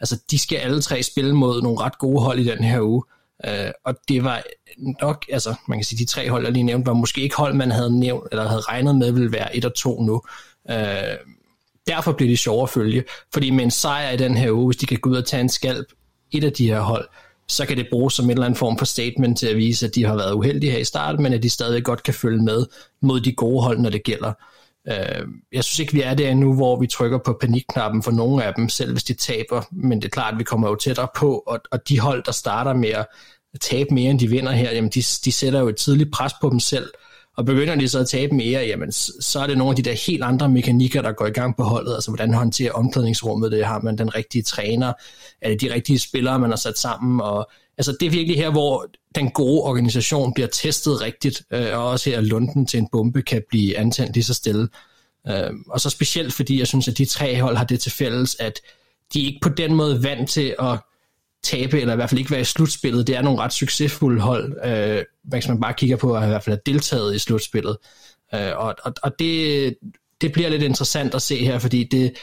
Altså, 0.00 0.18
de 0.30 0.38
skal 0.38 0.56
alle 0.56 0.82
tre 0.82 1.02
spille 1.02 1.34
mod 1.34 1.62
nogle 1.62 1.80
ret 1.80 1.98
gode 1.98 2.22
hold 2.22 2.38
i 2.38 2.44
den 2.44 2.64
her 2.64 2.80
uge. 2.80 3.02
Øh, 3.04 3.17
Øh, 3.46 3.70
og 3.84 3.94
det 4.08 4.24
var 4.24 4.42
nok, 5.02 5.24
altså 5.32 5.54
man 5.68 5.78
kan 5.78 5.84
sige, 5.84 5.98
de 5.98 6.04
tre 6.04 6.30
hold, 6.30 6.44
jeg 6.44 6.52
lige 6.52 6.62
nævnte, 6.62 6.86
var 6.86 6.92
måske 6.92 7.20
ikke 7.20 7.36
hold, 7.36 7.54
man 7.54 7.70
havde 7.70 8.00
nævnt, 8.00 8.28
eller 8.30 8.48
havde 8.48 8.60
regnet 8.60 8.96
med, 8.96 9.12
ville 9.12 9.32
være 9.32 9.56
et 9.56 9.64
og 9.64 9.74
to 9.74 10.02
nu. 10.02 10.22
Øh, 10.70 11.16
derfor 11.86 12.12
bliver 12.12 12.30
det 12.30 12.38
sjovere 12.38 12.62
at 12.62 12.70
følge, 12.70 13.04
fordi 13.32 13.50
med 13.50 13.64
en 13.64 13.70
sejr 13.70 14.10
i 14.10 14.16
den 14.16 14.36
her 14.36 14.50
uge, 14.50 14.66
hvis 14.66 14.76
de 14.76 14.86
kan 14.86 14.98
gå 14.98 15.10
ud 15.10 15.16
og 15.16 15.26
tage 15.26 15.40
en 15.40 15.48
skalp, 15.48 15.86
et 16.32 16.44
af 16.44 16.52
de 16.52 16.66
her 16.66 16.80
hold, 16.80 17.08
så 17.48 17.66
kan 17.66 17.76
det 17.76 17.86
bruges 17.90 18.14
som 18.14 18.24
en 18.24 18.30
eller 18.30 18.44
anden 18.44 18.58
form 18.58 18.78
for 18.78 18.84
statement 18.84 19.38
til 19.38 19.46
at 19.46 19.56
vise, 19.56 19.86
at 19.86 19.94
de 19.94 20.04
har 20.04 20.16
været 20.16 20.32
uheldige 20.32 20.72
her 20.72 20.78
i 20.78 20.84
starten, 20.84 21.22
men 21.22 21.32
at 21.32 21.42
de 21.42 21.50
stadig 21.50 21.84
godt 21.84 22.02
kan 22.02 22.14
følge 22.14 22.42
med 22.42 22.66
mod 23.02 23.20
de 23.20 23.32
gode 23.32 23.62
hold, 23.62 23.78
når 23.78 23.90
det 23.90 24.02
gælder. 24.02 24.32
Øh, 24.90 25.26
jeg 25.52 25.64
synes 25.64 25.78
ikke, 25.78 25.92
vi 25.92 26.02
er 26.02 26.14
der 26.14 26.30
endnu, 26.30 26.54
hvor 26.54 26.80
vi 26.80 26.86
trykker 26.86 27.18
på 27.18 27.38
panikknappen 27.40 28.02
for 28.02 28.10
nogle 28.10 28.44
af 28.44 28.54
dem, 28.54 28.68
selv 28.68 28.92
hvis 28.92 29.04
de 29.04 29.14
taber, 29.14 29.62
men 29.70 29.98
det 29.98 30.04
er 30.04 30.10
klart, 30.10 30.34
at 30.34 30.38
vi 30.38 30.44
kommer 30.44 30.68
jo 30.68 30.74
tættere 30.74 31.08
på, 31.16 31.42
og, 31.46 31.60
og 31.70 31.88
de 31.88 32.00
hold, 32.00 32.22
der 32.24 32.32
starter 32.32 32.72
med 32.72 32.88
at 32.88 33.06
tabe 33.60 33.94
mere, 33.94 34.10
end 34.10 34.18
de 34.18 34.28
vinder 34.28 34.52
her, 34.52 34.72
jamen 34.72 34.90
de, 34.90 35.02
de 35.24 35.32
sætter 35.32 35.60
jo 35.60 35.68
et 35.68 35.76
tidligt 35.76 36.12
pres 36.12 36.32
på 36.40 36.50
dem 36.50 36.60
selv, 36.60 36.90
og 37.38 37.44
begynder 37.44 37.74
de 37.74 37.88
så 37.88 37.98
at 37.98 38.08
tabe 38.08 38.34
mere, 38.34 38.60
jamen 38.60 38.92
så 38.92 39.40
er 39.40 39.46
det 39.46 39.58
nogle 39.58 39.70
af 39.70 39.76
de 39.76 39.82
der 39.82 39.92
helt 40.06 40.22
andre 40.22 40.48
mekanikker, 40.48 41.02
der 41.02 41.12
går 41.12 41.26
i 41.26 41.30
gang 41.30 41.56
på 41.56 41.62
holdet. 41.62 41.94
Altså 41.94 42.10
hvordan 42.10 42.34
håndterer 42.34 42.72
omklædningsrummet 42.72 43.52
det? 43.52 43.66
Har 43.66 43.80
man 43.80 43.98
den 43.98 44.14
rigtige 44.14 44.42
træner? 44.42 44.92
Er 45.42 45.48
det 45.48 45.60
de 45.60 45.74
rigtige 45.74 45.98
spillere, 45.98 46.38
man 46.38 46.50
har 46.50 46.56
sat 46.56 46.78
sammen? 46.78 47.20
Og 47.20 47.50
altså 47.78 47.96
det 48.00 48.06
er 48.06 48.10
virkelig 48.10 48.36
her, 48.36 48.50
hvor 48.50 48.86
den 49.14 49.30
gode 49.30 49.62
organisation 49.62 50.34
bliver 50.34 50.48
testet 50.48 51.00
rigtigt, 51.00 51.42
øh, 51.52 51.78
og 51.78 51.88
også 51.88 52.10
her 52.10 52.20
lunden 52.20 52.66
til 52.66 52.78
en 52.78 52.88
bombe 52.92 53.22
kan 53.22 53.42
blive 53.48 53.78
antændt 53.78 54.14
lige 54.14 54.24
så 54.24 54.34
stille. 54.34 54.68
Øh, 55.28 55.50
og 55.70 55.80
så 55.80 55.90
specielt 55.90 56.32
fordi 56.32 56.58
jeg 56.58 56.66
synes, 56.66 56.88
at 56.88 56.98
de 56.98 57.04
tre 57.04 57.40
hold 57.40 57.56
har 57.56 57.64
det 57.64 57.80
til 57.80 57.92
fælles, 57.92 58.36
at 58.40 58.60
de 59.12 59.22
er 59.22 59.26
ikke 59.26 59.40
på 59.42 59.48
den 59.48 59.74
måde 59.74 60.02
vant 60.02 60.30
til 60.30 60.54
at 60.58 60.78
tabe, 61.42 61.80
eller 61.80 61.92
i 61.92 61.96
hvert 61.96 62.10
fald 62.10 62.18
ikke 62.18 62.30
være 62.30 62.40
i 62.40 62.44
slutspillet. 62.44 63.06
Det 63.06 63.16
er 63.16 63.22
nogle 63.22 63.40
ret 63.40 63.52
succesfulde 63.52 64.20
hold, 64.20 64.56
øh, 64.64 65.04
hvis 65.24 65.48
man 65.48 65.60
bare 65.60 65.74
kigger 65.74 65.96
på, 65.96 66.16
at 66.16 66.24
i 66.24 66.28
hvert 66.28 66.44
fald 66.44 66.56
har 66.56 66.72
deltaget 66.72 67.14
i 67.14 67.18
slutspillet. 67.18 67.76
Øh, 68.34 68.50
og 68.56 68.74
og, 68.82 68.94
og 69.02 69.18
det, 69.18 69.74
det 70.20 70.32
bliver 70.32 70.48
lidt 70.48 70.62
interessant 70.62 71.14
at 71.14 71.22
se 71.22 71.44
her, 71.44 71.58
fordi 71.58 71.84
det, 71.84 72.16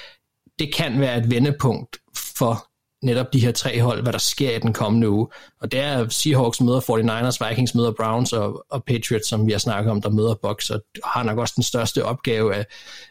det 0.59 0.73
kan 0.73 0.99
være 0.99 1.17
et 1.17 1.31
vendepunkt 1.31 1.97
for 2.37 2.67
netop 3.05 3.33
de 3.33 3.39
her 3.39 3.51
tre 3.51 3.81
hold, 3.81 4.01
hvad 4.01 4.13
der 4.13 4.19
sker 4.19 4.55
i 4.55 4.59
den 4.59 4.73
kommende 4.73 5.09
uge. 5.09 5.27
Og 5.61 5.71
det 5.71 5.79
er 5.79 6.09
Seahawks 6.09 6.61
møder 6.61 6.79
49ers, 6.79 7.49
Vikings 7.49 7.75
møder 7.75 7.91
Browns 7.91 8.33
og, 8.33 8.65
og 8.69 8.83
Patriots, 8.83 9.27
som 9.27 9.47
vi 9.47 9.51
har 9.51 9.59
snakket 9.59 9.91
om, 9.91 10.01
der 10.01 10.09
møder 10.09 10.35
Bucks, 10.41 10.69
og 10.69 10.81
har 11.03 11.23
nok 11.23 11.37
også 11.37 11.53
den 11.55 11.63
største 11.63 12.05
opgave 12.05 12.55
af, 12.55 12.65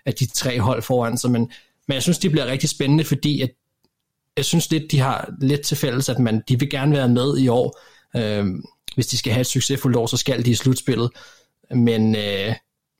af 0.06 0.14
de 0.14 0.26
tre 0.26 0.60
hold 0.60 0.82
foran 0.82 1.18
sig. 1.18 1.30
Men, 1.30 1.50
men 1.88 1.94
jeg 1.94 2.02
synes, 2.02 2.18
det 2.18 2.30
bliver 2.30 2.46
rigtig 2.46 2.68
spændende, 2.68 3.04
fordi 3.04 3.40
at 3.40 3.50
jeg 4.36 4.44
synes 4.44 4.70
lidt, 4.70 4.90
de 4.90 5.00
har 5.00 5.30
lidt 5.40 5.60
til 5.60 5.76
fælles, 5.76 6.08
at 6.08 6.18
man, 6.18 6.42
de 6.48 6.58
vil 6.58 6.70
gerne 6.70 6.92
være 6.92 7.08
med 7.08 7.38
i 7.38 7.48
år. 7.48 7.80
Øh, 8.16 8.46
hvis 8.94 9.06
de 9.06 9.18
skal 9.18 9.32
have 9.32 9.40
et 9.40 9.46
succesfuldt 9.46 9.96
år, 9.96 10.06
så 10.06 10.16
skal 10.16 10.44
de 10.44 10.50
i 10.50 10.54
slutspillet. 10.54 11.10
Men, 11.70 12.16
øh, 12.16 12.54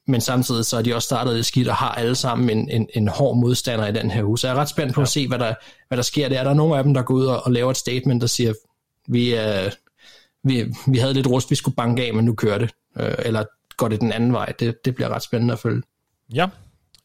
men 0.07 0.21
samtidig 0.21 0.65
så 0.65 0.77
er 0.77 0.83
de 0.83 0.95
også 0.95 1.07
startet 1.07 1.35
lidt 1.35 1.47
skidt 1.47 1.69
og 1.69 1.75
har 1.75 1.91
alle 1.91 2.15
sammen 2.15 2.51
en, 2.51 2.71
en, 2.71 2.89
en 2.95 3.09
hård 3.09 3.37
modstander 3.37 3.87
i 3.87 3.93
den 3.93 4.11
her 4.11 4.25
uge. 4.25 4.39
Så 4.39 4.47
jeg 4.47 4.57
er 4.57 4.61
ret 4.61 4.69
spændt 4.69 4.95
på 4.95 5.01
ja. 5.01 5.03
at 5.03 5.09
se, 5.09 5.29
hvad 5.29 5.39
der, 5.39 5.55
hvad 5.89 5.97
der 5.97 6.03
sker 6.03 6.29
der. 6.29 6.41
Er 6.41 6.45
der 6.45 6.55
nogle 6.55 6.77
af 6.77 6.85
dem, 6.85 6.95
der 6.95 7.03
går 7.03 7.15
ud 7.15 7.27
og, 7.27 7.43
og 7.43 7.53
laver 7.53 7.71
et 7.71 7.77
statement, 7.77 8.21
der 8.21 8.27
siger, 8.27 8.53
vi, 9.09 9.37
øh, 9.37 9.73
vi, 10.45 10.75
vi 10.87 10.99
havde 10.99 11.15
lidt 11.15 11.27
rust, 11.27 11.51
vi 11.51 11.55
skulle 11.55 11.77
banke 11.77 12.07
af, 12.07 12.15
men 12.15 12.25
nu 12.25 12.35
kører 12.35 12.59
det. 12.59 12.71
Øh, 13.01 13.15
eller 13.19 13.45
går 13.77 13.89
det 13.89 14.01
den 14.01 14.13
anden 14.13 14.33
vej? 14.33 14.53
Det, 14.59 14.85
det 14.85 14.95
bliver 14.95 15.09
ret 15.09 15.23
spændende 15.23 15.53
at 15.53 15.59
følge. 15.59 15.83
Ja, 16.35 16.47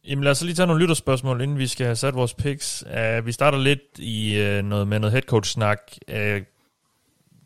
Jamen 0.09 0.23
lad 0.23 0.31
os 0.31 0.43
lige 0.43 0.55
tage 0.55 0.67
nogle 0.67 0.81
lytterspørgsmål, 0.81 1.41
inden 1.41 1.57
vi 1.57 1.67
skal 1.67 1.85
have 1.85 1.95
sat 1.95 2.15
vores 2.15 2.33
picks. 2.33 2.83
Uh, 2.87 3.25
vi 3.25 3.31
starter 3.31 3.57
lidt 3.57 3.99
i 3.99 4.41
uh, 4.41 4.65
noget 4.65 4.87
med 4.87 4.99
noget 4.99 5.11
headcoach-snak. 5.11 5.79
Uh, 6.11 6.41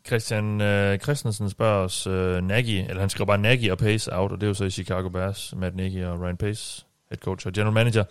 Christian 0.06 0.60
uh, 0.60 0.98
Christensen 0.98 1.50
spørger 1.50 1.84
os 1.84 2.06
uh, 2.06 2.36
Nagy, 2.36 2.84
eller 2.88 3.00
han 3.00 3.10
skriver 3.10 3.26
bare 3.26 3.38
Nagy 3.38 3.70
og 3.70 3.78
Pace 3.78 4.16
out, 4.16 4.32
og 4.32 4.40
det 4.40 4.46
er 4.46 4.48
jo 4.48 4.54
så 4.54 4.64
i 4.64 4.70
Chicago 4.70 5.08
Bears, 5.08 5.54
Matt 5.56 5.76
Nagy 5.76 6.04
og 6.04 6.20
Ryan 6.20 6.36
Pace, 6.36 6.84
headcoach 7.10 7.46
og 7.46 7.52
general 7.52 7.74
manager. 7.74 8.04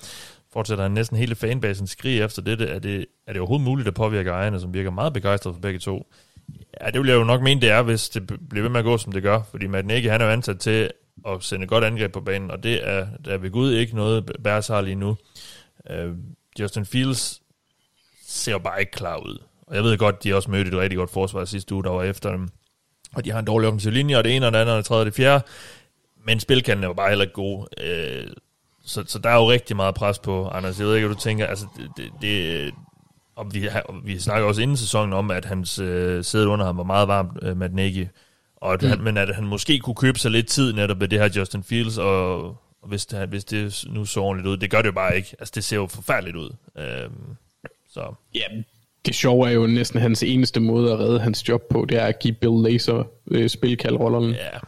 Fortsætter 0.54 0.84
han 0.84 0.92
næsten 0.92 1.18
hele 1.18 1.36
fanbasen 1.36 1.88
skriger 1.88 2.26
efter 2.26 2.42
dette. 2.42 2.68
Er 2.68 2.80
det, 2.80 3.06
er 3.28 3.34
det 3.34 3.42
overhovedet 3.42 3.66
muligt 3.66 3.88
at 3.88 3.94
påvirke 3.94 4.30
ejerne, 4.30 4.60
som 4.60 4.74
virker 4.74 4.92
meget 4.92 5.14
begejstret 5.14 5.54
for 5.54 5.62
begge 5.62 5.80
to? 5.80 6.08
Ja, 6.82 6.90
det 6.90 7.02
vil 7.02 7.10
jeg 7.10 7.16
jo 7.16 7.24
nok 7.24 7.42
mene, 7.42 7.62
det 7.62 7.70
er, 7.70 7.82
hvis 7.82 8.10
det 8.10 8.28
bliver 8.50 8.62
ved 8.62 8.70
med 8.70 8.80
at 8.80 8.86
gå, 8.86 8.98
som 8.98 9.12
det 9.12 9.24
gør. 9.24 9.42
Fordi 9.52 9.68
Matt 9.68 9.88
Nagy, 9.88 10.10
han 10.10 10.22
er 10.22 10.26
jo 10.26 10.32
ansat 10.32 10.60
til 10.60 10.90
at 11.28 11.44
sende 11.44 11.68
godt 11.68 11.84
angreb 11.84 12.12
på 12.14 12.22
banen, 12.22 12.52
og 12.52 12.64
det 12.64 12.88
er, 12.90 13.08
der 13.26 13.34
er 13.34 13.38
ved 13.38 13.52
Gud 13.52 13.74
ikke 13.74 13.96
noget, 13.96 14.32
Bears 14.44 14.68
har 14.68 14.82
lige 14.82 14.96
nu. 14.96 15.18
Uh, 15.90 16.16
Justin 16.60 16.86
Fields 16.86 17.42
ser 18.28 18.58
bare 18.58 18.80
ikke 18.80 18.92
klar 18.92 19.18
ud. 19.18 19.42
Og 19.68 19.76
jeg 19.76 19.84
ved 19.84 19.98
godt, 19.98 20.24
de 20.24 20.36
også 20.36 20.52
mødte 20.52 20.72
et 20.72 20.78
rigtig 20.78 20.98
godt 20.98 21.12
forsvar 21.12 21.46
sidste 21.46 21.76
uge, 21.76 21.84
der 21.84 21.90
var 21.90 22.04
efter 22.04 22.32
dem. 22.32 22.50
Og 23.16 23.26
de 23.26 23.32
har 23.32 23.40
en 23.40 23.46
dårlig 23.46 23.68
offensiv 23.68 23.92
linje, 23.92 24.18
og 24.18 24.24
det 24.24 24.36
ene 24.36 24.46
og 24.46 24.54
det 24.54 24.60
andet 24.60 24.74
og 24.74 24.78
det 24.78 24.86
tredje 24.86 25.02
og 25.02 25.06
det 25.06 25.14
fjerde. 25.14 25.44
Men 26.26 26.40
spilkanden 26.40 26.84
er 26.84 26.94
bare 26.94 27.10
heller 27.10 27.26
ikke 27.26 27.34
god. 27.34 27.60
Uh, 27.60 27.88
øh, 27.88 28.28
så, 28.86 29.04
så 29.08 29.20
der 29.20 29.30
er 29.30 29.36
jo 29.36 29.52
rigtig 29.52 29.76
meget 29.76 29.96
pres 29.96 30.20
på, 30.20 30.48
Anders. 30.48 30.80
Jeg 30.80 30.88
ved 30.88 30.96
ikke, 30.96 31.08
hvad 31.08 31.16
du 31.16 31.22
tænker. 31.22 31.48
Altså, 31.48 31.66
det, 31.78 31.90
det, 31.98 32.12
det 32.22 32.74
og 33.36 33.54
vi, 33.54 33.70
vi 34.04 34.20
snakker 34.20 34.48
også 34.48 34.62
inden 34.62 34.78
sæsonen 34.78 35.14
om, 35.14 35.32
at 35.32 35.46
hans 35.46 35.80
øh, 35.80 36.24
sæde 36.24 36.48
under 36.48 36.66
ham 36.66 36.78
var 36.78 36.84
meget 36.84 37.08
varmt, 37.08 37.38
øh, 37.42 37.58
Matt 37.58 37.74
Nagy. 37.74 38.08
Og 38.64 38.74
at 38.74 38.82
mm. 38.82 38.90
han, 38.90 39.02
men 39.02 39.18
at 39.18 39.36
han 39.36 39.44
måske 39.44 39.80
kunne 39.80 39.96
købe 39.96 40.20
sig 40.20 40.32
lidt 40.32 40.48
tid 40.48 40.74
netop 40.74 40.98
med 41.00 41.08
det 41.08 41.20
her 41.20 41.30
Justin 41.36 41.64
Fields, 41.64 41.98
og, 41.98 42.44
og 42.82 42.88
hvis, 42.88 43.06
det, 43.06 43.30
hvis 43.30 43.44
det 43.44 43.84
nu 43.90 44.06
så 44.06 44.20
ordentligt 44.20 44.52
ud, 44.52 44.58
det 44.58 44.72
gør 44.72 44.78
det 44.82 44.88
jo 44.88 44.92
bare 44.92 45.16
ikke. 45.16 45.36
Altså, 45.40 45.52
det 45.56 45.64
ser 45.64 45.76
jo 45.76 45.88
forfærdeligt 45.88 46.36
ud. 46.36 46.50
Øhm, 46.78 47.36
så. 47.90 48.14
Ja, 48.36 48.44
det 49.06 49.16
sjove 49.16 49.48
er 49.48 49.52
jo 49.52 49.68
næsten 49.68 50.02
hans 50.02 50.24
eneste 50.24 50.60
måde 50.60 50.92
at 50.92 51.00
redde 51.00 51.20
hans 51.20 51.50
job 51.50 51.62
på, 51.70 51.86
det 51.90 51.98
er 51.98 52.06
at 52.06 52.20
give 52.20 52.34
Bill 52.34 52.54
Laser 52.64 53.04
øh, 53.32 53.50
spilkaldrollerne 53.50 54.28
ja. 54.28 54.60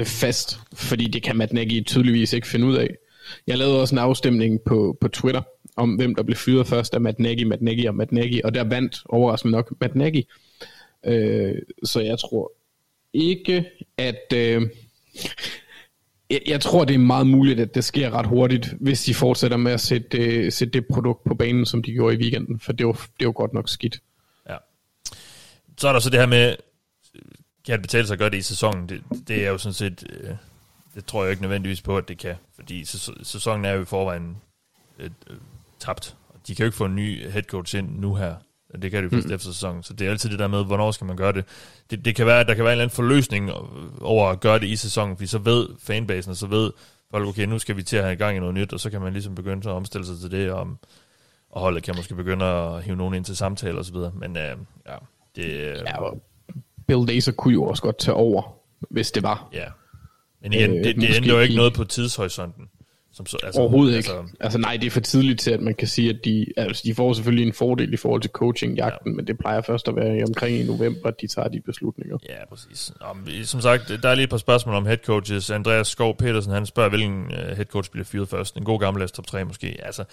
øh, 0.00 0.06
fast, 0.06 0.60
fordi 0.72 1.06
det 1.06 1.22
kan 1.22 1.36
Matt 1.36 1.52
Nagy 1.52 1.84
tydeligvis 1.86 2.32
ikke 2.32 2.46
finde 2.46 2.66
ud 2.66 2.76
af. 2.76 2.88
Jeg 3.46 3.58
lavede 3.58 3.80
også 3.80 3.94
en 3.94 3.98
afstemning 3.98 4.60
på, 4.60 4.98
på 5.00 5.08
Twitter, 5.08 5.42
om 5.76 5.94
hvem 5.94 6.14
der 6.14 6.22
blev 6.22 6.36
fyret 6.36 6.66
først 6.66 6.94
af 6.94 7.00
Matt 7.00 7.18
Nagy, 7.18 7.42
Matt 7.42 7.62
Nagy 7.62 7.88
og 7.88 7.94
Matt 7.94 8.12
Nagy, 8.12 8.40
og 8.44 8.54
der 8.54 8.64
vandt 8.64 9.02
overraskende 9.08 9.52
nok 9.52 9.72
Matt 9.80 9.94
Nagy. 9.94 10.22
Øh, 11.06 11.54
så 11.84 12.00
jeg 12.00 12.18
tror 12.18 12.52
ikke, 13.12 13.70
at... 13.98 14.32
Øh, 14.34 14.62
jeg, 16.30 16.40
jeg 16.46 16.60
tror, 16.60 16.84
det 16.84 16.94
er 16.94 16.98
meget 16.98 17.26
muligt, 17.26 17.60
at 17.60 17.74
det 17.74 17.84
sker 17.84 18.10
ret 18.10 18.26
hurtigt, 18.26 18.74
hvis 18.80 19.04
de 19.04 19.14
fortsætter 19.14 19.56
med 19.56 19.72
at 19.72 19.80
sætte, 19.80 20.18
øh, 20.18 20.52
sætte 20.52 20.72
det 20.72 20.86
produkt 20.86 21.24
på 21.24 21.34
banen, 21.34 21.66
som 21.66 21.82
de 21.82 21.92
gjorde 21.92 22.14
i 22.14 22.18
weekenden, 22.18 22.60
for 22.60 22.72
det 22.72 22.86
var, 22.86 23.06
det 23.18 23.26
var 23.26 23.32
godt 23.32 23.52
nok 23.52 23.68
skidt. 23.68 24.00
Ja. 24.48 24.56
Så 25.78 25.88
er 25.88 25.92
der 25.92 26.00
så 26.00 26.10
det 26.10 26.20
her 26.20 26.26
med, 26.26 26.56
kan 27.66 27.72
det 27.72 27.82
betale 27.82 28.06
sig 28.06 28.14
at 28.14 28.18
gøre 28.18 28.30
det 28.30 28.38
i 28.38 28.42
sæsonen? 28.42 28.88
Det, 28.88 29.02
det 29.28 29.44
er 29.44 29.48
jo 29.48 29.58
sådan 29.58 29.74
set, 29.74 30.06
øh, 30.10 30.30
det 30.94 31.04
tror 31.06 31.22
jeg 31.22 31.30
ikke 31.30 31.42
nødvendigvis 31.42 31.82
på, 31.82 31.96
at 31.98 32.08
det 32.08 32.18
kan, 32.18 32.34
fordi 32.54 32.84
sæsonen 33.22 33.64
er 33.64 33.72
jo 33.72 33.82
i 33.82 33.84
forvejen 33.84 34.36
øh, 34.98 35.10
øh, 35.30 35.36
tabt. 35.78 36.16
De 36.46 36.54
kan 36.54 36.62
jo 36.62 36.66
ikke 36.66 36.76
få 36.76 36.84
en 36.84 36.96
ny 36.96 37.30
head 37.30 37.42
coach 37.42 37.76
ind 37.76 37.98
nu 37.98 38.14
her. 38.14 38.34
Det 38.82 38.90
kan 38.90 39.04
det 39.04 39.12
jo 39.12 39.16
først 39.16 39.28
mm. 39.28 39.34
efter 39.34 39.52
sæsonen. 39.52 39.82
Så 39.82 39.92
det 39.92 40.06
er 40.06 40.10
altid 40.10 40.30
det 40.30 40.38
der 40.38 40.46
med, 40.46 40.64
hvornår 40.64 40.90
skal 40.90 41.06
man 41.06 41.16
gøre 41.16 41.32
det. 41.32 41.44
det. 41.90 42.04
Det 42.04 42.14
kan 42.14 42.26
være, 42.26 42.40
at 42.40 42.46
der 42.46 42.54
kan 42.54 42.64
være 42.64 42.72
en 42.72 42.74
eller 42.74 42.84
anden 42.84 42.94
forløsning 42.94 43.50
over 44.00 44.28
at 44.28 44.40
gøre 44.40 44.58
det 44.58 44.66
i 44.66 44.76
sæsonen, 44.76 45.16
fordi 45.16 45.26
så 45.26 45.38
ved 45.38 45.68
fanbasen, 45.82 46.30
og 46.30 46.36
så 46.36 46.46
ved 46.46 46.70
folk, 47.10 47.28
okay, 47.28 47.46
nu 47.46 47.58
skal 47.58 47.76
vi 47.76 47.82
til 47.82 47.96
at 47.96 48.02
have 48.02 48.12
i 48.12 48.16
gang 48.16 48.36
i 48.36 48.40
noget 48.40 48.54
nyt, 48.54 48.72
og 48.72 48.80
så 48.80 48.90
kan 48.90 49.00
man 49.00 49.12
ligesom 49.12 49.34
begynde 49.34 49.70
at 49.70 49.74
omstille 49.74 50.06
sig 50.06 50.18
til 50.20 50.30
det, 50.30 50.50
og, 50.50 50.68
og 51.50 51.60
holdet 51.60 51.82
kan 51.82 51.94
måske 51.96 52.14
begynde 52.14 52.44
at 52.44 52.82
hive 52.82 52.96
nogen 52.96 53.14
ind 53.14 53.24
til 53.24 53.36
samtaler 53.36 53.78
osv. 53.78 53.96
Men 53.96 54.36
øh, 54.36 54.56
ja, 54.86 54.96
det... 55.36 55.44
Øh, 55.44 55.76
ja, 55.86 55.96
Bill 56.86 57.06
Laser 57.06 57.32
kunne 57.32 57.54
jo 57.54 57.64
også 57.64 57.82
godt 57.82 57.98
tage 57.98 58.14
over, 58.14 58.58
hvis 58.90 59.10
det 59.10 59.22
var. 59.22 59.48
Ja. 59.52 59.66
Men 60.42 60.52
igen, 60.52 60.70
øh, 60.70 60.84
det, 60.84 60.96
det 60.96 61.16
ændrer 61.16 61.34
jo 61.34 61.40
ikke 61.40 61.56
noget 61.56 61.74
på 61.74 61.84
tidshorisonten. 61.84 62.68
Som 63.16 63.26
så, 63.26 63.38
altså, 63.42 63.60
Overhovedet 63.60 63.96
ikke. 63.96 64.10
Altså, 64.10 64.34
altså 64.40 64.58
nej, 64.58 64.76
det 64.76 64.86
er 64.86 64.90
for 64.90 65.00
tidligt 65.00 65.40
til, 65.40 65.50
at 65.50 65.60
man 65.60 65.74
kan 65.74 65.88
sige, 65.88 66.10
at 66.10 66.24
de, 66.24 66.46
altså, 66.56 66.82
de 66.86 66.94
får 66.94 67.12
selvfølgelig 67.12 67.46
en 67.46 67.52
fordel 67.52 67.92
i 67.92 67.96
forhold 67.96 68.22
til 68.22 68.30
coaching-jagten, 68.30 69.10
ja. 69.10 69.16
men 69.16 69.26
det 69.26 69.38
plejer 69.38 69.60
først 69.60 69.88
at 69.88 69.96
være 69.96 70.24
omkring 70.28 70.56
i 70.58 70.62
november, 70.62 71.08
at 71.08 71.20
de 71.20 71.26
tager 71.26 71.48
de 71.48 71.60
beslutninger. 71.60 72.18
Ja, 72.28 72.46
præcis. 72.48 72.92
Om, 73.00 73.26
som 73.44 73.60
sagt, 73.60 73.92
der 74.02 74.08
er 74.08 74.14
lige 74.14 74.24
et 74.24 74.30
par 74.30 74.36
spørgsmål 74.36 74.74
om 74.74 74.86
head 74.86 74.96
coaches. 74.96 75.50
Andreas 75.50 75.86
Skov 75.86 76.16
Petersen, 76.16 76.52
han 76.52 76.66
spørger, 76.66 76.88
hvilken 76.88 77.24
uh, 77.24 77.56
head 77.56 77.64
coach 77.64 77.90
bliver 77.90 78.04
fyret 78.04 78.28
først. 78.28 78.56
En 78.56 78.64
god 78.64 78.80
gammel 78.80 79.08
top 79.08 79.26
3 79.26 79.44
måske. 79.44 79.76
Altså, 79.82 80.04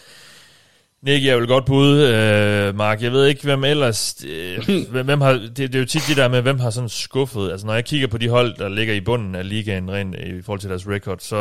Nick 1.05 1.25
er 1.25 1.35
vel 1.35 1.47
godt 1.47 1.65
bud, 1.65 1.97
øh, 1.97 2.75
Mark. 2.75 3.01
Jeg 3.01 3.11
ved 3.11 3.27
ikke, 3.27 3.43
hvem 3.43 3.63
ellers... 3.63 4.15
Øh, 4.27 4.69
hvem, 4.91 5.05
hvem 5.05 5.21
har, 5.21 5.31
det, 5.31 5.57
det 5.57 5.75
er 5.75 5.79
jo 5.79 5.85
tit 5.85 6.03
det 6.07 6.17
der 6.17 6.27
med, 6.27 6.41
hvem 6.41 6.59
har 6.59 6.69
sådan 6.69 6.89
skuffet. 6.89 7.51
Altså, 7.51 7.67
når 7.67 7.73
jeg 7.73 7.85
kigger 7.85 8.07
på 8.07 8.17
de 8.17 8.29
hold, 8.29 8.57
der 8.57 8.69
ligger 8.69 8.93
i 8.93 9.01
bunden 9.01 9.35
af 9.35 9.49
ligaen 9.49 9.91
rent 9.91 10.15
i 10.15 10.41
forhold 10.41 10.59
til 10.59 10.69
deres 10.69 10.87
record, 10.87 11.17
så 11.19 11.35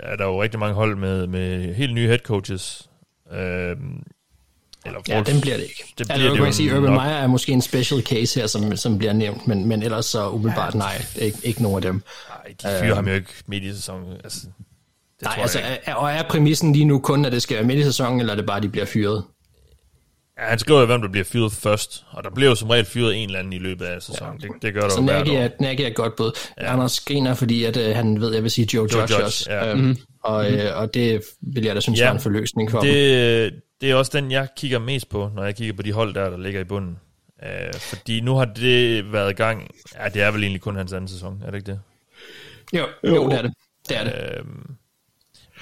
er 0.00 0.16
der 0.16 0.24
jo 0.24 0.42
rigtig 0.42 0.60
mange 0.60 0.74
hold 0.74 0.96
med, 0.96 1.26
med 1.26 1.74
helt 1.74 1.94
nye 1.94 2.06
head 2.06 2.18
coaches. 2.18 2.88
Øh, 3.32 3.76
eller 4.86 5.00
ja, 5.08 5.22
den 5.22 5.40
bliver 5.40 5.56
det 5.56 5.62
ikke. 5.62 5.84
Det 5.98 6.06
bliver 6.06 6.14
altså, 6.14 6.34
det 6.34 6.44
kan 6.44 6.52
sige, 6.52 6.76
Urban 6.76 6.92
Meyer 6.92 7.00
er 7.00 7.26
måske 7.26 7.52
en 7.52 7.62
special 7.62 8.02
case 8.02 8.40
her, 8.40 8.46
som, 8.46 8.76
som 8.76 8.98
bliver 8.98 9.12
nævnt, 9.12 9.46
men, 9.46 9.66
men 9.66 9.82
ellers 9.82 10.06
så 10.06 10.28
umiddelbart 10.28 10.74
nej, 10.74 11.02
ikke, 11.16 11.38
ikke 11.42 11.62
nogen 11.62 11.76
af 11.76 11.82
dem. 11.82 12.02
Nej, 12.28 12.54
de 12.62 12.80
fyrer 12.80 12.90
uh, 12.90 12.96
ham 12.96 13.08
jo 13.08 13.14
ikke 13.14 13.32
midt 13.46 13.64
i 13.64 13.74
sæsonen. 13.74 14.12
Altså, 14.24 14.46
det 15.20 15.28
Nej, 15.28 15.38
altså, 15.38 15.60
er, 15.84 15.94
og 15.94 16.10
er 16.10 16.22
præmissen 16.22 16.72
lige 16.72 16.84
nu 16.84 16.98
kun, 16.98 17.24
at 17.24 17.32
det 17.32 17.42
skal 17.42 17.56
være 17.56 17.66
midt 17.66 17.78
i 17.78 17.82
sæsonen, 17.82 18.20
eller 18.20 18.32
er 18.32 18.36
det 18.36 18.46
bare, 18.46 18.56
at 18.56 18.62
de 18.62 18.68
bliver 18.68 18.86
fyret? 18.86 19.24
Ja, 20.38 20.44
han 20.44 20.58
skriver 20.58 20.86
hvem 20.86 21.00
der 21.00 21.08
bliver 21.08 21.24
fyret 21.24 21.52
først, 21.52 22.04
og 22.10 22.24
der 22.24 22.30
bliver 22.30 22.48
jo 22.48 22.54
som 22.54 22.70
regel 22.70 22.84
fyret 22.84 23.16
en 23.16 23.28
eller 23.28 23.38
anden 23.38 23.52
i 23.52 23.58
løbet 23.58 23.84
af 23.84 24.02
sæsonen. 24.02 24.40
Ja. 24.42 24.48
Det, 24.48 24.62
det 24.62 24.74
gør 24.74 24.80
der 24.80 24.88
Så 24.88 25.00
Nagy 25.00 25.28
er, 25.28 25.48
Nagy 25.60 25.80
er 25.80 25.86
et 25.86 25.94
godt 25.94 26.16
bud. 26.16 26.30
Ja. 26.60 26.72
Anders 26.72 27.00
griner, 27.00 27.34
fordi 27.34 27.64
at, 27.64 27.76
uh, 27.76 27.96
han 27.96 28.20
ved, 28.20 28.34
jeg 28.34 28.42
vil 28.42 28.50
sige 28.50 28.68
Joe, 28.74 28.88
Joe 28.92 29.00
Judge, 29.00 29.24
også. 29.24 29.52
Ja. 29.52 29.72
Um, 29.72 29.78
mm-hmm. 29.78 29.96
og, 30.24 30.46
uh, 30.52 30.80
og 30.80 30.94
det 30.94 31.22
vil 31.42 31.64
jeg 31.64 31.74
da 31.74 31.80
synes 31.80 32.00
ja. 32.00 32.08
er 32.08 32.12
en 32.12 32.20
forløsning 32.20 32.70
for 32.70 32.80
det, 32.80 33.52
dem. 33.52 33.60
Det 33.80 33.90
er 33.90 33.94
også 33.94 34.10
den, 34.14 34.30
jeg 34.30 34.48
kigger 34.56 34.78
mest 34.78 35.08
på, 35.08 35.30
når 35.34 35.44
jeg 35.44 35.56
kigger 35.56 35.74
på 35.74 35.82
de 35.82 35.92
hold 35.92 36.14
der, 36.14 36.30
der 36.30 36.38
ligger 36.38 36.60
i 36.60 36.64
bunden. 36.64 36.98
Uh, 37.42 37.80
fordi 37.80 38.20
nu 38.20 38.34
har 38.34 38.44
det 38.44 39.12
været 39.12 39.30
i 39.30 39.34
gang. 39.34 39.70
Ja, 39.98 40.08
det 40.08 40.22
er 40.22 40.30
vel 40.30 40.42
egentlig 40.42 40.60
kun 40.60 40.76
hans 40.76 40.92
anden 40.92 41.08
sæson, 41.08 41.42
er 41.46 41.50
det 41.50 41.58
ikke 41.58 41.70
det? 41.70 41.80
Jo, 42.72 42.86
jo, 43.04 43.14
jo 43.14 43.28
det 43.28 43.38
er 43.38 43.42
det. 43.42 43.52
Det 43.88 43.98
er 43.98 44.04
det. 44.04 44.40
Uh, 44.40 44.46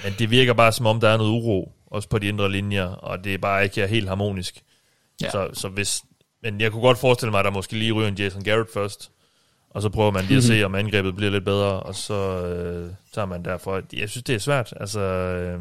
men 0.03 0.13
det 0.19 0.31
virker 0.31 0.53
bare 0.53 0.71
som 0.71 0.85
om, 0.85 0.99
der 0.99 1.09
er 1.09 1.17
noget 1.17 1.31
uro, 1.31 1.71
også 1.87 2.09
på 2.09 2.19
de 2.19 2.27
indre 2.27 2.51
linjer, 2.51 2.85
og 2.85 3.23
det 3.23 3.33
er 3.33 3.37
bare 3.37 3.63
ikke 3.63 3.87
helt 3.87 4.07
harmonisk. 4.07 4.63
Ja. 5.21 5.29
Så, 5.29 5.49
så 5.53 5.67
hvis, 5.67 6.01
men 6.43 6.61
jeg 6.61 6.71
kunne 6.71 6.81
godt 6.81 6.97
forestille 6.97 7.31
mig, 7.31 7.39
at 7.39 7.45
der 7.45 7.51
måske 7.51 7.73
lige 7.73 7.91
ryger 7.91 8.07
en 8.07 8.15
Jason 8.15 8.43
Garrett 8.43 8.73
først, 8.73 9.11
og 9.69 9.81
så 9.81 9.89
prøver 9.89 10.11
man 10.11 10.25
lige 10.25 10.37
at 10.37 10.43
se, 10.43 10.63
om 10.63 10.75
angrebet 10.75 11.15
bliver 11.15 11.31
lidt 11.31 11.45
bedre, 11.45 11.79
og 11.79 11.95
så 11.95 12.45
øh, 12.45 12.89
tager 13.13 13.25
man 13.25 13.45
derfor. 13.45 13.81
Jeg 13.93 14.09
synes, 14.09 14.23
det 14.23 14.35
er 14.35 14.39
svært. 14.39 14.73
Altså, 14.79 14.99
øh, 14.99 15.59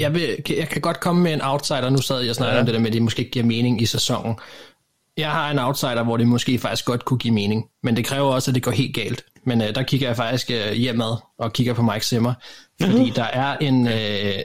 jeg, 0.00 0.14
vil, 0.14 0.36
jeg 0.48 0.68
kan 0.68 0.80
godt 0.80 1.00
komme 1.00 1.22
med 1.22 1.32
en 1.32 1.42
outsider. 1.42 1.90
Nu 1.90 2.02
sad 2.02 2.20
jeg 2.20 2.30
og 2.30 2.36
snakkede 2.36 2.54
ja. 2.54 2.60
om 2.60 2.66
det 2.66 2.74
der 2.74 2.80
med, 2.80 2.86
at 2.86 2.92
det 2.92 3.02
måske 3.02 3.20
ikke 3.20 3.30
giver 3.30 3.44
mening 3.44 3.82
i 3.82 3.86
sæsonen. 3.86 4.34
Jeg 5.16 5.30
har 5.30 5.50
en 5.50 5.58
outsider, 5.58 6.02
hvor 6.02 6.16
det 6.16 6.28
måske 6.28 6.58
faktisk 6.58 6.84
godt 6.84 7.04
kunne 7.04 7.18
give 7.18 7.34
mening, 7.34 7.64
men 7.82 7.96
det 7.96 8.04
kræver 8.04 8.32
også, 8.32 8.50
at 8.50 8.54
det 8.54 8.62
går 8.62 8.70
helt 8.70 8.94
galt. 8.94 9.24
Men 9.44 9.62
øh, 9.62 9.74
der 9.74 9.82
kigger 9.82 10.08
jeg 10.08 10.16
faktisk 10.16 10.50
øh, 10.50 10.72
hjemad 10.72 11.16
og 11.38 11.52
kigger 11.52 11.74
på 11.74 11.82
Mike 11.82 12.06
Zimmer, 12.06 12.34
fordi 12.80 13.10
uh-huh. 13.10 13.14
der 13.14 13.24
er 13.24 13.56
en... 13.56 13.86
Øh, 13.86 14.42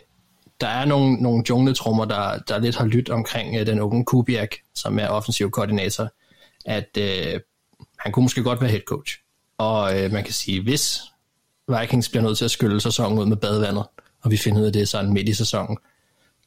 der 0.61 0.67
er 0.67 0.85
nogle, 0.85 1.13
nogle 1.13 1.43
jungletrummer, 1.49 2.05
der, 2.05 2.37
der 2.37 2.59
lidt 2.59 2.75
har 2.75 2.85
lyttet 2.85 3.09
omkring 3.09 3.59
øh, 3.59 3.65
den 3.65 3.79
unge 3.79 4.05
Kubiak, 4.05 4.55
som 4.75 4.99
er 4.99 5.07
offensiv 5.07 5.51
koordinator, 5.51 6.09
at 6.65 6.97
øh, 6.97 7.39
han 7.99 8.11
kunne 8.11 8.23
måske 8.23 8.43
godt 8.43 8.61
være 8.61 8.69
head 8.69 8.81
coach. 8.81 9.17
Og 9.57 9.99
øh, 9.99 10.11
man 10.11 10.23
kan 10.23 10.33
sige, 10.33 10.61
hvis 10.61 10.99
Vikings 11.79 12.09
bliver 12.09 12.23
nødt 12.23 12.37
til 12.37 12.45
at 12.45 12.51
skylle 12.51 12.81
sæsonen 12.81 13.19
ud 13.19 13.25
med 13.25 13.37
badevandet, 13.37 13.83
og 14.21 14.31
vi 14.31 14.37
finder 14.37 14.61
ud 14.61 14.65
af 14.65 14.73
det 14.73 14.87
sådan 14.87 15.13
midt 15.13 15.29
i 15.29 15.33
sæsonen, 15.33 15.77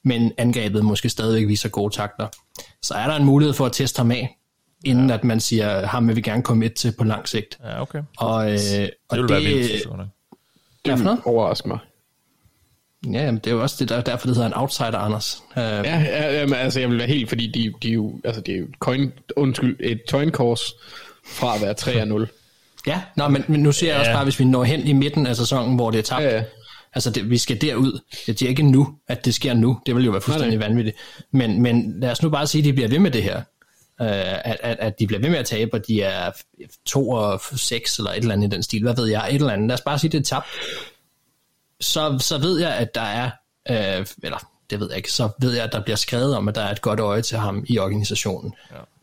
men 0.02 0.32
angrebet 0.38 0.84
måske 0.84 1.08
stadigvæk 1.08 1.48
viser 1.48 1.68
gode 1.68 1.94
takter, 1.94 2.28
så 2.82 2.94
er 2.94 3.06
der 3.06 3.16
en 3.16 3.24
mulighed 3.24 3.54
for 3.54 3.66
at 3.66 3.72
teste 3.72 3.98
ham 3.98 4.10
af, 4.10 4.38
inden 4.84 5.08
ja. 5.08 5.14
at 5.14 5.24
man 5.24 5.40
siger, 5.40 5.86
ham 5.86 6.08
vil 6.08 6.16
vi 6.16 6.20
gerne 6.20 6.42
komme 6.42 6.66
et 6.66 6.74
til 6.74 6.94
på 6.98 7.04
lang 7.04 7.28
sigt. 7.28 7.58
Ja, 7.64 7.82
okay. 7.82 8.02
Og, 8.16 8.52
øh, 8.52 8.58
det 8.58 8.90
og 9.08 9.18
vil 9.18 9.28
det, 9.28 9.82
for 10.86 11.04
noget? 11.04 11.20
overrasker 11.24 11.68
mig. 11.68 11.78
Ja, 13.12 13.24
jamen, 13.24 13.40
det 13.44 13.46
er 13.50 13.54
jo 13.54 13.62
også 13.62 13.76
det, 13.78 13.88
der, 13.88 14.00
derfor, 14.00 14.26
det 14.26 14.36
hedder 14.36 14.48
en 14.48 14.56
outsider, 14.56 14.98
Anders. 14.98 15.42
Uh, 15.50 15.62
ja, 15.62 16.00
ja 16.00 16.38
jamen, 16.40 16.54
altså 16.54 16.80
jeg 16.80 16.90
vil 16.90 16.98
være 16.98 17.06
helt, 17.06 17.28
fordi 17.28 17.46
de, 17.46 17.72
de 17.82 17.88
er 17.88 17.92
jo, 17.92 18.20
altså 18.24 18.40
det 18.40 18.54
er 18.54 18.58
jo 18.58 18.66
coin, 18.78 19.12
undskyld, 19.36 19.76
et 19.80 20.00
coin 20.10 20.30
course 20.30 20.74
fra 21.26 21.54
at 21.54 21.62
være 21.62 21.74
3 21.74 22.06
0. 22.06 22.28
Ja, 22.86 23.00
nå, 23.16 23.28
men, 23.28 23.44
men 23.48 23.60
nu 23.60 23.72
ser 23.72 23.86
jeg 23.86 23.94
ja. 23.94 24.00
også 24.00 24.12
bare, 24.12 24.24
hvis 24.24 24.40
vi 24.40 24.44
når 24.44 24.64
hen 24.64 24.86
i 24.86 24.92
midten 24.92 25.26
af 25.26 25.36
sæsonen, 25.36 25.74
hvor 25.74 25.90
det 25.90 25.98
er 25.98 26.02
tabt, 26.02 26.24
ja, 26.24 26.36
ja. 26.36 26.42
altså 26.94 27.10
det, 27.10 27.30
vi 27.30 27.38
skal 27.38 27.60
derud. 27.60 28.00
Det 28.26 28.42
er 28.42 28.48
ikke 28.48 28.62
nu, 28.62 28.94
at 29.08 29.24
det 29.24 29.34
sker 29.34 29.54
nu. 29.54 29.78
Det 29.86 29.96
vil 29.96 30.04
jo 30.04 30.10
være 30.10 30.20
fuldstændig 30.20 30.58
nej, 30.58 30.68
nej. 30.68 30.68
vanvittigt. 30.68 30.96
Men, 31.30 31.62
men 31.62 32.00
lad 32.00 32.10
os 32.10 32.22
nu 32.22 32.28
bare 32.28 32.46
sige, 32.46 32.62
at 32.62 32.64
de 32.64 32.72
bliver 32.72 32.88
ved 32.88 32.98
med 32.98 33.10
det 33.10 33.22
her. 33.22 33.42
Uh, 34.00 34.06
at, 34.06 34.56
at, 34.60 34.76
at 34.80 34.98
de 34.98 35.06
bliver 35.06 35.20
ved 35.20 35.30
med 35.30 35.38
at 35.38 35.46
tabe, 35.46 35.74
og 35.74 35.86
de 35.86 36.02
er 36.02 36.30
2 36.86 37.08
og 37.08 37.40
6 37.56 37.98
eller 37.98 38.10
et 38.10 38.16
eller 38.16 38.32
andet 38.32 38.46
i 38.46 38.50
den 38.50 38.62
stil. 38.62 38.82
Hvad 38.82 38.96
ved 38.96 39.06
jeg? 39.06 39.28
Et 39.28 39.34
eller 39.34 39.52
andet. 39.52 39.68
Lad 39.68 39.74
os 39.74 39.80
bare 39.80 39.98
sige, 39.98 40.10
det 40.10 40.18
er 40.18 40.22
tabt 40.22 40.46
så, 41.84 42.18
så 42.20 42.38
ved 42.38 42.60
jeg, 42.60 42.74
at 42.74 42.94
der 42.94 43.00
er, 43.00 43.30
øh, 43.70 44.06
eller 44.22 44.38
det 44.70 44.80
ved 44.80 44.88
jeg 44.88 44.96
ikke, 44.96 45.12
så 45.12 45.28
ved 45.40 45.52
jeg, 45.52 45.64
at 45.64 45.72
der 45.72 45.82
bliver 45.82 45.96
skrevet 45.96 46.36
om, 46.36 46.48
at 46.48 46.54
der 46.54 46.60
er 46.60 46.72
et 46.72 46.80
godt 46.80 47.00
øje 47.00 47.22
til 47.22 47.38
ham 47.38 47.64
i 47.68 47.78
organisationen. 47.78 48.54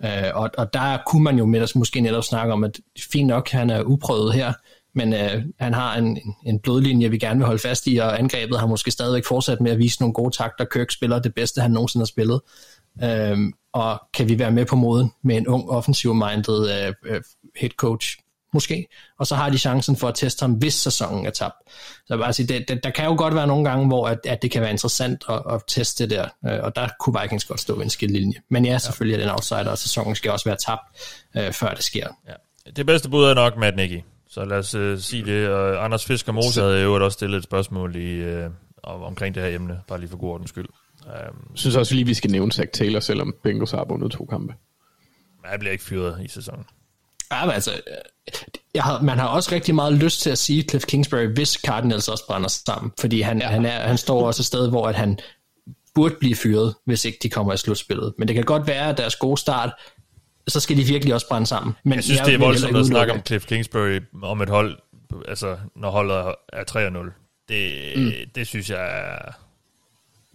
Ja. 0.02 0.28
Øh, 0.28 0.36
og, 0.36 0.50
og 0.58 0.74
der 0.74 0.98
kunne 1.08 1.24
man 1.24 1.38
jo 1.38 1.46
med 1.46 1.68
måske 1.76 2.02
netop 2.02 2.24
snakke 2.24 2.54
om, 2.54 2.64
at 2.64 2.80
fint 3.12 3.28
nok, 3.28 3.50
han 3.50 3.70
er 3.70 3.84
uprøvet 3.84 4.34
her, 4.34 4.54
men 4.94 5.14
øh, 5.14 5.44
han 5.60 5.74
har 5.74 5.96
en, 5.96 6.20
en 6.46 6.60
blodlinje, 6.60 7.10
vi 7.10 7.18
gerne 7.18 7.40
vil 7.40 7.46
holde 7.46 7.62
fast 7.62 7.88
i, 7.88 7.98
og 7.98 8.20
angrebet 8.20 8.60
har 8.60 8.68
måske 8.68 8.92
stadigvæk 8.92 9.26
fortsat 9.26 9.62
med 9.62 9.72
at 9.72 9.78
vise 9.78 10.02
nogle 10.02 10.14
gode 10.14 10.38
takter. 10.38 10.66
Kirk 10.66 10.92
spiller 10.92 11.20
det 11.20 11.34
bedste, 11.34 11.62
han 11.62 11.72
nogensinde 11.72 12.02
har 12.02 12.08
spillet. 12.08 12.42
Øh, 13.04 13.38
og 13.74 14.02
kan 14.14 14.30
vi 14.30 14.40
være 14.40 14.52
med 14.52 14.66
på 14.66 14.76
moden 14.76 15.12
med 15.24 15.38
en 15.38 15.48
ung, 15.48 15.70
offensiv-minded 15.70 16.72
øh, 16.72 16.94
øh, 17.06 17.22
head 17.56 17.70
coach 17.70 18.18
måske, 18.54 18.88
og 19.20 19.28
så 19.28 19.36
har 19.36 19.50
de 19.50 19.58
chancen 19.58 19.98
for 19.98 20.08
at 20.08 20.16
teste 20.16 20.44
ham, 20.44 20.52
hvis 20.52 20.74
sæsonen 20.74 21.26
er 21.26 21.30
tabt. 21.30 21.56
Så 22.06 22.18
bare 22.18 22.34
sige, 22.34 22.48
det, 22.48 22.66
det, 22.68 22.84
der 22.84 22.90
kan 22.90 23.06
jo 23.06 23.16
godt 23.18 23.36
være 23.36 23.48
nogle 23.48 23.70
gange, 23.70 23.88
hvor 23.88 24.08
at, 24.08 24.20
at 24.26 24.42
det 24.42 24.52
kan 24.52 24.62
være 24.62 24.72
interessant 24.72 25.24
at, 25.30 25.42
at 25.50 25.62
teste 25.68 26.04
det 26.04 26.10
der, 26.10 26.28
øh, 26.54 26.64
og 26.64 26.76
der 26.76 26.88
kunne 27.00 27.22
Vikings 27.22 27.46
godt 27.46 27.60
stå 27.60 27.76
ved 27.76 27.84
en 27.84 27.90
skillelinje. 27.90 28.42
Men 28.50 28.66
ja, 28.66 28.78
selvfølgelig 28.78 29.14
er 29.14 29.18
det 29.18 29.26
en 29.26 29.32
outsider, 29.32 29.70
og 29.70 29.78
sæsonen 29.78 30.16
skal 30.16 30.32
også 30.32 30.50
være 30.50 30.58
tabt, 30.66 30.82
øh, 31.38 31.54
før 31.54 31.74
det 31.74 31.84
sker. 31.84 32.08
Ja. 32.28 32.34
Det 32.76 32.86
bedste 32.86 33.10
bud 33.10 33.24
er 33.24 33.34
nok 33.34 33.58
Matt 33.58 33.76
Nicky, 33.76 34.02
så 34.30 34.46
lad 34.46 34.58
os 34.58 34.76
uh, 34.76 35.00
sige 35.00 35.26
det. 35.26 35.50
Og 35.50 35.86
Anders 35.86 36.06
Fisker 36.06 36.32
Mose 36.32 36.62
havde 36.62 36.82
jo 36.82 37.06
også 37.06 37.16
stillet 37.16 37.38
et 37.38 37.44
spørgsmål 37.44 37.96
i, 37.96 38.36
uh, 38.44 38.52
omkring 38.84 39.36
det 39.36 39.44
her 39.44 39.56
emne, 39.56 39.80
bare 39.88 40.00
lige 40.00 40.10
for 40.10 40.18
god 40.18 40.30
ordens 40.30 40.50
skyld. 40.50 40.68
Um, 41.06 41.12
jeg 41.12 41.32
synes 41.56 41.76
også 41.76 41.96
lige, 41.96 42.06
vi 42.06 42.14
skal 42.14 42.32
nævne 42.32 42.52
Zach 42.52 42.70
Taylor, 42.74 43.00
selvom 43.00 43.36
Bengals 43.44 43.72
har 43.72 43.86
vundet 43.90 44.12
to 44.12 44.26
kampe. 44.26 44.54
Jeg 45.52 45.60
bliver 45.60 45.72
ikke 45.72 45.84
fyret 45.84 46.22
i 46.26 46.28
sæsonen. 46.28 46.66
Ja, 47.32 47.46
men 47.46 47.54
altså, 47.54 47.72
jeg 48.74 48.84
har, 48.84 49.02
man 49.02 49.18
har 49.18 49.28
også 49.28 49.56
rigtig 49.56 49.76
meget 49.76 49.94
lyst 49.94 50.22
til 50.22 50.30
at 50.30 50.38
sige 50.38 50.64
Cliff 50.64 50.86
Kingsbury, 50.86 51.26
hvis 51.26 51.54
Cardinals 51.54 52.08
også 52.08 52.28
brænder 52.28 52.50
sammen, 52.50 52.92
fordi 53.00 53.22
han, 53.22 53.42
ja. 53.42 53.48
han, 53.48 53.66
er, 53.66 53.88
han 53.88 53.98
står 53.98 54.28
også 54.28 54.42
et 54.42 54.46
sted, 54.46 54.70
hvor 54.70 54.88
at 54.88 54.96
han 54.96 55.20
burde 55.96 56.16
blive 56.20 56.36
fyret, 56.36 56.76
hvis 56.86 57.06
ikke 57.06 57.18
de 57.24 57.30
kommer 57.30 57.54
i 57.54 57.58
slutspillet. 57.58 58.14
Men 58.18 58.28
det 58.28 58.36
kan 58.36 58.44
godt 58.44 58.68
være, 58.68 58.90
at 58.90 58.98
deres 58.98 59.16
gode 59.16 59.38
start, 59.38 59.70
så 60.48 60.60
skal 60.60 60.78
de 60.78 60.84
virkelig 60.84 61.14
også 61.14 61.28
brænde 61.28 61.48
sammen. 61.48 61.74
Men 61.84 61.94
jeg 61.94 62.04
synes, 62.04 62.20
jeg 62.20 62.28
det 62.28 62.34
er 62.34 62.40
voldsomt 62.40 62.78
at 62.78 62.86
snakke 62.86 63.14
om 63.14 63.26
Cliff 63.26 63.46
Kingsbury, 63.46 64.00
om 64.24 64.42
et 64.42 64.50
hold, 64.50 64.78
altså 65.28 65.58
når 65.76 65.92
holdet 65.92 66.36
er 66.54 66.64
3-0. 66.72 67.46
Det, 67.50 67.72
mm. 67.98 68.12
det 68.36 68.48
synes 68.48 68.70
jeg 68.70 69.00
er... 69.00 69.32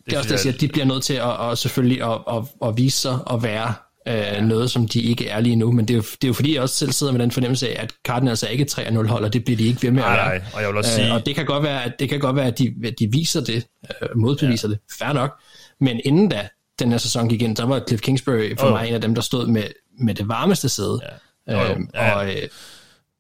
Det, 0.07 0.13
er 0.13 0.19
også 0.19 0.29
det, 0.29 0.33
jeg 0.33 0.41
siger, 0.41 0.53
at 0.53 0.61
de 0.61 0.69
bliver 0.69 0.87
nødt 0.87 1.03
til 1.03 1.15
at, 1.15 1.51
at 1.51 1.59
selvfølgelig 1.59 2.03
at, 2.03 2.19
at, 2.33 2.69
at 2.69 2.77
vise 2.77 2.99
sig 2.99 3.19
at 3.33 3.43
være 3.43 3.75
øh, 4.09 4.15
ja. 4.15 4.41
noget, 4.41 4.71
som 4.71 4.89
de 4.89 5.01
ikke 5.01 5.29
er 5.29 5.41
lige 5.41 5.57
nu. 5.57 5.73
Men 5.73 5.89
det 5.89 5.95
er, 5.95 5.99
jo, 5.99 6.03
det 6.03 6.25
er 6.25 6.29
jo 6.29 6.35
fordi, 6.35 6.55
jeg 6.55 6.63
også 6.63 6.75
selv 6.75 6.93
sidder 6.93 7.13
med 7.13 7.21
den 7.21 7.31
fornemmelse 7.31 7.69
af, 7.69 7.83
at 7.83 7.95
Cardinals 8.05 8.43
er 8.43 8.49
ikke 8.49 8.67
3-0 8.71 9.07
hold, 9.07 9.25
og 9.25 9.33
det 9.33 9.45
bliver 9.45 9.57
de 9.57 9.67
ikke 9.67 9.83
ved 9.83 9.91
med 9.91 10.03
at 10.03 10.11
være. 10.11 10.29
Nej, 10.29 10.43
og 10.55 10.61
jeg 10.61 10.69
vil 10.69 10.77
også 10.77 10.95
sige... 10.95 11.07
Øh, 11.07 11.15
og 11.15 11.27
det 11.27 11.35
kan 11.35 11.47
godt 11.47 11.63
være, 11.63 11.85
at, 11.85 11.93
det 11.99 12.09
kan 12.09 12.21
godt 12.21 12.37
være, 12.37 12.47
at 12.47 12.59
de, 12.59 12.75
at 12.85 12.95
de 12.99 13.13
viser 13.13 13.41
det, 13.41 13.67
øh, 14.03 14.09
modbeviser 14.17 14.69
ja. 14.69 14.73
det, 14.73 14.81
fair 14.99 15.13
nok. 15.13 15.41
Men 15.81 16.01
inden 16.05 16.29
da 16.29 16.49
den 16.79 16.91
her 16.91 16.99
sæson 16.99 17.29
gik 17.29 17.43
ind, 17.43 17.57
så 17.57 17.65
var 17.65 17.83
Cliff 17.89 18.03
Kingsbury 18.03 18.57
for 18.59 18.67
oh. 18.67 18.73
mig 18.73 18.89
en 18.89 18.95
af 18.95 19.01
dem, 19.01 19.15
der 19.15 19.23
stod 19.23 19.47
med, 19.47 19.65
med 19.99 20.15
det 20.15 20.29
varmeste 20.29 20.69
sæde. 20.69 21.01
Ja. 21.49 21.65
Oh, 21.65 21.71
øhm, 21.71 21.91
ja. 21.95 22.15
Og, 22.15 22.29
øh, 22.29 22.49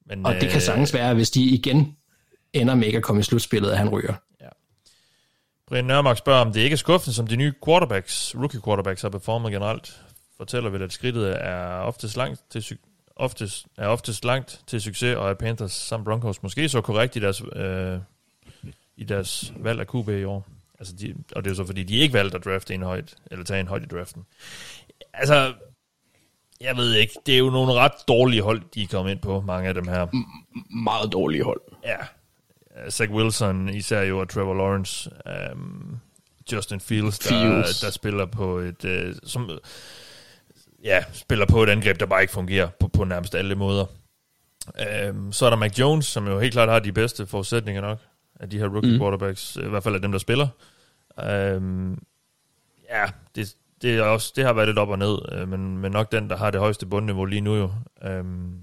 Men, 0.08 0.26
og 0.26 0.34
det 0.34 0.48
kan 0.48 0.56
øh, 0.56 0.62
sagtens 0.62 0.94
være, 0.94 1.14
hvis 1.14 1.30
de 1.30 1.42
igen 1.42 1.96
ender 2.52 2.74
med 2.74 2.86
ikke 2.86 2.96
at 2.96 3.02
komme 3.02 3.20
i 3.20 3.22
slutspillet, 3.22 3.70
at 3.70 3.78
han 3.78 3.88
ryger. 3.88 4.14
Brian 5.68 5.84
Nørmark 5.84 6.18
spørger, 6.18 6.40
om 6.40 6.52
det 6.52 6.60
ikke 6.60 6.74
er 6.74 6.78
skuffende, 6.78 7.14
som 7.14 7.26
de 7.26 7.36
nye 7.36 7.52
quarterbacks, 7.64 8.34
rookie 8.38 8.60
quarterbacks 8.64 9.02
har 9.02 9.08
performet 9.08 9.52
generelt 9.52 10.02
fortæller 10.36 10.70
vel, 10.70 10.82
at 10.82 10.92
skridtet 10.92 11.44
er 11.44 11.66
oftest 11.66 12.16
langt 12.16 12.40
til, 12.50 12.78
oftest, 13.16 13.66
er 13.76 13.86
oftest 13.86 14.24
langt 14.24 14.60
til 14.66 14.80
succes, 14.80 15.16
og 15.16 15.30
at 15.30 15.38
Panthers 15.38 15.72
samt 15.72 16.04
Broncos 16.04 16.42
måske 16.42 16.68
så 16.68 16.80
korrekt 16.80 17.16
i 17.16 17.18
deres, 17.18 17.42
øh, 17.56 17.98
i 18.96 19.04
deres 19.04 19.52
valg 19.56 19.80
af 19.80 19.86
QB 19.86 20.08
i 20.08 20.24
år. 20.24 20.46
Altså 20.78 20.94
de, 20.96 21.14
og 21.36 21.44
det 21.44 21.50
er 21.50 21.54
jo 21.54 21.56
så 21.56 21.66
fordi, 21.66 21.82
de 21.82 21.96
ikke 21.98 22.14
valgte 22.14 22.36
at 22.38 22.44
drafte 22.44 22.74
en 22.74 22.82
højt, 22.82 23.14
eller 23.30 23.44
tage 23.44 23.60
en 23.60 23.68
højt 23.68 23.82
i 23.82 23.86
draften. 23.86 24.26
Altså, 25.12 25.54
jeg 26.60 26.76
ved 26.76 26.94
ikke, 26.94 27.12
det 27.26 27.34
er 27.34 27.38
jo 27.38 27.50
nogle 27.50 27.72
ret 27.72 27.92
dårlige 28.08 28.42
hold, 28.42 28.62
de 28.74 28.82
er 28.82 28.86
kommet 28.86 29.12
ind 29.12 29.20
på, 29.20 29.40
mange 29.40 29.68
af 29.68 29.74
dem 29.74 29.88
her. 29.88 30.06
M- 30.06 30.82
meget 30.82 31.12
dårlige 31.12 31.44
hold. 31.44 31.60
Ja. 31.84 31.96
Zach 32.90 33.12
Wilson, 33.12 33.68
især 33.68 34.02
jo, 34.02 34.18
og 34.18 34.28
Trevor 34.28 34.54
Lawrence, 34.54 35.10
um, 35.52 36.00
Justin 36.52 36.80
Fields, 36.80 37.18
der, 37.18 37.28
Fields. 37.28 37.80
der 37.80 37.90
spiller 37.90 38.26
på 38.26 38.58
et, 38.58 38.84
uh, 38.84 39.14
som, 39.24 39.50
ja, 40.84 41.04
spiller 41.12 41.46
på 41.46 41.62
et 41.62 41.68
angreb, 41.68 42.00
der 42.00 42.06
bare 42.06 42.22
ikke 42.22 42.32
fungerer 42.32 42.68
på, 42.80 42.88
på 42.88 43.04
nærmest 43.04 43.34
alle 43.34 43.54
måder. 43.54 43.86
Øhm, 44.80 45.32
så 45.32 45.46
er 45.46 45.50
der 45.50 45.56
Mac 45.56 45.78
Jones, 45.78 46.06
som 46.06 46.28
jo 46.28 46.40
helt 46.40 46.52
klart 46.52 46.68
har 46.68 46.78
de 46.78 46.92
bedste 46.92 47.26
forudsætninger 47.26 47.80
nok 47.82 47.98
af 48.40 48.50
de 48.50 48.58
her 48.58 48.66
rookie 48.66 48.92
mm. 48.92 48.98
quarterbacks, 48.98 49.56
i 49.56 49.68
hvert 49.68 49.82
fald 49.82 49.94
af 49.94 50.02
dem, 50.02 50.12
der 50.12 50.18
spiller. 50.18 50.48
Øhm, 51.24 51.98
ja, 52.90 53.04
det, 53.34 53.54
det, 53.82 53.96
er 53.96 54.02
også, 54.02 54.32
det 54.36 54.44
har 54.44 54.52
været 54.52 54.68
lidt 54.68 54.78
op 54.78 54.88
og 54.88 54.98
ned, 54.98 55.18
øh, 55.32 55.48
men, 55.48 55.78
men 55.78 55.92
nok 55.92 56.12
den, 56.12 56.30
der 56.30 56.36
har 56.36 56.50
det 56.50 56.60
højeste 56.60 56.86
bundniveau 56.86 57.24
lige 57.24 57.40
nu 57.40 57.54
jo. 57.54 57.70
Øhm, 58.02 58.58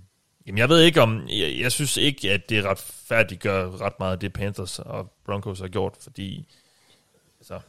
jamen, 0.48 0.58
jeg 0.58 0.70
ved 0.70 0.82
ikke 0.82 1.02
om, 1.02 1.28
jeg, 1.30 1.58
jeg 1.60 1.72
synes 1.72 1.98
ikke, 1.98 2.32
at 2.32 2.50
det 2.50 2.66
retfærdiggør 2.66 3.82
ret 3.82 4.00
meget 4.00 4.22
det 4.22 4.34
Panthers 4.34 4.80
og 4.80 5.14
Broncos 5.26 5.60
har 5.60 5.68
gjort, 5.68 5.94
fordi 6.00 6.48
altså, 7.40 7.60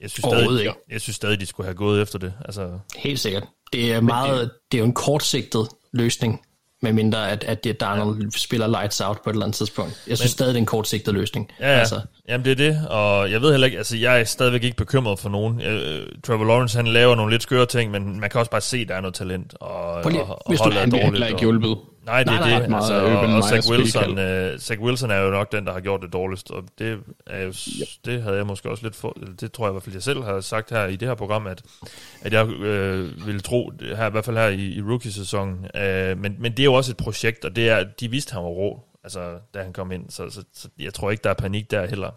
jeg 0.00 0.10
synes, 0.10 0.24
stadig, 0.24 0.60
ikke. 0.60 0.74
jeg 0.90 1.00
synes 1.00 1.16
stadig, 1.16 1.40
de 1.40 1.46
skulle 1.46 1.66
have 1.66 1.76
gået 1.76 2.02
efter 2.02 2.18
det. 2.18 2.34
Altså, 2.44 2.78
Helt 2.96 3.20
sikkert. 3.20 3.44
Det 3.72 3.92
er, 3.92 4.00
meget, 4.00 4.50
det 4.72 4.78
er 4.78 4.80
jo 4.80 4.86
en 4.86 4.94
kortsigtet 4.94 5.68
løsning, 5.92 6.40
med 6.82 6.92
mindre 6.92 7.30
at, 7.30 7.44
at 7.44 7.64
det 7.64 7.80
Donald 7.80 8.22
ja. 8.22 8.30
spiller 8.30 8.66
lights 8.66 9.00
out 9.00 9.20
på 9.24 9.30
et 9.30 9.34
eller 9.34 9.44
andet 9.44 9.56
tidspunkt. 9.56 10.02
Jeg 10.08 10.18
synes 10.18 10.20
Men, 10.20 10.28
stadig, 10.28 10.54
det 10.54 10.58
er 10.58 10.62
en 10.62 10.66
kortsigtet 10.66 11.14
løsning. 11.14 11.50
Ja, 11.60 11.72
ja. 11.72 11.78
Altså. 11.78 12.00
Jamen 12.28 12.44
det 12.44 12.50
er 12.50 12.56
det, 12.56 12.88
og 12.88 13.30
jeg 13.30 13.42
ved 13.42 13.50
heller 13.50 13.66
ikke, 13.66 13.78
altså 13.78 13.96
jeg 13.96 14.20
er 14.20 14.24
stadigvæk 14.24 14.62
ikke 14.62 14.76
bekymret 14.76 15.18
for 15.18 15.28
nogen. 15.28 15.54
Uh, 15.54 16.20
Trevor 16.24 16.44
Lawrence, 16.44 16.76
han 16.76 16.86
laver 16.86 17.14
nogle 17.14 17.32
lidt 17.32 17.42
skøre 17.42 17.66
ting, 17.66 17.90
men 17.90 18.20
man 18.20 18.30
kan 18.30 18.38
også 18.38 18.50
bare 18.50 18.60
se, 18.60 18.76
at 18.76 18.88
der 18.88 18.94
er 18.94 19.00
noget 19.00 19.14
talent, 19.14 19.54
og, 19.60 20.10
lige, 20.10 20.22
og, 20.22 20.46
og 20.46 20.58
holdet 20.58 20.82
er 20.82 20.86
dårligt. 20.86 21.28
Ikke 21.28 21.40
hjulpet. 21.40 21.78
Nej, 22.06 22.22
det 22.22 22.32
er 22.32 22.38
nej, 22.40 22.58
det. 22.58 22.70
Nej, 22.70 22.78
altså, 22.78 23.04
og, 23.04 23.34
og 23.34 23.44
Zach, 23.44 23.70
Wilson, 23.70 24.10
uh, 24.10 24.58
Zach 24.58 24.80
Wilson 24.80 25.10
er 25.10 25.18
jo 25.18 25.30
nok 25.30 25.52
den, 25.52 25.66
der 25.66 25.72
har 25.72 25.80
gjort 25.80 26.02
det 26.02 26.12
dårligst, 26.12 26.50
og 26.50 26.64
det, 26.78 26.98
er 27.26 27.42
jo, 27.42 27.48
yep. 27.48 27.88
det 28.04 28.22
havde 28.22 28.36
jeg 28.36 28.46
måske 28.46 28.70
også 28.70 28.82
lidt 28.82 28.96
for, 28.96 29.18
det 29.40 29.52
tror 29.52 29.66
jeg 29.66 29.70
i 29.70 29.72
hvert 29.72 29.82
fald, 29.82 29.94
jeg 29.94 30.02
selv 30.02 30.22
har 30.22 30.40
sagt 30.40 30.70
her 30.70 30.84
i 30.86 30.96
det 30.96 31.08
her 31.08 31.14
program, 31.14 31.46
at, 31.46 31.62
at 32.22 32.32
jeg 32.32 32.48
øh, 32.48 33.26
ville 33.26 33.40
tro, 33.40 33.72
her, 33.80 34.06
i 34.06 34.10
hvert 34.10 34.24
fald 34.24 34.36
her 34.36 34.48
i, 34.48 34.68
i 34.68 34.82
rookie-sæsonen, 34.82 35.54
uh, 35.54 36.18
men, 36.18 36.36
men 36.38 36.52
det 36.52 36.60
er 36.60 36.64
jo 36.64 36.74
også 36.74 36.92
et 36.92 36.96
projekt, 36.96 37.44
og 37.44 37.56
det 37.56 37.68
er, 37.68 37.84
de 38.00 38.10
vidste, 38.10 38.32
han 38.32 38.42
var 38.42 38.50
rå, 38.50 38.80
altså, 39.04 39.38
da 39.54 39.62
han 39.62 39.72
kom 39.72 39.92
ind, 39.92 40.10
så, 40.10 40.30
så, 40.30 40.44
så 40.54 40.68
jeg 40.78 40.94
tror 40.94 41.10
ikke, 41.10 41.22
der 41.22 41.30
er 41.30 41.34
panik 41.34 41.70
der 41.70 41.86
heller. 41.86 42.10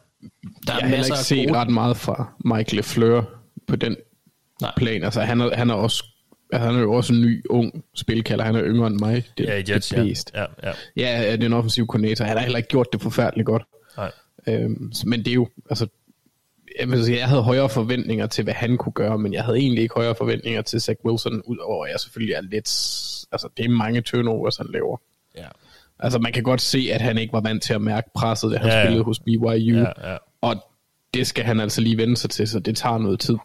Der 0.67 0.73
er 0.73 0.79
jeg 0.79 0.89
har 0.89 1.05
ikke 1.05 1.17
set 1.17 1.47
gode... 1.47 1.59
ret 1.59 1.69
meget 1.69 1.97
fra 1.97 2.33
Michael 2.45 2.83
Fleur 2.83 3.23
på 3.67 3.75
den 3.75 3.95
Nej. 4.61 4.71
plan, 4.77 5.03
altså 5.03 5.21
han 5.21 5.41
er, 5.41 5.55
han 5.55 5.69
er 5.69 5.73
også 5.73 6.03
Altså, 6.51 6.67
han 6.67 6.75
er 6.75 6.81
jo 6.81 6.93
også 6.93 7.13
en 7.13 7.21
ny, 7.21 7.45
ung 7.49 7.83
spilkalder. 7.95 8.43
Han 8.43 8.55
er 8.55 8.63
yngre 8.63 8.87
end 8.87 8.99
mig. 8.99 9.23
Det, 9.37 9.45
ja, 9.45 9.63
Jets, 9.69 9.89
det 9.89 10.31
ja. 10.33 10.45
ja. 10.63 10.71
Ja, 10.97 11.21
ja. 11.21 11.31
det 11.31 11.41
er 11.41 11.45
en 11.45 11.53
offensiv 11.53 11.87
koordinator. 11.87 12.25
Han 12.25 12.37
har 12.37 12.43
heller 12.43 12.57
ikke 12.57 12.69
gjort 12.69 12.87
det 12.93 13.01
forfærdeligt 13.01 13.45
godt. 13.45 13.63
Nej. 13.97 14.11
Øhm, 14.47 14.91
men 15.05 15.19
det 15.19 15.27
er 15.27 15.33
jo, 15.33 15.49
altså, 15.69 15.87
jeg, 16.79 16.91
vil 16.91 17.05
sige, 17.05 17.17
jeg 17.17 17.27
havde 17.27 17.41
højere 17.41 17.69
forventninger 17.69 18.27
til, 18.27 18.43
hvad 18.43 18.53
han 18.53 18.77
kunne 18.77 18.93
gøre, 18.93 19.17
men 19.17 19.33
jeg 19.33 19.43
havde 19.43 19.57
egentlig 19.57 19.81
ikke 19.81 19.95
højere 19.95 20.15
forventninger 20.15 20.61
til 20.61 20.81
Zach 20.81 20.99
Wilson, 21.05 21.41
udover 21.45 21.85
at 21.85 21.91
jeg 21.91 21.99
selvfølgelig 21.99 22.33
er 22.33 22.41
lidt, 22.41 22.67
altså 23.31 23.49
det 23.57 23.65
er 23.65 23.69
mange 23.69 24.01
turnovers, 24.01 24.57
han 24.57 24.67
laver. 24.73 24.97
Ja. 25.37 25.47
Altså 25.99 26.19
man 26.19 26.33
kan 26.33 26.43
godt 26.43 26.61
se, 26.61 26.89
at 26.93 27.01
han 27.01 27.17
ikke 27.17 27.33
var 27.33 27.41
vant 27.41 27.63
til 27.63 27.73
at 27.73 27.81
mærke 27.81 28.09
presset, 28.15 28.51
da 28.51 28.57
han 28.57 28.67
ja, 28.69 28.77
ja. 28.77 28.83
spillede 28.85 29.03
hos 29.03 29.19
BYU, 29.19 29.77
ja, 29.77 30.11
ja. 30.11 30.17
og 30.41 30.55
det 31.13 31.27
skal 31.27 31.43
han 31.43 31.59
altså 31.59 31.81
lige 31.81 31.97
vende 31.97 32.17
sig 32.17 32.29
til, 32.29 32.47
så 32.47 32.59
det 32.59 32.77
tager 32.77 32.97
noget 32.97 33.19
tid. 33.19 33.37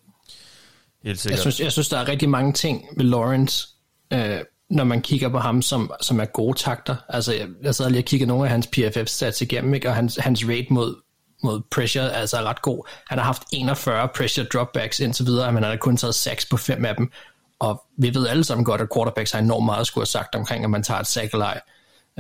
Helt 1.05 1.21
sikkert. 1.21 1.37
Jeg 1.37 1.41
synes, 1.41 1.61
jeg 1.61 1.73
synes, 1.73 1.89
der 1.89 1.99
er 1.99 2.09
rigtig 2.09 2.29
mange 2.29 2.53
ting 2.53 2.87
med 2.97 3.05
Lawrence, 3.05 3.69
øh, 4.13 4.39
når 4.71 4.85
man 4.85 5.03
kigger 5.03 5.29
på 5.29 5.39
ham, 5.39 5.63
som, 5.63 5.91
som 6.01 6.21
er 6.21 6.25
gode 6.25 6.59
takter. 6.59 6.97
Altså, 7.09 7.35
jeg, 7.35 7.49
jeg 7.63 7.75
sad 7.75 7.91
lige 7.91 8.01
og 8.01 8.05
kiggede 8.05 8.29
nogle 8.29 8.45
af 8.45 8.51
hans 8.51 8.67
PFF-stats 8.67 9.41
igennem, 9.43 9.75
ikke? 9.75 9.89
og 9.89 9.95
hans, 9.95 10.17
hans 10.17 10.45
rate 10.49 10.67
mod, 10.71 10.95
mod 11.43 11.61
pressure 11.71 12.13
altså 12.13 12.37
er 12.37 12.45
ret 12.45 12.63
god. 12.63 12.89
Han 13.09 13.19
har 13.19 13.25
haft 13.25 13.43
41 13.53 14.09
pressure 14.17 14.47
dropbacks 14.47 15.01
indtil 15.01 15.27
videre, 15.27 15.53
men 15.53 15.63
han 15.63 15.71
har 15.71 15.77
kun 15.77 15.97
taget 15.97 16.15
6 16.15 16.47
på 16.47 16.57
5 16.57 16.85
af 16.85 16.97
dem. 16.97 17.13
Og 17.59 17.83
vi 17.99 18.15
ved 18.15 18.29
alle 18.29 18.45
sammen 18.45 18.65
godt, 18.65 18.81
at 18.81 18.89
quarterbacks 18.95 19.33
har 19.33 19.39
enormt 19.39 19.65
meget 19.65 19.81
at 19.81 19.87
skulle 19.87 20.03
have 20.03 20.07
sagt 20.07 20.35
omkring, 20.35 20.65
at 20.65 20.71
man 20.71 20.83
tager 20.83 21.01
et 21.01 21.07
sack 21.07 21.35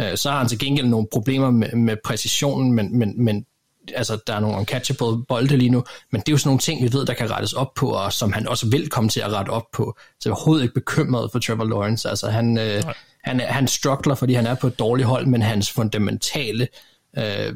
Øh, 0.00 0.16
så 0.16 0.30
har 0.30 0.38
han 0.38 0.48
til 0.48 0.58
gengæld 0.58 0.86
nogle 0.86 1.06
problemer 1.12 1.50
med, 1.50 1.72
med 1.72 1.96
præcisionen, 2.04 2.72
men, 2.72 2.98
men, 2.98 3.24
men 3.24 3.46
altså, 3.94 4.18
der 4.26 4.34
er 4.34 4.40
nogle 4.40 4.56
uncatchable 4.56 5.24
bolde 5.28 5.56
lige 5.56 5.70
nu, 5.70 5.84
men 6.10 6.20
det 6.20 6.28
er 6.28 6.32
jo 6.32 6.38
sådan 6.38 6.48
nogle 6.48 6.60
ting, 6.60 6.82
vi 6.82 6.92
ved, 6.92 7.06
der 7.06 7.14
kan 7.14 7.30
rettes 7.30 7.52
op 7.52 7.74
på, 7.74 7.90
og 7.90 8.12
som 8.12 8.32
han 8.32 8.48
også 8.48 8.66
vil 8.70 8.88
komme 8.88 9.10
til 9.10 9.20
at 9.20 9.32
rette 9.32 9.50
op 9.50 9.70
på. 9.72 9.96
Så 9.98 10.28
jeg 10.28 10.30
er 10.30 10.34
overhovedet 10.34 10.62
ikke 10.62 10.74
bekymret 10.74 11.32
for 11.32 11.38
Trevor 11.38 11.64
Lawrence. 11.64 12.08
Altså, 12.08 12.28
han, 12.30 12.58
øh, 12.58 12.82
han, 13.24 13.40
han 13.40 13.68
struggler, 13.68 14.14
fordi 14.14 14.34
han 14.34 14.46
er 14.46 14.54
på 14.54 14.66
et 14.66 14.78
dårligt 14.78 15.08
hold, 15.08 15.26
men 15.26 15.42
hans 15.42 15.70
fundamentale 15.70 16.68
øh, 17.18 17.54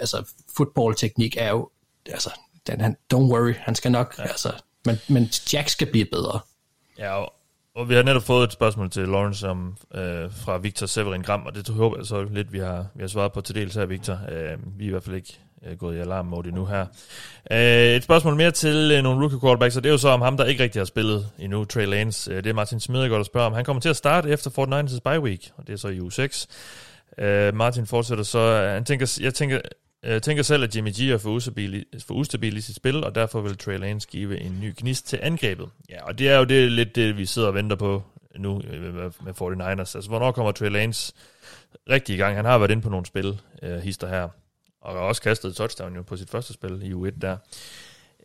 altså, 0.00 0.32
football-teknik 0.56 1.36
er 1.38 1.50
jo, 1.50 1.70
altså, 2.06 2.30
den, 2.66 2.80
han, 2.80 2.96
don't 3.14 3.32
worry, 3.32 3.54
han 3.58 3.74
skal 3.74 3.92
nok, 3.92 4.14
ja. 4.18 4.22
altså, 4.22 4.52
men, 4.84 4.98
men 5.08 5.30
Jack 5.52 5.68
skal 5.68 5.90
blive 5.90 6.04
bedre. 6.04 6.40
Ja, 6.98 7.14
og 7.14 7.32
og 7.74 7.88
vi 7.88 7.94
har 7.94 8.02
netop 8.02 8.22
fået 8.22 8.44
et 8.44 8.52
spørgsmål 8.52 8.90
til 8.90 9.08
Lawrence 9.08 9.48
om, 9.48 9.76
øh, 9.94 10.30
fra 10.32 10.58
Victor 10.58 10.86
Severin 10.86 11.22
Gram, 11.22 11.46
og 11.46 11.54
det 11.54 11.68
håber 11.68 11.96
jeg 11.96 12.06
så 12.06 12.22
lidt, 12.22 12.52
vi 12.52 12.58
har, 12.58 12.86
vi 12.94 13.02
har 13.02 13.08
svaret 13.08 13.32
på 13.32 13.40
til 13.40 13.54
dels 13.54 13.74
her, 13.74 13.86
Victor. 13.86 14.18
Øh, 14.32 14.78
vi 14.78 14.84
er 14.84 14.88
i 14.88 14.90
hvert 14.90 15.04
fald 15.04 15.16
ikke 15.16 15.40
øh, 15.66 15.76
gået 15.78 15.96
i 15.96 15.98
alarm 15.98 16.26
mode 16.26 16.52
nu 16.52 16.66
her. 16.66 16.86
Øh, 17.50 17.96
et 17.96 18.04
spørgsmål 18.04 18.36
mere 18.36 18.50
til 18.50 18.92
øh, 18.96 19.02
nogle 19.02 19.20
rookie 19.20 19.40
quarterbacks, 19.40 19.76
og 19.76 19.82
det 19.82 19.88
er 19.88 19.92
jo 19.92 19.98
så 19.98 20.08
om 20.08 20.20
ham, 20.20 20.36
der 20.36 20.44
ikke 20.44 20.62
rigtig 20.62 20.80
har 20.80 20.84
spillet 20.84 21.26
endnu, 21.38 21.64
Trey 21.64 21.86
Lance. 21.86 22.30
Øh, 22.30 22.36
det 22.36 22.50
er 22.50 22.54
Martin 22.54 22.80
Smidegaard, 22.80 23.18
der 23.18 23.24
spørger 23.24 23.46
om. 23.46 23.52
Han 23.52 23.64
kommer 23.64 23.80
til 23.80 23.88
at 23.88 23.96
starte 23.96 24.30
efter 24.30 24.50
49ers 24.50 25.10
bye 25.10 25.20
week, 25.20 25.50
og 25.56 25.66
det 25.66 25.72
er 25.72 25.76
så 25.76 25.88
i 25.88 26.00
uge 26.00 26.12
6. 26.12 26.48
Øh, 27.18 27.54
Martin 27.54 27.86
fortsætter 27.86 28.24
så, 28.24 28.38
øh, 28.38 28.72
han 28.72 28.84
tænker, 28.84 29.18
jeg 29.20 29.34
tænker, 29.34 29.60
jeg 30.02 30.22
tænker 30.22 30.42
selv, 30.42 30.64
at 30.64 30.76
Jimmy 30.76 30.90
G 30.90 31.00
er 31.00 31.18
for 31.18 31.30
ustabil, 31.30 31.84
for 32.06 32.14
ustabil 32.14 32.56
i 32.56 32.60
sit 32.60 32.76
spil, 32.76 33.04
og 33.04 33.14
derfor 33.14 33.40
vil 33.40 33.58
Trey 33.58 33.78
Lance 33.78 34.08
give 34.08 34.40
en 34.40 34.58
ny 34.60 34.74
gnist 34.76 35.08
til 35.08 35.18
angrebet. 35.22 35.68
Ja, 35.90 36.04
og 36.04 36.18
det 36.18 36.28
er 36.28 36.38
jo 36.38 36.44
det, 36.44 36.72
lidt 36.72 36.96
det, 36.96 37.16
vi 37.16 37.26
sidder 37.26 37.48
og 37.48 37.54
venter 37.54 37.76
på 37.76 38.02
nu 38.36 38.62
øh, 38.70 38.94
med 38.94 39.32
49ers. 39.42 39.78
Altså, 39.78 40.08
hvornår 40.08 40.32
kommer 40.32 40.52
Trey 40.52 40.70
Lance 40.70 41.12
rigtig 41.90 42.14
i 42.14 42.18
gang? 42.18 42.36
Han 42.36 42.44
har 42.44 42.58
været 42.58 42.70
inde 42.70 42.82
på 42.82 42.90
nogle 42.90 43.06
spil, 43.06 43.40
uh, 43.62 43.68
hister 43.68 44.08
her, 44.08 44.28
og 44.82 44.98
også 44.98 45.22
kastet 45.22 45.56
touchdown 45.56 45.96
jo 45.96 46.02
på 46.02 46.16
sit 46.16 46.30
første 46.30 46.52
spil 46.52 46.82
i 46.82 46.92
U1 46.92 47.18
der. 47.20 47.36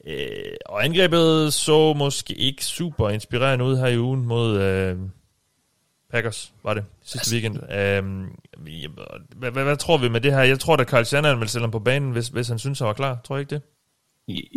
Uh, 0.08 0.56
og 0.66 0.86
angrebet 0.86 1.54
så 1.54 1.94
måske 1.94 2.34
ikke 2.34 2.66
super 2.66 3.10
inspirerende 3.10 3.66
ud 3.66 3.78
her 3.78 3.88
i 3.88 4.00
ugen 4.00 4.26
mod 4.26 4.56
uh, 4.92 5.10
Packers, 6.12 6.54
var 6.64 6.74
det, 6.74 6.86
sidste 7.04 7.18
altså, 7.18 7.34
weekend. 7.34 7.56
Um, 8.04 8.40
hvad, 9.36 9.52
hvad, 9.52 9.64
hvad, 9.64 9.78
tror 9.78 9.98
vi 9.98 10.10
med 10.10 10.22
det 10.22 10.34
her? 10.34 10.42
Jeg 10.42 10.60
tror, 10.60 10.76
at 10.76 10.88
Carl 10.88 11.06
Shannon 11.06 11.40
vil 11.40 11.50
stille 11.50 11.64
ham 11.64 11.72
på 11.72 11.80
banen, 11.80 12.12
hvis, 12.12 12.28
hvis 12.28 12.48
han 12.48 12.60
synes, 12.60 12.80
han 12.80 12.88
var 12.88 12.94
klar. 12.94 13.20
Tror 13.24 13.36
jeg 13.36 13.42
ikke 13.42 13.56
det? 13.56 13.62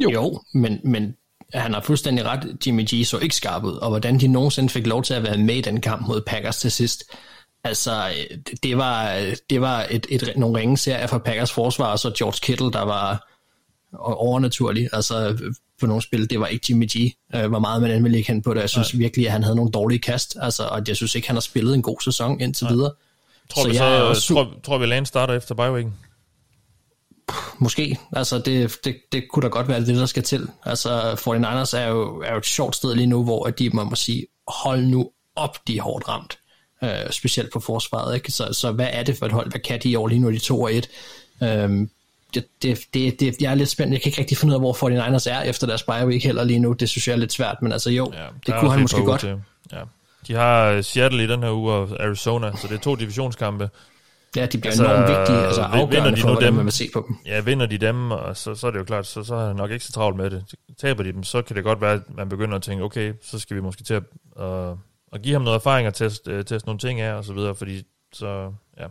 Jo, 0.02 0.10
jo 0.10 0.40
men, 0.54 0.80
men 0.84 1.16
han 1.54 1.74
har 1.74 1.80
fuldstændig 1.80 2.24
ret. 2.24 2.56
Jimmy 2.66 2.84
G 2.84 3.06
så 3.06 3.18
ikke 3.18 3.34
skarp 3.34 3.64
ud, 3.64 3.72
og 3.72 3.88
hvordan 3.88 4.20
de 4.20 4.28
nogensinde 4.28 4.68
fik 4.68 4.86
lov 4.86 5.02
til 5.02 5.14
at 5.14 5.22
være 5.22 5.38
med 5.38 5.54
i 5.54 5.60
den 5.60 5.80
kamp 5.80 6.06
mod 6.06 6.20
Packers 6.20 6.58
til 6.58 6.70
sidst. 6.70 7.16
Altså, 7.64 8.14
det 8.62 8.76
var, 8.76 9.26
det 9.50 9.60
var 9.60 9.86
et, 9.90 10.06
et, 10.08 10.32
nogle 10.36 10.58
ringe 10.58 10.76
serier 10.76 11.06
for 11.06 11.18
Packers 11.18 11.52
forsvar, 11.52 11.92
og 11.92 11.98
så 11.98 12.12
George 12.18 12.38
Kittle, 12.42 12.72
der 12.72 12.82
var 12.82 13.28
overnaturlig. 13.98 14.88
Altså, 14.92 15.38
på 15.80 15.86
nogle 15.86 16.02
spil, 16.02 16.30
det 16.30 16.40
var 16.40 16.46
ikke 16.46 16.66
Jimmy 16.68 16.86
G, 16.86 17.14
øh, 17.34 17.46
hvor 17.46 17.58
meget 17.58 17.82
man 17.82 17.90
end 17.90 18.02
ville 18.02 18.18
ikke 18.18 18.32
hen 18.32 18.42
på 18.42 18.54
det. 18.54 18.60
Jeg 18.60 18.70
synes 18.70 18.94
Nej. 18.94 18.98
virkelig, 18.98 19.26
at 19.26 19.32
han 19.32 19.42
havde 19.42 19.56
nogle 19.56 19.70
dårlige 19.70 19.98
kast, 19.98 20.36
altså, 20.40 20.64
og 20.64 20.82
jeg 20.88 20.96
synes 20.96 21.14
ikke, 21.14 21.28
han 21.28 21.36
har 21.36 21.40
spillet 21.40 21.74
en 21.74 21.82
god 21.82 21.96
sæson 22.04 22.40
indtil 22.40 22.64
Nej. 22.64 22.72
videre. 22.72 22.92
Tror, 23.50 23.62
så 23.62 23.68
vi, 23.68 23.76
så, 23.76 23.84
jeg 23.84 24.02
også, 24.02 24.34
tror, 24.34 24.54
tror 24.64 24.78
vi, 24.78 24.86
Lane 24.86 25.06
starter 25.06 25.34
efter 25.34 25.54
bye 25.54 25.92
Måske. 27.58 27.98
Altså, 28.12 28.38
det, 28.38 28.76
det, 28.84 28.96
det 29.12 29.28
kunne 29.28 29.42
da 29.42 29.48
godt 29.48 29.68
være 29.68 29.80
det, 29.80 29.96
der 29.96 30.06
skal 30.06 30.22
til. 30.22 30.48
Altså, 30.64 31.12
49ers 31.12 31.76
er 31.76 31.88
jo, 31.88 32.20
er 32.20 32.32
jo 32.32 32.38
et 32.38 32.46
sjovt 32.46 32.76
sted 32.76 32.94
lige 32.94 33.06
nu, 33.06 33.24
hvor 33.24 33.44
de, 33.46 33.70
må 33.70 33.94
sige, 33.94 34.26
hold 34.48 34.82
nu 34.86 35.10
op, 35.36 35.58
de 35.66 35.78
er 35.78 35.82
hårdt 35.82 36.08
ramt. 36.08 36.38
Uh, 36.82 37.10
specielt 37.10 37.52
på 37.52 37.60
forsvaret. 37.60 38.14
Ikke? 38.14 38.32
Så, 38.32 38.52
så 38.52 38.72
hvad 38.72 38.88
er 38.92 39.02
det 39.02 39.18
for 39.18 39.26
et 39.26 39.32
hold? 39.32 39.50
Hvad 39.50 39.60
kan 39.60 39.80
de 39.82 39.88
i 39.88 39.96
år? 39.96 40.08
Lige 40.08 40.18
nu 40.18 40.30
de 40.30 40.38
2 40.38 40.60
og 40.60 40.74
1. 40.74 40.88
Um, 41.40 41.90
det, 42.34 42.44
det, 42.62 42.78
det, 42.94 43.20
det, 43.20 43.36
jeg 43.40 43.50
er 43.50 43.54
lidt 43.54 43.68
spændt. 43.68 43.92
Jeg 43.92 44.02
kan 44.02 44.10
ikke 44.10 44.20
rigtig 44.20 44.36
finde 44.38 44.52
ud 44.52 44.54
af, 44.54 44.60
hvor 44.60 44.72
49ers 44.72 45.30
er 45.30 45.42
efter 45.42 45.66
deres 45.66 45.82
bye 45.82 46.06
week 46.06 46.24
heller 46.24 46.44
lige 46.44 46.58
nu. 46.58 46.72
Det 46.72 46.88
synes 46.88 47.08
jeg 47.08 47.14
er 47.14 47.18
lidt 47.18 47.32
svært, 47.32 47.56
men 47.62 47.72
altså 47.72 47.90
jo, 47.90 48.12
ja, 48.12 48.26
det 48.46 48.54
kunne 48.60 48.70
han 48.70 48.80
måske 48.80 49.02
godt. 49.02 49.20
Til. 49.20 49.36
Ja. 49.72 49.82
De 50.26 50.34
har 50.34 50.82
Seattle 50.82 51.24
i 51.24 51.26
den 51.26 51.42
her 51.42 51.52
uge 51.52 51.72
og 51.72 51.88
Arizona, 52.00 52.56
så 52.56 52.68
det 52.68 52.74
er 52.74 52.80
to 52.80 52.94
divisionskampe. 52.94 53.70
Ja, 54.36 54.46
de 54.46 54.58
bliver 54.58 54.70
altså, 54.70 54.84
enormt 54.84 55.08
vigtige, 55.08 55.46
altså 55.46 55.62
afgørende 55.62 56.16
de 56.16 56.20
for, 56.20 56.28
hvordan 56.28 56.46
dem, 56.46 56.54
man 56.54 56.64
vil 56.64 56.72
se 56.72 56.88
på 56.92 57.04
dem. 57.08 57.16
Ja, 57.26 57.40
vinder 57.40 57.66
de 57.66 57.78
dem, 57.78 58.10
og 58.10 58.36
så, 58.36 58.54
så 58.54 58.66
er 58.66 58.70
det 58.70 58.78
jo 58.78 58.84
klart, 58.84 59.06
så, 59.06 59.24
så 59.24 59.34
er 59.34 59.44
jeg 59.44 59.54
nok 59.54 59.70
ikke 59.70 59.84
så 59.84 59.92
travlt 59.92 60.16
med 60.16 60.30
det. 60.30 60.44
Taber 60.80 61.02
de 61.02 61.12
dem, 61.12 61.24
så 61.24 61.42
kan 61.42 61.56
det 61.56 61.64
godt 61.64 61.80
være, 61.80 61.92
at 61.92 62.00
man 62.14 62.28
begynder 62.28 62.56
at 62.56 62.62
tænke, 62.62 62.84
okay, 62.84 63.12
så 63.22 63.38
skal 63.38 63.56
vi 63.56 63.60
måske 63.60 63.84
til 63.84 63.94
at, 63.94 64.02
uh, 64.44 64.78
at 65.12 65.22
give 65.22 65.32
ham 65.32 65.42
noget 65.42 65.56
erfaring 65.56 65.88
og 65.88 65.94
teste, 65.94 66.38
uh, 66.38 66.44
teste 66.44 66.68
nogle 66.68 66.78
ting 66.78 67.00
af, 67.00 67.14
og 67.14 67.24
så 67.24 67.32
videre, 67.32 67.54
fordi 67.54 67.82
så, 68.12 68.52
ja. 68.80 68.86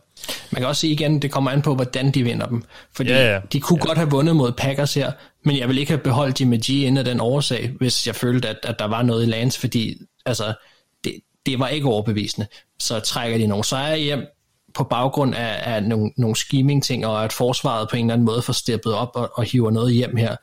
Man 0.52 0.62
kan 0.62 0.66
også 0.68 0.80
sige 0.80 0.94
igen, 0.94 1.22
det 1.22 1.32
kommer 1.32 1.52
an 1.52 1.62
på, 1.62 1.76
hvordan 1.76 2.12
de 2.12 2.24
vinder 2.24 2.46
dem. 2.46 2.64
Fordi 2.96 3.10
ja, 3.10 3.34
ja. 3.34 3.40
de 3.54 3.60
kunne 3.60 3.80
ja. 3.82 3.88
godt 3.88 3.98
have 3.98 4.10
vundet 4.10 4.36
mod 4.36 4.52
Packers 4.52 4.94
her, 4.94 5.12
men 5.46 5.58
jeg 5.58 5.68
vil 5.68 5.78
ikke 5.78 5.92
have 5.92 6.04
beholdt 6.04 6.42
Jimmy 6.42 6.58
G 6.58 6.70
inden 6.70 6.98
af 6.98 7.06
den 7.06 7.20
årsag, 7.20 7.72
hvis 7.78 8.08
jeg 8.08 8.16
følte, 8.16 8.50
at, 8.50 8.58
at 8.64 8.80
der 8.80 8.86
var 8.86 9.02
noget 9.02 9.24
i 9.24 9.26
Lance, 9.26 9.60
fordi 9.60 9.98
altså, 10.26 10.54
det, 11.04 11.16
det 11.46 11.60
var 11.60 11.68
ikke 11.68 11.88
overbevisende. 11.88 12.48
Så 12.80 13.00
trækker 13.00 13.38
de 13.38 13.48
nogle 13.48 13.64
sejre 13.64 14.00
hjem, 14.00 14.28
på 14.74 14.84
baggrund 14.84 15.36
af, 15.36 15.76
af 15.76 15.84
nogle, 15.84 16.12
nogle 16.18 16.36
scheming-ting, 16.36 17.06
og 17.06 17.24
at 17.24 17.34
forsvaret 17.34 17.90
på 17.90 17.96
en 17.96 18.06
eller 18.06 18.14
anden 18.14 18.26
måde 18.26 18.42
får 18.42 18.54
steppet 18.54 18.94
op 18.94 19.12
og, 19.16 19.32
og 19.34 19.44
hiver 19.44 19.72
noget 19.72 19.94
hjem 19.94 20.16
her, 20.16 20.36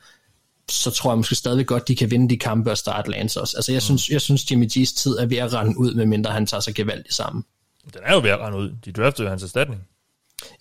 så 0.71 0.91
tror 0.91 1.11
jeg 1.11 1.17
måske 1.17 1.35
stadig 1.35 1.67
godt, 1.67 1.87
de 1.87 1.95
kan 1.95 2.11
vinde 2.11 2.29
de 2.29 2.37
kampe 2.37 2.71
og 2.71 2.77
starte 2.77 3.11
Lance 3.11 3.41
også. 3.41 3.57
Altså 3.57 3.71
jeg, 3.71 3.77
mm. 3.77 3.81
synes, 3.81 4.09
jeg 4.09 4.21
synes, 4.21 4.51
Jimmy 4.51 4.65
G's 4.65 4.95
tid 4.97 5.17
er 5.17 5.25
ved 5.25 5.37
at 5.37 5.53
rende 5.53 5.77
ud, 5.77 5.93
medmindre 5.93 6.31
han 6.31 6.45
tager 6.45 6.61
sig 6.61 6.75
gevaldigt 6.75 7.13
sammen. 7.13 7.45
Den 7.93 8.01
er 8.03 8.13
jo 8.13 8.19
ved 8.19 8.29
at 8.29 8.39
rende 8.39 8.57
ud. 8.57 8.71
De 8.85 8.91
draftede 8.91 9.23
jo 9.23 9.29
hans 9.29 9.43
erstatning. 9.43 9.81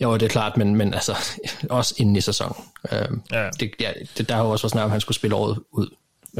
Jo, 0.00 0.14
det 0.14 0.22
er 0.22 0.28
klart, 0.28 0.56
men, 0.56 0.76
men 0.76 0.94
altså, 0.94 1.16
også 1.70 1.94
inden 1.98 2.16
i 2.16 2.20
sæsonen. 2.20 2.64
Øhm, 2.92 3.22
ja. 3.32 3.50
det, 3.60 3.70
ja, 3.80 3.92
det, 4.18 4.28
der 4.28 4.34
har 4.34 4.44
jo 4.44 4.50
også 4.50 4.62
været 4.62 4.72
snak 4.72 4.84
om, 4.84 4.90
han 4.90 5.00
skulle 5.00 5.16
spille 5.16 5.36
året 5.36 5.58
ud. 5.70 5.88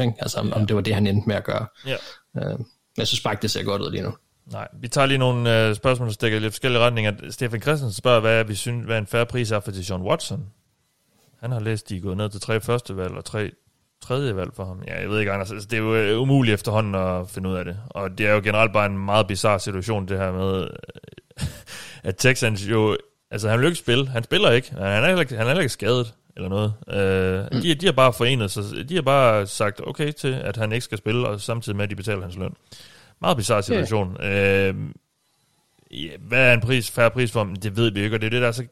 Ikke? 0.01 0.13
Altså, 0.19 0.39
om, 0.39 0.47
ja. 0.47 0.53
om 0.53 0.67
det 0.67 0.75
var 0.75 0.81
det, 0.81 0.93
han 0.93 1.07
endte 1.07 1.27
med 1.27 1.35
at 1.35 1.43
gøre. 1.43 1.65
Ja. 1.85 1.95
Øhm, 2.37 2.65
jeg 2.97 3.07
synes 3.07 3.21
bare 3.21 3.33
ikke, 3.33 3.41
det 3.41 3.51
ser 3.51 3.63
godt 3.63 3.81
ud 3.81 3.91
lige 3.91 4.03
nu. 4.03 4.13
Nej, 4.51 4.67
vi 4.81 4.87
tager 4.87 5.05
lige 5.05 5.17
nogle 5.17 5.69
uh, 5.69 5.75
spørgsmål, 5.75 6.07
der 6.07 6.13
stikker 6.13 6.37
i 6.37 6.41
lidt 6.41 6.53
forskellige 6.53 6.81
retninger. 6.81 7.13
Stefan 7.29 7.61
Christensen 7.61 7.97
spørger, 7.97 8.19
hvad 8.19 8.43
vi 8.43 8.55
synes, 8.55 8.85
hvad 8.85 8.97
en 8.97 9.07
færre 9.07 9.25
pris 9.25 9.51
er 9.51 9.59
for 9.59 9.71
John 9.89 10.03
Watson. 10.03 10.45
Han 11.41 11.51
har 11.51 11.59
læst, 11.59 11.89
de 11.89 11.97
er 11.97 12.01
gået 12.01 12.17
ned 12.17 12.29
til 12.29 12.41
tre 12.41 12.61
første 12.61 12.97
valg 12.97 13.13
og 13.13 13.25
tre 13.25 13.51
tredje 14.01 14.35
valg 14.35 14.51
for 14.53 14.65
ham. 14.65 14.83
Ja, 14.87 15.01
jeg 15.01 15.09
ved 15.09 15.19
ikke, 15.19 15.31
Anders. 15.31 15.51
Altså, 15.51 15.67
det 15.67 15.77
er 15.77 15.81
jo 15.81 15.95
øh, 15.95 16.21
umuligt 16.21 16.53
efterhånden 16.53 16.95
at 16.95 17.29
finde 17.29 17.49
ud 17.49 17.55
af 17.55 17.65
det. 17.65 17.77
Og 17.89 18.17
det 18.17 18.27
er 18.27 18.33
jo 18.33 18.41
generelt 18.43 18.73
bare 18.73 18.85
en 18.85 18.97
meget 18.97 19.27
bizarre 19.27 19.59
situation, 19.59 20.07
det 20.07 20.17
her 20.17 20.31
med, 20.31 20.61
øh, 20.63 21.47
at 22.03 22.15
Texans 22.17 22.69
jo... 22.69 22.97
Altså, 23.31 23.49
han 23.49 23.59
vil 23.59 23.65
ikke 23.65 23.79
spille. 23.79 24.07
Han 24.07 24.23
spiller 24.23 24.51
ikke. 24.51 24.71
Han 24.71 24.81
er 24.81 25.05
heller 25.05 25.19
ikke, 25.21 25.35
han 25.35 25.43
er 25.43 25.49
heller 25.49 25.61
ikke 25.61 25.73
skadet 25.73 26.13
eller 26.37 26.49
noget. 26.49 26.73
Mm. 27.51 27.61
de, 27.61 27.75
de 27.75 27.85
har 27.85 27.93
bare 27.93 28.13
forenet 28.13 28.51
sig. 28.51 28.89
De 28.89 28.95
har 28.95 29.01
bare 29.01 29.47
sagt 29.47 29.81
okay 29.87 30.11
til, 30.11 30.33
at 30.33 30.57
han 30.57 30.71
ikke 30.71 30.83
skal 30.83 30.97
spille, 30.97 31.27
og 31.27 31.41
samtidig 31.41 31.75
med, 31.75 31.83
at 31.83 31.89
de 31.89 31.95
betaler 31.95 32.21
hans 32.21 32.37
løn. 32.37 32.53
Meget 33.21 33.37
bizarre 33.37 33.63
situation. 33.63 34.17
Yeah. 34.23 34.75
Uh, 34.75 34.81
ja, 35.91 36.09
hvad 36.27 36.49
er 36.49 36.53
en 36.53 36.61
pris, 36.61 36.91
færre 36.91 37.11
pris 37.11 37.31
for 37.31 37.39
ham? 37.39 37.55
Det 37.55 37.77
ved 37.77 37.91
vi 37.91 38.01
ikke, 38.01 38.15
og 38.15 38.21
det 38.21 38.25
er 38.25 38.31
det, 38.31 38.41
der 38.41 38.47
er 38.47 38.51
så... 38.51 38.65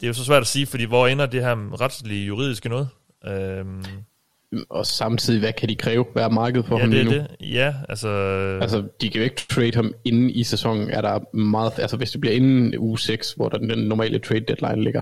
Det 0.00 0.06
er 0.06 0.08
jo 0.08 0.14
så 0.14 0.24
svært 0.24 0.40
at 0.40 0.46
sige, 0.46 0.66
fordi 0.66 0.84
hvor 0.84 1.06
ender 1.06 1.26
det 1.26 1.42
her 1.42 1.80
retslige 1.80 2.26
juridiske 2.26 2.68
noget? 2.68 2.88
Øhm, 3.26 3.84
og 4.68 4.86
samtidig, 4.86 5.40
hvad 5.40 5.52
kan 5.52 5.68
de 5.68 5.76
kræve? 5.76 6.06
Hvad 6.12 6.22
er 6.22 6.28
markedet 6.28 6.66
for 6.66 6.76
ja, 6.76 6.82
ham 6.82 6.90
det 6.90 7.04
nu? 7.04 7.10
Det. 7.10 7.26
Ja, 7.40 7.74
altså... 7.88 8.08
Altså, 8.62 8.88
de 9.00 9.10
kan 9.10 9.18
jo 9.18 9.24
ikke 9.24 9.46
trade 9.50 9.74
ham 9.74 9.94
inden 10.04 10.30
i 10.30 10.44
sæsonen. 10.44 10.90
Er 10.90 11.00
der 11.00 11.36
meget... 11.36 11.78
Altså, 11.78 11.96
hvis 11.96 12.10
det 12.10 12.20
bliver 12.20 12.36
inden 12.36 12.78
uge 12.78 12.98
6, 12.98 13.32
hvor 13.32 13.48
der 13.48 13.58
den 13.58 13.78
normale 13.78 14.18
trade 14.18 14.40
deadline 14.40 14.84
ligger, 14.84 15.00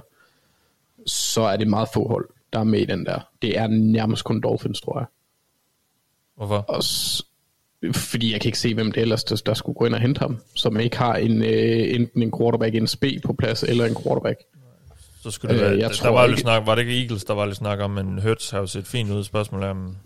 så 1.07 1.43
er 1.43 1.57
det 1.57 1.69
meget 1.69 1.89
få 1.95 2.09
hold, 2.09 2.29
der 2.53 2.59
er 2.59 2.65
med 2.65 2.81
i 2.81 2.85
den 2.85 3.07
der. 3.07 3.21
Det 3.43 3.59
er 3.59 3.67
nærmest 3.67 4.25
kun 4.25 4.41
Dolphins, 4.41 4.81
tror 4.81 4.99
jeg. 4.99 5.07
Hvorfor? 6.37 6.57
Og 6.57 6.83
fordi 7.95 8.33
jeg 8.33 8.41
kan 8.41 8.49
ikke 8.49 8.59
se, 8.59 8.75
hvem 8.75 8.93
det 8.93 9.01
ellers, 9.01 9.25
der, 9.25 9.43
der 9.47 9.55
skulle 9.55 9.77
gå 9.77 9.85
ind 9.85 9.95
og 9.95 10.01
hente 10.01 10.19
ham, 10.19 10.39
som 10.55 10.81
ikke 10.81 10.97
har 10.97 11.17
en, 11.17 11.43
øh, 11.43 11.95
enten 11.95 12.23
en 12.23 12.33
quarterback, 12.39 12.75
en 12.75 12.87
SB 12.87 13.05
på 13.25 13.33
plads, 13.33 13.63
eller 13.63 13.85
en 13.85 13.97
quarterback. 14.03 14.41
Så 15.27 15.33
skulle 15.33 15.55
det 15.55 15.63
være, 15.63 15.73
øh, 15.73 15.79
jeg 15.79 15.91
der, 15.91 15.97
der 16.03 16.09
var, 16.09 16.27
ikke, 16.27 16.41
snak, 16.41 16.67
var 16.67 16.75
det 16.75 16.83
ikke 16.83 17.03
Eagles, 17.03 17.25
der 17.25 17.35
var 17.35 17.47
lidt 17.47 17.57
snak 17.57 17.79
om, 17.81 17.91
men 17.91 18.19
Hurts 18.23 18.51
har 18.51 18.59
jo 18.59 18.67
set 18.67 18.87
fint 18.87 19.11
ud, 19.11 19.25
spørgsmål 19.25 19.63
om... 19.63 19.97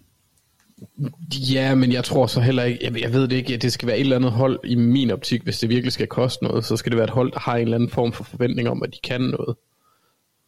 Ja, 1.52 1.74
men 1.74 1.92
jeg 1.92 2.04
tror 2.04 2.26
så 2.26 2.40
heller 2.40 2.62
ikke, 2.62 2.84
jeg, 2.84 3.00
jeg 3.00 3.12
ved 3.12 3.28
det 3.28 3.36
ikke, 3.36 3.56
det 3.56 3.72
skal 3.72 3.86
være 3.86 3.96
et 3.96 4.00
eller 4.00 4.16
andet 4.16 4.32
hold 4.32 4.60
i 4.64 4.74
min 4.74 5.10
optik, 5.10 5.42
hvis 5.42 5.58
det 5.58 5.68
virkelig 5.68 5.92
skal 5.92 6.06
koste 6.06 6.44
noget, 6.44 6.64
så 6.64 6.76
skal 6.76 6.90
det 6.90 6.96
være 6.96 7.04
et 7.04 7.10
hold, 7.10 7.32
der 7.32 7.38
har 7.38 7.56
en 7.56 7.62
eller 7.62 7.74
anden 7.74 7.90
form 7.90 8.12
for 8.12 8.24
forventning 8.24 8.68
om, 8.68 8.82
at 8.82 8.90
de 8.92 8.98
kan 9.04 9.20
noget. 9.20 9.56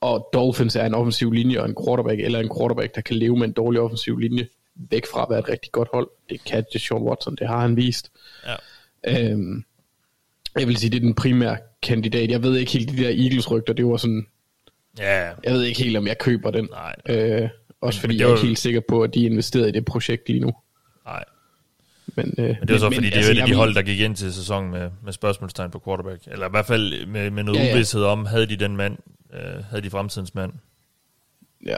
Og 0.01 0.28
Dolphins 0.32 0.77
er 0.77 0.86
en 0.86 0.94
offensiv 0.94 1.32
linje 1.32 1.61
og 1.61 1.69
en 1.69 1.77
quarterback, 1.85 2.20
eller 2.20 2.40
en 2.40 2.51
quarterback, 2.59 2.94
der 2.94 3.01
kan 3.01 3.16
leve 3.16 3.36
med 3.36 3.47
en 3.47 3.53
dårlig 3.53 3.81
offensiv 3.81 4.19
linje, 4.19 4.49
væk 4.74 5.07
fra 5.12 5.23
at 5.23 5.31
være 5.31 5.39
et 5.39 5.49
rigtig 5.49 5.73
godt 5.73 5.89
hold. 5.94 6.09
Det 6.31 6.44
kan 6.44 6.65
Sean 6.78 7.03
Watson, 7.03 7.36
det 7.36 7.49
har 7.49 7.61
han 7.61 7.77
vist. 7.77 8.11
Ja. 8.47 9.32
Øhm, 9.32 9.65
jeg 10.59 10.69
vil 10.69 10.77
sige, 10.77 10.90
det 10.90 10.97
er 10.97 11.01
den 11.01 11.15
primære 11.15 11.57
kandidat. 11.82 12.31
Jeg 12.31 12.43
ved 12.43 12.57
ikke 12.57 12.73
helt, 12.73 12.90
de 12.90 12.97
der 12.97 13.09
Eagles-rygter, 13.09 13.73
det 13.73 13.86
var 13.86 13.97
sådan... 13.97 14.27
Ja. 14.98 15.31
Jeg 15.44 15.52
ved 15.52 15.62
ikke 15.62 15.82
helt, 15.82 15.97
om 15.97 16.06
jeg 16.06 16.19
køber 16.19 16.51
den. 16.51 16.69
Nej. 16.70 16.94
Øh, 17.09 17.48
også 17.81 18.01
fordi 18.01 18.20
jeg 18.20 18.28
er 18.28 18.35
ikke 18.35 18.47
helt 18.47 18.59
sikker 18.59 18.81
på, 18.89 19.02
at 19.02 19.14
de 19.14 19.24
investerede 19.24 19.69
i 19.69 19.73
det 19.73 19.85
projekt 19.85 20.28
lige 20.28 20.40
nu. 20.40 20.52
Nej. 21.05 21.24
Men, 22.06 22.35
øh, 22.39 22.44
men 22.44 22.56
det 22.60 22.73
var 22.73 22.78
så, 22.78 22.89
men, 22.89 22.94
fordi 22.94 23.10
det 23.10 23.16
altså, 23.16 23.43
er 23.43 23.47
de 23.47 23.55
hold, 23.55 23.74
der 23.74 23.82
gik 23.82 24.01
ind 24.01 24.16
til 24.16 24.35
sæsonen 24.35 24.70
med, 24.70 24.90
med 25.05 25.12
spørgsmålstegn 25.12 25.70
på 25.70 25.82
quarterback. 25.85 26.23
Eller 26.27 26.47
i 26.47 26.51
hvert 26.51 26.66
fald 26.66 27.06
med, 27.06 27.31
med 27.31 27.43
noget 27.43 27.59
ja, 27.59 27.64
ja. 27.64 27.74
uvidshed 27.74 28.02
om, 28.02 28.27
havde 28.27 28.47
de 28.47 28.56
den 28.56 28.77
mand, 28.77 28.98
øh, 29.35 29.64
havde 29.70 29.82
de 29.82 29.90
fremtidens 29.90 30.35
mand. 30.35 30.52
Ja. 31.66 31.77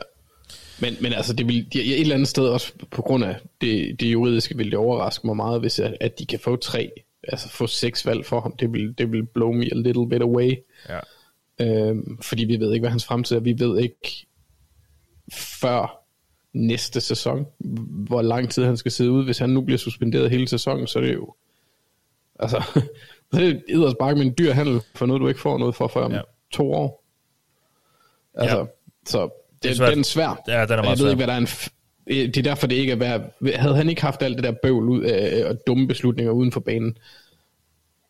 Men, 0.81 0.97
men 1.01 1.13
altså, 1.13 1.33
det 1.33 1.49
vil, 1.49 1.73
de, 1.73 1.83
et 1.83 2.01
eller 2.01 2.15
andet 2.15 2.29
sted 2.29 2.49
også 2.49 2.73
på 2.91 3.03
grund 3.03 3.25
af 3.25 3.37
det, 3.61 4.01
det 4.01 4.13
juridiske, 4.13 4.57
vil 4.57 4.71
det 4.71 4.79
overraske 4.79 5.27
mig 5.27 5.37
meget, 5.37 5.61
hvis 5.61 5.79
at, 5.79 5.97
at 6.01 6.19
de 6.19 6.27
kan 6.27 6.39
få 6.39 6.57
tre, 6.57 6.91
altså 7.29 7.49
få 7.49 7.67
seks 7.67 8.07
valg 8.07 8.27
for 8.27 8.41
ham. 8.41 8.57
Det 8.57 8.73
vil, 8.73 8.99
det 8.99 9.13
vil 9.13 9.27
blow 9.27 9.53
me 9.53 9.65
a 9.65 9.75
little 9.75 10.09
bit 10.09 10.23
away. 10.23 10.55
Ja. 10.89 10.99
Øhm, 11.61 12.19
fordi 12.23 12.45
vi 12.45 12.61
ved 12.61 12.73
ikke, 12.73 12.83
hvad 12.83 12.91
hans 12.91 13.05
fremtid 13.05 13.37
er. 13.37 13.41
Vi 13.41 13.55
ved 13.59 13.79
ikke 13.79 14.27
før 15.33 16.05
næste 16.53 17.01
sæson, 17.01 17.47
hvor 18.07 18.23
lang 18.23 18.51
tid 18.51 18.65
han 18.65 18.77
skal 18.77 18.93
sidde 18.93 19.11
ude. 19.11 19.25
Hvis 19.25 19.39
han 19.39 19.51
nu 19.51 19.61
bliver 19.61 19.79
suspenderet 19.79 20.31
hele 20.31 20.49
sæsonen, 20.49 20.87
så 20.87 20.99
er 20.99 21.03
det 21.03 21.15
jo... 21.15 21.35
Altså, 22.41 22.63
så 23.33 23.41
er 23.41 23.41
det 23.41 23.63
edderst 23.69 23.99
bare 23.99 24.15
med 24.15 24.27
en 24.27 24.35
dyr 24.39 24.53
handel 24.53 24.81
for 24.95 25.07
noget, 25.07 25.21
du 25.21 25.29
ikke 25.29 25.41
får 25.41 25.59
noget 25.59 25.75
for 25.75 25.89
før 25.89 26.05
om 26.05 26.13
ja. 26.13 26.21
to 26.53 26.73
år. 26.73 27.05
Altså, 28.35 28.59
ja. 28.59 28.65
så 29.07 29.29
det, 29.63 29.81
er 29.81 29.91
den 29.91 29.99
er 29.99 30.03
svær. 30.03 30.43
Ja, 30.49 30.63
den 30.63 30.73
er 30.73 30.77
meget 30.77 30.89
jeg 30.89 30.99
svær. 30.99 31.05
ved 31.05 31.13
ikke, 31.13 31.25
hvad 31.25 31.27
der 31.27 31.33
er 31.33 31.39
en 31.39 31.49
det 32.07 32.37
er 32.37 32.43
derfor, 32.43 32.67
det 32.67 32.77
ikke 32.77 32.93
er 32.93 32.97
værd. 32.97 33.33
Havde 33.57 33.77
han 33.77 33.89
ikke 33.89 34.03
haft 34.03 34.23
alt 34.23 34.37
det 34.37 34.45
der 34.45 34.53
bøvl 34.63 34.89
ud 34.89 35.03
af, 35.03 35.45
og 35.45 35.59
dumme 35.67 35.89
beslutninger 35.89 36.33
uden 36.33 36.53
for 36.53 36.61
banen, 36.61 36.99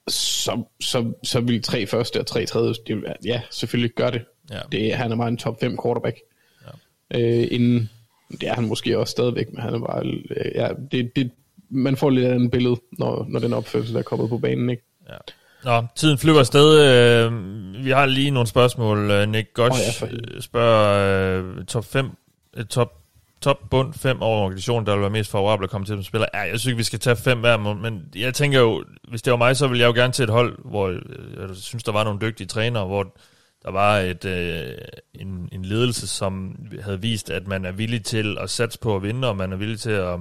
så, 0.08 0.62
så, 0.80 1.12
så 1.22 1.40
ville 1.40 1.60
tre 1.60 1.86
første 1.86 2.20
og 2.20 2.26
tre 2.26 2.46
tredje, 2.46 2.74
det 2.86 3.04
ja, 3.24 3.42
selvfølgelig 3.50 3.94
gør 3.94 4.10
det. 4.10 4.24
Ja. 4.50 4.60
det. 4.72 4.94
Han 4.94 5.12
er 5.12 5.16
bare 5.16 5.28
en 5.28 5.36
top 5.36 5.60
5 5.60 5.78
quarterback. 5.84 6.18
Ja. 7.12 7.18
Øh, 7.20 7.48
inden, 7.50 7.90
det 8.30 8.48
er 8.48 8.54
han 8.54 8.68
måske 8.68 8.98
også 8.98 9.10
stadigvæk, 9.10 9.52
men 9.52 9.62
han 9.62 9.74
er 9.74 9.78
bare, 9.78 10.06
øh, 10.06 10.52
ja, 10.54 10.68
det, 10.92 11.16
det, 11.16 11.30
man 11.68 11.96
får 11.96 12.10
lidt 12.10 12.26
af 12.26 12.34
en 12.34 12.50
billede, 12.50 12.76
når, 12.92 13.26
når 13.28 13.40
den 13.40 13.52
opførselse 13.52 13.92
der 13.92 13.98
er 13.98 14.02
kommet 14.02 14.28
på 14.28 14.38
banen, 14.38 14.70
ikke? 14.70 14.82
Ja. 15.08 15.16
Nå, 15.64 15.86
tiden 15.96 16.18
flyver 16.18 16.38
afsted. 16.38 16.80
Øh, 16.80 17.32
vi 17.84 17.90
har 17.90 18.06
lige 18.06 18.30
nogle 18.30 18.46
spørgsmål. 18.46 19.10
Øh, 19.10 19.28
Nick 19.28 19.52
Gosch 19.54 20.02
oh, 20.02 20.08
ja, 20.12 20.40
spørger 20.40 21.58
uh, 21.58 21.64
top 21.64 21.84
5, 21.84 22.10
uh, 22.56 22.64
top, 22.64 23.03
top 23.44 23.70
bund 23.70 23.94
5 23.94 24.22
over 24.22 24.40
organisationen, 24.40 24.86
der 24.86 24.92
vil 24.92 25.00
være 25.00 25.10
mest 25.10 25.30
favorable 25.30 25.64
at 25.64 25.70
komme 25.70 25.84
til 25.84 25.96
som 25.96 26.02
spiller. 26.02 26.26
Ja, 26.34 26.40
jeg 26.40 26.60
synes 26.60 26.78
vi 26.78 26.82
skal 26.82 26.98
tage 26.98 27.16
fem 27.16 27.40
hver, 27.40 27.56
men 27.56 28.02
jeg 28.16 28.34
tænker 28.34 28.60
jo, 28.60 28.84
hvis 29.08 29.22
det 29.22 29.30
var 29.30 29.36
mig, 29.36 29.56
så 29.56 29.66
ville 29.66 29.80
jeg 29.80 29.86
jo 29.86 29.92
gerne 29.92 30.12
til 30.12 30.22
et 30.22 30.30
hold, 30.30 30.58
hvor 30.64 30.88
øh, 30.88 31.00
jeg 31.40 31.56
synes, 31.56 31.84
der 31.84 31.92
var 31.92 32.04
nogle 32.04 32.20
dygtige 32.20 32.46
trænere, 32.46 32.86
hvor 32.86 33.16
der 33.62 33.70
var 33.70 33.98
et, 33.98 34.24
øh, 34.24 34.74
en, 35.14 35.48
en 35.52 35.64
ledelse, 35.64 36.06
som 36.08 36.56
havde 36.82 37.00
vist, 37.00 37.30
at 37.30 37.46
man 37.46 37.64
er 37.64 37.72
villig 37.72 38.04
til 38.04 38.36
at 38.40 38.50
satse 38.50 38.78
på 38.78 38.96
at 38.96 39.02
vinde, 39.02 39.28
og 39.28 39.36
man 39.36 39.52
er 39.52 39.56
villig 39.56 39.80
til 39.80 39.90
at 39.90 40.18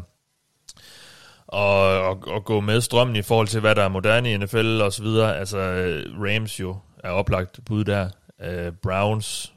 og, 1.48 2.02
og, 2.02 2.24
og 2.28 2.46
gå 2.46 2.60
med 2.60 2.82
strømmen 2.82 3.16
i 3.16 3.22
forhold 3.22 3.48
til, 3.48 3.60
hvad 3.60 3.76
der 3.76 3.84
er 3.84 3.88
moderne 3.90 4.32
i 4.32 4.38
NFL 4.38 4.82
og 4.82 4.94
så 4.94 5.04
videre. 5.04 5.38
Altså, 5.38 5.58
øh, 5.58 6.06
Rams 6.20 6.60
jo 6.60 6.78
er 7.04 7.10
oplagt 7.10 7.60
bud 7.66 7.84
der. 7.84 8.10
Uh, 8.40 8.74
Browns, 8.84 9.53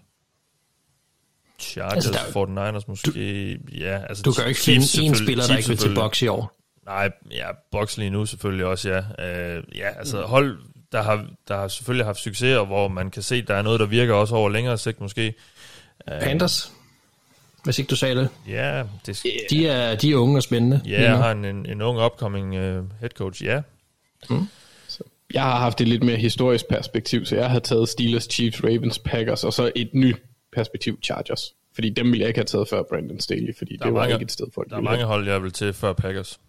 Chargers, 1.58 2.06
altså, 2.06 2.12
der, 2.12 2.78
49ers 2.78 2.84
måske. 2.88 3.10
Du, 3.10 3.76
ja, 3.78 4.00
altså, 4.08 4.22
du 4.22 4.32
kan 4.32 4.42
jo 4.42 4.48
ikke 4.48 4.60
finde 4.60 5.06
en 5.06 5.14
spiller, 5.14 5.46
der 5.46 5.56
ikke 5.56 5.68
vil 5.68 5.78
til 5.78 5.94
box 5.94 6.22
i 6.22 6.26
år. 6.26 6.52
Nej, 6.86 7.10
ja, 7.30 7.46
box 7.70 7.96
lige 7.96 8.10
nu 8.10 8.26
selvfølgelig 8.26 8.66
også, 8.66 8.88
ja. 8.88 8.98
Uh, 8.98 9.78
ja, 9.78 9.88
altså 9.98 10.20
mm. 10.20 10.28
hold, 10.28 10.58
der 10.92 11.02
har, 11.02 11.26
der 11.48 11.56
har 11.56 11.68
selvfølgelig 11.68 12.06
haft 12.06 12.18
succes, 12.18 12.56
og 12.56 12.66
hvor 12.66 12.88
man 12.88 13.10
kan 13.10 13.22
se, 13.22 13.42
der 13.42 13.54
er 13.54 13.62
noget, 13.62 13.80
der 13.80 13.86
virker 13.86 14.14
også 14.14 14.34
over 14.34 14.48
længere 14.48 14.78
sigt 14.78 15.00
måske. 15.00 15.34
Uh, 16.12 16.20
Panthers? 16.20 16.72
hvis 17.66 17.78
ikke 17.78 17.88
du 17.88 17.96
sagde 17.96 18.14
det. 18.14 18.28
Ja, 18.48 18.82
det 19.06 19.16
skal... 19.16 19.30
de, 19.50 19.68
er, 19.68 19.94
de 19.94 20.12
er 20.12 20.16
unge 20.16 20.38
og 20.38 20.42
spændende. 20.42 20.80
Ja, 20.86 21.02
jeg 21.02 21.16
har 21.16 21.30
en, 21.30 21.44
en, 21.44 21.66
en 21.66 21.82
ung 21.82 21.98
upcoming 21.98 22.48
uh, 22.48 22.84
head 23.00 23.10
coach, 23.14 23.44
ja. 23.44 23.60
Mm. 24.30 24.48
Så 24.88 25.02
jeg 25.34 25.42
har 25.42 25.58
haft 25.58 25.80
et 25.80 25.88
lidt 25.88 26.02
mere 26.02 26.16
historisk 26.16 26.68
perspektiv, 26.68 27.24
så 27.24 27.36
jeg 27.36 27.50
har 27.50 27.58
taget 27.58 27.88
Steelers, 27.88 28.28
Chiefs, 28.30 28.64
Ravens, 28.64 28.98
Packers, 28.98 29.44
og 29.44 29.52
så 29.52 29.72
et 29.74 29.90
nyt 29.92 30.16
perspektiv, 30.56 30.98
Chargers. 31.02 31.54
Fordi 31.74 31.90
dem 31.90 32.06
ville 32.06 32.20
jeg 32.20 32.28
ikke 32.28 32.38
have 32.38 32.44
taget 32.44 32.68
før 32.68 32.82
Brandon 32.82 33.20
Staley, 33.20 33.56
fordi 33.56 33.76
der 33.76 33.84
det 33.84 33.94
var 33.94 34.00
mange, 34.00 34.14
ikke 34.14 34.24
et 34.24 34.32
sted 34.32 34.46
for 34.54 34.62
Der 34.62 34.76
er 34.76 34.80
mange 34.80 35.04
hold, 35.04 35.28
jeg 35.28 35.42
vil 35.42 35.52
til 35.52 35.72
før 35.72 35.92
Packers. 35.92 36.40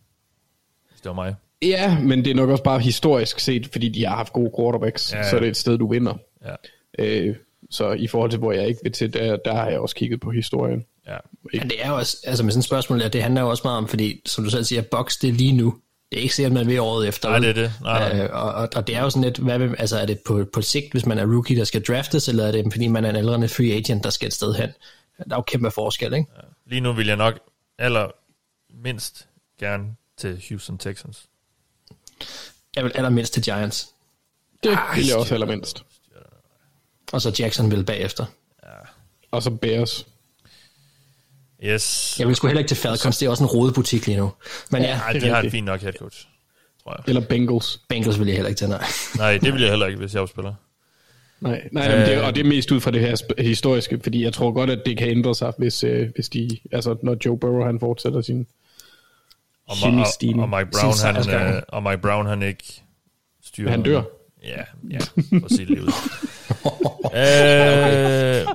Hvis 0.90 1.02
det 1.02 1.10
var 1.10 1.14
mig. 1.14 1.36
Ja, 1.62 2.00
men 2.00 2.26
det 2.26 2.32
er 2.32 2.36
nok 2.36 2.50
også 2.50 2.64
bare 2.64 2.80
historisk 2.80 3.40
set, 3.40 3.68
fordi 3.68 3.90
de 3.90 4.06
har 4.06 4.16
haft 4.16 4.34
gode 4.34 4.52
quarterbacks, 4.60 5.14
ja, 5.14 5.18
ja. 5.18 5.30
så 5.30 5.36
er 5.36 5.40
det 5.40 5.50
et 5.50 5.58
sted, 5.58 5.78
du 5.78 5.88
vinder. 5.88 6.14
Ja. 6.46 6.56
Øh, 7.00 7.36
så 7.70 7.92
i 7.92 8.08
forhold 8.08 8.30
til, 8.30 8.40
hvor 8.40 8.52
jeg 8.52 8.68
ikke 8.68 8.80
vil 8.84 8.92
til, 8.92 9.14
der, 9.14 9.38
der 9.46 9.54
har 9.54 9.70
jeg 9.70 9.80
også 9.80 9.96
kigget 9.96 10.20
på 10.20 10.32
historien. 10.32 10.86
Ja. 11.08 11.18
Men 11.54 11.70
det 11.70 11.84
er 11.84 11.90
jo 11.90 11.96
også, 11.96 12.18
altså 12.24 12.44
med 12.44 12.52
sådan 12.52 12.60
et 12.60 12.66
spørgsmål, 12.66 13.02
at 13.02 13.14
det 13.14 13.24
handler 13.24 13.42
jo 13.42 13.50
også 13.50 13.62
meget 13.66 13.78
om, 13.78 13.88
fordi 13.88 14.22
som 14.26 14.44
du 14.44 14.50
selv 14.50 14.64
siger, 14.64 14.82
box 14.82 15.18
det 15.18 15.34
lige 15.34 15.52
nu. 15.52 15.76
Det 16.12 16.18
er 16.18 16.22
ikke 16.22 16.36
sikkert, 16.36 16.54
man 16.54 16.68
vil 16.68 16.80
året 16.80 17.08
efter. 17.08 17.30
Nej, 17.30 17.40
det 17.40 17.50
er 17.50 17.54
det. 17.54 17.74
Nej, 17.82 18.14
nej. 18.14 18.26
Øh, 18.26 18.30
og, 18.34 18.70
og, 18.76 18.88
det 18.88 18.96
er 18.96 19.02
jo 19.02 19.10
sådan 19.10 19.24
lidt, 19.24 19.38
hvad, 19.38 19.60
altså 19.78 20.00
er 20.00 20.06
det 20.06 20.20
på, 20.20 20.46
på 20.54 20.62
sigt, 20.62 20.92
hvis 20.92 21.06
man 21.06 21.18
er 21.18 21.26
rookie, 21.26 21.58
der 21.58 21.64
skal 21.64 21.84
draftes, 21.84 22.28
eller 22.28 22.48
er 22.48 22.52
det 22.52 22.74
fordi 22.74 22.88
man 22.88 23.06
er 23.06 23.10
en 23.10 23.16
aldrende 23.16 23.50
free 23.50 23.74
agent, 23.74 24.04
der 24.04 24.10
skal 24.10 24.28
et 24.28 24.34
sted 24.34 24.54
hen? 24.54 24.70
Der 25.18 25.24
er 25.32 25.36
jo 25.36 25.42
kæmpe 25.42 25.72
forskel, 25.72 26.14
ikke? 26.14 26.32
Lige 26.66 26.82
nu 26.82 26.94
vil 26.94 27.08
jeg 27.08 27.16
nok 27.16 27.40
aller 27.78 28.08
mindst 28.84 29.28
gerne 29.60 29.96
til 30.18 30.44
Houston 30.50 30.78
Texans. 30.78 31.26
Jeg 32.76 32.84
vil 32.84 32.92
allermindst 32.96 33.34
til 33.34 33.44
Giants. 33.44 33.90
Det 34.64 34.70
ah, 34.70 34.98
vil 34.98 35.08
jeg 35.08 35.18
også 35.18 35.34
allermindst. 35.34 35.84
Og 37.12 37.22
så 37.22 37.36
Jackson 37.40 37.72
vil 37.72 37.84
bagefter. 37.84 38.26
Ja. 38.64 38.70
Og 39.32 39.44
så 39.44 39.52
Bears. 39.52 40.06
Yes. 41.64 42.16
Jeg 42.20 42.28
vil 42.28 42.36
sgu 42.36 42.48
heller 42.48 42.60
ikke 42.60 42.70
til 42.70 42.78
Falcons, 42.78 43.18
det 43.18 43.26
er 43.26 43.30
også 43.30 43.44
en 43.44 43.50
rodebutik 43.50 44.08
lige 44.08 44.18
nu. 44.18 44.32
Men 44.72 44.82
ja, 44.82 45.00
ja 45.14 45.20
de 45.20 45.28
har 45.28 45.42
en 45.42 45.52
fin 45.52 45.64
nok 45.64 45.82
head 45.82 45.94
coach, 45.94 46.28
tror 46.84 46.96
jeg. 46.98 47.04
Eller 47.08 47.22
Bengals. 47.22 47.82
Bengals 47.90 48.20
vil 48.20 48.28
jeg 48.28 48.36
heller 48.36 48.50
ikke 48.50 48.60
til, 48.60 48.70
nej. 48.70 48.84
nej, 49.18 49.38
det 49.38 49.54
vil 49.54 49.62
jeg 49.62 49.70
heller 49.70 49.86
ikke, 49.86 50.00
hvis 50.00 50.16
jeg 50.16 50.28
spiller. 50.28 50.54
Nej, 51.40 51.70
nej 51.72 51.88
øh, 51.88 52.08
det, 52.08 52.22
og 52.22 52.36
det 52.36 52.46
er 52.46 52.50
mest 52.50 52.72
ud 52.72 52.80
fra 52.80 52.92
det 52.92 53.02
her 53.02 53.42
historiske, 53.42 54.00
fordi 54.04 54.24
jeg 54.24 54.34
tror 54.34 54.52
godt, 54.52 54.70
at 54.70 54.82
det 54.86 54.98
kan 54.98 55.10
ændre 55.10 55.36
sig, 55.36 55.54
hvis, 55.58 55.84
øh, 55.84 56.10
hvis 56.16 56.30
de, 56.30 56.50
altså 56.72 56.96
når 57.04 57.18
Joe 57.26 57.40
Burrow 57.40 57.66
han 57.66 57.80
fortsætter 57.80 58.22
sin 58.22 58.48
og, 59.68 59.76
og, 59.84 59.90
og, 59.90 60.50
Mike 60.50 60.70
Brown, 60.72 60.94
han, 61.04 61.56
øh, 61.56 61.62
og 61.68 61.84
Mike 61.84 61.98
Brown 62.02 62.26
han 62.26 62.42
ikke 62.42 62.84
styrer. 63.44 63.70
Han 63.72 63.84
dør. 63.84 64.02
Ja, 64.44 64.64
ja, 64.90 64.98
for 65.40 65.46
at 65.46 65.52
sige 65.52 65.66
det 65.66 65.80
ud. 65.80 65.92
øh, 67.22 68.48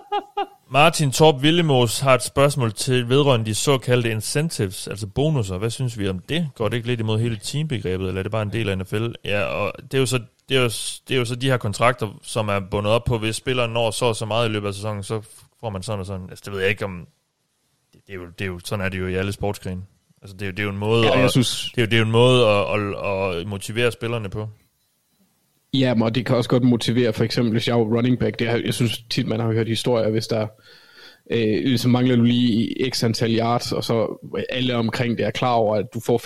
Martin 0.72 1.12
Torp 1.12 1.42
Villemos 1.42 2.00
har 2.00 2.14
et 2.14 2.22
spørgsmål 2.22 2.72
til 2.72 3.08
vedrørende 3.08 3.46
de 3.46 3.54
såkaldte 3.54 4.10
incentives, 4.10 4.88
altså 4.88 5.06
bonusser. 5.06 5.58
Hvad 5.58 5.70
synes 5.70 5.98
vi 5.98 6.08
om 6.08 6.18
det? 6.18 6.50
Går 6.54 6.68
det 6.68 6.76
ikke 6.76 6.88
lidt 6.88 7.00
imod 7.00 7.18
hele 7.18 7.36
teambegrebet, 7.36 8.08
eller 8.08 8.18
er 8.18 8.22
det 8.22 8.32
bare 8.32 8.42
en 8.42 8.52
del 8.52 8.68
af 8.68 8.78
NFL? 8.78 9.08
Ja, 9.24 9.42
og 9.42 9.72
det 9.82 9.94
er 9.94 9.98
jo 9.98 10.06
så, 10.06 10.20
det 10.48 10.56
er 10.56 10.60
jo, 10.60 10.68
det 11.08 11.14
er 11.14 11.18
jo 11.18 11.24
så 11.24 11.34
de 11.34 11.50
her 11.50 11.56
kontrakter, 11.56 12.18
som 12.22 12.48
er 12.48 12.60
bundet 12.60 12.92
op 12.92 13.04
på, 13.04 13.18
hvis 13.18 13.36
spilleren 13.36 13.70
når 13.70 13.90
så 13.90 14.14
så 14.14 14.26
meget 14.26 14.48
i 14.48 14.52
løbet 14.52 14.68
af 14.68 14.74
sæsonen, 14.74 15.02
så 15.02 15.22
får 15.60 15.70
man 15.70 15.82
sådan 15.82 16.00
og 16.00 16.06
sådan. 16.06 16.26
Altså, 16.30 16.42
det 16.44 16.52
ved 16.52 16.60
jeg 16.60 16.70
ikke 16.70 16.84
om... 16.84 17.06
Det, 17.92 18.00
det, 18.06 18.12
er, 18.12 18.16
jo, 18.16 18.26
det 18.26 18.44
er 18.44 18.48
jo, 18.48 18.60
sådan 18.64 18.84
er 18.84 18.88
det 18.88 18.98
jo 18.98 19.06
i 19.06 19.14
alle 19.14 19.32
sportsgrene. 19.32 19.82
Altså, 20.22 20.36
det 20.36 20.42
er, 20.42 20.46
jo, 20.46 20.50
det 20.50 20.58
er 20.58 20.64
jo 20.64 20.70
en 20.70 20.78
måde, 20.78 21.06
ja, 21.06 21.12
jeg 21.12 21.24
at, 21.24 21.30
synes... 21.30 21.72
det 21.74 21.82
er 21.82 21.86
jo, 21.86 21.90
det 21.90 21.98
er 21.98 22.02
en 22.02 22.10
måde 22.10 22.48
at, 22.48 22.80
at, 22.80 23.38
at 23.38 23.46
motivere 23.46 23.92
spillerne 23.92 24.28
på. 24.28 24.48
Ja, 25.74 25.94
og 26.00 26.14
det 26.14 26.26
kan 26.26 26.36
også 26.36 26.50
godt 26.50 26.62
motivere, 26.62 27.12
for 27.12 27.24
eksempel 27.24 27.52
hvis 27.52 27.68
jeg 27.68 27.74
er 27.74 27.82
running 27.82 28.18
back, 28.18 28.38
det 28.38 28.48
er, 28.48 28.56
jeg 28.56 28.74
synes 28.74 29.02
tit, 29.10 29.26
man 29.26 29.40
har 29.40 29.52
hørt 29.52 29.68
historier, 29.68 30.10
hvis 30.10 30.26
der 30.26 30.46
øh, 31.30 31.78
så 31.78 31.88
mangler 31.88 32.16
du 32.16 32.22
lige 32.22 32.90
x 32.90 33.04
antal 33.04 33.38
yards, 33.38 33.72
og 33.72 33.84
så 33.84 34.18
alle 34.50 34.76
omkring 34.76 35.18
det 35.18 35.26
er 35.26 35.30
klar 35.30 35.52
over, 35.52 35.76
at 35.76 35.86
du 35.94 36.00
får 36.00 36.18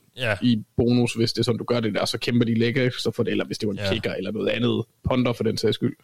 500.000 0.00 0.14
ja. 0.16 0.36
i 0.42 0.62
bonus, 0.76 1.14
hvis 1.14 1.32
det 1.32 1.38
er 1.38 1.44
sådan, 1.44 1.58
du 1.58 1.64
gør 1.64 1.80
det 1.80 1.94
der, 1.94 2.04
så 2.04 2.18
kæmper 2.18 2.44
de 2.44 2.54
lækker 2.54 2.90
så 2.98 3.10
for 3.10 3.22
det, 3.22 3.30
eller 3.30 3.44
hvis 3.44 3.58
det 3.58 3.66
var 3.66 3.72
en 3.72 3.78
ja. 3.78 3.92
kicker 3.92 4.14
eller 4.14 4.30
noget 4.30 4.48
andet, 4.48 4.84
ponder 5.08 5.32
for 5.32 5.44
den 5.44 5.56
sags 5.56 5.74
skyld. 5.74 5.96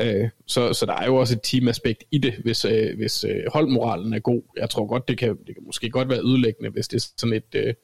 Øh, 0.00 0.28
så, 0.46 0.72
så 0.72 0.86
der 0.86 0.94
er 0.94 1.06
jo 1.06 1.16
også 1.16 1.34
et 1.34 1.40
teamaspekt 1.42 2.04
i 2.10 2.18
det, 2.18 2.34
hvis, 2.34 2.64
øh, 2.64 2.96
hvis 2.96 3.24
øh, 3.24 3.42
holdmoralen 3.52 4.12
er 4.12 4.18
god. 4.18 4.42
Jeg 4.56 4.70
tror 4.70 4.86
godt, 4.86 5.08
det 5.08 5.18
kan, 5.18 5.28
det 5.28 5.54
kan 5.54 5.64
måske 5.66 5.90
godt 5.90 6.08
være 6.08 6.24
ødelæggende, 6.24 6.70
hvis 6.70 6.88
det 6.88 6.96
er 6.96 7.08
sådan 7.16 7.36
et... 7.36 7.54
Øh, 7.54 7.74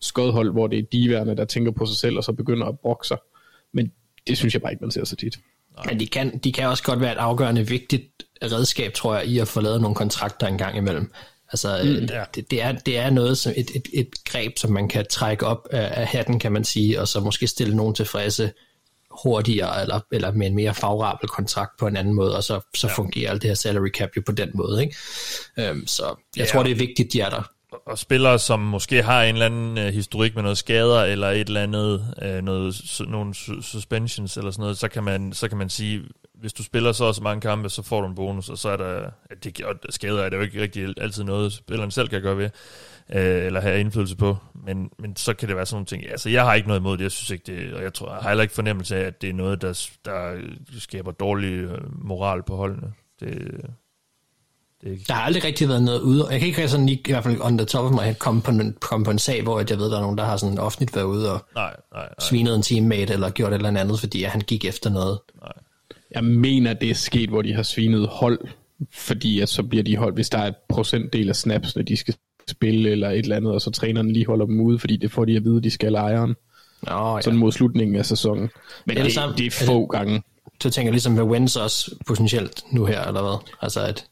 skodhold, 0.00 0.52
hvor 0.52 0.66
det 0.66 0.78
er 0.78 0.82
diverne, 0.82 1.36
der 1.36 1.44
tænker 1.44 1.72
på 1.72 1.86
sig 1.86 1.96
selv, 1.96 2.16
og 2.16 2.24
så 2.24 2.32
begynder 2.32 2.66
at 2.66 2.78
brokke 2.78 3.06
sig. 3.06 3.18
Men 3.74 3.92
det 4.26 4.38
synes 4.38 4.54
jeg 4.54 4.62
bare 4.62 4.72
ikke, 4.72 4.84
man 4.84 4.90
ser 4.90 5.04
så 5.04 5.16
tit. 5.16 5.38
Men 5.86 6.00
de 6.00 6.06
kan, 6.06 6.38
de 6.38 6.52
kan 6.52 6.68
også 6.68 6.82
godt 6.82 7.00
være 7.00 7.12
et 7.12 7.18
afgørende 7.18 7.68
vigtigt 7.68 8.22
redskab, 8.42 8.92
tror 8.92 9.16
jeg, 9.16 9.26
i 9.26 9.38
at 9.38 9.48
få 9.48 9.60
lavet 9.60 9.80
nogle 9.80 9.94
kontrakter 9.94 10.46
en 10.46 10.58
gang 10.58 10.76
imellem. 10.76 11.12
Altså, 11.52 11.80
mm, 11.84 11.90
ja. 11.90 12.24
det, 12.34 12.50
det, 12.50 12.62
er, 12.62 12.72
det 12.72 12.98
er 12.98 13.10
noget, 13.10 13.38
som 13.38 13.52
et, 13.56 13.70
et, 13.74 13.88
et 13.92 14.08
greb, 14.24 14.58
som 14.58 14.72
man 14.72 14.88
kan 14.88 15.06
trække 15.10 15.46
op 15.46 15.68
af, 15.70 16.00
af 16.00 16.06
hatten, 16.06 16.38
kan 16.38 16.52
man 16.52 16.64
sige, 16.64 17.00
og 17.00 17.08
så 17.08 17.20
måske 17.20 17.46
stille 17.46 17.76
nogen 17.76 17.94
tilfredse 17.94 18.52
hurtigere, 19.22 19.82
eller, 19.82 20.00
eller 20.12 20.32
med 20.32 20.46
en 20.46 20.54
mere 20.54 20.74
favorabel 20.74 21.28
kontrakt 21.28 21.70
på 21.78 21.86
en 21.86 21.96
anden 21.96 22.14
måde, 22.14 22.36
og 22.36 22.44
så, 22.44 22.60
så 22.74 22.86
ja. 22.86 22.94
fungerer 22.94 23.30
alt 23.30 23.42
det 23.42 23.50
her 23.50 23.54
salary 23.54 23.88
cap 23.88 24.08
jo 24.16 24.22
på 24.26 24.32
den 24.32 24.50
måde. 24.54 24.82
Ikke? 24.82 24.96
Øhm, 25.58 25.86
så 25.86 26.04
jeg 26.36 26.46
ja. 26.46 26.52
tror, 26.52 26.62
det 26.62 26.72
er 26.72 26.76
vigtigt, 26.76 27.12
de 27.12 27.20
er 27.20 27.30
der 27.30 27.42
og 27.88 27.98
spillere, 27.98 28.38
som 28.38 28.60
måske 28.60 29.02
har 29.02 29.22
en 29.22 29.34
eller 29.34 29.46
anden 29.46 29.78
øh, 29.78 29.84
historik 29.84 30.34
med 30.34 30.42
noget 30.42 30.58
skader, 30.58 31.02
eller 31.02 31.30
et 31.30 31.48
eller 31.48 31.62
andet, 31.62 32.14
øh, 32.22 32.42
noget, 32.42 33.00
nogle 33.08 33.34
suspensions, 33.62 34.36
eller 34.36 34.50
sådan 34.50 34.62
noget, 34.62 34.78
så 34.78 34.88
kan, 34.88 35.04
man, 35.04 35.32
så 35.32 35.48
kan 35.48 35.58
man 35.58 35.68
sige, 35.68 36.02
hvis 36.34 36.52
du 36.52 36.62
spiller 36.62 36.92
så 36.92 37.04
også 37.04 37.22
mange 37.22 37.40
kampe, 37.40 37.68
så 37.68 37.82
får 37.82 38.00
du 38.00 38.06
en 38.06 38.14
bonus, 38.14 38.48
og 38.48 38.58
så 38.58 38.68
er 38.68 38.76
der, 38.76 39.10
at 39.30 39.44
det, 39.44 39.60
og 39.60 39.74
skader 39.90 40.22
er 40.22 40.28
det 40.28 40.36
jo 40.36 40.42
ikke 40.42 40.62
rigtig 40.62 40.94
altid 40.96 41.24
noget, 41.24 41.52
spilleren 41.52 41.90
selv 41.90 42.08
kan 42.08 42.22
gøre 42.22 42.38
ved, 42.38 42.50
øh, 43.14 43.46
eller 43.46 43.60
have 43.60 43.80
indflydelse 43.80 44.16
på, 44.16 44.36
men, 44.54 44.90
men 44.98 45.16
så 45.16 45.34
kan 45.34 45.48
det 45.48 45.56
være 45.56 45.66
sådan 45.66 45.76
nogle 45.76 45.86
ting. 45.86 46.10
Altså, 46.10 46.28
jeg 46.28 46.44
har 46.44 46.54
ikke 46.54 46.68
noget 46.68 46.80
imod 46.80 46.96
det, 46.96 47.04
jeg 47.04 47.12
synes 47.12 47.30
ikke 47.30 47.44
det, 47.46 47.74
og 47.74 47.82
jeg, 47.82 47.94
tror, 47.94 48.12
jeg 48.12 48.22
har 48.22 48.28
heller 48.28 48.42
ikke 48.42 48.54
fornemmelse 48.54 48.96
af, 48.96 49.00
at 49.00 49.22
det 49.22 49.30
er 49.30 49.34
noget, 49.34 49.62
der, 49.62 49.88
der 50.04 50.40
skaber 50.78 51.10
dårlig 51.10 51.52
øh, 51.52 52.04
moral 52.04 52.42
på 52.42 52.56
holdene. 52.56 52.92
Det, 53.20 53.60
det 54.84 54.90
ikke... 54.90 55.04
Der 55.08 55.14
har 55.14 55.22
aldrig 55.22 55.44
rigtig 55.44 55.68
været 55.68 55.82
noget 55.82 56.00
ude, 56.00 56.26
jeg 56.30 56.38
kan 56.38 56.48
ikke 56.48 56.68
sådan 56.68 56.86
lige, 56.86 56.98
i 57.06 57.12
hvert 57.12 57.24
fald 57.24 57.40
on 57.40 57.58
the 57.58 57.64
top 57.64 57.84
of 57.84 57.92
my 57.92 57.98
head, 57.98 58.14
komme 58.14 58.42
på, 58.42 58.50
en, 58.50 58.76
komme 58.80 59.04
på 59.04 59.10
en 59.10 59.18
sag, 59.18 59.42
hvor 59.42 59.58
jeg 59.58 59.78
ved, 59.78 59.90
der 59.90 59.96
er 59.96 60.00
nogen, 60.00 60.18
der 60.18 60.24
har 60.24 60.36
sådan 60.36 60.58
offentligt 60.58 60.96
været 60.96 61.04
ude 61.04 61.32
og 61.32 61.44
nej, 61.54 61.76
nej, 61.92 62.02
nej. 62.02 62.08
svinet 62.20 62.54
en 62.54 62.62
teammate, 62.62 63.12
eller 63.12 63.30
gjort 63.30 63.52
et 63.52 63.56
eller 63.56 63.80
andet, 63.80 64.00
fordi 64.00 64.22
han 64.22 64.40
gik 64.40 64.64
efter 64.64 64.90
noget. 64.90 65.18
Nej. 65.42 65.52
Jeg 66.10 66.24
mener, 66.24 66.72
det 66.72 66.90
er 66.90 66.94
sket, 66.94 67.28
hvor 67.28 67.42
de 67.42 67.54
har 67.54 67.62
svinet 67.62 68.08
hold, 68.08 68.38
fordi 68.92 69.40
at 69.40 69.48
så 69.48 69.62
bliver 69.62 69.84
de 69.84 69.96
holdt, 69.96 70.14
hvis 70.14 70.30
der 70.30 70.38
er 70.38 70.46
et 70.46 70.56
procentdel 70.68 71.28
af 71.28 71.36
snaps, 71.36 71.76
når 71.76 71.82
de 71.82 71.96
skal 71.96 72.14
spille 72.48 72.90
eller 72.90 73.10
et 73.10 73.18
eller 73.18 73.36
andet, 73.36 73.52
og 73.52 73.60
så 73.60 73.70
træneren 73.70 74.10
lige 74.10 74.26
holder 74.26 74.46
dem 74.46 74.60
ude, 74.60 74.78
fordi 74.78 74.96
det 74.96 75.12
får 75.12 75.24
de 75.24 75.36
at 75.36 75.44
vide, 75.44 75.56
at 75.56 75.64
de 75.64 75.70
skal 75.70 75.94
ejeren. 75.94 76.34
Oh, 76.86 77.16
ja. 77.16 77.20
Sådan 77.20 77.38
mod 77.38 77.52
slutningen 77.52 77.96
af 77.96 78.06
sæsonen. 78.06 78.50
Men 78.86 78.96
det, 78.96 79.04
det, 79.04 79.38
det 79.38 79.46
er 79.46 79.50
få 79.50 79.82
altså, 79.82 79.86
gange. 79.90 80.22
Så 80.62 80.70
tænker 80.70 80.88
jeg 80.88 80.92
ligesom 80.92 81.12
med 81.12 81.22
Wentz 81.22 81.56
også 81.56 81.94
potentielt 82.06 82.64
nu 82.72 82.84
her, 82.84 83.04
eller 83.04 83.22
hvad? 83.22 83.38
Altså 83.62 83.80
at 83.80 84.04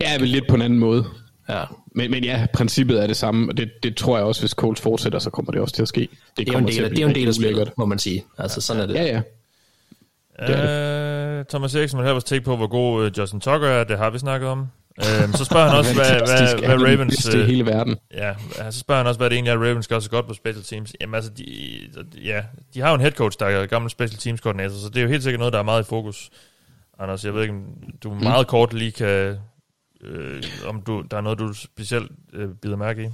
Ja, 0.00 0.18
vel 0.18 0.28
lidt 0.28 0.44
på 0.48 0.54
en 0.54 0.62
anden 0.62 0.78
måde. 0.78 1.04
Ja. 1.48 1.64
Men, 1.94 2.10
men 2.10 2.24
ja, 2.24 2.46
princippet 2.54 3.02
er 3.02 3.06
det 3.06 3.16
samme, 3.16 3.48
og 3.50 3.56
det, 3.56 3.70
det 3.82 3.96
tror 3.96 4.16
jeg 4.16 4.26
også, 4.26 4.42
hvis 4.42 4.50
Coles 4.50 4.80
fortsætter, 4.80 5.18
så 5.18 5.30
kommer 5.30 5.52
det 5.52 5.60
også 5.60 5.74
til 5.74 5.82
at 5.82 5.88
ske. 5.88 6.00
Det, 6.00 6.10
det 6.36 6.48
er 6.48 6.52
jo 6.52 6.58
en 6.58 6.68
del, 6.68 6.84
af, 6.84 6.90
det 6.90 6.98
er 6.98 7.06
en 7.06 7.14
del 7.14 7.28
af 7.28 7.34
spillet, 7.34 7.72
må 7.76 7.84
man 7.84 7.98
sige. 7.98 8.24
Altså, 8.38 8.60
sådan 8.60 8.82
er 8.82 8.86
det. 8.86 8.94
Ja, 8.94 9.04
ja. 9.04 9.20
Det 10.46 11.40
uh, 11.40 11.46
Thomas 11.46 11.74
Eriksen 11.74 11.98
vil 11.98 12.04
have 12.04 12.12
vores 12.12 12.24
take 12.24 12.44
på, 12.44 12.56
hvor 12.56 12.66
god 12.66 13.06
uh, 13.06 13.18
Justin 13.18 13.40
Tucker 13.40 13.68
er, 13.68 13.84
det 13.84 13.98
har 13.98 14.10
vi 14.10 14.18
snakket 14.18 14.48
om. 14.48 14.66
Uh, 14.98 15.34
så 15.34 15.44
spørger 15.44 15.68
han 15.68 15.78
også, 15.78 15.94
hvad, 15.94 16.04
hvad, 16.06 16.76
hvad 16.76 16.88
Ravens... 16.88 17.16
Det 17.16 17.40
er 17.40 17.44
hele 17.44 17.66
verden. 17.66 17.96
Ja, 18.14 18.34
så 18.70 18.78
spørger 18.78 18.98
han 18.98 19.06
også, 19.06 19.18
hvad 19.18 19.30
det 19.30 19.36
egentlig 19.36 19.50
er, 19.50 19.68
Ravens 19.68 19.88
gør 19.88 19.98
så 19.98 20.10
godt 20.10 20.26
på 20.26 20.34
special 20.34 20.64
teams. 20.64 20.92
Jamen 21.00 21.14
altså, 21.14 21.30
de, 21.30 21.44
ja, 22.24 22.42
de 22.74 22.80
har 22.80 22.88
jo 22.88 22.94
en 22.94 23.00
head 23.00 23.12
coach, 23.12 23.38
der 23.38 23.46
er 23.46 23.66
gammel 23.66 23.90
special 23.90 24.18
teams 24.18 24.40
koordinator, 24.40 24.74
så 24.74 24.88
det 24.88 24.96
er 24.96 25.02
jo 25.02 25.08
helt 25.08 25.22
sikkert 25.22 25.38
noget, 25.38 25.52
der 25.52 25.58
er 25.58 25.62
meget 25.62 25.82
i 25.82 25.88
fokus. 25.88 26.30
Anders, 26.98 27.24
jeg 27.24 27.34
ved 27.34 27.42
ikke, 27.42 27.54
om 27.54 27.64
du 28.02 28.14
meget 28.14 28.46
mm. 28.46 28.50
kort 28.50 28.72
lige 28.74 28.92
kan 28.92 29.36
øh, 30.00 30.42
om 30.66 30.82
du, 30.82 31.04
der 31.10 31.16
er 31.16 31.20
noget, 31.20 31.38
du 31.38 31.52
specielt 31.52 32.12
øh, 32.32 32.54
bider 32.54 32.76
mærke 32.76 33.04
i? 33.04 33.08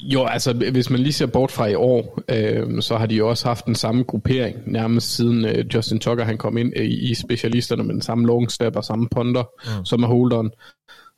Jo, 0.00 0.24
altså 0.24 0.52
hvis 0.52 0.90
man 0.90 1.00
lige 1.00 1.12
ser 1.12 1.26
bort 1.26 1.50
fra 1.50 1.66
i 1.66 1.74
år, 1.74 2.22
øh, 2.28 2.82
så 2.82 2.96
har 2.96 3.06
de 3.06 3.14
jo 3.14 3.28
også 3.28 3.48
haft 3.48 3.66
den 3.66 3.74
samme 3.74 4.04
gruppering, 4.04 4.72
nærmest 4.72 5.16
siden 5.16 5.44
øh, 5.44 5.64
Justin 5.74 5.98
Tucker 5.98 6.24
han 6.24 6.38
kom 6.38 6.56
ind 6.56 6.72
i, 6.76 7.10
i 7.10 7.14
specialisterne 7.14 7.84
med 7.84 7.94
den 7.94 8.02
samme 8.02 8.26
long 8.26 8.50
step 8.50 8.76
og 8.76 8.84
samme 8.84 9.08
punter, 9.08 9.42
mm. 9.42 9.84
som 9.84 10.02
er 10.02 10.06
holderen 10.06 10.50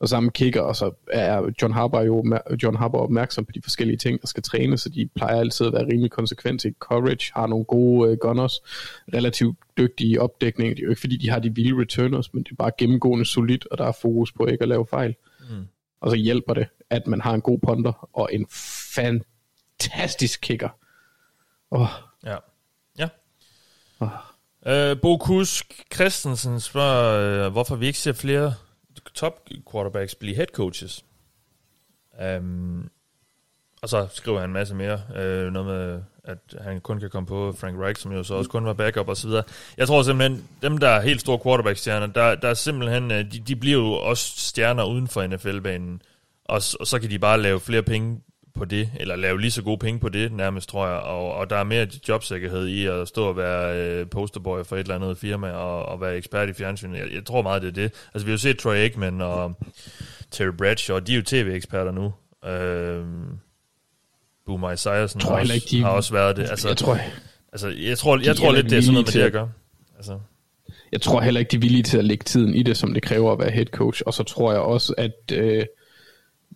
og 0.00 0.08
samme 0.08 0.30
kicker, 0.30 0.60
og 0.60 0.76
så 0.76 0.90
er 1.12 1.50
John 1.62 1.74
Harbour 1.74 2.00
jo 2.00 2.38
John 2.62 2.76
Harbour 2.76 3.00
opmærksom 3.00 3.44
på 3.44 3.52
de 3.54 3.60
forskellige 3.62 3.96
ting, 3.96 4.20
der 4.20 4.26
skal 4.26 4.42
trænes, 4.42 4.80
så 4.80 4.88
de 4.88 5.08
plejer 5.16 5.40
altid 5.40 5.66
at 5.66 5.72
være 5.72 5.86
rimelig 5.92 6.10
konsekvente 6.10 6.68
i 6.68 6.72
coverage, 6.78 7.32
har 7.34 7.46
nogle 7.46 7.64
gode 7.64 8.10
uh, 8.10 8.16
gunners, 8.16 8.60
relativt 9.14 9.58
dygtige 9.78 10.20
opdækninger. 10.20 10.74
Det 10.74 10.82
er 10.82 10.84
jo 10.84 10.90
ikke 10.90 11.00
fordi, 11.00 11.16
de 11.16 11.30
har 11.30 11.38
de 11.38 11.54
vilde 11.54 11.80
returners, 11.80 12.34
men 12.34 12.42
det 12.42 12.50
er 12.50 12.56
bare 12.56 12.70
gennemgående 12.78 13.24
solidt, 13.24 13.66
og 13.70 13.78
der 13.78 13.84
er 13.84 13.92
fokus 14.02 14.32
på 14.32 14.46
ikke 14.46 14.62
at 14.62 14.68
lave 14.68 14.86
fejl. 14.86 15.14
Mm. 15.40 15.66
Og 16.00 16.10
så 16.10 16.16
hjælper 16.16 16.54
det, 16.54 16.66
at 16.90 17.06
man 17.06 17.20
har 17.20 17.34
en 17.34 17.40
god 17.40 17.58
punter 17.58 18.08
og 18.12 18.28
en 18.32 18.46
fantastisk 18.94 20.40
kicker. 20.40 20.68
Oh. 21.70 21.88
Ja. 22.24 22.36
Ja. 22.98 23.08
Oh. 24.00 24.96
Bo 25.02 25.16
Kusk 25.16 25.82
Christensen 25.94 26.60
spørger, 26.60 27.46
uh, 27.46 27.52
hvorfor 27.52 27.76
vi 27.76 27.86
ikke 27.86 27.98
ser 27.98 28.12
flere 28.12 28.54
top 29.14 29.48
quarterbacks 29.72 30.14
blive 30.14 30.36
head 30.36 30.46
coaches. 30.46 31.04
Um, 32.38 32.90
og 33.82 33.88
så 33.88 34.06
skriver 34.12 34.40
han 34.40 34.50
en 34.50 34.54
masse 34.54 34.74
mere. 34.74 35.02
Uh, 35.08 35.52
noget 35.52 35.66
med, 35.66 36.02
at 36.24 36.38
han 36.60 36.80
kun 36.80 37.00
kan 37.00 37.10
komme 37.10 37.26
på 37.26 37.54
Frank 37.58 37.78
Reich, 37.80 38.02
som 38.02 38.12
jo 38.12 38.22
så 38.22 38.34
også 38.34 38.50
kun 38.50 38.64
var 38.64 38.72
backup 38.72 39.08
og 39.08 39.16
så 39.16 39.28
videre. 39.28 39.42
Jeg 39.76 39.86
tror 39.86 40.02
simpelthen, 40.02 40.48
dem 40.62 40.78
der 40.78 40.88
er 40.88 41.00
helt 41.00 41.20
store 41.20 41.38
quarterback-stjerner, 41.38 42.06
der, 42.06 42.34
der 42.34 42.48
er 42.48 42.54
simpelthen, 42.54 43.10
de, 43.10 43.24
de 43.24 43.56
bliver 43.56 43.78
jo 43.78 43.92
også 43.92 44.34
stjerner 44.36 44.84
uden 44.84 45.08
for 45.08 45.26
NFL-banen. 45.26 46.02
Og, 46.50 46.62
og 46.80 46.86
så 46.86 46.98
kan 46.98 47.10
de 47.10 47.18
bare 47.18 47.42
lave 47.42 47.60
flere 47.60 47.82
penge 47.82 48.20
på 48.54 48.64
det, 48.64 48.90
eller 49.00 49.16
lave 49.16 49.40
lige 49.40 49.50
så 49.50 49.62
gode 49.62 49.78
penge 49.78 50.00
på 50.00 50.08
det 50.08 50.32
nærmest, 50.32 50.68
tror 50.68 50.86
jeg, 50.86 50.96
og, 50.96 51.34
og 51.34 51.50
der 51.50 51.56
er 51.56 51.64
mere 51.64 51.86
jobsikkerhed 52.08 52.66
i 52.66 52.86
at 52.86 53.08
stå 53.08 53.28
og 53.28 53.36
være 53.36 53.78
øh, 53.78 54.06
posterboy 54.06 54.64
for 54.64 54.76
et 54.76 54.80
eller 54.80 54.94
andet 54.94 55.18
firma, 55.18 55.50
og, 55.50 55.86
og 55.86 56.00
være 56.00 56.16
ekspert 56.16 56.48
i 56.48 56.52
fjernsynet. 56.52 56.98
Jeg, 56.98 57.06
jeg 57.14 57.24
tror 57.24 57.42
meget, 57.42 57.62
det 57.62 57.68
er 57.68 57.72
det. 57.72 57.92
Altså, 58.14 58.26
vi 58.26 58.30
har 58.30 58.34
jo 58.34 58.38
set 58.38 58.58
Troy 58.58 58.74
Aikman 58.74 59.20
og 59.20 59.58
Terry 60.30 60.52
Bradshaw, 60.58 60.98
de 60.98 61.12
er 61.12 61.16
jo 61.16 61.22
tv-eksperter 61.22 61.92
nu. 61.92 62.12
Øh, 62.48 63.04
Boomer 64.46 64.70
Esiason 64.70 65.20
har, 65.20 65.30
også, 65.30 65.66
de, 65.70 65.82
har 65.82 65.90
også 65.90 66.12
været 66.12 66.36
det. 66.36 66.50
Altså, 66.50 66.68
jeg 66.68 66.76
tror, 66.76 66.98
altså, 67.52 67.68
jeg 67.68 67.98
tror, 67.98 68.20
jeg, 68.24 68.36
tror 68.36 68.52
lidt, 68.52 68.70
det 68.70 68.78
er 68.78 68.82
sådan 68.82 68.94
noget 68.94 69.06
med 69.06 69.12
det, 69.12 69.20
jeg 69.20 69.32
gør. 69.32 69.46
Altså. 69.96 70.18
Jeg 70.92 71.00
tror 71.00 71.20
heller 71.20 71.38
ikke, 71.38 71.50
de 71.50 71.56
er 71.56 71.60
villige 71.60 71.82
til 71.82 71.98
at 71.98 72.04
lægge 72.04 72.24
tiden 72.24 72.54
i 72.54 72.62
det, 72.62 72.76
som 72.76 72.94
det 72.94 73.02
kræver 73.02 73.32
at 73.32 73.38
være 73.38 73.50
head 73.50 73.66
coach, 73.66 74.02
og 74.06 74.14
så 74.14 74.22
tror 74.22 74.52
jeg 74.52 74.60
også, 74.60 74.94
at... 74.98 75.12
Øh, 75.32 75.64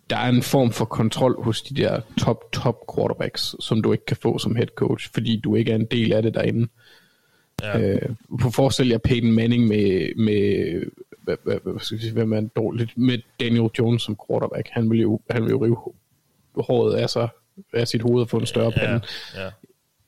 der 0.09 0.17
er 0.17 0.29
en 0.29 0.41
form 0.41 0.71
for 0.71 0.85
kontrol 0.85 1.43
hos 1.43 1.61
de 1.61 1.75
der 1.75 2.01
top, 2.17 2.51
top 2.51 2.95
quarterbacks, 2.95 3.55
som 3.59 3.81
du 3.81 3.91
ikke 3.91 4.05
kan 4.05 4.17
få 4.17 4.37
som 4.37 4.55
head 4.55 4.67
coach, 4.67 5.09
fordi 5.13 5.39
du 5.43 5.55
ikke 5.55 5.71
er 5.71 5.75
en 5.75 5.85
del 5.85 6.13
af 6.13 6.23
det 6.23 6.33
derinde. 6.33 6.67
Ja. 7.61 7.79
Øh, 7.79 8.09
på 8.41 8.49
forestil 8.49 8.87
jer 8.89 8.97
Peyton 8.97 9.31
Manning 9.31 9.67
med, 9.67 10.15
med 10.15 10.81
hvad, 11.23 11.35
hvad, 11.43 11.57
hvad 11.63 11.79
skal 11.79 11.95
jeg 11.95 12.01
sige, 12.01 12.13
hvem 12.13 12.33
er 12.33 12.41
dårligt, 12.41 12.97
med 12.97 13.17
Daniel 13.39 13.69
Jones 13.79 14.01
som 14.01 14.17
quarterback. 14.27 14.69
Han 14.71 14.89
vil 14.89 15.01
jo, 15.01 15.19
han 15.29 15.43
vil 15.43 15.49
jo 15.49 15.65
rive 15.65 15.77
håret 16.57 16.95
af, 16.95 17.09
sig, 17.09 17.27
af 17.73 17.87
sit 17.87 18.01
hoved 18.01 18.21
og 18.21 18.29
få 18.29 18.37
en 18.37 18.45
større 18.45 18.71
pande. 18.71 19.01
Ja. 19.35 19.49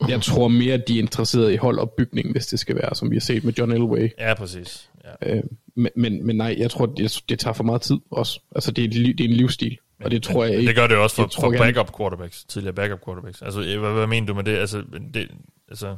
Jeg 0.07 0.21
tror 0.21 0.47
mere, 0.47 0.73
at 0.73 0.87
de 0.87 0.95
er 0.95 1.01
interesseret 1.01 1.53
i 1.53 1.55
holdopbygning, 1.55 2.31
hvis 2.31 2.47
det 2.47 2.59
skal 2.59 2.75
være, 2.75 2.95
som 2.95 3.11
vi 3.11 3.15
har 3.15 3.21
set 3.21 3.43
med 3.43 3.53
John 3.53 3.71
Elway. 3.71 4.09
Ja, 4.19 4.33
præcis. 4.33 4.89
Ja. 5.21 5.35
Øh, 5.35 5.43
men, 5.75 5.91
men, 5.95 6.25
men 6.25 6.35
nej, 6.35 6.55
jeg 6.57 6.71
tror, 6.71 6.85
det, 6.85 7.21
det 7.29 7.39
tager 7.39 7.53
for 7.53 7.63
meget 7.63 7.81
tid 7.81 7.97
også. 8.11 8.39
Altså, 8.55 8.71
det 8.71 8.83
er, 8.83 8.89
det 8.89 9.19
er 9.19 9.29
en 9.29 9.35
livsstil. 9.35 9.77
Og 10.03 10.11
det 10.11 10.23
tror 10.23 10.45
jeg 10.45 10.53
ikke. 10.53 10.67
Det 10.67 10.75
gør 10.75 10.87
det 10.87 10.97
også 10.97 11.15
for, 11.15 11.29
for 11.41 11.51
backup 11.51 11.97
quarterbacks, 11.97 12.43
tidligere 12.43 12.75
backup 12.75 12.99
quarterbacks. 13.05 13.41
Altså, 13.41 13.59
hvad, 13.79 13.93
hvad 13.93 14.07
mener 14.07 14.27
du 14.27 14.33
med 14.33 14.43
det? 14.43 14.57
Altså, 14.57 14.83
det, 15.13 15.27
altså 15.69 15.95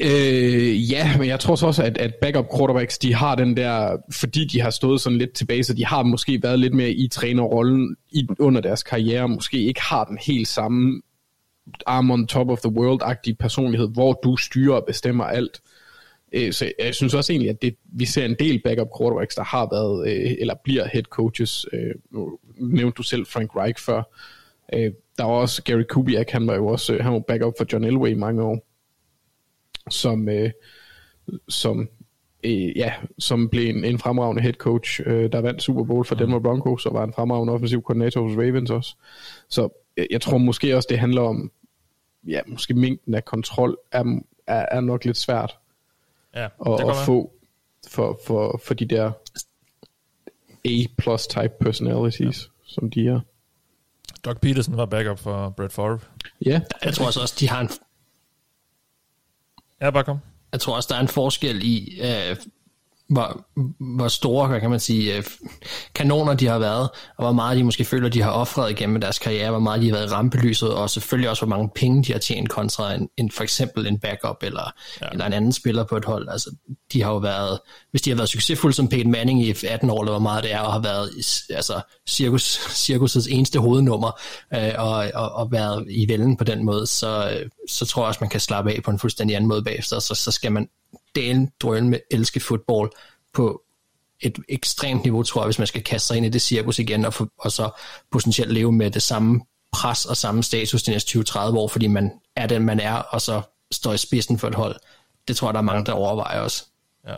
Øh, 0.00 0.90
ja, 0.92 1.18
men 1.18 1.28
jeg 1.28 1.40
tror 1.40 1.54
så 1.54 1.66
også, 1.66 1.82
at, 1.82 1.98
at 1.98 2.14
backup 2.14 2.46
quarterbacks, 2.56 2.98
de 2.98 3.14
har 3.14 3.34
den 3.34 3.56
der, 3.56 3.96
fordi 4.12 4.44
de 4.44 4.60
har 4.60 4.70
stået 4.70 5.00
sådan 5.00 5.18
lidt 5.18 5.32
tilbage, 5.32 5.64
så 5.64 5.74
de 5.74 5.84
har 5.84 6.02
måske 6.02 6.42
været 6.42 6.58
lidt 6.58 6.74
mere 6.74 6.90
i 6.90 7.08
trænerrollen 7.08 7.96
i, 8.10 8.26
under 8.38 8.60
deres 8.60 8.82
karriere, 8.82 9.28
måske 9.28 9.58
ikke 9.58 9.82
har 9.82 10.04
den 10.04 10.18
helt 10.26 10.48
samme 10.48 11.02
arm 11.86 12.10
on 12.10 12.26
top 12.26 12.48
of 12.48 12.60
the 12.60 12.70
world-agtige 12.70 13.34
personlighed, 13.40 13.88
hvor 13.88 14.20
du 14.24 14.36
styrer 14.36 14.74
og 14.74 14.84
bestemmer 14.86 15.24
alt. 15.24 15.60
Øh, 16.34 16.52
så 16.52 16.72
jeg 16.78 16.94
synes 16.94 17.14
også 17.14 17.32
egentlig, 17.32 17.50
at 17.50 17.62
det, 17.62 17.76
vi 17.84 18.04
ser 18.04 18.24
en 18.24 18.36
del 18.38 18.60
backup 18.64 18.88
quarterbacks, 18.98 19.34
der 19.34 19.44
har 19.44 19.68
været, 19.72 20.08
øh, 20.08 20.36
eller 20.38 20.54
bliver 20.64 20.88
head 20.92 21.02
coaches. 21.02 21.66
Øh, 21.72 21.94
nu 22.10 22.38
nævnte 22.56 22.96
du 22.96 23.02
selv 23.02 23.26
Frank 23.26 23.56
Reich 23.56 23.84
før. 23.84 24.02
Der 25.18 25.24
var 25.24 25.32
også 25.32 25.62
Gary 25.62 25.82
Kubiak, 25.88 26.30
han 26.30 26.46
var 26.46 26.54
jo 26.54 26.66
også 26.66 27.02
han 27.02 27.12
var 27.12 27.18
backup 27.18 27.54
for 27.58 27.66
John 27.72 27.84
Elway 27.84 28.10
i 28.10 28.14
mange 28.14 28.42
år, 28.42 28.66
som, 29.90 30.28
som 31.48 31.88
ja, 32.76 32.92
som 33.18 33.48
blev 33.48 33.68
en, 33.68 33.84
en 33.84 33.98
fremragende 33.98 34.42
head 34.42 34.52
coach, 34.52 35.04
der 35.06 35.40
vandt 35.40 35.62
Super 35.62 35.84
Bowl 35.84 36.04
for 36.04 36.14
Denver 36.14 36.38
Broncos, 36.38 36.86
og 36.86 36.94
var 36.94 37.04
en 37.04 37.12
fremragende 37.12 37.52
offensiv 37.52 37.82
koordinator 37.82 38.22
hos 38.22 38.36
Ravens 38.36 38.70
også. 38.70 38.96
Så 39.48 39.68
jeg 40.10 40.20
tror 40.20 40.38
måske 40.38 40.76
også, 40.76 40.86
det 40.90 40.98
handler 40.98 41.22
om, 41.22 41.52
ja, 42.26 42.40
måske 42.46 42.74
mængden 42.74 43.14
af 43.14 43.24
kontrol 43.24 43.76
er, 43.92 44.20
er, 44.46 44.66
er 44.70 44.80
nok 44.80 45.04
lidt 45.04 45.16
svært 45.16 45.56
ja, 46.34 46.48
og, 46.58 46.90
at 46.90 46.96
få 47.06 47.30
for, 47.88 48.20
for, 48.26 48.60
for 48.64 48.74
de 48.74 48.86
der 48.86 49.12
A-plus 50.64 51.26
type 51.26 51.52
personalities, 51.60 52.44
ja. 52.44 52.50
som 52.66 52.90
de 52.90 53.08
er. 53.08 53.20
Doug 54.24 54.40
Peterson 54.40 54.76
var 54.76 54.86
backup 54.86 55.18
for 55.18 55.50
Brett 55.50 55.72
Favre. 55.72 55.98
Ja. 56.46 56.60
Jeg 56.84 56.94
tror 56.94 57.06
også, 57.06 57.36
de 57.40 57.48
har 57.48 57.60
en... 57.60 57.70
Ja, 59.80 59.90
bare 59.90 60.04
kom. 60.04 60.18
Jeg 60.52 60.60
tror 60.60 60.76
også, 60.76 60.86
der 60.90 60.96
er 60.96 61.00
en 61.00 61.08
forskel 61.08 61.60
i, 61.62 62.00
øh, 62.00 62.36
hvor, 63.14 63.46
hvor 63.96 64.08
store, 64.08 64.60
kan 64.60 64.70
man 64.70 64.80
sige, 64.80 65.16
øh, 65.16 65.24
kanoner 65.94 66.34
de 66.34 66.46
har 66.46 66.58
været, 66.58 66.88
og 67.16 67.24
hvor 67.24 67.32
meget 67.32 67.58
de 67.58 67.64
måske 67.64 67.84
føler, 67.84 68.08
de 68.08 68.22
har 68.22 68.30
offret 68.30 68.70
igennem 68.70 69.00
deres 69.00 69.18
karriere, 69.18 69.50
hvor 69.50 69.60
meget 69.60 69.82
de 69.82 69.90
har 69.90 69.96
været 69.96 70.12
rampelyset, 70.12 70.74
og 70.74 70.90
selvfølgelig 70.90 71.30
også, 71.30 71.46
hvor 71.46 71.56
mange 71.56 71.70
penge 71.74 72.04
de 72.04 72.12
har 72.12 72.18
tjent 72.18 72.48
kontra 72.48 72.94
en, 72.94 73.08
en 73.16 73.30
for 73.30 73.42
eksempel 73.42 73.86
en 73.86 73.98
backup 73.98 74.36
eller, 74.42 74.72
ja. 75.00 75.06
eller 75.12 75.26
en 75.26 75.32
anden 75.32 75.52
spiller 75.52 75.84
på 75.84 75.96
et 75.96 76.04
hold. 76.04 76.28
Altså, 76.28 76.50
de 76.92 77.02
har 77.02 77.10
jo 77.10 77.16
været, 77.16 77.58
hvis 77.90 78.02
de 78.02 78.10
har 78.10 78.16
været 78.16 78.28
succesfulde 78.28 78.76
som 78.76 78.88
Peyton 78.88 79.12
Manning 79.12 79.42
i 79.42 79.54
18 79.68 79.90
år, 79.90 80.00
eller 80.00 80.12
hvor 80.12 80.18
meget 80.18 80.44
det 80.44 80.52
er, 80.52 80.60
og 80.60 80.72
har 80.72 80.80
været 80.80 81.10
altså, 81.50 81.80
cirkus, 82.08 82.60
cirkusets 82.70 83.26
eneste 83.26 83.58
hovednummer, 83.58 84.20
øh, 84.54 84.72
og, 84.78 85.10
og, 85.14 85.32
og 85.32 85.52
været 85.52 85.86
i 85.90 86.08
vælden 86.08 86.36
på 86.36 86.44
den 86.44 86.64
måde, 86.64 86.86
så, 86.86 87.40
så 87.68 87.86
tror 87.86 88.02
jeg 88.02 88.08
også, 88.08 88.18
man 88.20 88.30
kan 88.30 88.40
slappe 88.40 88.72
af 88.72 88.82
på 88.82 88.90
en 88.90 88.98
fuldstændig 88.98 89.36
anden 89.36 89.48
måde 89.48 89.62
bagefter, 89.62 89.98
så, 89.98 90.14
så 90.14 90.30
skal 90.30 90.52
man 90.52 90.68
dalen 91.16 91.52
drøn 91.60 91.88
med 91.88 91.98
elske 92.10 92.40
fodbold 92.40 92.92
på 93.32 93.62
et 94.20 94.38
ekstremt 94.48 95.02
niveau, 95.02 95.22
tror 95.22 95.42
jeg, 95.42 95.46
hvis 95.46 95.58
man 95.58 95.66
skal 95.66 95.82
kaste 95.84 96.06
sig 96.06 96.16
ind 96.16 96.26
i 96.26 96.28
det 96.28 96.42
cirkus 96.42 96.78
igen, 96.78 97.04
og, 97.04 97.14
for, 97.14 97.28
og 97.38 97.52
så 97.52 97.70
potentielt 98.10 98.52
leve 98.52 98.72
med 98.72 98.90
det 98.90 99.02
samme 99.02 99.40
pres 99.72 100.06
og 100.06 100.16
samme 100.16 100.42
status 100.42 100.82
de 100.82 100.90
næste 100.90 101.18
20-30 101.18 101.38
år, 101.38 101.68
fordi 101.68 101.86
man 101.86 102.12
er 102.36 102.46
den, 102.46 102.62
man 102.62 102.80
er, 102.80 102.94
og 102.94 103.20
så 103.20 103.42
står 103.70 103.92
i 103.92 103.98
spidsen 103.98 104.38
for 104.38 104.48
et 104.48 104.54
hold. 104.54 104.76
Det 105.28 105.36
tror 105.36 105.48
jeg, 105.48 105.54
der 105.54 105.58
er 105.60 105.64
mange, 105.64 105.86
der 105.86 105.92
overvejer 105.92 106.40
også. 106.40 106.64
Ja, 107.06 107.16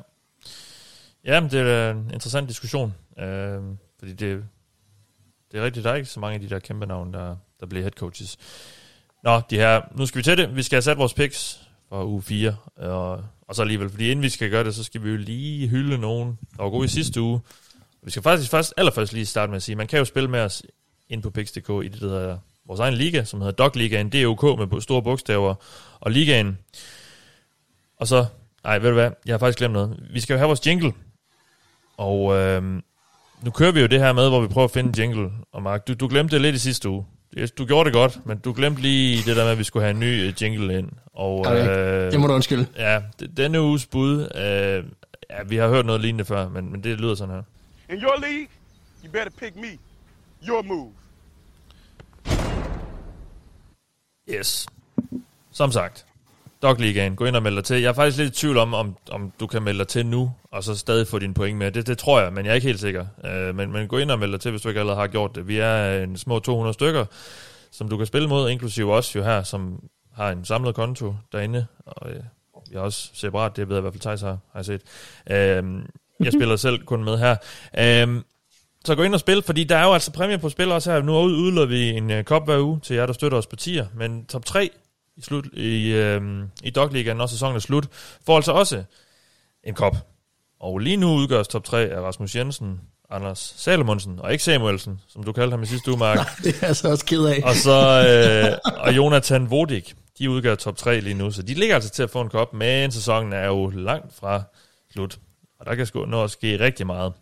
ja 1.24 1.40
men 1.40 1.51
det 1.51 1.60
er 1.60 1.90
en 1.90 2.10
interessant 2.12 2.48
diskussion, 2.48 2.94
øh, 3.18 3.60
fordi 3.98 4.12
det, 4.12 4.44
det 5.52 5.60
er 5.60 5.64
rigtigt, 5.64 5.85
der 5.85 5.90
er 5.90 5.94
ikke 5.94 6.09
så 6.09 6.20
mange 6.20 6.35
af 6.35 6.40
de 6.40 6.48
der 6.48 6.59
kæmpe 6.59 6.86
navne, 6.86 7.12
der, 7.12 7.36
der 7.60 7.66
bliver 7.66 7.82
head 7.82 7.93
coaches. 7.93 8.36
Nå, 9.24 9.40
de 9.51 9.56
her, 9.56 9.81
nu 9.94 10.06
skal 10.06 10.18
vi 10.18 10.23
til 10.23 10.39
det. 10.39 10.56
Vi 10.56 10.62
skal 10.62 10.77
have 10.77 10.82
sat 10.82 10.98
vores 10.98 11.14
picks 11.14 11.60
for 11.89 12.05
uge 12.05 12.23
4, 12.23 12.56
og 12.77 13.24
og 13.48 13.55
så 13.55 13.62
alligevel, 13.62 13.90
fordi 13.90 14.10
inden 14.10 14.23
vi 14.23 14.28
skal 14.28 14.51
gøre 14.51 14.64
det, 14.64 14.74
så 14.74 14.85
skal 14.85 15.05
vi 15.05 15.10
jo 15.10 15.16
lige 15.16 15.68
hylde 15.68 15.98
nogen, 15.98 16.39
der 16.56 16.62
var 16.62 16.70
gode 16.70 16.85
i 16.85 16.89
sidste 16.89 17.20
uge. 17.20 17.40
Vi 18.02 18.10
skal 18.10 18.23
faktisk 18.23 18.51
først, 18.51 18.74
allerførst 18.77 19.12
lige 19.12 19.27
starte 19.27 19.51
med 19.51 19.56
at 19.56 19.62
sige, 19.62 19.77
man 19.77 19.86
kan 19.86 19.98
jo 19.98 20.05
spille 20.05 20.31
med 20.31 20.40
os 20.40 20.62
ind 21.09 21.23
på 21.23 21.31
Pix.dk 21.31 21.68
i 21.85 21.89
det, 21.89 22.01
der 22.01 22.09
hedder 22.09 22.39
vores 22.66 22.81
egen 22.81 22.94
liga, 22.94 23.24
som 23.24 23.40
hedder 23.40 23.52
Dog 23.52 23.70
Ligaen, 23.74 24.10
DOK 24.10 24.43
med 24.43 24.81
store 24.81 25.02
bogstaver, 25.02 25.55
og 26.01 26.10
ligaen. 26.10 26.59
Og 27.97 28.06
så, 28.06 28.27
nej, 28.64 28.78
ved 28.78 28.89
du 28.89 28.94
hvad, 28.94 29.10
jeg 29.27 29.32
har 29.32 29.39
faktisk 29.39 29.59
glemt 29.59 29.73
noget. 29.73 30.09
Vi 30.12 30.20
skal 30.20 30.35
jo 30.35 30.39
have 30.39 30.47
vores 30.47 30.66
jingle, 30.66 30.93
og 31.97 32.35
øh, 32.36 32.62
nu 33.43 33.51
kører 33.51 33.73
vi 33.73 33.81
jo 33.81 33.86
det 33.86 34.01
her 34.01 34.12
med, 34.12 34.28
hvor 34.28 34.40
vi 34.40 34.48
prøver 34.48 34.64
at 34.64 34.70
finde 34.70 35.01
jingle. 35.01 35.31
Og 35.52 35.62
Mark, 35.62 35.89
du, 35.89 35.94
du 35.94 36.09
glemte 36.09 36.35
det 36.35 36.43
lidt 36.43 36.56
i 36.56 36.59
sidste 36.59 36.89
uge. 36.89 37.06
Du 37.59 37.67
gjorde 37.67 37.85
det 37.85 37.93
godt, 37.93 38.27
men 38.27 38.39
du 38.39 38.53
glemte 38.53 38.83
lige 38.83 39.17
det 39.17 39.37
der 39.37 39.45
med, 39.45 39.53
at 39.53 39.59
vi 39.59 39.65
skulle 39.65 39.83
have 39.83 39.91
en 39.91 40.01
ny 40.01 40.23
øh, 40.27 40.43
jingle 40.43 40.79
ind. 40.79 40.91
Og, 41.15 41.39
okay. 41.39 42.05
øh, 42.07 42.13
det 42.13 42.21
må 42.21 42.27
du 42.27 42.33
undskylde. 42.33 42.67
Ja, 42.77 43.03
denne 43.37 43.63
uges 43.63 43.87
bud, 43.87 44.21
øh, 44.21 44.85
ja, 45.31 45.43
vi 45.47 45.57
har 45.57 45.69
hørt 45.69 45.87
noget 45.87 46.01
lignende 46.01 46.25
før, 46.25 46.49
men, 46.49 46.73
men 46.73 46.85
det 46.85 47.01
lyder 47.01 47.15
sådan 47.15 47.35
her. 47.35 47.43
In 47.95 48.03
your 48.03 48.21
league, 48.21 48.49
you 49.05 49.13
better 49.13 49.31
pick 49.39 49.57
me. 49.57 49.79
Your 50.49 50.63
move. 50.63 50.93
Yes. 54.31 54.67
Som 55.53 55.73
sagt, 55.73 56.06
Dog 56.67 56.77
Ligaen, 56.79 57.17
gå 57.17 57.25
ind 57.25 57.37
og 57.37 57.43
meld 57.43 57.57
dig 57.57 57.65
til. 57.65 57.81
Jeg 57.81 57.89
er 57.89 57.93
faktisk 57.93 58.19
lidt 58.19 58.37
i 58.37 58.41
tvivl 58.41 58.59
om, 58.59 58.75
om, 58.75 58.97
om 59.11 59.33
du 59.41 59.47
kan 59.47 59.63
melde 59.63 59.79
dig 59.79 59.89
til 59.89 60.07
nu, 60.07 60.33
og 60.51 60.65
så 60.65 60.75
stadig 60.75 61.07
få 61.07 61.19
dine 61.19 61.35
point 61.35 61.59
med. 61.59 61.73
Det, 61.73 61.87
det 61.87 61.99
tror 61.99 62.21
jeg, 62.21 62.33
men 62.33 62.45
jeg 62.45 62.51
er 62.51 62.55
ikke 62.55 62.67
helt 62.67 62.81
sikker. 62.81 63.07
Uh, 63.25 63.57
men, 63.57 63.73
men 63.73 63.89
gå 63.89 63.99
ind 63.99 64.11
og 64.11 64.19
meld 64.19 64.33
dig 64.33 64.41
til, 64.41 64.51
hvis 64.51 64.63
du 64.63 64.69
ikke 64.69 64.81
allerede 64.81 65.01
har 65.01 65.07
gjort 65.07 65.35
det. 65.35 65.49
Vi 65.49 65.59
er 65.59 66.03
en 66.03 66.17
små 66.17 66.39
200 66.39 66.75
stykker, 66.75 67.05
som 67.71 67.89
du 67.89 67.97
kan 67.97 68.07
spille 68.07 68.29
mod, 68.29 68.51
inklusive 68.51 68.95
os 68.95 69.17
jo 69.17 69.23
her, 69.23 69.43
som 69.43 69.83
har 70.15 70.31
en 70.31 70.45
samlet 70.45 70.75
konto 70.75 71.15
derinde. 71.33 71.67
Og 71.87 72.11
uh, 72.11 72.17
jeg 72.73 72.79
er 72.79 72.83
også 72.83 73.11
separat, 73.15 73.57
det 73.57 73.69
ved 73.69 73.77
jeg 73.77 73.81
i 73.81 73.83
hvert 73.83 73.95
fald 73.95 74.01
Thijs 74.01 74.21
har, 74.21 74.39
har 74.53 74.59
jeg 74.59 74.65
set. 74.65 74.83
Uh, 75.31 75.83
jeg 76.25 76.33
spiller 76.33 76.57
selv 76.57 76.79
kun 76.79 77.05
med 77.05 77.19
her. 77.19 77.37
Uh, 78.07 78.23
så 78.85 78.95
gå 78.95 79.03
ind 79.03 79.15
og 79.15 79.21
spil, 79.21 79.43
fordi 79.43 79.65
der 79.65 79.77
er 79.77 79.85
jo 79.85 79.93
altså 79.93 80.13
præmie 80.13 80.39
på 80.39 80.49
spil 80.49 80.73
også 80.73 80.93
her. 80.93 81.03
Nu 81.03 81.13
udløber 81.19 81.67
vi 81.67 81.89
en 81.91 82.11
uh, 82.11 82.23
kop 82.23 82.45
hver 82.45 82.61
uge 82.61 82.81
til 82.83 82.97
jer, 82.97 83.07
der 83.07 83.13
støtter 83.13 83.39
os 83.39 83.47
på 83.47 83.57
tier. 83.57 83.87
Men 83.95 84.27
top 84.27 84.45
3 84.45 84.71
i, 85.17 85.23
slut, 85.23 85.47
i, 85.53 85.93
øh, 85.93 86.23
i 86.63 86.71
Dogligaen, 86.71 87.17
når 87.17 87.27
sæsonen 87.27 87.57
er 87.57 87.61
slut, 87.61 87.89
får 88.27 88.37
altså 88.37 88.53
også 88.53 88.85
en 89.65 89.75
kop. 89.75 89.97
Og 90.61 90.79
lige 90.79 90.97
nu 90.97 91.15
udgøres 91.15 91.49
top 91.49 91.65
3 91.65 91.79
af 91.81 92.01
Rasmus 92.01 92.37
Jensen, 92.37 92.81
Anders 93.11 93.55
Salomonsen, 93.57 94.21
og 94.21 94.33
ikke 94.33 94.45
Samuelsen, 94.45 95.01
som 95.09 95.23
du 95.23 95.33
kaldte 95.33 95.51
ham 95.51 95.63
i 95.63 95.67
sidste 95.67 95.91
uge, 95.91 95.99
Mark. 95.99 96.17
Nej, 96.19 96.27
det 96.45 96.63
er 96.63 96.67
jeg 96.67 96.77
så 96.77 96.91
også 96.91 97.05
ked 97.05 97.25
af. 97.25 97.43
og 97.45 97.55
så 97.55 97.79
øh, 98.63 98.73
og 98.79 98.97
Jonathan 98.97 99.51
Vodik, 99.51 99.95
de 100.19 100.31
udgør 100.31 100.55
top 100.55 100.77
3 100.77 101.01
lige 101.01 101.15
nu, 101.15 101.31
så 101.31 101.43
de 101.43 101.55
ligger 101.55 101.75
altså 101.75 101.91
til 101.91 102.03
at 102.03 102.11
få 102.11 102.21
en 102.21 102.29
kop, 102.29 102.53
men 102.53 102.93
sæsonen 102.93 103.33
er 103.33 103.47
jo 103.47 103.71
langt 103.71 104.15
fra 104.15 104.43
slut. 104.93 105.19
Og 105.61 105.67
der 105.67 105.75
kan 105.75 105.87
sgu 105.87 106.05
nå 106.05 106.25
at 106.25 106.31
ske 106.31 106.61
rigtig 106.61 106.87
meget. 106.87 107.13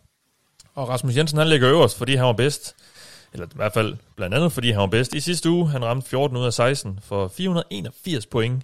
Og 0.75 0.89
Rasmus 0.89 1.17
Jensen, 1.17 1.37
han 1.37 1.47
ligger 1.47 1.69
øverst, 1.69 1.97
fordi 1.97 2.15
han 2.15 2.25
var 2.25 2.33
bedst. 2.33 2.75
Eller 3.35 3.47
i 3.47 3.55
hvert 3.55 3.73
fald 3.73 3.95
blandt 4.15 4.35
andet, 4.35 4.51
fordi 4.51 4.71
han 4.71 4.79
var 4.79 4.87
bedst 4.87 5.13
i 5.13 5.19
sidste 5.19 5.49
uge. 5.49 5.69
Han 5.69 5.85
ramte 5.85 6.09
14 6.09 6.37
ud 6.37 6.45
af 6.45 6.53
16 6.53 6.99
for 7.03 7.27
481 7.27 8.25
point, 8.25 8.63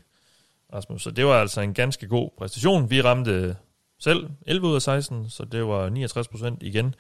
Rasmus. 0.74 1.04
Så 1.04 1.12
det 1.12 1.26
var 1.26 1.42
altså 1.42 1.62
en 1.62 1.74
ganske 1.74 2.08
god 2.08 2.30
præstation. 2.38 2.90
Vi 2.90 3.02
ramte 3.02 3.56
selv 4.00 4.30
11 4.48 4.68
ud 4.68 4.76
af 4.76 4.82
16, 4.82 5.30
så 5.30 5.46
det 5.46 5.68
var 5.68 5.90
69 5.90 6.28
procent 6.28 6.64
igen 6.64 6.96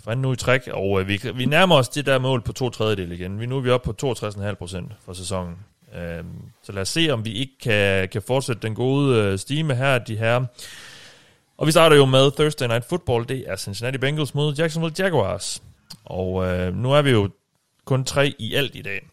for 0.00 0.10
anden 0.10 0.22
nu 0.22 0.32
i 0.32 0.36
træk. 0.36 0.68
Og 0.72 1.00
øh, 1.00 1.08
vi, 1.08 1.20
vi 1.34 1.44
nærmer 1.44 1.76
os 1.76 1.88
det 1.88 2.06
der 2.06 2.18
mål 2.18 2.42
på 2.42 2.52
to 2.52 2.70
tredjedel 2.70 3.12
igen. 3.12 3.40
Vi 3.40 3.46
nu 3.46 3.56
er 3.56 3.60
vi 3.60 3.70
oppe 3.70 3.92
på 3.92 4.14
62,5 4.14 4.54
procent 4.54 4.92
for 5.04 5.12
sæsonen. 5.12 5.56
Øh, 5.96 6.24
så 6.62 6.72
lad 6.72 6.82
os 6.82 6.88
se, 6.88 7.10
om 7.10 7.24
vi 7.24 7.32
ikke 7.32 7.58
kan, 7.62 8.08
kan 8.08 8.22
fortsætte 8.22 8.62
den 8.62 8.74
gode 8.74 9.16
øh, 9.16 9.38
stime 9.38 9.74
her, 9.74 9.98
de 9.98 10.16
her. 10.16 10.44
Og 11.58 11.66
vi 11.66 11.72
starter 11.72 11.96
jo 11.96 12.04
med 12.04 12.30
Thursday 12.30 12.66
Night 12.66 12.88
Football. 12.88 13.28
Det 13.28 13.44
er 13.46 13.56
Cincinnati 13.56 13.98
Bengals 13.98 14.34
mod 14.34 14.54
Jacksonville 14.54 14.94
Jaguars. 14.98 15.62
Og 16.04 16.46
øh, 16.46 16.74
nu 16.74 16.92
er 16.92 17.02
vi 17.02 17.10
jo 17.10 17.30
kun 17.84 18.04
tre 18.04 18.34
i 18.38 18.54
alt 18.54 18.74
i 18.74 18.82
dag. 18.82 19.08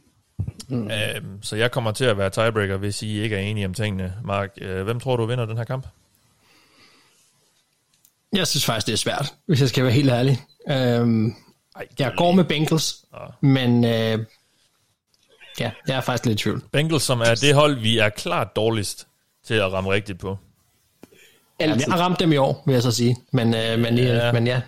Mm. 0.68 0.92
Øh, 0.92 1.22
så 1.42 1.56
jeg 1.56 1.72
kommer 1.72 1.92
til 1.92 2.06
at 2.06 2.18
være 2.18 2.30
tiebreaker, 2.30 2.78
hvis 2.78 3.02
I 3.02 3.22
ikke 3.22 3.36
er 3.36 3.40
enige 3.40 3.66
om 3.66 3.74
tingene. 3.74 4.14
Mark, 4.24 4.50
øh, 4.62 4.84
hvem 4.84 5.00
tror 5.00 5.16
du 5.16 5.26
vinder 5.26 5.46
den 5.46 5.58
her 5.58 5.64
kamp? 5.64 5.88
Jeg 8.34 8.48
synes 8.48 8.66
faktisk, 8.66 8.88
det 8.88 8.94
er 8.94 8.98
svært, 8.98 9.34
hvis 9.46 9.62
jeg 9.62 9.70
skal 9.70 9.84
være 9.84 9.94
helt 9.94 10.10
ærlig. 10.10 10.42
Ej, 10.68 11.88
jeg 12.00 12.14
går 12.18 12.32
med 12.32 12.44
Bengals, 12.44 13.06
ja. 13.14 13.20
men 13.42 13.84
øh, 13.84 14.26
ja, 15.60 15.72
jeg 15.88 15.98
er 15.98 16.02
faktisk 16.02 16.26
lidt 16.26 16.40
i 16.40 16.44
tvivl. 16.44 16.64
Bengals, 16.72 17.04
som 17.04 17.22
er 17.22 17.36
det 17.36 17.54
hold, 17.56 17.80
vi 17.80 17.98
er 17.98 18.10
klart 18.10 18.56
dårligst 18.56 19.08
til 19.44 19.54
at 19.54 19.72
ramme 19.72 19.92
rigtigt 19.92 20.20
på. 20.20 20.38
Jamen, 21.60 21.80
jeg 21.80 21.86
har 21.90 21.98
ramt 21.98 22.20
dem 22.20 22.32
i 22.32 22.38
år, 22.38 22.64
vil 22.66 22.74
jeg 22.74 22.84
så 22.84 22.92
sige. 22.92 23.18
Men, 23.32 23.56
øh, 23.56 23.80
men, 23.80 23.98
ja. 23.98 24.32
men 24.32 24.48
ja. 24.48 24.62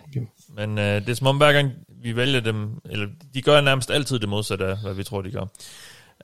Men 0.56 0.78
øh, 0.78 1.02
det 1.02 1.10
er 1.10 1.14
som 1.14 1.28
om 1.28 1.38
hver 1.38 1.54
gang 1.54 1.72
vi 2.02 2.16
vælger 2.16 2.40
dem, 2.40 2.82
eller 2.90 3.08
de 3.34 3.42
gør 3.42 3.62
nærmest 3.62 3.92
altid 3.92 4.20
det 4.20 4.30
modsatte 4.30 4.66
af, 4.66 4.78
hvad 4.82 4.94
vi 4.94 5.04
tror, 5.04 5.22
de 5.22 5.32
gør. 5.32 5.46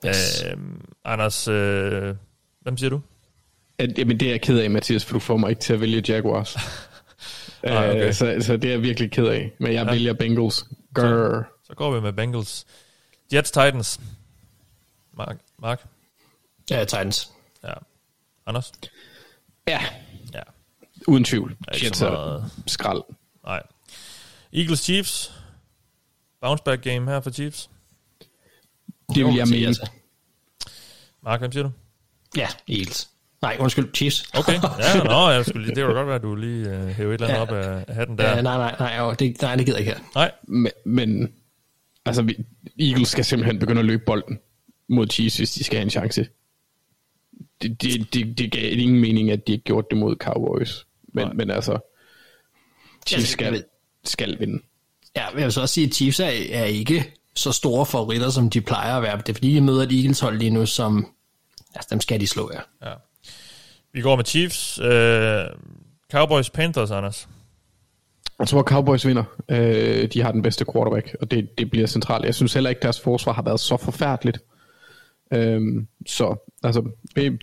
Yes. 0.06 0.44
Øh, 0.44 0.56
Anders, 1.04 1.48
øh, 1.48 2.14
hvem 2.60 2.76
siger 2.76 2.90
du? 2.90 3.00
Jamen, 3.98 4.20
det 4.20 4.26
er 4.26 4.30
jeg 4.30 4.40
ked 4.40 4.58
af, 4.58 4.70
Mathias, 4.70 5.04
for 5.04 5.12
du 5.12 5.18
får 5.18 5.36
mig 5.36 5.50
ikke 5.50 5.62
til 5.62 5.72
at 5.72 5.80
vælge 5.80 6.02
Jaguars. 6.08 6.56
ah, 7.62 7.90
okay. 7.90 8.08
uh, 8.08 8.14
så, 8.14 8.36
så 8.40 8.56
det 8.56 8.64
er 8.64 8.70
jeg 8.72 8.82
virkelig 8.82 9.10
ked 9.10 9.26
af. 9.26 9.52
Men 9.58 9.72
jeg 9.72 9.86
ja. 9.86 9.92
vælger 9.92 10.12
Bengals. 10.12 10.64
Grrr. 10.94 11.04
Så, 11.04 11.44
så 11.66 11.74
går 11.74 11.94
vi 11.94 12.00
med 12.00 12.12
Bengals. 12.12 12.66
Jets 13.32 13.50
Titans. 13.50 14.00
Mark? 15.16 15.36
Mark? 15.58 15.86
Ja, 16.70 16.84
Titans. 16.84 17.30
Ja. 17.64 17.72
Anders? 18.46 18.72
Ja. 19.68 19.80
Ja. 20.34 20.42
Uden 21.08 21.24
tvivl. 21.24 21.56
Jets 21.82 22.02
er 22.02 22.50
skrald. 22.66 23.02
Nej. 23.44 23.62
Eagles 24.52 24.80
Chiefs. 24.80 25.32
Bounce 26.44 26.62
back 26.64 26.82
game 26.82 27.10
her 27.10 27.20
for 27.20 27.30
Chiefs. 27.30 27.70
Det 29.14 29.26
vil 29.26 29.34
jeg 29.34 29.48
mene. 29.48 29.66
Altså. 29.66 29.90
Mark, 31.22 31.40
hvem 31.40 31.52
siger 31.52 31.62
du? 31.62 31.70
Ja, 32.36 32.48
Eagles. 32.68 33.08
Nej, 33.42 33.56
undskyld, 33.60 33.94
Chiefs. 33.94 34.24
Okay, 34.38 34.52
ja, 34.94 35.04
nå, 35.04 35.30
jeg 35.30 35.44
skulle 35.44 35.66
lige, 35.66 35.74
det 35.74 35.84
kunne 35.84 35.94
godt 35.94 36.06
være, 36.06 36.16
at 36.16 36.22
du 36.22 36.34
lige 36.34 36.70
uh, 36.70 36.86
hæver 36.86 37.14
et 37.14 37.20
eller 37.20 37.28
andet 37.28 37.36
ja. 37.36 37.42
op 37.42 37.86
af 37.88 37.94
hatten 37.94 38.18
der. 38.18 38.28
Ja, 38.28 38.42
nej, 38.42 38.56
nej, 38.56 38.76
nej, 38.78 38.96
jo, 38.98 39.12
det, 39.12 39.42
nej, 39.42 39.56
det 39.56 39.66
gider 39.66 39.78
jeg 39.78 39.86
ikke 39.86 39.98
her. 39.98 40.10
Nej. 40.14 40.30
Men, 40.42 40.72
men 40.84 41.32
altså, 42.04 42.22
vi, 42.22 42.36
Eagles 42.80 43.08
skal 43.08 43.24
simpelthen 43.24 43.58
begynde 43.58 43.78
at 43.78 43.84
løbe 43.84 44.02
bolden 44.06 44.38
mod 44.88 45.06
Chiefs, 45.10 45.36
hvis 45.36 45.50
de 45.50 45.64
skal 45.64 45.76
have 45.76 45.84
en 45.84 45.90
chance. 45.90 46.26
Det, 47.62 47.82
det, 47.82 48.14
det, 48.14 48.38
det 48.38 48.52
gav 48.52 48.78
ingen 48.78 49.00
mening, 49.00 49.30
at 49.30 49.46
de 49.46 49.52
ikke 49.52 49.64
gjorde 49.64 49.86
det 49.90 49.98
mod 49.98 50.16
Cowboys. 50.16 50.86
Men, 51.14 51.36
men 51.36 51.50
altså, 51.50 51.78
Chiefs 53.06 53.28
skal, 53.28 53.64
skal 54.04 54.40
vinde. 54.40 54.62
Ja, 55.16 55.26
jeg 55.26 55.44
vil 55.44 55.52
så 55.52 55.60
også 55.60 55.74
sige, 55.74 55.86
at 55.86 55.94
Chiefs 55.94 56.20
er, 56.20 56.30
er 56.50 56.64
ikke 56.64 57.12
så 57.34 57.52
store 57.52 57.86
favoritter, 57.86 58.30
som 58.30 58.50
de 58.50 58.60
plejer 58.60 58.96
at 58.96 59.02
være. 59.02 59.16
Det 59.16 59.28
er 59.28 59.34
fordi, 59.34 59.54
de 59.54 59.60
møder 59.60 59.82
et 59.82 59.92
Eagles 59.92 60.20
hold 60.20 60.38
lige 60.38 60.50
nu, 60.50 60.66
som 60.66 61.06
altså, 61.74 61.88
dem 61.90 62.00
skal 62.00 62.20
de 62.20 62.26
slå, 62.26 62.50
ja. 62.54 62.88
ja. 62.90 62.94
Vi 63.92 64.00
går 64.00 64.16
med 64.16 64.24
Chiefs. 64.24 64.80
Uh, 64.80 65.60
Cowboys 66.12 66.50
Panthers, 66.50 66.90
Anders. 66.90 67.28
Jeg 68.38 68.48
tror, 68.48 68.62
Cowboys 68.62 69.06
vinder. 69.06 69.24
Øh, 69.48 70.08
de 70.12 70.22
har 70.22 70.32
den 70.32 70.42
bedste 70.42 70.64
quarterback, 70.72 71.16
og 71.20 71.30
det, 71.30 71.58
det 71.58 71.70
bliver 71.70 71.86
centralt. 71.86 72.24
Jeg 72.24 72.34
synes 72.34 72.54
heller 72.54 72.70
ikke, 72.70 72.82
deres 72.82 73.00
forsvar 73.00 73.32
har 73.32 73.42
været 73.42 73.60
så 73.60 73.76
forfærdeligt. 73.76 74.38
Øhm, 75.32 75.88
så 76.06 76.50
altså, 76.62 76.90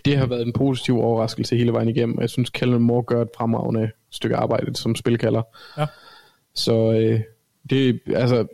det 0.04 0.16
har 0.16 0.26
været 0.26 0.46
en 0.46 0.52
positiv 0.52 1.00
overraskelse 1.00 1.56
hele 1.56 1.72
vejen 1.72 1.88
igennem. 1.88 2.20
Jeg 2.20 2.30
synes, 2.30 2.50
Kellen 2.50 2.82
Moore 2.82 3.02
gør 3.02 3.22
et 3.22 3.28
fremragende 3.36 3.90
stykke 4.10 4.36
arbejde 4.36 4.76
som 4.76 4.96
spilkalder. 4.96 5.42
Ja. 5.78 5.86
Så 6.54 6.92
øh, 6.92 7.20
det, 7.70 8.00
altså, 8.06 8.46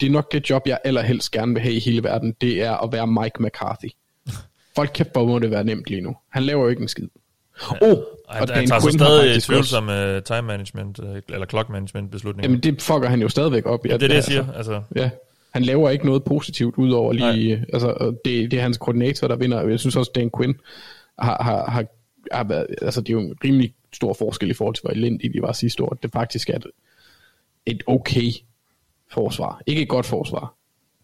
det 0.00 0.06
er 0.06 0.10
nok 0.10 0.32
det 0.32 0.50
job, 0.50 0.62
jeg 0.66 0.78
allerhelst 0.84 1.30
gerne 1.30 1.52
vil 1.54 1.62
have 1.62 1.74
i 1.74 1.80
hele 1.80 2.02
verden. 2.04 2.34
Det 2.40 2.62
er 2.62 2.72
at 2.84 2.92
være 2.92 3.06
Mike 3.06 3.42
McCarthy. 3.42 3.88
Folk 4.74 4.90
kæft, 4.94 5.12
hvor 5.12 5.26
må 5.26 5.38
det 5.38 5.50
være 5.50 5.64
nemt 5.64 5.90
lige 5.90 6.00
nu. 6.00 6.16
Han 6.28 6.42
laver 6.42 6.62
jo 6.62 6.68
ikke 6.68 6.82
en 6.82 6.88
skid. 6.88 7.08
Ja. 7.72 7.76
Oh, 7.82 7.98
Ej, 8.28 8.40
og 8.40 8.48
han 8.54 8.66
tager 8.66 8.80
så 8.80 8.90
stadig 8.90 9.42
tvivlsomme 9.42 10.16
uh, 10.16 10.22
time 10.22 10.42
management, 10.42 10.98
uh, 10.98 11.16
eller 11.28 11.46
clock 11.46 11.68
management 11.68 12.10
beslutninger. 12.10 12.48
Jamen 12.48 12.60
det 12.60 12.82
fucker 12.82 13.08
han 13.08 13.20
jo 13.22 13.28
stadigvæk 13.28 13.66
op. 13.66 13.86
Ja, 13.86 13.94
det 13.94 14.02
er 14.02 14.08
det, 14.08 14.14
jeg 14.14 14.24
siger. 14.24 14.52
Altså. 14.52 14.72
altså. 14.72 14.82
Ja, 14.96 15.10
han 15.52 15.62
laver 15.62 15.90
ikke 15.90 16.06
noget 16.06 16.24
positivt 16.24 16.74
ud 16.76 17.14
lige, 17.14 17.54
Nej. 17.56 17.64
altså 17.72 18.16
det, 18.24 18.50
det 18.50 18.58
er 18.58 18.62
hans 18.62 18.78
koordinator, 18.78 19.28
der 19.28 19.36
vinder. 19.36 19.68
Jeg 19.68 19.80
synes 19.80 19.96
også, 19.96 20.10
Dan 20.14 20.30
Quinn 20.36 20.54
har, 21.18 21.42
har, 21.42 21.70
har, 21.70 21.84
har 22.32 22.44
været, 22.44 22.66
altså 22.82 23.00
det 23.00 23.08
er 23.08 23.12
jo 23.12 23.20
en 23.20 23.34
rimelig 23.44 23.74
stor 23.92 24.12
forskel 24.12 24.50
i 24.50 24.54
forhold 24.54 24.74
til, 24.74 24.82
hvor 24.82 24.90
elendige 24.90 25.32
de 25.32 25.42
var 25.42 25.52
sidste 25.52 25.82
år. 25.82 25.98
Det 26.02 26.12
faktisk 26.12 26.50
er 26.50 26.56
et, 26.56 26.66
et 27.66 27.82
okay 27.86 28.32
forsvar. 29.12 29.62
Ikke 29.66 29.82
et 29.82 29.88
godt 29.88 30.06
forsvar, 30.06 30.54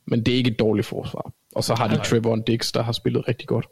men 0.07 0.27
det 0.27 0.35
er 0.35 0.37
ikke 0.37 0.51
et 0.51 0.59
dårligt 0.59 0.87
forsvar. 0.87 1.33
Og 1.55 1.65
så 1.65 1.75
har 1.75 1.89
de 1.89 1.97
Trevor 2.05 2.37
Dix, 2.37 2.73
der 2.73 2.83
har 2.83 2.93
spillet 2.93 3.29
rigtig 3.29 3.49
godt. 3.49 3.67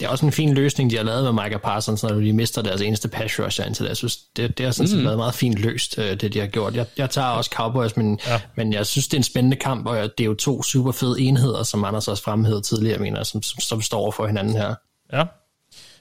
Det 0.00 0.06
er 0.06 0.08
også 0.08 0.26
en 0.26 0.32
fin 0.32 0.54
løsning, 0.54 0.90
de 0.90 0.96
har 0.96 1.02
lavet 1.02 1.34
med 1.34 1.44
Micah 1.44 1.60
Parsons, 1.60 2.02
når 2.02 2.14
de 2.14 2.32
mister 2.32 2.62
deres 2.62 2.80
eneste 2.80 3.08
pass 3.08 3.40
rusher 3.40 3.64
indtil 3.64 3.84
det. 3.84 3.88
Jeg 3.88 3.96
synes, 3.96 4.16
det, 4.16 4.58
det 4.58 4.66
har 4.66 4.72
sådan 4.72 4.98
mm. 4.98 5.04
været 5.04 5.16
meget 5.16 5.34
fint 5.34 5.58
løst, 5.58 5.98
øh, 5.98 6.20
det 6.20 6.34
de 6.34 6.38
har 6.38 6.46
gjort. 6.46 6.74
Jeg, 6.74 6.86
jeg 6.96 7.10
tager 7.10 7.28
også 7.28 7.50
Cowboys, 7.54 7.96
men, 7.96 8.20
ja. 8.26 8.40
men 8.54 8.72
jeg 8.72 8.86
synes, 8.86 9.08
det 9.08 9.14
er 9.14 9.18
en 9.18 9.24
spændende 9.24 9.56
kamp, 9.56 9.86
og 9.86 9.96
det 9.96 10.24
er 10.24 10.28
jo 10.28 10.34
to 10.34 10.62
super 10.62 10.92
fede 10.92 11.20
enheder, 11.20 11.62
som 11.62 11.84
Anders 11.84 12.08
også 12.08 12.22
fremhævede 12.22 12.62
tidligere, 12.62 12.98
mener, 12.98 13.22
som, 13.22 13.42
som, 13.42 13.60
som 13.60 13.82
står 13.82 14.10
for 14.10 14.26
hinanden 14.26 14.56
her. 14.56 14.74
Ja, 15.12 15.24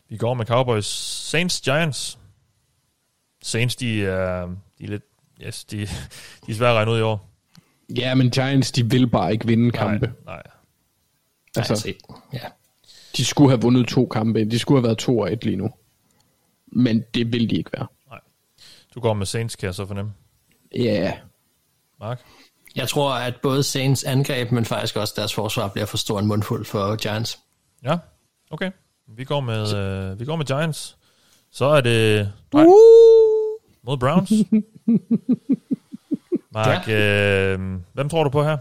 vi 0.09 0.17
går 0.17 0.33
med 0.33 0.45
Cowboys. 0.45 0.85
Saints 1.29 1.61
Giants. 1.61 2.17
Saints, 3.43 3.75
de 3.75 4.05
er, 4.05 4.45
de 4.79 4.83
er 4.83 4.87
lidt, 4.87 5.03
yes, 5.45 5.65
de, 5.65 5.77
de 6.45 6.51
er 6.51 6.55
svære 6.55 6.69
at 6.69 6.75
regne 6.75 6.91
ud 6.91 6.99
i 6.99 7.01
år. 7.01 7.29
Ja, 7.97 8.15
men 8.15 8.31
Giants, 8.31 8.71
de 8.71 8.89
vil 8.89 9.09
bare 9.09 9.31
ikke 9.31 9.47
vinde 9.47 9.71
kampe. 9.71 10.05
Nej, 10.05 10.15
nej. 10.25 10.43
Altså, 11.57 11.93
ja. 12.33 12.39
De 13.17 13.25
skulle 13.25 13.49
have 13.49 13.61
vundet 13.61 13.87
to 13.87 14.05
kampe. 14.05 14.45
De 14.45 14.59
skulle 14.59 14.77
have 14.77 14.83
været 14.83 14.97
to 14.97 15.19
og 15.19 15.33
et 15.33 15.45
lige 15.45 15.57
nu. 15.57 15.69
Men 16.67 17.03
det 17.13 17.33
vil 17.33 17.49
de 17.49 17.55
ikke 17.55 17.69
være. 17.73 17.87
Nej. 18.09 18.19
Du 18.95 18.99
går 18.99 19.13
med 19.13 19.25
Saints, 19.25 19.55
kan 19.55 19.65
jeg 19.65 19.75
så 19.75 19.85
fornemme. 19.85 20.13
Ja. 20.75 20.79
Yeah. 20.79 21.13
Mark? 21.99 22.21
Jeg 22.75 22.87
tror, 22.87 23.13
at 23.13 23.35
både 23.41 23.63
Saints 23.63 24.03
angreb, 24.03 24.51
men 24.51 24.65
faktisk 24.65 24.95
også 24.95 25.13
deres 25.17 25.33
forsvar 25.33 25.67
bliver 25.67 25.85
for 25.85 25.97
stor 25.97 26.19
en 26.19 26.27
mundfuld 26.27 26.65
for 26.65 26.95
Giants. 26.95 27.39
Ja, 27.83 27.97
okay. 28.51 28.71
Vi 29.07 29.23
går 29.23 29.39
med, 29.39 29.75
øh, 29.75 30.19
vi 30.19 30.25
går 30.25 30.35
med 30.35 30.45
Giants. 30.45 30.97
Så 31.51 31.65
er 31.65 31.81
det 31.81 32.31
nej, 32.53 32.63
mod 33.87 33.97
Browns. 33.97 34.31
Mark, 36.53 36.87
ja. 36.87 37.53
øh, 37.53 37.59
hvem 37.93 38.09
tror 38.09 38.23
du 38.23 38.29
på 38.29 38.43
her? 38.43 38.57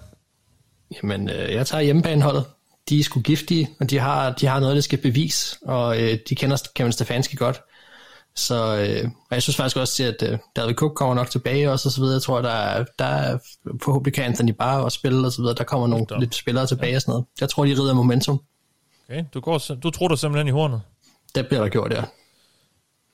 Jamen, 1.02 1.30
øh, 1.30 1.52
jeg 1.52 1.66
tager 1.66 1.82
hjemmebaneholdet 1.82 2.44
de 2.88 2.98
er 2.98 3.02
sgu 3.02 3.20
giftige, 3.20 3.68
og 3.80 3.90
de 3.90 3.98
har, 3.98 4.32
de 4.32 4.46
har 4.46 4.60
noget, 4.60 4.74
der 4.74 4.80
skal 4.82 4.98
bevise, 4.98 5.56
og 5.62 6.02
øh, 6.02 6.18
de 6.28 6.34
kender 6.34 6.68
Kevin 6.74 6.92
Stefanski 6.92 7.36
godt. 7.36 7.62
Så 8.34 8.54
øh, 8.54 9.04
og 9.04 9.34
jeg 9.34 9.42
synes 9.42 9.56
faktisk 9.56 9.76
også, 9.76 10.04
at 10.04 10.32
øh, 10.32 10.38
David 10.56 10.74
Cook 10.74 10.94
kommer 10.94 11.14
nok 11.14 11.30
tilbage 11.30 11.70
også, 11.70 11.88
og 11.88 11.92
så 11.92 12.00
videre. 12.00 12.14
Jeg 12.14 12.22
tror, 12.22 12.42
der 12.42 12.50
er, 12.50 12.84
der 12.98 13.04
er 13.04 13.38
forhåbentlig 13.82 14.14
kan 14.14 14.24
Anthony 14.24 14.50
Barr 14.50 14.78
også 14.78 14.96
spille, 14.96 15.26
og 15.26 15.32
så 15.32 15.42
videre. 15.42 15.54
Der 15.54 15.64
kommer 15.64 15.86
nogle 15.86 16.06
lidt 16.18 16.34
spillere 16.34 16.66
tilbage 16.66 16.90
ja. 16.90 16.96
og 16.96 17.02
sådan 17.02 17.12
noget. 17.12 17.26
Jeg 17.40 17.48
tror, 17.48 17.64
de 17.64 17.70
rider 17.70 17.94
momentum. 17.94 18.40
Okay, 19.08 19.24
du, 19.34 19.40
går, 19.40 19.58
du 19.58 19.90
tror 19.90 20.08
du 20.08 20.16
simpelthen 20.16 20.48
i 20.48 20.50
hornet? 20.50 20.82
Det 21.34 21.46
bliver 21.46 21.62
der 21.62 21.68
gjort, 21.68 21.92
ja. 21.92 22.02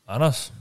Anders? 0.08 0.52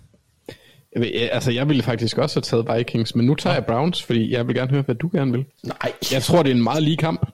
Jeg, 0.93 1.01
vil, 1.01 1.07
altså, 1.07 1.51
jeg 1.51 1.69
ville 1.69 1.83
faktisk 1.83 2.17
også 2.17 2.35
have 2.35 2.63
taget 2.63 2.77
Vikings, 2.77 3.15
men 3.15 3.25
nu 3.25 3.35
tager 3.35 3.53
jeg 3.53 3.65
Browns, 3.65 4.03
fordi 4.03 4.31
jeg 4.33 4.47
vil 4.47 4.55
gerne 4.55 4.71
høre, 4.71 4.81
hvad 4.81 4.95
du 4.95 5.09
gerne 5.13 5.31
vil. 5.31 5.45
Nej. 5.63 5.91
Jeg 6.11 6.23
tror, 6.23 6.43
det 6.43 6.51
er 6.51 6.55
en 6.55 6.63
meget 6.63 6.83
lige 6.83 6.97
kamp. 6.97 7.29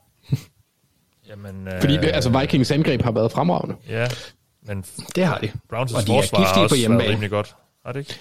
Jamen, 1.29 1.67
øh, 1.67 1.81
Fordi 1.81 1.97
altså, 1.97 2.39
Vikings 2.39 2.71
angreb 2.71 3.01
har 3.01 3.11
været 3.11 3.31
fremragende. 3.31 3.75
Ja, 3.89 4.07
men 4.67 4.85
det 5.15 5.25
har 5.25 5.37
de. 5.37 5.47
Browns' 5.47 5.95
og 5.95 6.01
de 6.01 6.07
forsvar 6.07 6.39
har 6.39 6.61
også 6.63 6.87
på 6.87 6.93
været 6.93 7.09
rimelig 7.09 7.29
godt. 7.29 7.55
Har 7.85 7.91
det 7.91 7.99
ikke? 7.99 8.15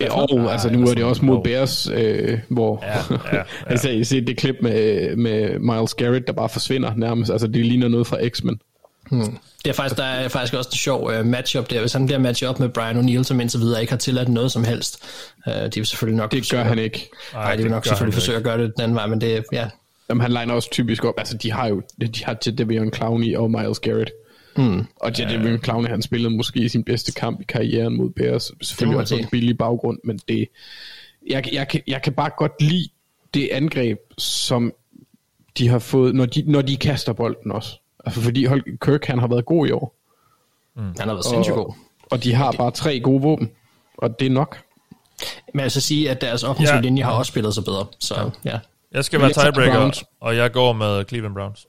Ja, 0.00 0.12
og 0.12 0.52
altså 0.52 0.70
nu 0.70 0.88
er 0.88 0.94
det 0.94 1.04
også 1.04 1.24
mod 1.24 1.42
Bears, 1.44 1.88
øh, 1.88 2.38
hvor 2.48 2.84
ja, 2.84 3.16
ja, 3.32 3.36
ja. 3.36 3.42
altså, 3.72 3.88
I 3.88 4.04
ser 4.04 4.20
det 4.20 4.36
klip 4.36 4.56
med, 4.62 5.16
med 5.16 5.58
Miles 5.58 5.94
Garrett, 5.94 6.26
der 6.26 6.32
bare 6.32 6.48
forsvinder 6.48 6.94
nærmest. 6.96 7.30
Altså 7.30 7.46
det 7.46 7.66
ligner 7.66 7.88
noget 7.88 8.06
fra 8.06 8.28
X-Men. 8.28 8.60
Hmm. 9.10 9.38
Det 9.64 9.70
er 9.70 9.74
faktisk, 9.74 9.96
der 9.96 10.04
er 10.04 10.28
faktisk 10.28 10.54
også 10.54 10.68
en 10.72 10.76
sjov 10.76 11.10
uh, 11.18 11.26
matchup 11.26 11.70
der. 11.70 11.80
Hvis 11.80 11.92
han 11.92 12.06
bliver 12.06 12.18
matchet 12.18 12.48
op 12.48 12.60
med 12.60 12.68
Brian 12.68 12.96
O'Neill, 12.96 13.22
som 13.22 13.40
indtil 13.40 13.60
videre 13.60 13.80
ikke 13.80 13.92
har 13.92 13.98
tilladt 13.98 14.28
noget 14.28 14.52
som 14.52 14.64
helst. 14.64 15.04
Uh, 15.46 15.52
de 15.52 15.70
vil 15.74 15.86
selvfølgelig 15.86 16.16
nok... 16.16 16.32
Det 16.32 16.50
gør 16.50 16.64
han 16.64 16.78
ikke. 16.78 17.10
Nej, 17.32 17.56
de 17.56 17.62
vil 17.62 17.70
nok 17.70 17.86
selvfølgelig 17.86 18.14
forsøge 18.14 18.38
at 18.38 18.44
gøre 18.44 18.58
det 18.58 18.72
den 18.76 18.82
anden 18.82 18.96
vej, 18.96 19.06
men 19.06 19.20
det, 19.20 19.44
ja, 19.52 19.68
Jamen, 20.08 20.20
han 20.20 20.30
liner 20.30 20.54
også 20.54 20.70
typisk 20.70 21.04
op. 21.04 21.14
Altså, 21.18 21.36
de 21.36 21.52
har 21.52 21.66
jo 21.66 21.82
de 22.00 22.24
har 22.24 22.34
til 22.34 22.58
Devion 22.58 22.92
Clowney 22.92 23.36
og 23.36 23.50
Miles 23.50 23.78
Garrett. 23.78 24.10
Mm. 24.56 24.84
Og 24.96 25.16
Devion 25.16 25.52
ja. 25.52 25.58
Clowney, 25.58 25.88
han 25.88 26.02
spillede 26.02 26.36
måske 26.36 26.68
sin 26.68 26.84
bedste 26.84 27.12
kamp 27.12 27.40
i 27.40 27.44
karrieren 27.44 27.96
mod 27.96 28.10
Bears. 28.10 28.50
Selvfølgelig 28.62 29.00
også 29.00 29.16
en 29.16 29.26
billig 29.30 29.58
baggrund, 29.58 29.98
men 30.04 30.20
det... 30.28 30.48
Jeg, 31.30 31.48
jeg, 31.52 31.68
kan, 31.68 31.80
jeg 31.86 32.02
kan 32.02 32.12
bare 32.12 32.30
godt 32.36 32.62
lide 32.62 32.88
det 33.34 33.48
angreb, 33.52 33.98
som 34.18 34.72
de 35.58 35.68
har 35.68 35.78
fået, 35.78 36.14
når 36.14 36.26
de, 36.26 36.42
når 36.46 36.62
de 36.62 36.76
kaster 36.76 37.12
bolden 37.12 37.52
også. 37.52 37.80
Altså, 38.08 38.22
fordi 38.22 38.46
Kirk, 38.82 39.04
han 39.04 39.18
har 39.18 39.26
været 39.26 39.44
god 39.44 39.66
i 39.66 39.70
år. 39.70 39.94
Mm. 40.76 40.82
Han 40.82 41.08
har 41.08 41.14
været 41.14 41.24
sindssygt 41.24 41.54
god. 41.54 41.74
Og 42.10 42.24
de 42.24 42.34
har 42.34 42.52
bare 42.52 42.70
tre 42.70 43.00
gode 43.00 43.22
våben, 43.22 43.50
og 43.98 44.20
det 44.20 44.26
er 44.26 44.30
nok. 44.30 44.58
Men 45.54 45.60
jeg 45.60 45.72
så 45.72 45.80
sige, 45.80 46.10
at 46.10 46.20
deres 46.20 46.44
offensive 46.44 46.74
ja. 46.74 46.80
linje 46.80 47.02
har 47.02 47.12
også 47.12 47.30
spillet 47.30 47.54
sig 47.54 47.64
bedre. 47.64 47.86
Så 47.98 48.14
ja. 48.44 48.50
ja. 48.50 48.58
Jeg 48.92 49.04
skal 49.04 49.20
være 49.20 49.32
tiebreaker, 49.32 50.02
og 50.20 50.36
jeg 50.36 50.52
går 50.52 50.72
med 50.72 51.04
Cleveland 51.08 51.34
Browns. 51.34 51.66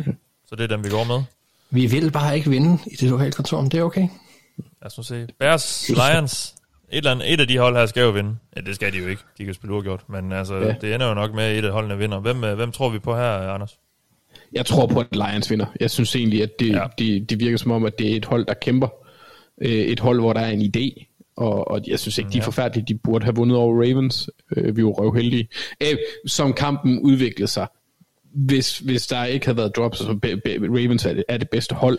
Okay. 0.00 0.12
Så 0.46 0.56
det 0.56 0.64
er 0.64 0.76
dem, 0.76 0.84
vi 0.84 0.90
går 0.90 1.04
med. 1.04 1.22
Vi 1.70 1.86
vil 1.86 2.10
bare 2.10 2.36
ikke 2.36 2.50
vinde 2.50 2.78
i 2.86 2.96
det 2.96 3.10
lokale 3.10 3.32
kontor, 3.32 3.60
men 3.60 3.70
det 3.70 3.80
er 3.80 3.84
okay. 3.84 4.08
Lad 4.58 4.86
os 4.86 4.96
nu 4.96 5.02
se. 5.02 5.26
Bears, 5.38 5.88
Lions. 5.88 6.54
Et, 6.88 6.98
eller 6.98 7.10
andet, 7.10 7.32
et 7.32 7.40
af 7.40 7.48
de 7.48 7.58
hold 7.58 7.76
her 7.76 7.86
skal 7.86 8.02
jo 8.02 8.10
vinde. 8.10 8.36
Ja, 8.56 8.60
det 8.60 8.74
skal 8.74 8.92
de 8.92 8.98
jo 8.98 9.06
ikke. 9.06 9.22
De 9.38 9.44
kan 9.44 9.54
spille 9.54 9.74
uafgjort. 9.74 10.08
Men 10.08 10.32
altså, 10.32 10.54
ja. 10.54 10.74
det 10.80 10.94
ender 10.94 11.08
jo 11.08 11.14
nok 11.14 11.34
med, 11.34 11.44
at 11.44 11.58
et 11.58 11.64
af 11.64 11.72
holdene 11.72 11.98
vinder. 11.98 12.20
Hvem, 12.20 12.44
øh, 12.44 12.54
hvem 12.54 12.72
tror 12.72 12.88
vi 12.88 12.98
på 12.98 13.16
her, 13.16 13.50
Anders? 13.50 13.78
Jeg 14.54 14.66
tror 14.66 14.86
på, 14.86 15.00
at 15.00 15.06
Lions 15.12 15.50
vinder. 15.50 15.66
Jeg 15.80 15.90
synes 15.90 16.16
egentlig, 16.16 16.42
at 16.42 16.58
det, 16.58 16.72
ja. 16.72 16.86
det, 16.98 17.30
det 17.30 17.40
virker 17.40 17.56
som 17.56 17.70
om, 17.70 17.84
at 17.84 17.98
det 17.98 18.12
er 18.12 18.16
et 18.16 18.24
hold, 18.24 18.46
der 18.46 18.54
kæmper. 18.54 18.88
Øh, 19.62 19.70
et 19.70 20.00
hold, 20.00 20.20
hvor 20.20 20.32
der 20.32 20.40
er 20.40 20.50
en 20.50 20.72
idé. 20.76 21.04
Og, 21.36 21.70
og 21.70 21.80
jeg 21.86 21.98
synes 21.98 22.18
ikke, 22.18 22.30
de 22.30 22.38
er 22.38 22.42
forfærdelige. 22.42 22.84
De 22.88 22.94
burde 22.94 23.24
have 23.24 23.34
vundet 23.34 23.58
over 23.58 23.74
Ravens. 23.74 24.30
Øh, 24.56 24.76
vi 24.76 24.84
var 24.84 24.90
røvheldige. 24.90 25.48
Øh, 25.80 25.96
som 26.26 26.52
kampen 26.52 26.98
udviklede 26.98 27.50
sig. 27.50 27.66
Hvis, 28.34 28.78
hvis 28.78 29.06
der 29.06 29.24
ikke 29.24 29.46
havde 29.46 29.56
været 29.56 29.76
drops, 29.76 29.98
så 29.98 30.14
be, 30.22 30.36
be, 30.36 30.50
Ravens 30.68 31.04
er 31.04 31.14
det, 31.14 31.24
er 31.28 31.36
det 31.36 31.50
bedste 31.50 31.74
hold. 31.74 31.98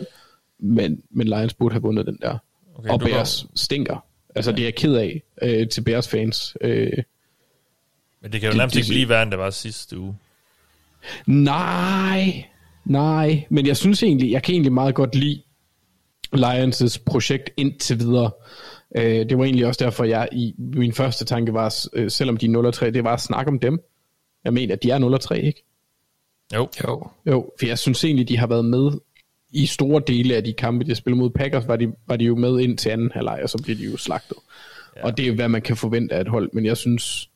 Men, 0.58 1.02
men 1.10 1.26
Lions 1.26 1.54
burde 1.54 1.72
have 1.72 1.82
vundet 1.82 2.06
den 2.06 2.18
der. 2.22 2.38
Okay, 2.74 2.90
og 2.90 3.00
Bears 3.00 3.42
går... 3.42 3.52
stinker. 3.56 4.04
Altså, 4.34 4.50
ja. 4.50 4.56
det 4.56 4.66
er 4.66 4.70
ked 4.70 4.94
af 4.94 5.22
øh, 5.42 5.68
til 5.68 5.80
Bears 5.80 6.08
fans. 6.08 6.56
Øh, 6.60 6.92
men 8.20 8.32
det 8.32 8.40
kan 8.40 8.50
jo 8.50 8.56
nærmest 8.56 8.76
ikke 8.76 8.88
blive 8.88 9.08
værre, 9.08 9.22
end 9.22 9.30
det 9.30 9.38
var 9.38 9.50
sidste 9.50 9.98
uge. 9.98 10.16
Nej, 11.26 12.44
nej. 12.84 13.46
Men 13.48 13.66
jeg 13.66 13.76
synes 13.76 14.02
egentlig, 14.02 14.30
jeg 14.32 14.42
kan 14.42 14.52
egentlig 14.52 14.72
meget 14.72 14.94
godt 14.94 15.14
lide 15.14 15.42
Lions' 16.34 17.02
projekt 17.06 17.50
indtil 17.56 17.98
videre. 17.98 18.30
Øh, 18.96 19.28
det 19.28 19.38
var 19.38 19.44
egentlig 19.44 19.66
også 19.66 19.84
derfor, 19.84 20.04
jeg 20.04 20.28
i 20.32 20.54
min 20.58 20.92
første 20.92 21.24
tanke 21.24 21.54
var, 21.54 21.74
øh, 21.92 22.10
selvom 22.10 22.36
de 22.36 22.46
er 22.46 22.72
0-3, 22.72 22.90
det 22.90 23.04
var 23.04 23.12
at 23.12 23.20
snakke 23.20 23.50
om 23.50 23.58
dem. 23.58 23.80
Jeg 24.44 24.52
mener, 24.52 24.74
at 24.74 24.82
de 24.82 24.90
er 24.90 24.98
0-3, 24.98 25.34
ikke? 25.34 25.64
Jo. 26.54 26.68
jo. 26.84 27.08
Jo, 27.26 27.50
for 27.58 27.66
jeg 27.66 27.78
synes 27.78 28.04
egentlig, 28.04 28.28
de 28.28 28.38
har 28.38 28.46
været 28.46 28.64
med 28.64 28.90
i 29.50 29.66
store 29.66 30.02
dele 30.06 30.36
af 30.36 30.44
de 30.44 30.52
kampe, 30.52 30.84
de 30.84 30.94
spillede 30.94 31.18
mod 31.18 31.30
Packers, 31.30 31.68
var 31.68 31.76
de, 31.76 31.92
var 32.06 32.16
de 32.16 32.24
jo 32.24 32.36
med 32.36 32.60
ind 32.60 32.78
til 32.78 32.90
anden 32.90 33.10
halvleg, 33.14 33.40
og 33.42 33.50
så 33.50 33.62
blev 33.64 33.76
de 33.76 33.84
jo 33.84 33.96
slagtet. 33.96 34.36
Ja. 34.96 35.04
Og 35.04 35.16
det 35.16 35.22
er 35.22 35.26
jo, 35.26 35.34
hvad 35.34 35.48
man 35.48 35.62
kan 35.62 35.76
forvente 35.76 36.14
af 36.14 36.20
et 36.20 36.28
hold, 36.28 36.50
men 36.52 36.66
jeg 36.66 36.76
synes, 36.76 37.30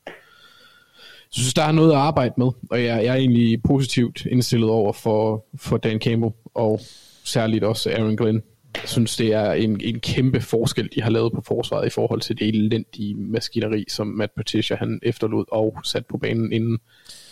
jeg 1.36 1.42
synes, 1.42 1.54
der 1.54 1.62
er 1.62 1.72
noget 1.72 1.92
at 1.92 1.96
arbejde 1.96 2.34
med, 2.36 2.46
og 2.70 2.84
jeg, 2.84 3.04
jeg 3.04 3.12
er 3.12 3.14
egentlig 3.14 3.62
positivt 3.62 4.26
indstillet 4.26 4.70
over 4.70 4.92
for, 4.92 5.46
for 5.56 5.76
Dan 5.76 6.00
Campbell, 6.00 6.32
og 6.54 6.80
særligt 7.24 7.64
også 7.64 7.90
Aaron 7.90 8.16
Glenn. 8.16 8.42
Jeg 8.74 8.88
synes, 8.88 9.16
det 9.16 9.32
er 9.32 9.52
en, 9.52 9.80
en 9.80 10.00
kæmpe 10.00 10.40
forskel, 10.40 10.88
de 10.94 11.02
har 11.02 11.10
lavet 11.10 11.32
på 11.32 11.42
forsvaret 11.46 11.86
i 11.86 11.90
forhold 11.90 12.20
til 12.20 12.38
det 12.38 12.48
elendige 12.48 13.14
maskineri, 13.14 13.84
som 13.88 14.06
Matt 14.06 14.32
Patricia 14.36 14.76
han 14.76 15.00
efterlod 15.02 15.44
og 15.52 15.80
sat 15.84 16.06
på 16.06 16.18
banen 16.18 16.52
inden. 16.52 16.78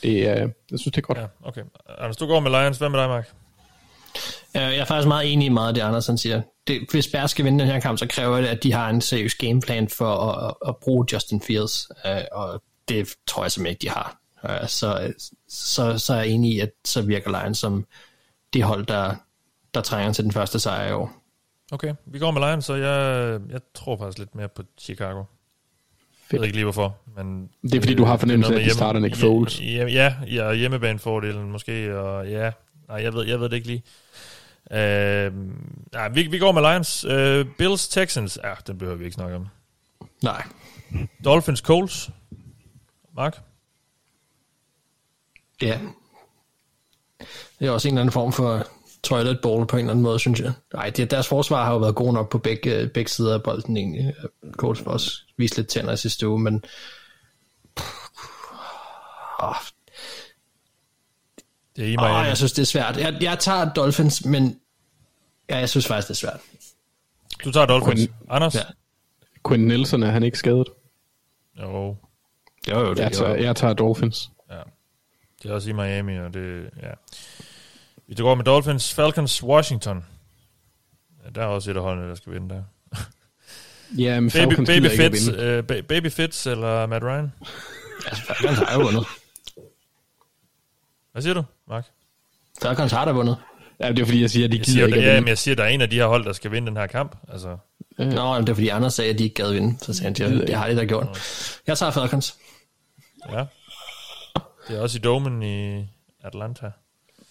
Det 0.02 0.28
er, 0.28 0.34
jeg 0.34 0.78
synes, 0.78 0.82
det 0.82 0.96
er 0.96 1.00
godt. 1.00 1.18
Ja, 1.18 1.24
okay. 1.44 1.62
Anders, 1.98 2.16
du 2.16 2.26
går 2.26 2.40
med 2.40 2.50
Lions. 2.50 2.78
Hvad 2.78 2.88
med 2.88 2.98
dig, 2.98 3.08
Mark? 3.08 3.28
Jeg 4.54 4.76
er 4.76 4.84
faktisk 4.84 5.08
meget 5.08 5.32
enig 5.32 5.46
i 5.46 5.48
meget 5.48 5.68
af 5.68 5.74
det, 5.74 5.80
Anders 5.80 6.06
han 6.06 6.18
siger. 6.18 6.42
det, 6.66 6.80
hvis 6.90 7.08
Bears 7.08 7.30
skal 7.30 7.44
vinde 7.44 7.58
den 7.58 7.72
her 7.72 7.80
kamp, 7.80 7.98
så 7.98 8.06
kræver 8.06 8.40
det, 8.40 8.46
at 8.46 8.62
de 8.62 8.72
har 8.72 8.90
en 8.90 9.00
seriøs 9.00 9.34
gameplan 9.34 9.88
for 9.88 10.14
at, 10.14 10.54
at 10.68 10.76
bruge 10.76 11.06
Justin 11.12 11.40
Fields, 11.40 11.88
øh, 12.06 12.20
og 12.32 12.62
det 12.88 13.14
tror 13.26 13.44
jeg 13.44 13.52
simpelthen 13.52 13.72
ikke, 13.72 13.82
de 13.82 13.88
har. 13.88 14.18
Øh, 14.44 14.68
så, 14.68 15.12
så, 15.48 15.98
så 15.98 16.14
er 16.14 16.18
jeg 16.18 16.28
enig 16.28 16.54
i, 16.54 16.60
at 16.60 16.70
så 16.84 17.02
virker 17.02 17.42
Lions 17.42 17.58
som 17.58 17.86
det 18.52 18.62
hold, 18.62 18.86
der, 18.86 19.14
der 19.74 19.80
trænger 19.80 20.12
til 20.12 20.24
den 20.24 20.32
første 20.32 20.60
sejr 20.60 20.88
i 20.88 20.92
år. 20.92 21.12
Okay, 21.72 21.94
vi 22.06 22.18
går 22.18 22.30
med 22.30 22.48
Lions, 22.48 22.64
så 22.64 22.74
jeg, 22.74 23.40
jeg 23.50 23.60
tror 23.74 23.96
faktisk 23.96 24.18
lidt 24.18 24.34
mere 24.34 24.48
på 24.48 24.62
Chicago. 24.78 25.24
Jeg 26.32 26.40
ved 26.40 26.46
ikke 26.46 26.56
lige 26.56 26.64
hvorfor. 26.64 26.96
Men 27.16 27.48
det 27.62 27.74
er 27.74 27.80
fordi, 27.80 27.94
du 27.94 28.04
har 28.04 28.16
fornemmelse 28.16 28.54
af, 28.54 28.58
at 28.58 28.64
de 28.64 28.70
starter 28.70 29.00
Nick 29.00 29.16
Foles. 29.16 29.60
Ja, 29.60 29.86
ja, 29.86 30.14
ja 30.26 30.52
hjemmebanefordelen 30.52 31.50
måske, 31.50 31.98
og 31.98 32.28
ja, 32.28 32.52
nej, 32.88 33.02
jeg 33.02 33.14
ved, 33.14 33.26
jeg 33.26 33.40
ved 33.40 33.48
det 33.48 33.56
ikke 33.56 33.66
lige. 33.66 33.82
Uh, 34.70 34.76
nej, 35.92 36.08
vi, 36.08 36.22
vi 36.22 36.38
går 36.38 36.52
med 36.52 36.62
Lions. 36.62 37.04
Uh, 37.04 37.54
Bills, 37.58 37.88
Texans, 37.88 38.38
ja, 38.44 38.54
den 38.66 38.78
behøver 38.78 38.98
vi 38.98 39.04
ikke 39.04 39.14
snakke 39.14 39.36
om. 39.36 39.46
Nej. 40.22 40.42
Dolphins, 41.24 41.60
Colts. 41.60 42.10
Mark? 43.18 43.40
Ja. 45.62 45.80
Det 47.58 47.66
er 47.66 47.70
også 47.70 47.88
en 47.88 47.94
eller 47.94 48.00
anden 48.00 48.12
form 48.12 48.32
for 48.32 48.66
toilet 49.02 49.40
ball 49.42 49.66
på 49.66 49.76
en 49.76 49.80
eller 49.80 49.90
anden 49.90 50.02
måde, 50.02 50.18
synes 50.18 50.40
jeg. 50.40 50.52
Nej, 50.74 50.90
deres 50.90 51.28
forsvar 51.28 51.64
har 51.64 51.72
jo 51.72 51.78
været 51.78 51.94
god 51.94 52.12
nok 52.12 52.30
på 52.30 52.38
begge, 52.38 52.88
begge 52.94 53.10
sider 53.10 53.34
af 53.34 53.42
bolden 53.42 53.76
egentlig. 53.76 54.14
Colts 54.52 54.86
var 54.86 54.92
også 54.92 55.22
vist 55.36 55.56
lidt 55.56 55.68
tænder 55.68 55.92
i 55.92 55.96
sidste 55.96 56.28
uge, 56.28 56.40
men 56.40 56.54
oh, 59.38 59.54
det 61.76 61.84
er 61.84 61.92
i 61.92 61.96
mig. 61.96 62.20
Oh, 62.20 62.26
jeg 62.26 62.36
synes, 62.36 62.52
det 62.52 62.62
er 62.62 62.66
svært. 62.66 62.96
Jeg, 62.96 63.18
jeg 63.20 63.38
tager 63.38 63.72
Dolphins, 63.72 64.24
men 64.24 64.60
ja, 65.50 65.58
jeg 65.58 65.68
synes 65.68 65.86
faktisk, 65.86 66.08
det 66.08 66.14
er 66.14 66.18
svært. 66.28 66.40
Du 67.44 67.52
tager 67.52 67.66
Dolphins. 67.66 68.00
Quinn, 68.00 68.12
Anders? 68.30 68.54
Ja. 68.54 68.62
Quinn 69.48 69.66
Nielsen, 69.66 70.02
er 70.02 70.10
han 70.10 70.22
ikke 70.22 70.38
skadet? 70.38 70.68
Jo. 71.60 71.96
Jo, 72.70 72.80
jo, 72.80 72.90
det 72.90 72.98
jeg, 72.98 73.12
tager, 73.12 73.34
jeg 73.34 73.56
tager 73.56 73.74
Dolphins. 73.74 74.30
Ja. 74.50 74.56
Det 75.42 75.50
er 75.50 75.54
også 75.54 75.70
i 75.70 75.72
Miami, 75.72 76.18
og 76.18 76.34
det, 76.34 76.70
ja. 76.82 76.90
Vi 78.06 78.14
går 78.14 78.34
med 78.34 78.44
Dolphins, 78.44 78.94
Falcons, 78.94 79.42
Washington. 79.42 80.04
Ja, 81.24 81.30
der 81.34 81.42
er 81.42 81.46
også 81.46 81.70
et 81.70 81.76
af 81.76 81.82
holdene, 81.82 82.08
der 82.08 82.14
skal 82.14 82.32
vinde 82.32 82.54
der. 82.54 82.62
Ja, 83.98 84.20
men 84.20 84.30
baby, 84.30 84.54
baby, 84.54 84.86
Fitz, 84.86 85.28
uh, 85.28 85.84
baby 85.86 86.10
Fitz 86.10 86.46
eller 86.46 86.86
Matt 86.86 87.04
Ryan? 87.04 87.32
Falcons 88.26 88.58
har 88.58 88.74
jo 88.74 88.80
vundet. 88.80 89.06
Hvad 91.12 91.22
siger 91.22 91.34
du, 91.34 91.44
Mark? 91.68 91.86
Falcons 92.62 92.92
har 92.92 93.04
da 93.04 93.12
vundet. 93.12 93.36
Ja, 93.80 93.88
det 93.88 93.98
er 93.98 94.04
fordi, 94.04 94.20
jeg 94.20 94.30
siger, 94.30 94.44
at 94.46 94.52
de 94.52 94.56
jeg 94.56 94.64
gider 94.64 94.74
siger, 94.74 94.86
ikke 94.86 95.00
Ja, 95.00 95.20
men 95.20 95.28
jeg 95.28 95.38
siger, 95.38 95.52
at 95.54 95.58
der 95.58 95.64
er 95.64 95.68
en 95.68 95.80
af 95.80 95.90
de 95.90 95.96
her 95.96 96.06
hold, 96.06 96.24
der 96.24 96.32
skal 96.32 96.52
vinde 96.52 96.68
den 96.68 96.76
her 96.76 96.86
kamp. 96.86 97.16
Altså. 97.32 97.56
Nå, 97.98 98.40
det 98.40 98.48
er 98.48 98.54
fordi 98.54 98.68
Anders 98.68 98.94
sagde, 98.94 99.10
at 99.12 99.18
de 99.18 99.24
ikke 99.24 99.34
gad 99.34 99.52
vinde. 99.52 99.78
Så 99.82 99.94
sagde 99.94 100.24
han, 100.24 100.32
det, 100.32 100.46
det 100.48 100.54
har 100.54 100.68
de 100.68 100.76
da 100.76 100.84
gjort. 100.84 101.18
Jeg 101.66 101.78
tager 101.78 101.92
Falcons. 101.92 102.36
Ja. 103.32 103.44
Det 104.68 104.76
er 104.76 104.80
også 104.80 104.98
i 104.98 105.00
domen 105.00 105.42
i 105.42 105.86
Atlanta. 106.20 106.70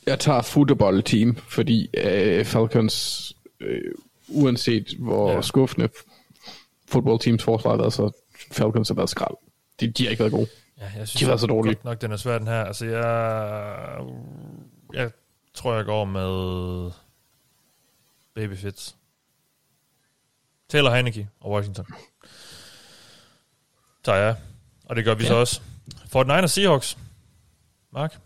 Jeg 0.06 0.19
tager 0.19 0.41
football 0.41 1.03
team, 1.03 1.36
fordi 1.36 1.90
øh, 1.98 2.45
Falcons, 2.45 3.34
øh, 3.60 3.91
uanset 4.28 4.94
hvor 4.99 5.32
ja. 5.32 5.41
skuffende 5.41 5.90
football 6.88 7.19
teams 7.19 7.44
forsvar 7.44 7.69
har 7.69 7.78
været, 7.78 7.94
så 7.94 8.11
Falcons 8.52 8.88
har 8.88 8.95
været 8.95 9.10
skrald. 9.10 9.36
De, 9.80 9.88
de 9.88 10.03
har 10.03 10.10
ikke 10.10 10.19
været 10.19 10.34
gode. 10.34 10.48
Ja, 10.78 10.84
jeg 10.84 11.07
synes, 11.07 11.11
de 11.19 11.26
har 11.26 11.30
været 11.30 11.41
så 11.41 11.48
dårlige. 11.48 11.76
Godt 11.76 11.86
nok, 11.86 12.02
den 12.02 12.11
er 12.11 12.18
svær, 12.18 12.38
den 12.38 12.48
her. 12.48 12.64
Altså, 12.64 12.86
jeg, 12.86 13.99
jeg 14.94 15.11
tror, 15.53 15.76
jeg 15.76 15.86
går 15.86 16.06
med 16.06 16.91
Baby 18.36 18.57
Fitz. 18.57 18.94
Taylor 20.69 20.91
Heineke 20.91 21.28
og 21.40 21.52
Washington. 21.52 21.86
Tager 24.03 24.18
jeg. 24.18 24.36
Og 24.86 24.95
det 24.95 25.06
gør 25.06 25.15
vi 25.15 25.24
ja. 25.24 25.28
så 25.28 25.36
også. 25.36 25.61
Fortnite 26.10 26.44
og 26.44 26.50
Seahawks. 26.50 26.98
Mark? 27.94 28.18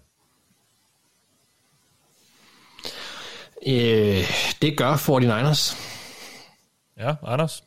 Øh, 3.68 4.24
det 4.62 4.78
gør 4.78 4.94
49ers. 4.94 5.78
Ja, 6.98 7.16
Anders? 7.24 7.64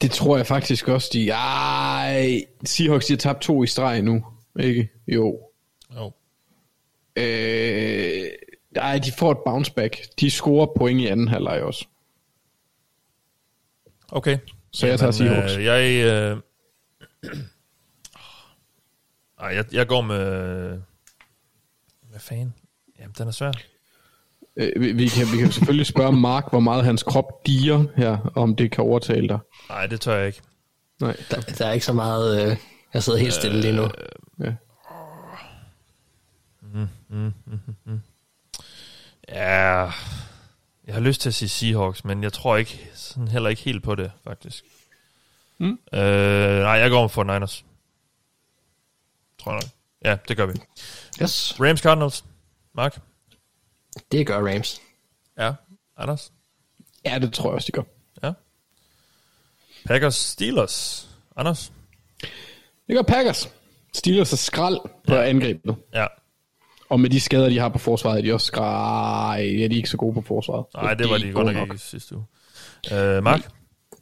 Det 0.00 0.10
tror 0.10 0.36
jeg 0.36 0.46
faktisk 0.46 0.88
også, 0.88 1.10
de... 1.12 1.30
Ej, 1.30 2.44
Seahawks, 2.64 3.06
de 3.06 3.12
har 3.12 3.18
tabt 3.18 3.40
to 3.40 3.62
i 3.62 3.66
streg 3.66 4.02
nu, 4.02 4.24
ikke? 4.60 4.88
Jo. 5.08 5.40
Jo. 5.94 6.12
Øh, 7.16 8.24
ej, 8.76 8.98
de 8.98 9.12
får 9.18 9.30
et 9.30 9.38
bounce 9.44 9.72
back. 9.72 9.98
De 10.20 10.30
scorer 10.30 10.66
point 10.76 11.00
i 11.00 11.06
anden 11.06 11.28
halvleg 11.28 11.62
også. 11.62 11.86
Okay. 14.08 14.38
Så 14.72 14.86
jeg 14.86 14.98
tager 14.98 15.12
Seahawks. 15.12 15.56
Øh, 15.56 15.64
jeg, 15.64 16.04
øh, 16.04 16.38
ej, 19.40 19.48
jeg, 19.48 19.64
jeg 19.72 19.86
går 19.86 20.00
med... 20.00 20.68
Hvad 22.10 22.20
fanden? 22.20 22.54
Jamen, 22.98 23.14
den 23.18 23.28
er 23.28 23.32
svær. 23.32 23.52
Øh, 24.56 24.80
vi, 24.80 24.92
vi, 24.92 25.08
kan, 25.08 25.26
vi 25.32 25.36
kan 25.38 25.52
selvfølgelig 25.52 25.86
spørge 25.86 26.12
Mark, 26.12 26.50
hvor 26.50 26.60
meget 26.60 26.84
hans 26.84 27.02
krop 27.02 27.46
diger 27.46 27.84
her, 27.96 28.32
om 28.34 28.56
det 28.56 28.70
kan 28.70 28.84
overtale 28.84 29.28
dig. 29.28 29.38
Nej, 29.68 29.86
det 29.86 30.00
tør 30.00 30.16
jeg 30.16 30.26
ikke. 30.26 30.40
Nej. 31.00 31.16
Der, 31.30 31.40
der 31.40 31.66
er 31.66 31.72
ikke 31.72 31.86
så 31.86 31.92
meget... 31.92 32.50
Øh, 32.50 32.56
jeg 32.94 33.02
sidder 33.02 33.18
helt 33.18 33.32
stille 33.32 33.60
lige 33.60 33.76
nu. 33.76 33.82
Øh, 33.82 33.90
ja. 34.40 34.54
Mm, 36.62 36.88
mm, 37.08 37.32
mm, 37.46 37.58
mm. 37.84 38.00
Ja, 39.28 39.90
jeg 40.86 40.94
har 40.94 41.00
lyst 41.00 41.20
til 41.20 41.28
at 41.28 41.34
sige 41.34 41.48
Seahawks, 41.48 42.04
men 42.04 42.22
jeg 42.22 42.32
tror 42.32 42.56
ikke 42.56 42.90
sådan 42.94 43.28
heller 43.28 43.48
ikke 43.48 43.62
helt 43.62 43.82
på 43.82 43.94
det, 43.94 44.10
faktisk. 44.24 44.64
Mm. 45.58 45.78
Øh, 45.92 46.60
nej, 46.60 46.72
jeg 46.72 46.90
går 46.90 47.02
med 47.02 47.08
for 47.08 47.24
Niners. 47.24 47.64
Tror 49.46 49.52
jeg 49.52 49.62
nok. 49.62 49.70
Ja, 50.04 50.16
det 50.28 50.36
gør 50.36 50.46
vi. 50.46 50.52
Yes. 51.22 51.60
Rams 51.60 51.80
Cardinals. 51.80 52.24
Mark? 52.74 53.00
Det 54.12 54.26
gør 54.26 54.52
Rams. 54.52 54.80
Ja. 55.38 55.52
Anders? 55.96 56.32
Ja, 57.04 57.18
det 57.18 57.32
tror 57.32 57.50
jeg 57.50 57.54
også, 57.54 57.66
de 57.66 57.72
gør. 57.72 57.82
Ja. 58.22 58.32
Packers 59.86 60.14
Steelers. 60.14 61.08
Anders? 61.36 61.72
Det 62.86 62.96
gør 62.96 63.02
Packers. 63.02 63.50
Steelers 63.94 64.32
er 64.32 64.36
skrald 64.36 64.78
på 65.06 65.14
ja. 65.14 65.28
angrebet. 65.28 65.76
Ja. 65.94 66.06
Og 66.88 67.00
med 67.00 67.10
de 67.10 67.20
skader, 67.20 67.48
de 67.48 67.58
har 67.58 67.68
på 67.68 67.78
forsvaret, 67.78 68.18
er 68.18 68.22
de 68.22 68.32
også 68.32 68.46
skrald. 68.46 69.42
Ja, 69.42 69.68
de 69.68 69.72
er 69.72 69.76
ikke 69.76 69.90
så 69.90 69.96
gode 69.96 70.14
på 70.14 70.20
forsvaret. 70.22 70.64
Nej, 70.74 70.94
det 70.94 71.10
var 71.10 71.18
de, 71.18 71.26
de 71.26 71.32
godt 71.32 71.54
nok 71.54 71.68
ikke 71.68 71.78
sidste 71.78 72.14
uge. 72.14 72.24
Uh, 72.92 73.24
Mark? 73.24 73.50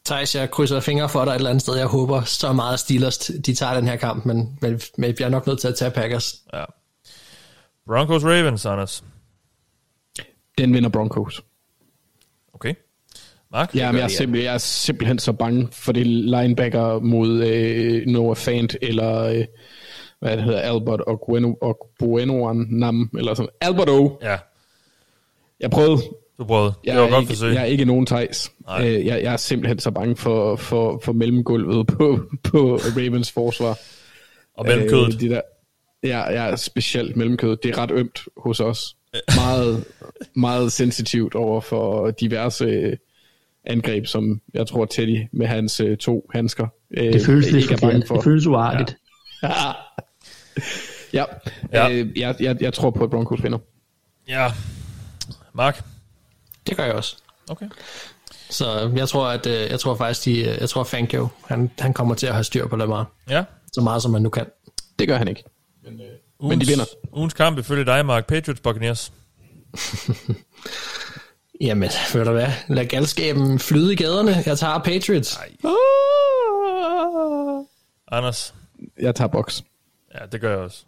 Thijs, 0.07 0.35
jeg 0.35 0.51
krydser 0.51 0.81
fingre 0.81 1.09
for 1.09 1.25
dig 1.25 1.31
et 1.31 1.37
eller 1.37 1.51
andet 1.51 1.63
sted. 1.63 1.77
Jeg 1.77 1.87
håber 1.87 2.23
så 2.23 2.53
meget, 2.53 2.81
Steelers 2.81 3.19
de 3.19 3.55
tager 3.55 3.75
den 3.75 3.89
her 3.89 3.97
kamp, 3.97 4.25
men, 4.25 4.59
men, 4.61 4.81
men 4.99 5.15
jeg 5.19 5.27
er 5.27 5.31
nok 5.31 5.47
nødt 5.47 5.61
til 5.61 5.69
at 5.69 5.75
tage 5.75 5.91
Packers. 5.91 6.37
Ja. 6.53 6.65
Broncos 7.87 8.25
Ravens, 8.25 8.67
Anders. 8.67 9.05
Den 10.59 10.75
vinder 10.75 10.89
Broncos. 10.89 11.43
Okay. 12.53 12.75
Mark? 13.53 13.75
Ja, 13.75 13.93
men 13.93 13.99
jeg 13.99 14.05
er, 14.05 14.09
simpel, 14.09 14.41
jeg 14.41 14.55
er 14.55 14.59
simpelthen 14.59 15.19
så 15.19 15.33
bange 15.33 15.69
for 15.73 15.93
det 15.93 16.07
linebacker 16.07 16.99
mod 16.99 17.45
øh, 17.45 18.07
Noah 18.07 18.37
Fant, 18.37 18.77
eller 18.83 19.23
øh, 19.23 19.45
hvad 20.21 20.37
det 20.37 20.45
hedder, 20.45 20.61
Albert 20.61 21.01
og, 21.01 21.23
Bueno, 21.27 21.55
og 21.61 21.91
Bueno 21.99 22.53
Nam, 22.53 23.11
eller 23.19 23.35
sådan 23.35 23.51
Albert 23.61 23.89
O. 23.89 24.19
Ja. 24.23 24.39
Jeg 25.61 25.71
prøvede. 25.71 26.03
Du 26.39 26.45
prøvede. 26.45 26.75
Jeg 26.85 26.95
det 26.95 27.03
var 27.03 27.09
godt 27.09 27.23
ikke, 27.23 27.33
forsøg. 27.33 27.55
Jeg 27.55 27.61
er 27.61 27.67
ikke 27.67 27.85
nogen 27.85 28.07
tejs. 28.07 28.53
Øh, 28.81 28.87
jeg, 28.87 29.23
jeg 29.23 29.33
er 29.33 29.37
simpelthen 29.37 29.79
så 29.79 29.91
bange 29.91 30.17
for, 30.17 30.57
for, 30.57 31.01
for 31.05 31.13
mellemgulvet 31.13 31.87
på, 31.87 32.21
på 32.51 32.77
Ravens 32.77 33.33
forsvar. 33.33 33.79
Og 34.57 34.67
mellemkødet. 34.67 35.15
Øh, 35.15 35.21
de 35.21 35.29
der, 35.29 35.41
ja, 36.03 36.33
ja, 36.33 36.57
specielt 36.57 37.17
mellemkødet. 37.17 37.63
Det 37.63 37.71
er 37.71 37.79
ret 37.79 37.91
ømt 37.91 38.21
hos 38.37 38.61
os. 38.61 38.97
meget, 39.37 39.85
meget 40.37 40.73
sensitivt 40.73 41.35
over 41.35 41.61
for 41.61 42.11
diverse 42.11 42.99
angreb, 43.67 44.07
som 44.07 44.41
jeg 44.55 44.67
tror 44.67 44.85
Teddy 44.85 45.19
med 45.33 45.47
hans 45.47 45.81
øh, 45.81 45.97
to 45.97 46.31
handsker 46.35 46.67
øh, 46.97 47.13
det 47.13 47.27
føles 47.27 47.51
lidt 47.53 47.63
ikke 47.63 47.75
er 47.75 47.89
bange 47.89 48.07
for. 48.07 48.15
Det 48.15 48.25
føles 48.25 48.47
uartigt. 48.47 48.97
Ja. 49.43 49.49
ja. 51.19 51.25
ja. 51.73 51.93
Øh, 51.93 52.19
jeg, 52.19 52.35
jeg, 52.41 52.63
jeg 52.63 52.73
tror 52.73 52.91
på, 52.91 53.05
at 53.05 53.11
Broncos 53.11 53.43
vinder. 53.43 53.59
Ja. 54.29 54.53
Mark? 55.53 55.85
Det 56.67 56.77
gør 56.77 56.85
jeg 56.85 56.95
også. 56.95 57.17
Okay. 57.49 57.67
Så 58.51 58.91
jeg 58.97 59.09
tror, 59.09 59.27
at 59.27 59.47
øh, 59.47 59.71
jeg 59.71 59.81
tror 59.81 59.95
faktisk, 59.95 60.25
de, 60.25 60.59
jeg 60.61 60.69
tror 60.69 60.85
Fangio, 60.85 61.29
han, 61.47 61.71
han 61.79 61.93
kommer 61.93 62.15
til 62.15 62.27
at 62.27 62.33
have 62.33 62.45
styr 62.45 62.67
på 62.67 62.77
Lamar. 62.77 63.07
Ja. 63.31 63.45
Så 63.73 63.81
meget, 63.81 64.03
som 64.03 64.11
man 64.11 64.23
nu 64.23 64.29
kan. 64.29 64.47
Det 64.99 65.09
gør 65.09 65.17
han 65.17 65.29
ikke. 65.29 65.45
Men, 65.85 66.01
øh, 66.01 66.07
ugens, 66.39 66.53
men 66.53 66.61
de 66.61 66.67
vinder. 66.67 66.85
Ugens 67.13 67.35
kamp 67.35 67.59
ifølge 67.59 67.85
dig, 67.85 68.07
Mark. 68.07 68.27
Patriots 68.27 68.61
Buccaneers. 68.61 69.13
Jamen, 71.61 71.91
ved 72.13 72.25
du 72.25 72.33
hvad? 72.33 72.49
Lad 72.69 72.87
galskaben 72.87 73.59
flyde 73.59 73.93
i 73.93 73.97
gaderne. 73.97 74.43
Jeg 74.47 74.59
tager 74.59 74.79
Patriots. 74.79 75.37
Ah! 75.65 75.71
Anders? 78.19 78.55
Jeg 79.01 79.15
tager 79.15 79.29
box. 79.29 79.63
Ja, 80.15 80.27
det 80.27 80.41
gør 80.41 80.51
jeg 80.51 80.59
også. 80.59 80.85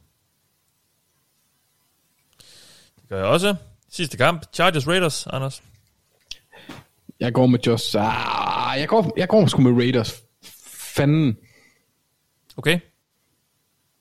Det 3.00 3.08
gør 3.08 3.16
jeg 3.16 3.26
også. 3.26 3.54
Sidste 3.90 4.16
kamp. 4.16 4.42
Chargers 4.52 4.88
Raiders, 4.88 5.26
Anders. 5.26 5.62
jeg 7.20 7.32
går 7.32 7.46
med 7.46 7.58
Josh. 7.66 7.96
Ah, 7.98 8.80
jeg 8.80 8.88
går, 8.88 9.12
jeg 9.16 9.28
går 9.28 9.46
sgu 9.46 9.62
med 9.62 9.72
Raiders. 9.72 10.22
Fanden. 10.96 11.36
Okay. 12.56 12.80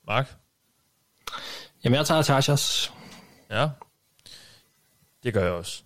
Mark? 0.06 0.36
Jamen, 1.84 1.96
jeg 1.96 2.06
tager 2.06 2.22
Chargers. 2.22 2.92
Ja. 3.50 3.68
Det 5.22 5.34
gør 5.34 5.42
jeg 5.42 5.52
også. 5.52 5.82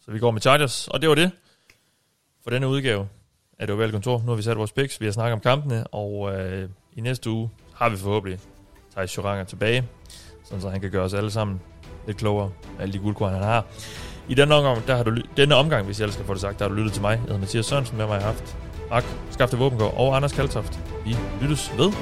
Så 0.00 0.10
vi 0.10 0.18
går 0.18 0.30
med 0.30 0.40
Chargers, 0.40 0.88
og 0.88 1.00
det 1.00 1.08
var 1.08 1.14
det 1.14 1.30
for 2.42 2.50
denne 2.50 2.68
udgave 2.68 3.08
af 3.58 3.66
Det 3.66 3.78
Valg 3.78 3.92
Kontor. 3.92 4.18
Nu 4.18 4.26
har 4.26 4.34
vi 4.34 4.42
sat 4.42 4.58
vores 4.58 4.72
picks, 4.72 5.00
vi 5.00 5.04
har 5.04 5.12
snakket 5.12 5.32
om 5.32 5.40
kampene, 5.40 5.86
og 5.86 6.34
øh, 6.34 6.70
i 6.92 7.00
næste 7.00 7.30
uge 7.30 7.50
har 7.74 7.88
vi 7.88 7.96
forhåbentlig 7.96 8.40
Thijs 8.92 9.16
Joranger 9.16 9.44
tilbage, 9.44 9.88
sådan 10.44 10.60
så 10.60 10.68
han 10.68 10.80
kan 10.80 10.90
gøre 10.90 11.04
os 11.04 11.14
alle 11.14 11.30
sammen 11.30 11.60
lidt 12.06 12.16
klogere 12.16 12.50
af 12.78 12.82
alle 12.82 12.92
de 12.92 12.98
guldkorn, 12.98 13.32
han 13.32 13.42
har. 13.42 13.64
I 14.28 14.34
denne 14.34 14.54
omgang, 14.54 14.86
der 14.86 14.96
har 14.96 15.02
du, 15.02 15.16
denne 15.36 15.54
omgang, 15.54 15.86
hvis 15.86 15.98
jeg 15.98 16.04
ellers 16.04 16.14
skal 16.14 16.26
få 16.26 16.32
det 16.34 16.40
sagt, 16.40 16.58
der 16.58 16.64
har 16.64 16.68
du 16.68 16.74
lyttet 16.74 16.92
til 16.92 17.02
mig. 17.02 17.10
Jeg 17.10 17.20
hedder 17.20 17.38
Mathias 17.38 17.66
Sørensen, 17.66 17.96
med 17.96 18.06
mig 18.06 18.18
har 18.18 18.26
haft 18.26 18.56
Ak, 18.90 19.04
Skafte 19.30 19.56
Våbengård 19.56 19.94
og 19.96 20.16
Anders 20.16 20.32
Kaltoft. 20.32 20.80
Vi 21.04 21.16
lyttes 21.40 21.72
ved. 21.78 21.92